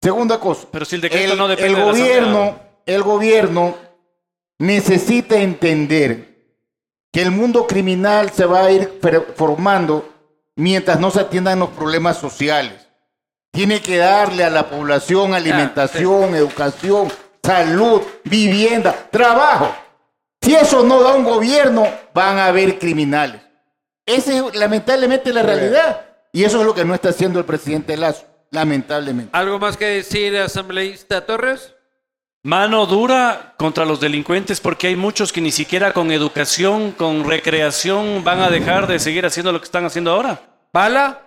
Segunda 0.00 0.38
cosa. 0.38 0.68
Pero 0.70 0.84
si 0.84 0.94
el 0.94 1.00
decreto 1.00 1.34
no 1.34 1.48
depende 1.48 1.70
el 1.70 1.74
de 1.74 1.80
la 1.80 1.86
gobierno, 1.90 2.60
el 2.86 3.02
gobierno 3.02 3.74
necesita 4.60 5.38
entender 5.38 6.36
que 7.12 7.20
el 7.20 7.32
mundo 7.32 7.66
criminal 7.66 8.30
se 8.30 8.46
va 8.46 8.66
a 8.66 8.70
ir 8.70 9.00
formando 9.34 10.08
mientras 10.54 11.00
no 11.00 11.10
se 11.10 11.18
atiendan 11.18 11.58
los 11.58 11.70
problemas 11.70 12.18
sociales. 12.18 12.86
Tiene 13.50 13.82
que 13.82 13.96
darle 13.96 14.44
a 14.44 14.50
la 14.50 14.70
población 14.70 15.34
alimentación, 15.34 16.36
educación, 16.36 17.08
salud, 17.42 18.02
vivienda, 18.22 18.94
trabajo. 19.10 19.74
Si 20.40 20.54
eso 20.54 20.84
no 20.84 21.02
da 21.02 21.14
un 21.14 21.24
gobierno, 21.24 21.88
van 22.14 22.38
a 22.38 22.46
haber 22.46 22.78
criminales. 22.78 23.40
Esa 24.06 24.32
es 24.32 24.54
lamentablemente 24.54 25.32
la 25.32 25.42
realidad. 25.42 26.07
Y 26.38 26.44
eso 26.44 26.60
es 26.60 26.66
lo 26.66 26.72
que 26.72 26.84
no 26.84 26.94
está 26.94 27.08
haciendo 27.08 27.40
el 27.40 27.44
presidente 27.44 27.96
Lazo, 27.96 28.24
lamentablemente. 28.52 29.30
¿Algo 29.36 29.58
más 29.58 29.76
que 29.76 29.86
decir, 29.86 30.36
asambleísta 30.38 31.26
Torres? 31.26 31.74
Mano 32.44 32.86
dura 32.86 33.54
contra 33.58 33.84
los 33.84 33.98
delincuentes 33.98 34.60
porque 34.60 34.86
hay 34.86 34.94
muchos 34.94 35.32
que 35.32 35.40
ni 35.40 35.50
siquiera 35.50 35.92
con 35.92 36.12
educación, 36.12 36.92
con 36.92 37.28
recreación 37.28 38.22
van 38.22 38.40
a 38.40 38.50
dejar 38.50 38.86
de 38.86 39.00
seguir 39.00 39.26
haciendo 39.26 39.50
lo 39.50 39.58
que 39.58 39.64
están 39.64 39.84
haciendo 39.84 40.12
ahora. 40.12 40.40
¿Bala? 40.72 41.22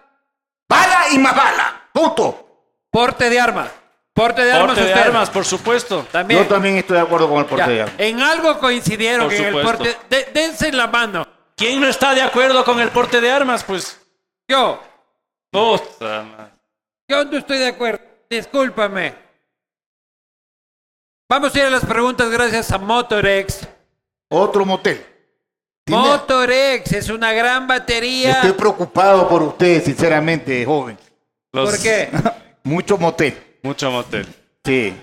¡Bala 0.70 1.02
y 1.12 1.18
más 1.20 1.36
bala! 1.36 1.90
¡Punto! 1.92 2.48
Porte 2.90 3.30
de 3.30 3.38
arma. 3.38 3.68
Porte 4.14 4.44
de 4.46 4.54
armas 4.54 4.68
Porte 4.68 4.82
de 4.86 4.88
usted. 4.94 5.02
armas, 5.08 5.30
por 5.30 5.44
supuesto. 5.44 6.08
También. 6.10 6.42
Yo 6.44 6.48
también 6.48 6.78
estoy 6.78 6.96
de 6.96 7.02
acuerdo 7.02 7.28
con 7.28 7.40
el 7.40 7.46
porte 7.48 7.66
Ya, 7.66 7.68
de 7.70 7.82
armas. 7.82 7.96
En 7.98 8.22
algo 8.22 8.58
coincidieron 8.60 9.26
Por 9.26 9.34
en 9.34 9.44
el 9.44 9.54
supuesto. 9.56 9.78
porte. 9.84 9.98
de- 10.10 10.28
dense 10.34 10.70
en 10.70 10.78
la 10.78 10.88
mano. 10.88 11.28
¿Quién 11.58 11.82
no 11.82 11.88
está 11.88 12.14
de 12.14 12.22
acuerdo 12.22 12.64
con 12.64 12.80
el 12.80 12.88
porte 12.92 13.20
de 13.20 13.30
armas? 13.30 13.66
Pues. 13.66 14.00
Yo. 14.48 14.82
Puta 15.52 16.24
madre. 16.24 16.52
Yo 17.08 17.24
no 17.26 17.38
estoy 17.38 17.58
de 17.60 17.68
acuerdo. 17.68 18.02
Discúlpame. 18.30 19.14
Vamos 21.30 21.54
a 21.56 21.60
ir 21.60 21.66
a 21.66 21.70
las 21.70 21.86
preguntas 21.86 22.30
gracias 22.30 22.72
a 22.72 22.78
Motorex. 22.78 23.68
Otro 24.30 24.66
motel. 24.66 25.06
Tiene- 25.86 26.02
Motorex 26.02 26.92
es 26.94 27.10
una 27.10 27.34
gran 27.34 27.68
batería. 27.68 28.32
Estoy 28.34 28.54
preocupado 28.54 29.28
por 29.28 29.42
ustedes, 29.44 29.84
sinceramente, 29.86 30.66
joven. 30.66 30.98
Los- 31.54 31.72
¿Por 31.72 31.82
qué? 31.82 32.10
Mucho 32.64 32.98
motel. 32.98 33.60
Mucho 33.64 33.92
motel. 33.92 34.26
Sí. 34.64 34.96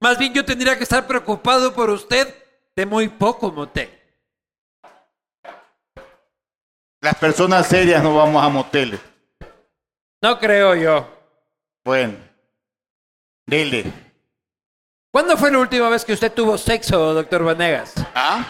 Más 0.00 0.18
bien 0.18 0.32
yo 0.34 0.44
tendría 0.44 0.76
que 0.76 0.82
estar 0.82 1.06
preocupado 1.06 1.72
por 1.74 1.90
usted 1.90 2.34
de 2.74 2.86
muy 2.86 3.08
poco 3.08 3.52
motel. 3.52 3.88
Las 7.00 7.14
personas 7.16 7.66
serias 7.66 8.02
no 8.02 8.16
vamos 8.16 8.42
a 8.42 8.48
moteles. 8.48 9.00
No 10.22 10.38
creo 10.38 10.74
yo. 10.74 11.08
Bueno. 11.84 12.14
Dele. 13.46 13.84
¿Cuándo 15.10 15.36
fue 15.36 15.50
la 15.50 15.58
última 15.58 15.88
vez 15.88 16.04
que 16.04 16.12
usted 16.12 16.32
tuvo 16.32 16.56
sexo, 16.56 17.12
doctor 17.12 17.44
Vanegas? 17.44 17.94
¿Ah? 18.14 18.46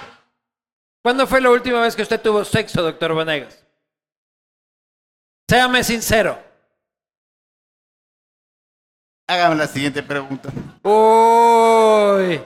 ¿Cuándo 1.03 1.27
fue 1.27 1.41
la 1.41 1.51
última 1.51 1.81
vez 1.81 1.97
que 1.97 2.03
usted 2.03 2.21
tuvo 2.21 2.45
sexo, 2.45 2.83
doctor 2.83 3.15
Vanegas? 3.15 3.65
Séame 5.49 5.83
sincero. 5.83 6.39
Hágame 9.27 9.57
la 9.57 9.67
siguiente 9.67 10.03
pregunta. 10.03 10.51
Uy. 10.83 12.41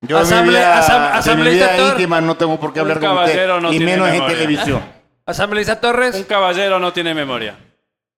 Yo 0.00 0.20
en 0.20 0.42
mi 0.44 0.48
vida, 0.50 0.80
asam- 1.20 1.36
mi 1.36 1.88
íntima 1.90 2.20
no 2.20 2.36
tengo 2.36 2.58
por 2.58 2.72
qué 2.72 2.80
hablar 2.80 2.98
con 3.00 3.08
usted. 3.10 3.20
caballero 3.32 3.60
no 3.60 3.72
y 3.72 3.76
tiene 3.78 3.92
menos 3.92 4.08
en 4.08 4.12
memoria. 4.14 4.36
televisión. 4.36 4.82
Asambleísta 5.26 5.80
Torres, 5.80 6.14
Un 6.16 6.24
caballero 6.24 6.78
no 6.78 6.92
tiene 6.92 7.14
memoria. 7.14 7.56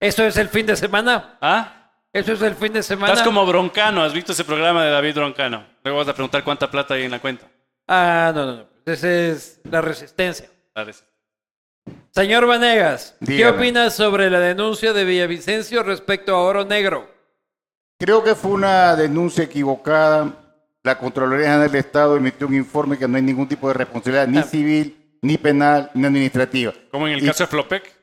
¿Eso 0.01 0.25
es 0.25 0.37
el 0.37 0.49
fin 0.49 0.67
de 0.67 0.77
semana? 0.77 1.39
¿Ah? 1.41 1.73
¿Eso 2.13 2.33
es 2.33 2.43
el 2.43 2.55
fin 2.55 2.73
de 2.73 2.83
semana? 2.83 3.13
Estás 3.13 3.27
como 3.27 3.45
Broncano. 3.45 4.03
¿Has 4.03 4.13
visto 4.15 4.33
ese 4.33 4.45
programa 4.45 4.85
de 4.85 4.91
David 4.91 5.15
Broncano? 5.17 5.67
Luego 5.85 5.99
vas 5.99 6.09
a 6.09 6.15
preguntar 6.15 6.43
cuánta 6.45 6.71
plata 6.71 6.95
hay 6.95 7.03
en 7.05 7.11
la 7.11 7.19
cuenta. 7.19 7.47
Ah, 7.87 8.33
no, 8.35 8.47
no, 8.47 8.57
no. 8.57 8.67
Esa 8.87 9.11
es 9.11 9.61
la 9.65 9.81
resistencia. 9.81 10.49
Dale. 10.75 10.95
Señor 12.11 12.47
Vanegas, 12.47 13.17
¿qué 13.25 13.47
opinas 13.47 13.95
sobre 13.95 14.31
la 14.31 14.41
denuncia 14.41 14.93
de 14.93 15.05
Villavicencio 15.05 15.83
respecto 15.83 16.35
a 16.35 16.41
Oro 16.43 16.65
Negro? 16.65 17.09
Creo 17.99 18.25
que 18.25 18.35
fue 18.35 18.53
una 18.53 18.97
denuncia 18.97 19.45
equivocada. 19.45 20.33
La 20.83 20.97
Contraloría 20.99 21.47
General 21.47 21.71
del 21.71 21.81
Estado 21.81 22.17
emitió 22.17 22.47
un 22.47 22.55
informe 22.55 22.97
que 22.99 23.07
no 23.09 23.17
hay 23.17 23.23
ningún 23.23 23.49
tipo 23.49 23.69
de 23.69 23.75
responsabilidad, 23.75 24.27
ni 24.29 24.39
Ah. 24.39 24.43
civil, 24.45 25.19
ni 25.21 25.37
penal, 25.37 25.91
ni 25.95 26.07
administrativa. 26.07 26.73
Como 26.91 27.07
en 27.09 27.15
el 27.15 27.23
Y- 27.25 27.27
caso 27.27 27.45
de 27.45 27.49
Flopec. 27.49 27.96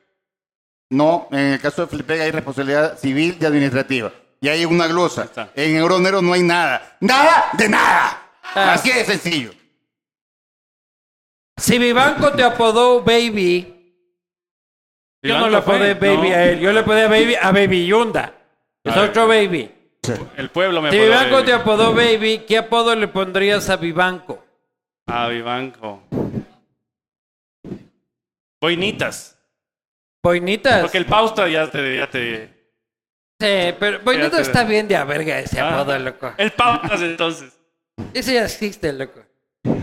No, 0.94 1.26
en 1.32 1.38
el 1.54 1.60
caso 1.60 1.82
de 1.82 1.88
Felipe 1.88 2.20
hay 2.22 2.30
responsabilidad 2.30 2.96
civil 2.96 3.36
y 3.40 3.44
administrativa. 3.44 4.12
Y 4.40 4.48
hay 4.48 4.64
una 4.64 4.86
glosa. 4.86 5.28
En 5.56 5.74
Euronero 5.76 6.22
no 6.22 6.32
hay 6.32 6.42
nada. 6.42 6.96
¡Nada 7.00 7.46
de 7.54 7.68
nada! 7.68 8.22
Ah. 8.54 8.74
Así 8.74 8.92
de 8.92 9.04
sencillo. 9.04 9.50
Si 11.56 11.78
Vivanco 11.78 12.32
te 12.32 12.44
apodó 12.44 13.02
Baby, 13.02 13.72
yo 15.22 15.38
no 15.38 15.48
le 15.48 15.56
apodé 15.56 15.96
fue, 15.96 16.08
Baby 16.16 16.28
no. 16.30 16.34
a 16.36 16.44
él, 16.44 16.60
yo 16.60 16.72
le 16.72 16.80
apodé 16.80 17.08
Baby 17.08 17.34
a 17.40 17.50
Baby 17.50 17.86
Yunda. 17.86 18.32
Es 18.84 18.92
A 18.96 19.00
ver. 19.00 19.10
otro 19.10 19.26
Baby. 19.26 19.70
El 20.36 20.50
pueblo 20.50 20.80
me 20.82 20.90
Si 20.90 20.98
Vivanco 20.98 21.36
Baby. 21.36 21.46
te 21.46 21.52
apodó 21.54 21.94
Baby, 21.94 22.44
¿qué 22.46 22.58
apodo 22.58 22.94
le 22.94 23.08
pondrías 23.08 23.68
a 23.70 23.76
Vivanco? 23.76 24.44
Ah, 25.06 25.26
Vivanco. 25.28 26.02
Boinitas. 28.60 29.33
¿Boinitas? 30.24 30.80
Porque 30.80 30.96
el 30.96 31.04
pausta 31.04 31.46
ya 31.48 31.70
te... 31.70 31.96
Ya 31.98 32.08
te 32.08 32.48
Sí, 33.38 33.74
pero 33.78 34.00
Boinitas 34.00 34.30
Fíjate. 34.30 34.42
está 34.42 34.64
bien 34.64 34.88
de 34.88 34.96
a 34.96 35.04
verga 35.04 35.38
ese 35.38 35.60
Ah. 35.60 35.80
apodo, 35.80 35.98
loco. 35.98 36.32
El 36.38 36.50
pautas 36.52 37.02
entonces. 37.02 37.52
Ese 38.14 38.32
ya 38.34 38.44
existe, 38.46 38.90
loco. 38.92 39.20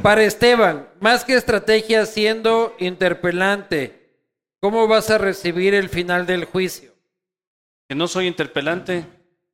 Para 0.01 0.23
Esteban, 0.23 0.87
más 0.99 1.23
que 1.25 1.35
estrategia 1.35 2.05
siendo 2.07 2.75
interpelante, 2.79 4.15
¿cómo 4.59 4.87
vas 4.87 5.11
a 5.11 5.19
recibir 5.19 5.75
el 5.75 5.89
final 5.89 6.25
del 6.25 6.45
juicio? 6.45 6.91
Que 7.87 7.93
no 7.95 8.07
soy 8.07 8.25
interpelante, 8.25 9.05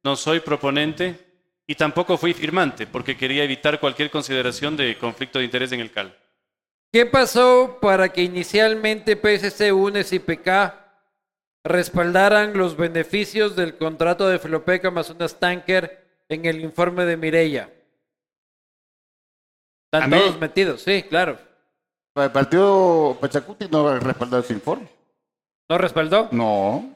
no 0.03 0.15
soy 0.15 0.39
proponente 0.39 1.19
y 1.65 1.76
tampoco 1.76 2.18
fui 2.18 2.34
firmante 2.34 2.88
porque 2.88 3.18
quería 3.18 3.43
evitar 3.43 3.80
cualquier 3.81 4.09
consideración 4.09 4.77
de 4.77 4.97
conflicto 4.97 5.39
de 5.39 5.45
interés 5.45 5.72
en 5.73 5.81
el 5.81 5.91
CAL. 5.91 6.15
¿Qué 6.97 7.05
pasó 7.05 7.77
para 7.79 8.09
que 8.09 8.23
inicialmente 8.23 9.15
PSC, 9.15 9.71
UNES 9.71 10.13
y 10.13 10.17
PK 10.17 10.73
respaldaran 11.63 12.57
los 12.57 12.75
beneficios 12.75 13.55
del 13.55 13.77
contrato 13.77 14.27
de 14.27 14.39
Filopeca 14.39 14.87
Amazonas 14.87 15.39
Tanker 15.39 16.23
en 16.27 16.47
el 16.47 16.59
informe 16.59 17.05
de 17.05 17.15
Mireya? 17.15 17.71
¿A 19.91 19.97
Están 19.99 20.09
todos 20.09 20.39
metidos, 20.39 20.81
sí, 20.81 21.03
claro. 21.03 21.37
El 22.15 22.31
partido 22.31 23.15
Pachacuti 23.21 23.67
no 23.69 23.99
respaldar 23.99 24.43
ese 24.43 24.53
informe. 24.53 24.89
¿No 25.69 25.77
respaldó? 25.77 26.29
No. 26.31 26.95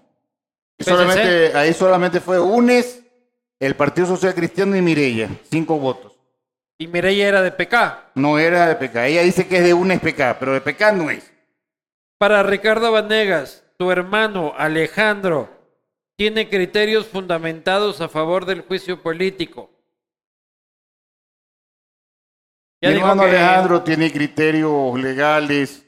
Solamente, 0.79 1.55
ahí 1.55 1.75
solamente 1.75 2.19
fue 2.19 2.39
UNES, 2.39 3.03
el 3.59 3.75
Partido 3.75 4.07
Social 4.07 4.33
Cristiano 4.33 4.75
y 4.75 4.81
Mirella, 4.81 5.29
cinco 5.51 5.77
votos. 5.77 6.10
Y 6.81 6.87
Mireya 6.87 7.27
era 7.27 7.41
de 7.43 7.51
PK. 7.51 8.11
No 8.15 8.39
era 8.39 8.67
de 8.67 8.75
PK. 8.75 9.05
Ella 9.05 9.21
dice 9.21 9.47
que 9.47 9.57
es 9.57 9.63
de 9.63 9.75
una 9.75 9.99
PK, 9.99 10.39
pero 10.39 10.53
de 10.53 10.61
PK 10.61 10.91
no 10.93 11.11
es. 11.11 11.31
Para 12.17 12.41
Ricardo 12.41 12.91
Vanegas, 12.91 13.63
tu 13.77 13.91
hermano 13.91 14.55
Alejandro 14.57 15.47
tiene 16.17 16.49
criterios 16.49 17.05
fundamentados 17.05 18.01
a 18.01 18.09
favor 18.09 18.47
del 18.47 18.61
juicio 18.61 18.99
político. 18.99 19.69
Ya 22.81 22.89
Mi 22.89 22.95
hermano 22.95 23.25
que- 23.25 23.29
Alejandro 23.29 23.83
tiene 23.83 24.11
criterios 24.11 24.99
legales 24.99 25.85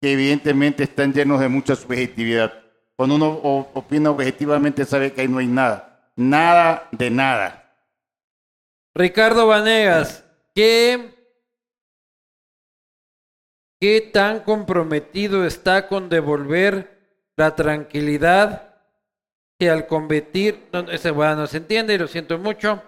que 0.00 0.14
evidentemente 0.14 0.82
están 0.82 1.12
llenos 1.12 1.38
de 1.38 1.48
mucha 1.48 1.76
subjetividad. 1.76 2.52
Cuando 2.96 3.14
uno 3.14 3.28
opina 3.74 4.10
objetivamente 4.10 4.84
sabe 4.84 5.12
que 5.12 5.20
ahí 5.20 5.28
no 5.28 5.38
hay 5.38 5.46
nada. 5.46 6.10
Nada 6.16 6.88
de 6.90 7.08
nada. 7.08 7.61
Ricardo 8.94 9.46
Vanegas, 9.46 10.24
¿qué, 10.54 11.14
¿qué 13.80 14.10
tan 14.12 14.40
comprometido 14.40 15.46
está 15.46 15.88
con 15.88 16.10
devolver 16.10 17.00
la 17.36 17.56
tranquilidad 17.56 18.74
que 19.58 19.70
al 19.70 19.86
combatir... 19.86 20.68
No, 20.72 20.80
ese 20.90 21.10
bueno, 21.10 21.36
no 21.36 21.46
se 21.46 21.56
entiende 21.58 21.94
y 21.94 21.98
lo 21.98 22.06
siento 22.06 22.38
mucho. 22.38 22.82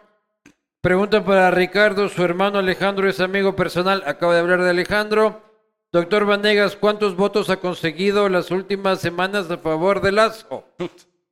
Pregunta 0.82 1.24
para 1.24 1.50
Ricardo, 1.50 2.10
su 2.10 2.22
hermano 2.22 2.58
Alejandro 2.58 3.08
es 3.08 3.18
amigo 3.20 3.56
personal, 3.56 4.02
acaba 4.04 4.34
de 4.34 4.40
hablar 4.40 4.62
de 4.62 4.70
Alejandro. 4.70 5.42
Doctor 5.90 6.26
Vanegas, 6.26 6.76
¿cuántos 6.76 7.16
votos 7.16 7.48
ha 7.48 7.56
conseguido 7.56 8.28
las 8.28 8.50
últimas 8.50 9.00
semanas 9.00 9.50
a 9.50 9.56
favor 9.56 10.02
de 10.02 10.12
Lazo? 10.12 10.66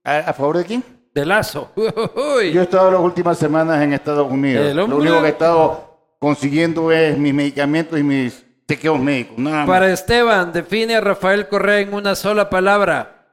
¿A, 0.03 0.19
a 0.19 0.33
favor 0.33 0.57
de 0.57 0.65
quién? 0.65 1.02
De 1.15 1.27
Lazo. 1.27 1.71
Uy. 1.77 2.53
Yo 2.53 2.61
he 2.61 2.65
estado 2.65 2.91
las 2.91 3.01
últimas 3.01 3.39
semanas 3.39 3.83
en 3.83 3.93
Estados 3.93 4.31
Unidos. 4.31 4.67
El 4.67 4.77
Lo 4.77 4.87
único 4.87 5.21
que 5.21 5.27
he 5.27 5.31
estado 5.31 5.99
consiguiendo 6.19 6.91
es 6.91 7.19
mis 7.19 7.35
medicamentos 7.35 7.99
y 7.99 8.03
mis 8.03 8.45
chequeos 8.69 8.99
médicos. 8.99 9.37
Nada 9.39 9.59
más. 9.59 9.67
Para 9.67 9.93
Esteban, 9.93 10.53
define 10.53 10.97
a 10.97 11.01
Rafael 11.01 11.49
Correa 11.49 11.81
en 11.81 11.93
una 11.93 12.15
sola 12.15 12.49
palabra. 12.49 13.27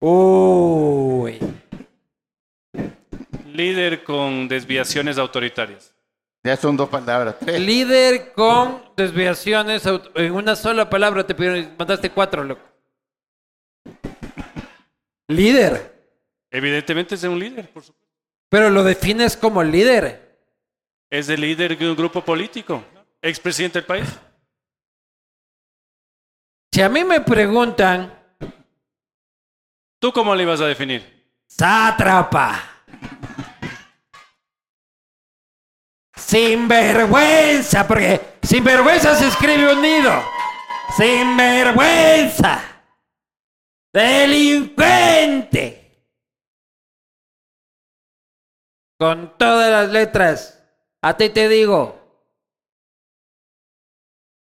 Uy. 0.00 1.38
Líder 3.52 4.02
con 4.02 4.48
desviaciones 4.48 5.18
autoritarias. 5.18 5.94
Ya 6.42 6.56
son 6.56 6.76
dos 6.76 6.88
palabras. 6.88 7.36
Tres. 7.38 7.60
Líder 7.60 8.32
con 8.32 8.82
desviaciones 8.96 9.84
en 10.14 10.32
una 10.32 10.56
sola 10.56 10.88
palabra. 10.88 11.26
Te 11.26 11.34
pidieron, 11.34 11.74
mandaste 11.78 12.10
cuatro, 12.10 12.42
loco. 12.42 12.62
Líder. 15.28 15.99
Evidentemente 16.50 17.14
es 17.14 17.20
de 17.20 17.28
un 17.28 17.38
líder, 17.38 17.70
por 17.70 17.82
supuesto. 17.84 18.08
Pero 18.48 18.70
lo 18.70 18.82
defines 18.82 19.36
como 19.36 19.62
líder. 19.62 20.38
Es 21.08 21.28
el 21.28 21.40
líder 21.40 21.76
de 21.78 21.90
un 21.90 21.96
grupo 21.96 22.24
político, 22.24 22.84
expresidente 23.22 23.78
del 23.80 23.86
país. 23.86 24.08
Si 26.72 26.82
a 26.82 26.88
mí 26.88 27.04
me 27.04 27.20
preguntan, 27.20 28.16
¿Tú 30.00 30.12
cómo 30.12 30.34
le 30.34 30.44
ibas 30.44 30.60
a 30.60 30.66
definir? 30.66 31.20
sátrapa. 31.46 32.62
Sinvergüenza, 36.16 37.86
porque 37.86 38.20
sinvergüenza 38.42 39.14
se 39.16 39.28
escribe 39.28 39.74
unido. 39.74 40.22
Sinvergüenza. 40.96 42.62
Delincuente. 43.92 45.79
Con 49.00 49.38
todas 49.38 49.70
las 49.70 49.90
letras. 49.90 50.62
A 51.00 51.16
ti 51.16 51.30
te 51.30 51.48
digo. 51.48 51.98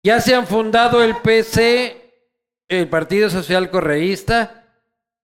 Ya 0.03 0.23
se 0.23 0.35
han 0.35 0.47
fundado 0.47 1.05
el 1.05 1.19
PC, 1.19 2.33
el 2.69 2.89
Partido 2.89 3.29
Social 3.29 3.71
Correísta. 3.71 4.65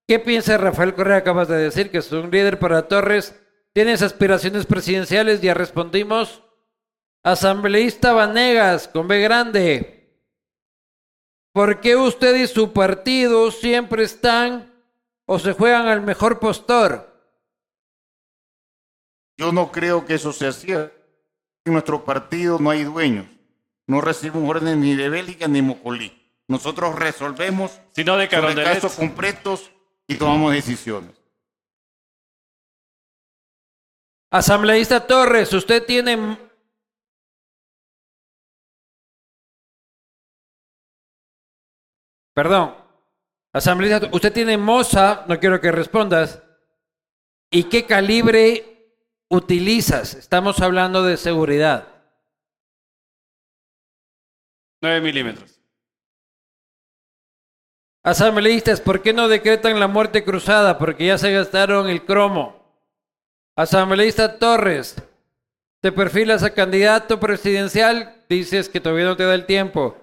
¿Qué 0.07 0.19
piensa 0.19 0.59
Rafael 0.59 0.93
Correa? 0.93 1.17
Acabas 1.17 1.47
de 1.47 1.57
decir 1.57 1.89
que 1.89 1.97
es 1.97 2.11
un 2.11 2.29
líder 2.29 2.59
para 2.59 2.87
Torres. 2.87 3.35
¿Tienes 3.73 4.03
aspiraciones 4.03 4.67
presidenciales? 4.67 5.41
Ya 5.41 5.55
respondimos. 5.55 6.43
Asambleísta 7.23 8.13
Vanegas, 8.13 8.87
con 8.87 9.07
B 9.07 9.21
grande. 9.21 10.21
¿Por 11.51 11.81
qué 11.81 11.95
usted 11.95 12.35
y 12.35 12.45
su 12.45 12.73
partido 12.73 13.49
siempre 13.49 14.03
están 14.03 14.71
o 15.25 15.39
se 15.39 15.53
juegan 15.53 15.87
al 15.87 16.01
mejor 16.01 16.39
postor? 16.39 17.14
Yo 19.37 19.51
no 19.51 19.71
creo 19.71 20.05
que 20.05 20.15
eso 20.15 20.31
sea 20.31 20.51
cierto. 20.51 20.95
En 21.65 21.73
nuestro 21.73 22.05
partido 22.05 22.59
no 22.59 22.69
hay 22.69 22.83
dueños. 22.83 23.25
No 23.87 24.01
recibimos 24.01 24.49
órdenes 24.49 24.77
ni 24.77 24.95
de 24.95 25.09
Bélgica 25.09 25.47
ni 25.47 25.61
Mocolí. 25.61 26.21
Nosotros 26.47 26.95
resolvemos 26.95 27.79
Sino 27.91 28.17
de 28.17 28.29
sobre 28.29 28.63
casos 28.63 28.95
completos 28.95 29.71
y 30.07 30.15
tomamos 30.15 30.53
decisiones. 30.53 31.11
Asambleísta 34.31 35.05
Torres, 35.07 35.51
usted 35.53 35.83
tiene... 35.85 36.37
Perdón. 42.33 42.75
Asambleísta, 43.53 44.09
usted 44.11 44.33
tiene 44.33 44.57
moza, 44.57 45.23
no 45.27 45.39
quiero 45.39 45.61
que 45.61 45.71
respondas. 45.71 46.43
¿Y 47.49 47.63
qué 47.63 47.85
calibre 47.85 48.74
utilizas? 49.29 50.13
Estamos 50.13 50.59
hablando 50.61 51.03
de 51.03 51.17
seguridad. 51.17 51.87
9 54.81 55.01
milímetros. 55.01 55.59
Asambleístas, 58.03 58.81
¿por 58.81 59.01
qué 59.01 59.13
no 59.13 59.27
decretan 59.27 59.79
la 59.79 59.87
muerte 59.87 60.23
cruzada? 60.23 60.77
Porque 60.77 61.07
ya 61.07 61.17
se 61.17 61.31
gastaron 61.31 61.89
el 61.89 62.05
cromo. 62.05 62.63
Asambleísta 63.55 64.37
Torres, 64.37 64.95
te 65.81 65.91
perfilas 65.91 66.43
a 66.43 66.53
candidato 66.53 67.19
presidencial, 67.19 68.23
dices 68.29 68.69
que 68.69 68.79
todavía 68.79 69.05
no 69.05 69.17
te 69.17 69.23
da 69.23 69.33
el 69.33 69.47
tiempo. 69.47 69.97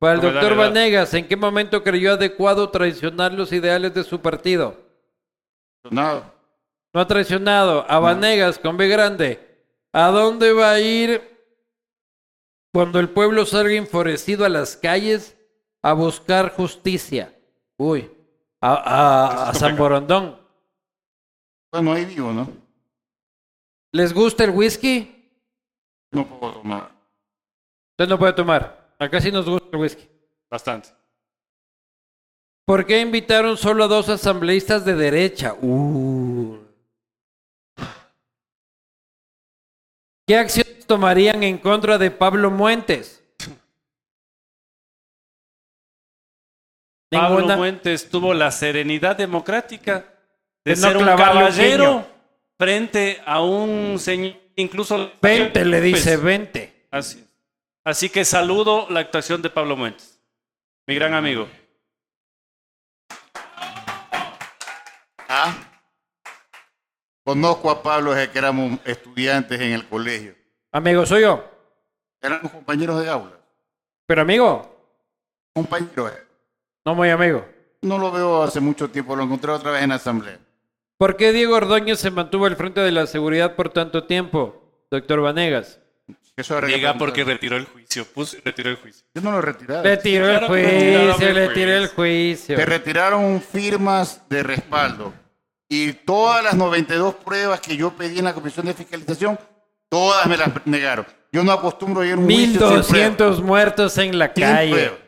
Para 0.00 0.14
el 0.14 0.20
No 0.20 0.32
doctor. 0.32 0.56
Vanegas, 0.56 1.14
¿en 1.14 1.28
qué 1.28 1.36
momento 1.36 1.84
creyó 1.84 2.14
adecuado 2.14 2.70
traicionar 2.70 3.32
los 3.32 3.52
ideales 3.52 3.94
de 3.94 4.02
su 4.02 4.20
partido? 4.20 4.76
Nada. 5.90 6.33
No 6.94 7.00
ha 7.00 7.06
traicionado 7.08 7.84
a 7.90 7.98
Vanegas 7.98 8.60
con 8.60 8.76
B 8.76 8.86
grande. 8.86 9.66
¿A 9.92 10.10
dónde 10.10 10.52
va 10.52 10.70
a 10.70 10.80
ir 10.80 11.20
cuando 12.72 13.00
el 13.00 13.10
pueblo 13.10 13.44
salga 13.46 13.74
enfurecido 13.74 14.44
a 14.44 14.48
las 14.48 14.76
calles 14.76 15.36
a 15.82 15.92
buscar 15.92 16.54
justicia? 16.54 17.36
Uy, 17.76 18.10
a, 18.60 18.74
a, 18.74 19.50
a 19.50 19.54
San 19.54 19.76
Borondón. 19.76 20.40
Bueno, 21.72 21.92
ahí 21.92 22.04
vivo, 22.04 22.32
¿no? 22.32 22.48
¿Les 23.90 24.14
gusta 24.14 24.44
el 24.44 24.50
whisky? 24.50 25.32
No 26.12 26.26
puedo 26.26 26.52
tomar. 26.54 26.92
Usted 27.90 28.08
no 28.08 28.18
puede 28.18 28.32
tomar. 28.34 28.94
Acá 29.00 29.20
sí 29.20 29.32
nos 29.32 29.48
gusta 29.48 29.68
el 29.72 29.78
whisky. 29.78 30.08
Bastante. 30.48 30.90
¿Por 32.64 32.86
qué 32.86 33.00
invitaron 33.00 33.56
solo 33.56 33.84
a 33.84 33.88
dos 33.88 34.08
asambleístas 34.08 34.84
de 34.84 34.94
derecha? 34.94 35.54
Uh. 35.60 36.63
¿Qué 40.26 40.36
acciones 40.36 40.86
tomarían 40.86 41.42
en 41.42 41.58
contra 41.58 41.98
de 41.98 42.10
Pablo 42.10 42.50
Muentes? 42.50 43.22
Pablo 47.10 47.36
Ninguna. 47.36 47.56
Fuentes 47.56 48.08
tuvo 48.08 48.34
la 48.34 48.50
serenidad 48.50 49.16
democrática 49.16 50.04
de, 50.64 50.76
ser 50.76 50.96
un 50.96 51.04
caballero 51.04 52.06
frente 52.58 53.20
a 53.24 53.42
un 53.42 53.98
señor, 53.98 54.34
incluso... 54.56 55.12
Vente, 55.20 55.64
le 55.64 55.80
dice, 55.80 56.16
vente. 56.16 56.86
Así. 56.90 57.24
Así 57.84 58.08
que 58.08 58.24
saludo 58.24 58.86
la 58.88 59.00
actuación 59.00 59.42
de 59.42 59.50
Pablo 59.50 59.76
Fuentes, 59.76 60.18
mi 60.86 60.94
gran 60.94 61.12
amigo. 61.12 61.46
Conozco 67.24 67.70
a 67.70 67.82
Pablo 67.82 68.12
desde 68.12 68.30
que 68.30 68.38
éramos 68.38 68.78
estudiantes 68.84 69.58
en 69.60 69.72
el 69.72 69.86
colegio. 69.88 70.34
Amigo, 70.72 71.06
soy 71.06 71.22
yo. 71.22 71.44
Éramos 72.20 72.52
compañeros 72.52 73.02
de 73.02 73.08
aula. 73.08 73.32
Pero 74.06 74.22
amigo, 74.22 74.70
Compañeros. 75.54 76.12
eh. 76.12 76.22
no 76.84 76.94
muy 76.94 77.08
amigo. 77.10 77.46
No 77.80 77.98
lo 77.98 78.10
veo 78.12 78.42
hace 78.42 78.60
mucho 78.60 78.90
tiempo, 78.90 79.14
lo 79.16 79.22
encontré 79.24 79.50
otra 79.50 79.70
vez 79.70 79.82
en 79.82 79.90
la 79.90 79.94
asamblea. 79.96 80.38
¿Por 80.98 81.16
qué 81.16 81.32
Diego 81.32 81.56
Ordóñez 81.56 81.98
se 81.98 82.10
mantuvo 82.10 82.46
al 82.46 82.56
frente 82.56 82.80
de 82.80 82.90
la 82.92 83.06
seguridad 83.06 83.56
por 83.56 83.70
tanto 83.70 84.04
tiempo, 84.04 84.86
doctor 84.90 85.20
Vanegas? 85.20 85.80
Eso 86.36 86.58
preguntar. 86.58 86.98
porque 86.98 87.24
retiró 87.24 87.56
el 87.56 87.66
juicio, 87.66 88.04
puso, 88.06 88.36
retiró 88.44 88.70
el 88.70 88.76
juicio. 88.76 89.06
Yo 89.14 89.22
no 89.22 89.30
lo 89.32 89.38
he 89.38 89.42
retirado. 89.42 89.84
Le 89.84 89.96
tiró 89.98 90.28
el 90.30 90.46
juicio, 90.46 91.28
el 91.28 91.34
le 91.34 91.48
tiró 91.50 91.72
el 91.76 91.88
juicio. 91.88 92.56
Se 92.56 92.66
retiraron 92.66 93.40
firmas 93.40 94.28
de 94.28 94.42
respaldo. 94.42 95.12
Y 95.68 95.92
todas 95.92 96.44
las 96.44 96.54
92 96.54 97.14
pruebas 97.16 97.60
que 97.60 97.76
yo 97.76 97.90
pedí 97.92 98.18
en 98.18 98.24
la 98.26 98.34
Comisión 98.34 98.66
de 98.66 98.74
Fiscalización, 98.74 99.38
todas 99.88 100.26
me 100.26 100.36
las 100.36 100.48
negaron. 100.66 101.06
Yo 101.32 101.42
no 101.42 101.52
acostumbro 101.52 102.02
a 102.02 102.06
ir 102.06 102.12
a 102.12 102.16
un 102.16 102.24
juicio 102.24 102.44
sin 102.46 102.58
pruebas. 102.60 102.90
1200 102.90 103.42
muertos 103.42 103.98
en 103.98 104.18
la 104.18 104.26
Sin 104.34 104.44
calle. 104.44 104.70
pruebas. 104.70 104.98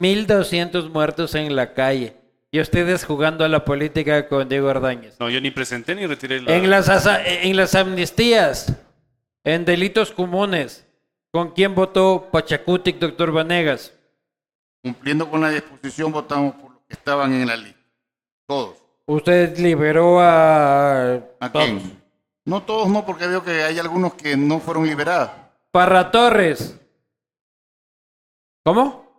1200 0.00 0.90
muertos 0.90 1.34
en 1.34 1.54
la 1.56 1.74
calle. 1.74 2.14
Y 2.50 2.60
ustedes 2.60 3.04
jugando 3.04 3.44
a 3.44 3.48
la 3.48 3.64
política 3.64 4.26
con 4.28 4.48
Diego 4.48 4.68
Ordóñez. 4.68 5.16
No, 5.20 5.28
yo 5.28 5.40
ni 5.40 5.50
presenté 5.50 5.94
ni 5.94 6.06
retiré 6.06 6.40
la... 6.40 6.54
En 6.54 6.70
las, 6.70 6.88
asa- 6.88 7.22
en 7.26 7.56
las 7.56 7.74
amnistías, 7.74 8.72
en 9.44 9.64
delitos 9.66 10.12
comunes, 10.12 10.86
¿con 11.30 11.50
quién 11.52 11.74
votó 11.74 12.28
Pachacutic, 12.32 12.98
doctor 12.98 13.32
Vanegas? 13.32 13.92
Cumpliendo 14.82 15.28
con 15.28 15.40
la 15.42 15.50
disposición, 15.50 16.10
votamos 16.10 16.54
por 16.54 16.70
los 16.72 16.80
que 16.88 16.94
estaban 16.94 17.34
en 17.34 17.46
la 17.46 17.56
lista. 17.56 17.78
Todos. 18.46 18.77
Usted 19.08 19.56
liberó 19.58 20.20
a... 20.20 21.14
¿A 21.40 21.50
quién? 21.50 21.98
No 22.44 22.62
todos, 22.62 22.88
no, 22.88 23.06
porque 23.06 23.26
veo 23.26 23.42
que 23.42 23.62
hay 23.62 23.78
algunos 23.78 24.12
que 24.12 24.36
no 24.36 24.60
fueron 24.60 24.86
liberados. 24.86 25.30
Parra 25.70 26.10
Torres. 26.10 26.78
¿Cómo? 28.62 29.10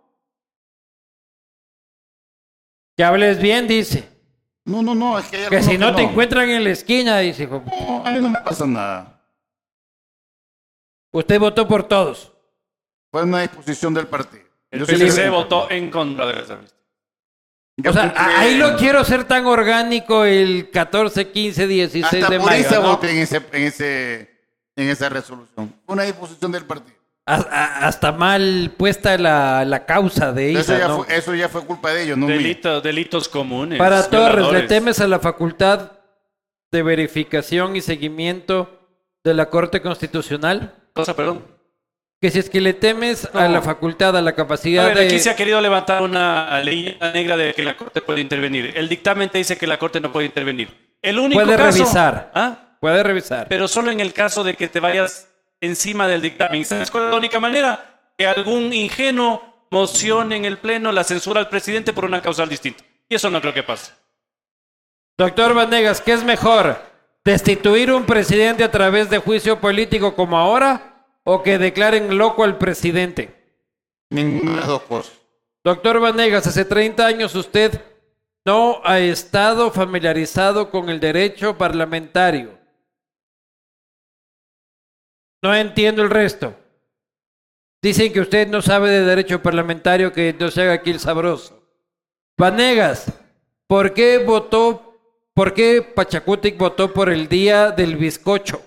Que 2.96 3.02
hables 3.02 3.42
bien, 3.42 3.66
dice. 3.66 4.08
No, 4.64 4.80
no, 4.80 4.94
no, 4.94 5.18
es 5.18 5.26
que 5.26 5.38
hay 5.38 5.48
Que 5.48 5.60
si 5.60 5.76
no 5.76 5.92
te 5.92 6.02
no. 6.04 6.10
encuentran 6.10 6.48
en 6.48 6.62
la 6.62 6.70
esquina, 6.70 7.18
dice. 7.18 7.48
No, 7.48 8.06
a 8.06 8.12
mí 8.12 8.20
no 8.20 8.28
me 8.28 8.40
pasa 8.42 8.66
nada. 8.66 9.20
Usted 11.12 11.40
votó 11.40 11.66
por 11.66 11.82
todos. 11.82 12.32
Fue 13.10 13.24
una 13.24 13.40
disposición 13.40 13.92
del 13.92 14.06
partido. 14.06 14.44
El 14.70 14.86
Yo 14.86 14.86
sí 14.86 15.28
votó 15.30 15.68
en 15.68 15.90
contra 15.90 16.26
de 16.26 16.52
amnistía. 16.52 16.79
Yo 17.82 17.90
O 17.90 17.94
sea, 17.94 18.12
ahí 18.38 18.56
lo 18.56 18.76
quiero 18.76 19.04
ser 19.04 19.24
tan 19.24 19.46
orgánico 19.46 20.24
el 20.24 20.70
14, 20.70 21.28
15, 21.30 21.66
16 21.66 22.04
Hasta 22.04 22.30
de 22.30 22.38
por 22.38 22.46
mayo. 22.50 22.66
esa 22.66 22.76
¿no? 22.80 22.82
voté 22.88 23.10
en, 23.10 23.18
ese, 23.18 23.36
en, 23.52 23.62
ese, 23.64 24.30
en 24.76 24.88
esa 24.88 25.08
resolución. 25.08 25.74
Una 25.86 26.02
disposición 26.04 26.52
del 26.52 26.64
partido. 26.64 26.98
Hasta 27.26 28.10
mal 28.10 28.72
puesta 28.76 29.16
la, 29.16 29.64
la 29.64 29.84
causa 29.86 30.32
de 30.32 30.50
Eso 30.52 30.60
esa, 30.60 30.78
ya, 30.78 30.88
¿no? 30.88 31.04
fue, 31.04 31.16
eso 31.16 31.34
ya 31.34 31.48
fue 31.48 31.64
culpa 31.64 31.92
de 31.92 32.02
ellos, 32.02 32.18
no. 32.18 32.26
Delitos, 32.26 32.82
delitos 32.82 33.28
comunes. 33.28 33.78
Para 33.78 34.02
Torres, 34.08 34.50
¿le 34.50 34.62
temes 34.62 35.00
a 35.00 35.06
la 35.06 35.20
facultad 35.20 35.92
de 36.72 36.82
verificación 36.82 37.76
y 37.76 37.82
seguimiento 37.82 38.80
de 39.22 39.34
la 39.34 39.46
Corte 39.48 39.80
Constitucional? 39.80 40.74
Cosa, 40.92 41.14
perdón. 41.14 41.44
Que 42.20 42.30
si 42.30 42.38
es 42.38 42.50
que 42.50 42.60
le 42.60 42.74
temes 42.74 43.28
a 43.32 43.48
la 43.48 43.62
facultad, 43.62 44.14
a 44.14 44.20
la 44.20 44.30
A 44.30 44.34
capacidad 44.34 44.84
ver, 44.86 44.98
de... 44.98 45.06
aquí 45.06 45.18
se 45.18 45.30
ha 45.30 45.36
querido 45.36 45.58
levantar 45.60 46.02
una 46.02 46.60
ley 46.60 46.98
negra 47.14 47.36
de 47.36 47.54
que 47.54 47.62
la 47.62 47.76
Corte 47.76 48.02
puede 48.02 48.20
intervenir. 48.20 48.74
El 48.76 48.90
dictamen 48.90 49.30
te 49.30 49.38
dice 49.38 49.56
que 49.56 49.66
la 49.66 49.78
Corte 49.78 50.00
no 50.00 50.12
puede 50.12 50.26
intervenir. 50.26 50.68
El 51.00 51.18
único 51.18 51.40
Puede 51.40 51.56
caso... 51.56 51.78
revisar. 51.78 52.30
¿Ah? 52.34 52.76
Puede 52.78 53.02
revisar. 53.02 53.48
Pero 53.48 53.68
solo 53.68 53.90
en 53.90 54.00
el 54.00 54.12
caso 54.12 54.44
de 54.44 54.54
que 54.54 54.68
te 54.68 54.80
vayas 54.80 55.28
encima 55.62 56.06
del 56.08 56.20
dictamen. 56.20 56.62
¿Sabes 56.66 56.90
cuál 56.90 57.04
es 57.04 57.10
la 57.10 57.16
única 57.16 57.40
manera? 57.40 58.00
Que 58.18 58.26
algún 58.26 58.72
ingenuo 58.74 59.66
mocione 59.70 60.36
en 60.36 60.44
el 60.44 60.58
Pleno 60.58 60.92
la 60.92 61.04
censura 61.04 61.40
al 61.40 61.48
presidente 61.48 61.94
por 61.94 62.04
una 62.04 62.20
causal 62.20 62.50
distinta. 62.50 62.84
Y 63.08 63.14
eso 63.14 63.30
no 63.30 63.40
creo 63.40 63.54
que 63.54 63.62
pase. 63.62 63.92
Doctor 65.16 65.54
Vanegas, 65.54 66.02
¿qué 66.02 66.12
es 66.12 66.22
mejor? 66.22 66.78
¿Destituir 67.24 67.92
un 67.92 68.04
presidente 68.04 68.62
a 68.64 68.70
través 68.70 69.08
de 69.08 69.18
juicio 69.18 69.58
político 69.58 70.14
como 70.14 70.38
ahora 70.38 70.89
o 71.24 71.42
que 71.42 71.58
declaren 71.58 72.16
loco 72.18 72.44
al 72.44 72.58
presidente? 72.58 73.34
Ninguna 74.10 74.52
de 74.52 74.56
las 74.56 74.66
dos 74.66 74.82
cosas. 74.82 75.12
Doctor 75.62 76.00
Vanegas, 76.00 76.46
hace 76.46 76.64
30 76.64 77.06
años 77.06 77.34
usted 77.34 77.80
no 78.44 78.80
ha 78.84 78.98
estado 78.98 79.70
familiarizado 79.70 80.70
con 80.70 80.88
el 80.88 80.98
derecho 80.98 81.56
parlamentario. 81.58 82.58
No 85.42 85.54
entiendo 85.54 86.02
el 86.02 86.10
resto. 86.10 86.54
Dicen 87.82 88.12
que 88.12 88.20
usted 88.20 88.48
no 88.48 88.60
sabe 88.60 88.90
de 88.90 89.04
derecho 89.04 89.42
parlamentario, 89.42 90.12
que 90.12 90.34
no 90.38 90.50
se 90.50 90.62
haga 90.62 90.74
aquí 90.74 90.90
el 90.90 91.00
sabroso. 91.00 91.62
Vanegas, 92.38 93.12
¿por 93.66 93.94
qué 93.94 94.18
votó, 94.18 94.98
por 95.34 95.54
qué 95.54 95.82
Pachacutic 95.82 96.58
votó 96.58 96.92
por 96.92 97.10
el 97.10 97.28
día 97.28 97.70
del 97.70 97.96
bizcocho? 97.96 98.62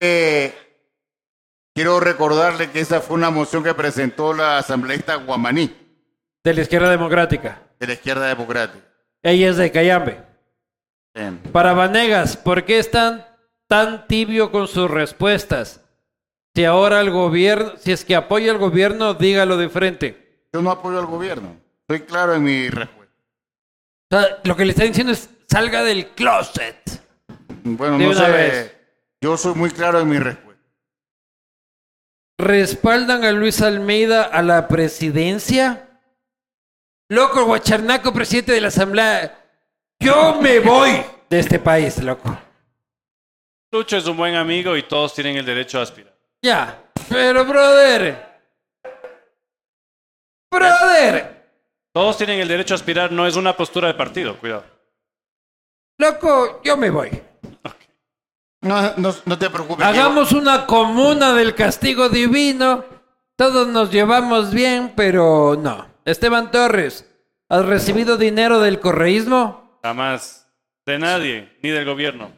Eh, 0.00 0.54
quiero 1.74 2.00
recordarle 2.00 2.70
que 2.70 2.80
esa 2.80 3.00
fue 3.00 3.16
una 3.16 3.30
moción 3.30 3.62
que 3.62 3.74
presentó 3.74 4.32
la 4.32 4.58
asambleísta 4.58 5.16
Guamaní, 5.16 5.74
De 6.42 6.54
la 6.54 6.62
izquierda 6.62 6.90
democrática. 6.90 7.62
de 7.78 7.86
la 7.86 7.92
izquierda 7.94 8.26
democrática. 8.26 8.84
Ella 9.22 9.50
es 9.50 9.56
de 9.56 9.70
Cayambe. 9.70 10.22
Bien. 11.14 11.38
Para 11.52 11.72
Vanegas, 11.74 12.36
¿por 12.36 12.64
qué 12.64 12.78
es 12.78 12.90
tan, 12.90 13.26
tibio 14.06 14.50
con 14.50 14.68
sus 14.68 14.90
respuestas? 14.90 15.82
Si 16.54 16.64
ahora 16.64 17.00
el 17.00 17.10
gobierno, 17.10 17.72
si 17.78 17.92
es 17.92 18.04
que 18.04 18.16
apoya 18.16 18.50
al 18.52 18.58
gobierno, 18.58 19.14
dígalo 19.14 19.56
de 19.56 19.68
frente. 19.68 20.46
Yo 20.52 20.62
no 20.62 20.70
apoyo 20.70 20.98
al 20.98 21.06
gobierno. 21.06 21.56
Estoy 21.82 22.06
claro 22.06 22.34
en 22.34 22.42
mi 22.42 22.68
respuesta. 22.68 23.14
O 24.12 24.16
sea, 24.16 24.38
lo 24.44 24.56
que 24.56 24.64
le 24.64 24.72
está 24.72 24.84
diciendo 24.84 25.12
es 25.12 25.28
salga 25.48 25.84
del 25.84 26.08
closet. 26.08 26.76
Bueno, 27.62 27.98
De 27.98 28.04
no 28.04 28.10
una 28.10 28.24
sé. 28.26 28.30
vez. 28.32 28.76
Yo 29.22 29.36
soy 29.36 29.54
muy 29.54 29.70
claro 29.70 30.00
en 30.00 30.08
mi 30.08 30.18
respuesta. 30.18 30.50
¿Respaldan 32.38 33.24
a 33.24 33.32
Luis 33.32 33.60
Almeida 33.60 34.22
a 34.24 34.40
la 34.40 34.66
presidencia? 34.66 36.00
Loco, 37.10 37.44
Guacharnaco, 37.44 38.14
presidente 38.14 38.52
de 38.52 38.62
la 38.62 38.68
Asamblea. 38.68 39.44
Yo 40.00 40.40
me 40.40 40.60
voy 40.60 41.02
de 41.28 41.38
este 41.38 41.58
país, 41.58 42.02
loco. 42.02 42.34
Lucho 43.70 43.98
es 43.98 44.06
un 44.06 44.16
buen 44.16 44.34
amigo 44.36 44.74
y 44.76 44.84
todos 44.84 45.14
tienen 45.14 45.36
el 45.36 45.44
derecho 45.44 45.78
a 45.78 45.82
aspirar. 45.82 46.16
Ya, 46.42 46.82
pero 47.08 47.44
brother. 47.44 48.40
Brother. 50.50 51.40
Todos 51.92 52.16
tienen 52.16 52.40
el 52.40 52.48
derecho 52.48 52.72
a 52.72 52.76
aspirar, 52.76 53.12
no 53.12 53.26
es 53.26 53.36
una 53.36 53.54
postura 53.54 53.88
de 53.88 53.94
partido, 53.94 54.38
cuidado. 54.38 54.64
Loco, 55.98 56.62
yo 56.64 56.76
me 56.78 56.88
voy. 56.88 57.29
No, 58.62 58.94
no, 58.96 59.14
no 59.24 59.38
te 59.38 59.48
preocupes. 59.48 59.86
Hagamos 59.86 60.32
una 60.32 60.66
comuna 60.66 61.32
del 61.32 61.54
castigo 61.54 62.08
divino. 62.08 62.84
Todos 63.36 63.68
nos 63.68 63.90
llevamos 63.90 64.52
bien, 64.52 64.92
pero 64.94 65.58
no. 65.58 65.86
Esteban 66.04 66.50
Torres, 66.50 67.10
¿has 67.48 67.64
recibido 67.64 68.16
dinero 68.18 68.60
del 68.60 68.80
correísmo? 68.80 69.78
Jamás. 69.82 70.46
De 70.84 70.98
nadie, 70.98 71.56
ni 71.62 71.70
del 71.70 71.84
gobierno. 71.84 72.32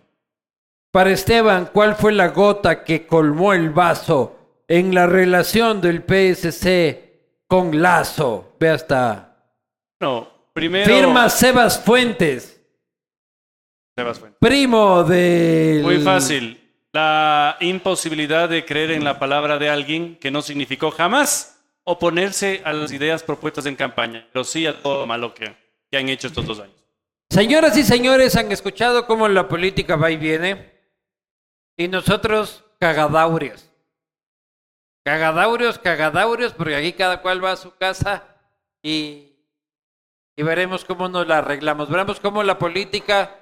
Para 0.93 1.11
Esteban, 1.11 1.71
¿cuál 1.73 1.97
fue 1.97 2.13
la 2.13 2.29
gota 2.29 2.85
que 2.85 3.07
colmó 3.07 3.53
el 3.53 3.71
vaso 3.71 4.37
en 4.69 4.95
la 4.95 5.07
relación 5.07 5.81
del 5.81 6.03
PSC 6.03 7.47
con 7.49 7.83
Lazo? 7.83 8.55
Ve 8.61 8.69
hasta. 8.69 9.37
No, 10.01 10.29
primero... 10.53 10.85
Firma 10.85 11.31
Sebas 11.31 11.83
Fuentes, 11.83 12.61
Fuentes. 13.95 14.33
primo 14.41 15.05
del. 15.05 15.83
Muy 15.83 15.99
fácil. 15.99 16.59
La 16.93 17.57
imposibilidad 17.61 18.49
de 18.49 18.65
creer 18.65 18.91
en 18.91 19.05
la 19.05 19.19
palabra 19.19 19.59
de 19.59 19.69
alguien 19.69 20.17
que 20.17 20.31
no 20.31 20.43
significó 20.43 20.91
jamás 20.91 21.61
oponerse 21.85 22.63
a 22.65 22.73
las 22.73 22.93
ideas 22.93 23.23
propuestas 23.23 23.67
en 23.67 23.77
campaña, 23.77 24.27
pero 24.33 24.45
sí 24.45 24.67
a 24.67 24.81
todo 24.81 25.01
lo 25.01 25.07
malo 25.07 25.35
que, 25.35 25.57
que 25.91 25.99
han 25.99 26.09
hecho 26.09 26.29
estos 26.29 26.47
dos 26.47 26.61
años. 26.61 26.77
Señoras 27.31 27.77
y 27.77 27.83
señores, 27.83 28.37
han 28.37 28.53
escuchado 28.53 29.07
cómo 29.07 29.27
la 29.29 29.49
política 29.49 29.97
va 29.97 30.11
y 30.11 30.17
viene. 30.17 30.71
Y 31.77 31.89
nosotros, 31.89 32.65
cagadaurios. 32.79 33.71
Cagadaurios, 35.05 35.79
cagadaurios, 35.79 36.53
porque 36.53 36.77
aquí 36.77 36.93
cada 36.93 37.23
cual 37.23 37.43
va 37.43 37.53
a 37.53 37.57
su 37.57 37.75
casa 37.75 38.23
y, 38.83 39.33
y 40.37 40.43
veremos 40.43 40.85
cómo 40.85 41.09
nos 41.09 41.27
la 41.27 41.39
arreglamos. 41.39 41.89
Veremos 41.89 42.21
cómo 42.21 42.43
la 42.43 42.59
política 42.59 43.42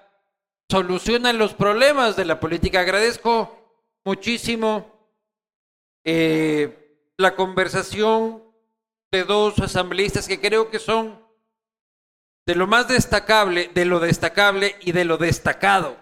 soluciona 0.70 1.32
los 1.32 1.52
problemas 1.52 2.16
de 2.16 2.24
la 2.24 2.38
política. 2.38 2.80
Agradezco 2.80 3.58
muchísimo 4.04 4.86
eh, 6.04 7.12
la 7.16 7.34
conversación 7.34 8.42
de 9.10 9.24
dos 9.24 9.58
asambleístas 9.58 10.28
que 10.28 10.40
creo 10.40 10.70
que 10.70 10.78
son 10.78 11.20
de 12.46 12.54
lo 12.54 12.68
más 12.68 12.86
destacable, 12.86 13.70
de 13.74 13.84
lo 13.84 13.98
destacable 13.98 14.76
y 14.80 14.92
de 14.92 15.04
lo 15.04 15.18
destacado 15.18 15.96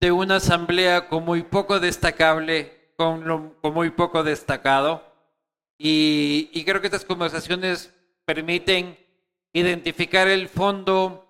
de 0.00 0.12
una 0.12 0.36
asamblea 0.36 1.08
con 1.08 1.24
muy 1.24 1.42
poco 1.42 1.80
destacable, 1.80 2.92
con, 2.96 3.26
lo, 3.26 3.60
con 3.60 3.74
muy 3.74 3.90
poco 3.90 4.22
destacado. 4.22 5.04
Y 5.76 6.64
creo 6.64 6.80
que 6.80 6.86
estas 6.86 7.04
conversaciones 7.04 7.92
permiten 8.24 8.96
identificar 9.52 10.28
el 10.28 10.48
fondo 10.48 11.26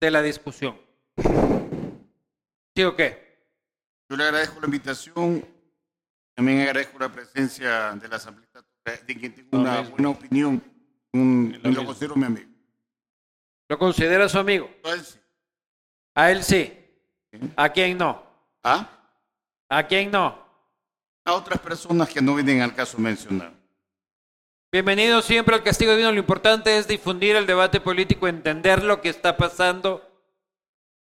de 0.00 0.10
la 0.10 0.22
discusión. 0.22 0.76
¿Sí 2.74 2.82
o 2.84 2.96
qué? 2.96 3.38
Yo 4.08 4.16
le 4.16 4.24
agradezco 4.24 4.60
la 4.60 4.66
invitación. 4.66 5.46
También 6.34 6.60
agradezco 6.62 6.98
la 6.98 7.10
presencia 7.10 7.92
de 7.92 8.08
la 8.08 8.16
Asamblea, 8.16 8.48
de 9.06 9.16
quien 9.18 9.34
tengo 9.34 9.58
una 9.58 9.80
mismo. 9.80 9.90
buena 9.96 10.08
opinión. 10.08 10.62
Un, 11.12 11.60
Lo 11.62 11.84
considero 11.84 12.16
mi 12.16 12.24
amigo. 12.24 12.50
¿Lo 13.68 13.78
considera 13.78 14.28
su 14.28 14.38
amigo? 14.38 14.70
A 16.14 16.30
él 16.30 16.42
sí. 16.42 16.72
¿A 17.56 17.68
quién 17.68 17.98
no? 17.98 18.22
¿Ah? 18.62 18.88
¿A 19.68 19.86
quién 19.86 20.10
no? 20.10 20.42
A 21.24 21.34
otras 21.34 21.60
personas 21.60 22.08
que 22.08 22.20
no 22.20 22.34
vienen 22.34 22.62
al 22.62 22.74
caso 22.74 22.98
mencionado. 22.98 23.52
Bienvenido 24.70 25.20
siempre 25.20 25.54
al 25.54 25.62
Castigo 25.62 25.92
Divino. 25.92 26.12
Lo 26.12 26.18
importante 26.18 26.78
es 26.78 26.88
difundir 26.88 27.36
el 27.36 27.46
debate 27.46 27.80
político, 27.80 28.26
entender 28.26 28.82
lo 28.82 29.02
que 29.02 29.10
está 29.10 29.36
pasando 29.36 30.11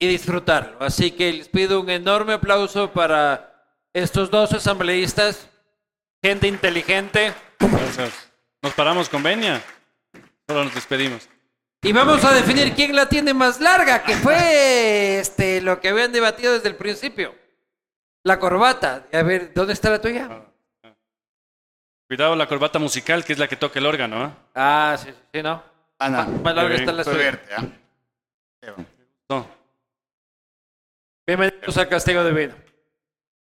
y 0.03 0.07
disfrutarlo. 0.07 0.77
Así 0.79 1.11
que 1.11 1.31
les 1.31 1.47
pido 1.47 1.79
un 1.79 1.89
enorme 1.89 2.33
aplauso 2.33 2.91
para 2.91 3.53
estos 3.93 4.29
dos 4.29 4.51
asambleístas, 4.51 5.47
gente 6.21 6.47
inteligente. 6.47 7.33
Gracias. 7.59 8.31
Nos 8.61 8.73
paramos 8.73 9.07
con 9.07 9.23
Benia. 9.23 9.61
Solo 10.47 10.65
nos 10.65 10.75
despedimos. 10.75 11.29
Y 11.81 11.91
vamos 11.91 12.23
a 12.23 12.33
definir 12.33 12.73
quién 12.73 12.95
la 12.95 13.07
tiene 13.07 13.33
más 13.33 13.59
larga, 13.59 14.03
que 14.03 14.15
fue 14.15 15.19
este, 15.19 15.61
lo 15.61 15.79
que 15.79 15.89
habían 15.89 16.11
debatido 16.11 16.53
desde 16.53 16.69
el 16.69 16.75
principio. 16.75 17.35
La 18.23 18.39
corbata. 18.39 19.05
A 19.11 19.21
ver, 19.21 19.53
¿dónde 19.53 19.73
está 19.73 19.89
la 19.89 19.99
tuya? 20.01 20.29
Cuidado 22.07 22.35
la 22.35 22.47
corbata 22.47 22.79
musical, 22.79 23.23
que 23.25 23.33
es 23.33 23.39
la 23.39 23.47
que 23.47 23.55
toca 23.55 23.79
el 23.79 23.85
órgano. 23.85 24.25
¿eh? 24.25 24.29
Ah, 24.55 24.97
sí, 24.97 25.09
sí, 25.33 25.41
¿no? 25.41 25.63
Ana, 25.99 26.25
Más 26.25 26.55
larga 26.55 26.75
está 26.75 26.91
la 26.91 27.03
suya. 27.03 27.41
¿ah? 27.57 27.63
Esteban. 28.61 28.87
No. 29.29 29.62
Bienvenidos 31.25 31.77
al 31.77 31.87
Castigo 31.87 32.21
Divino. 32.25 32.53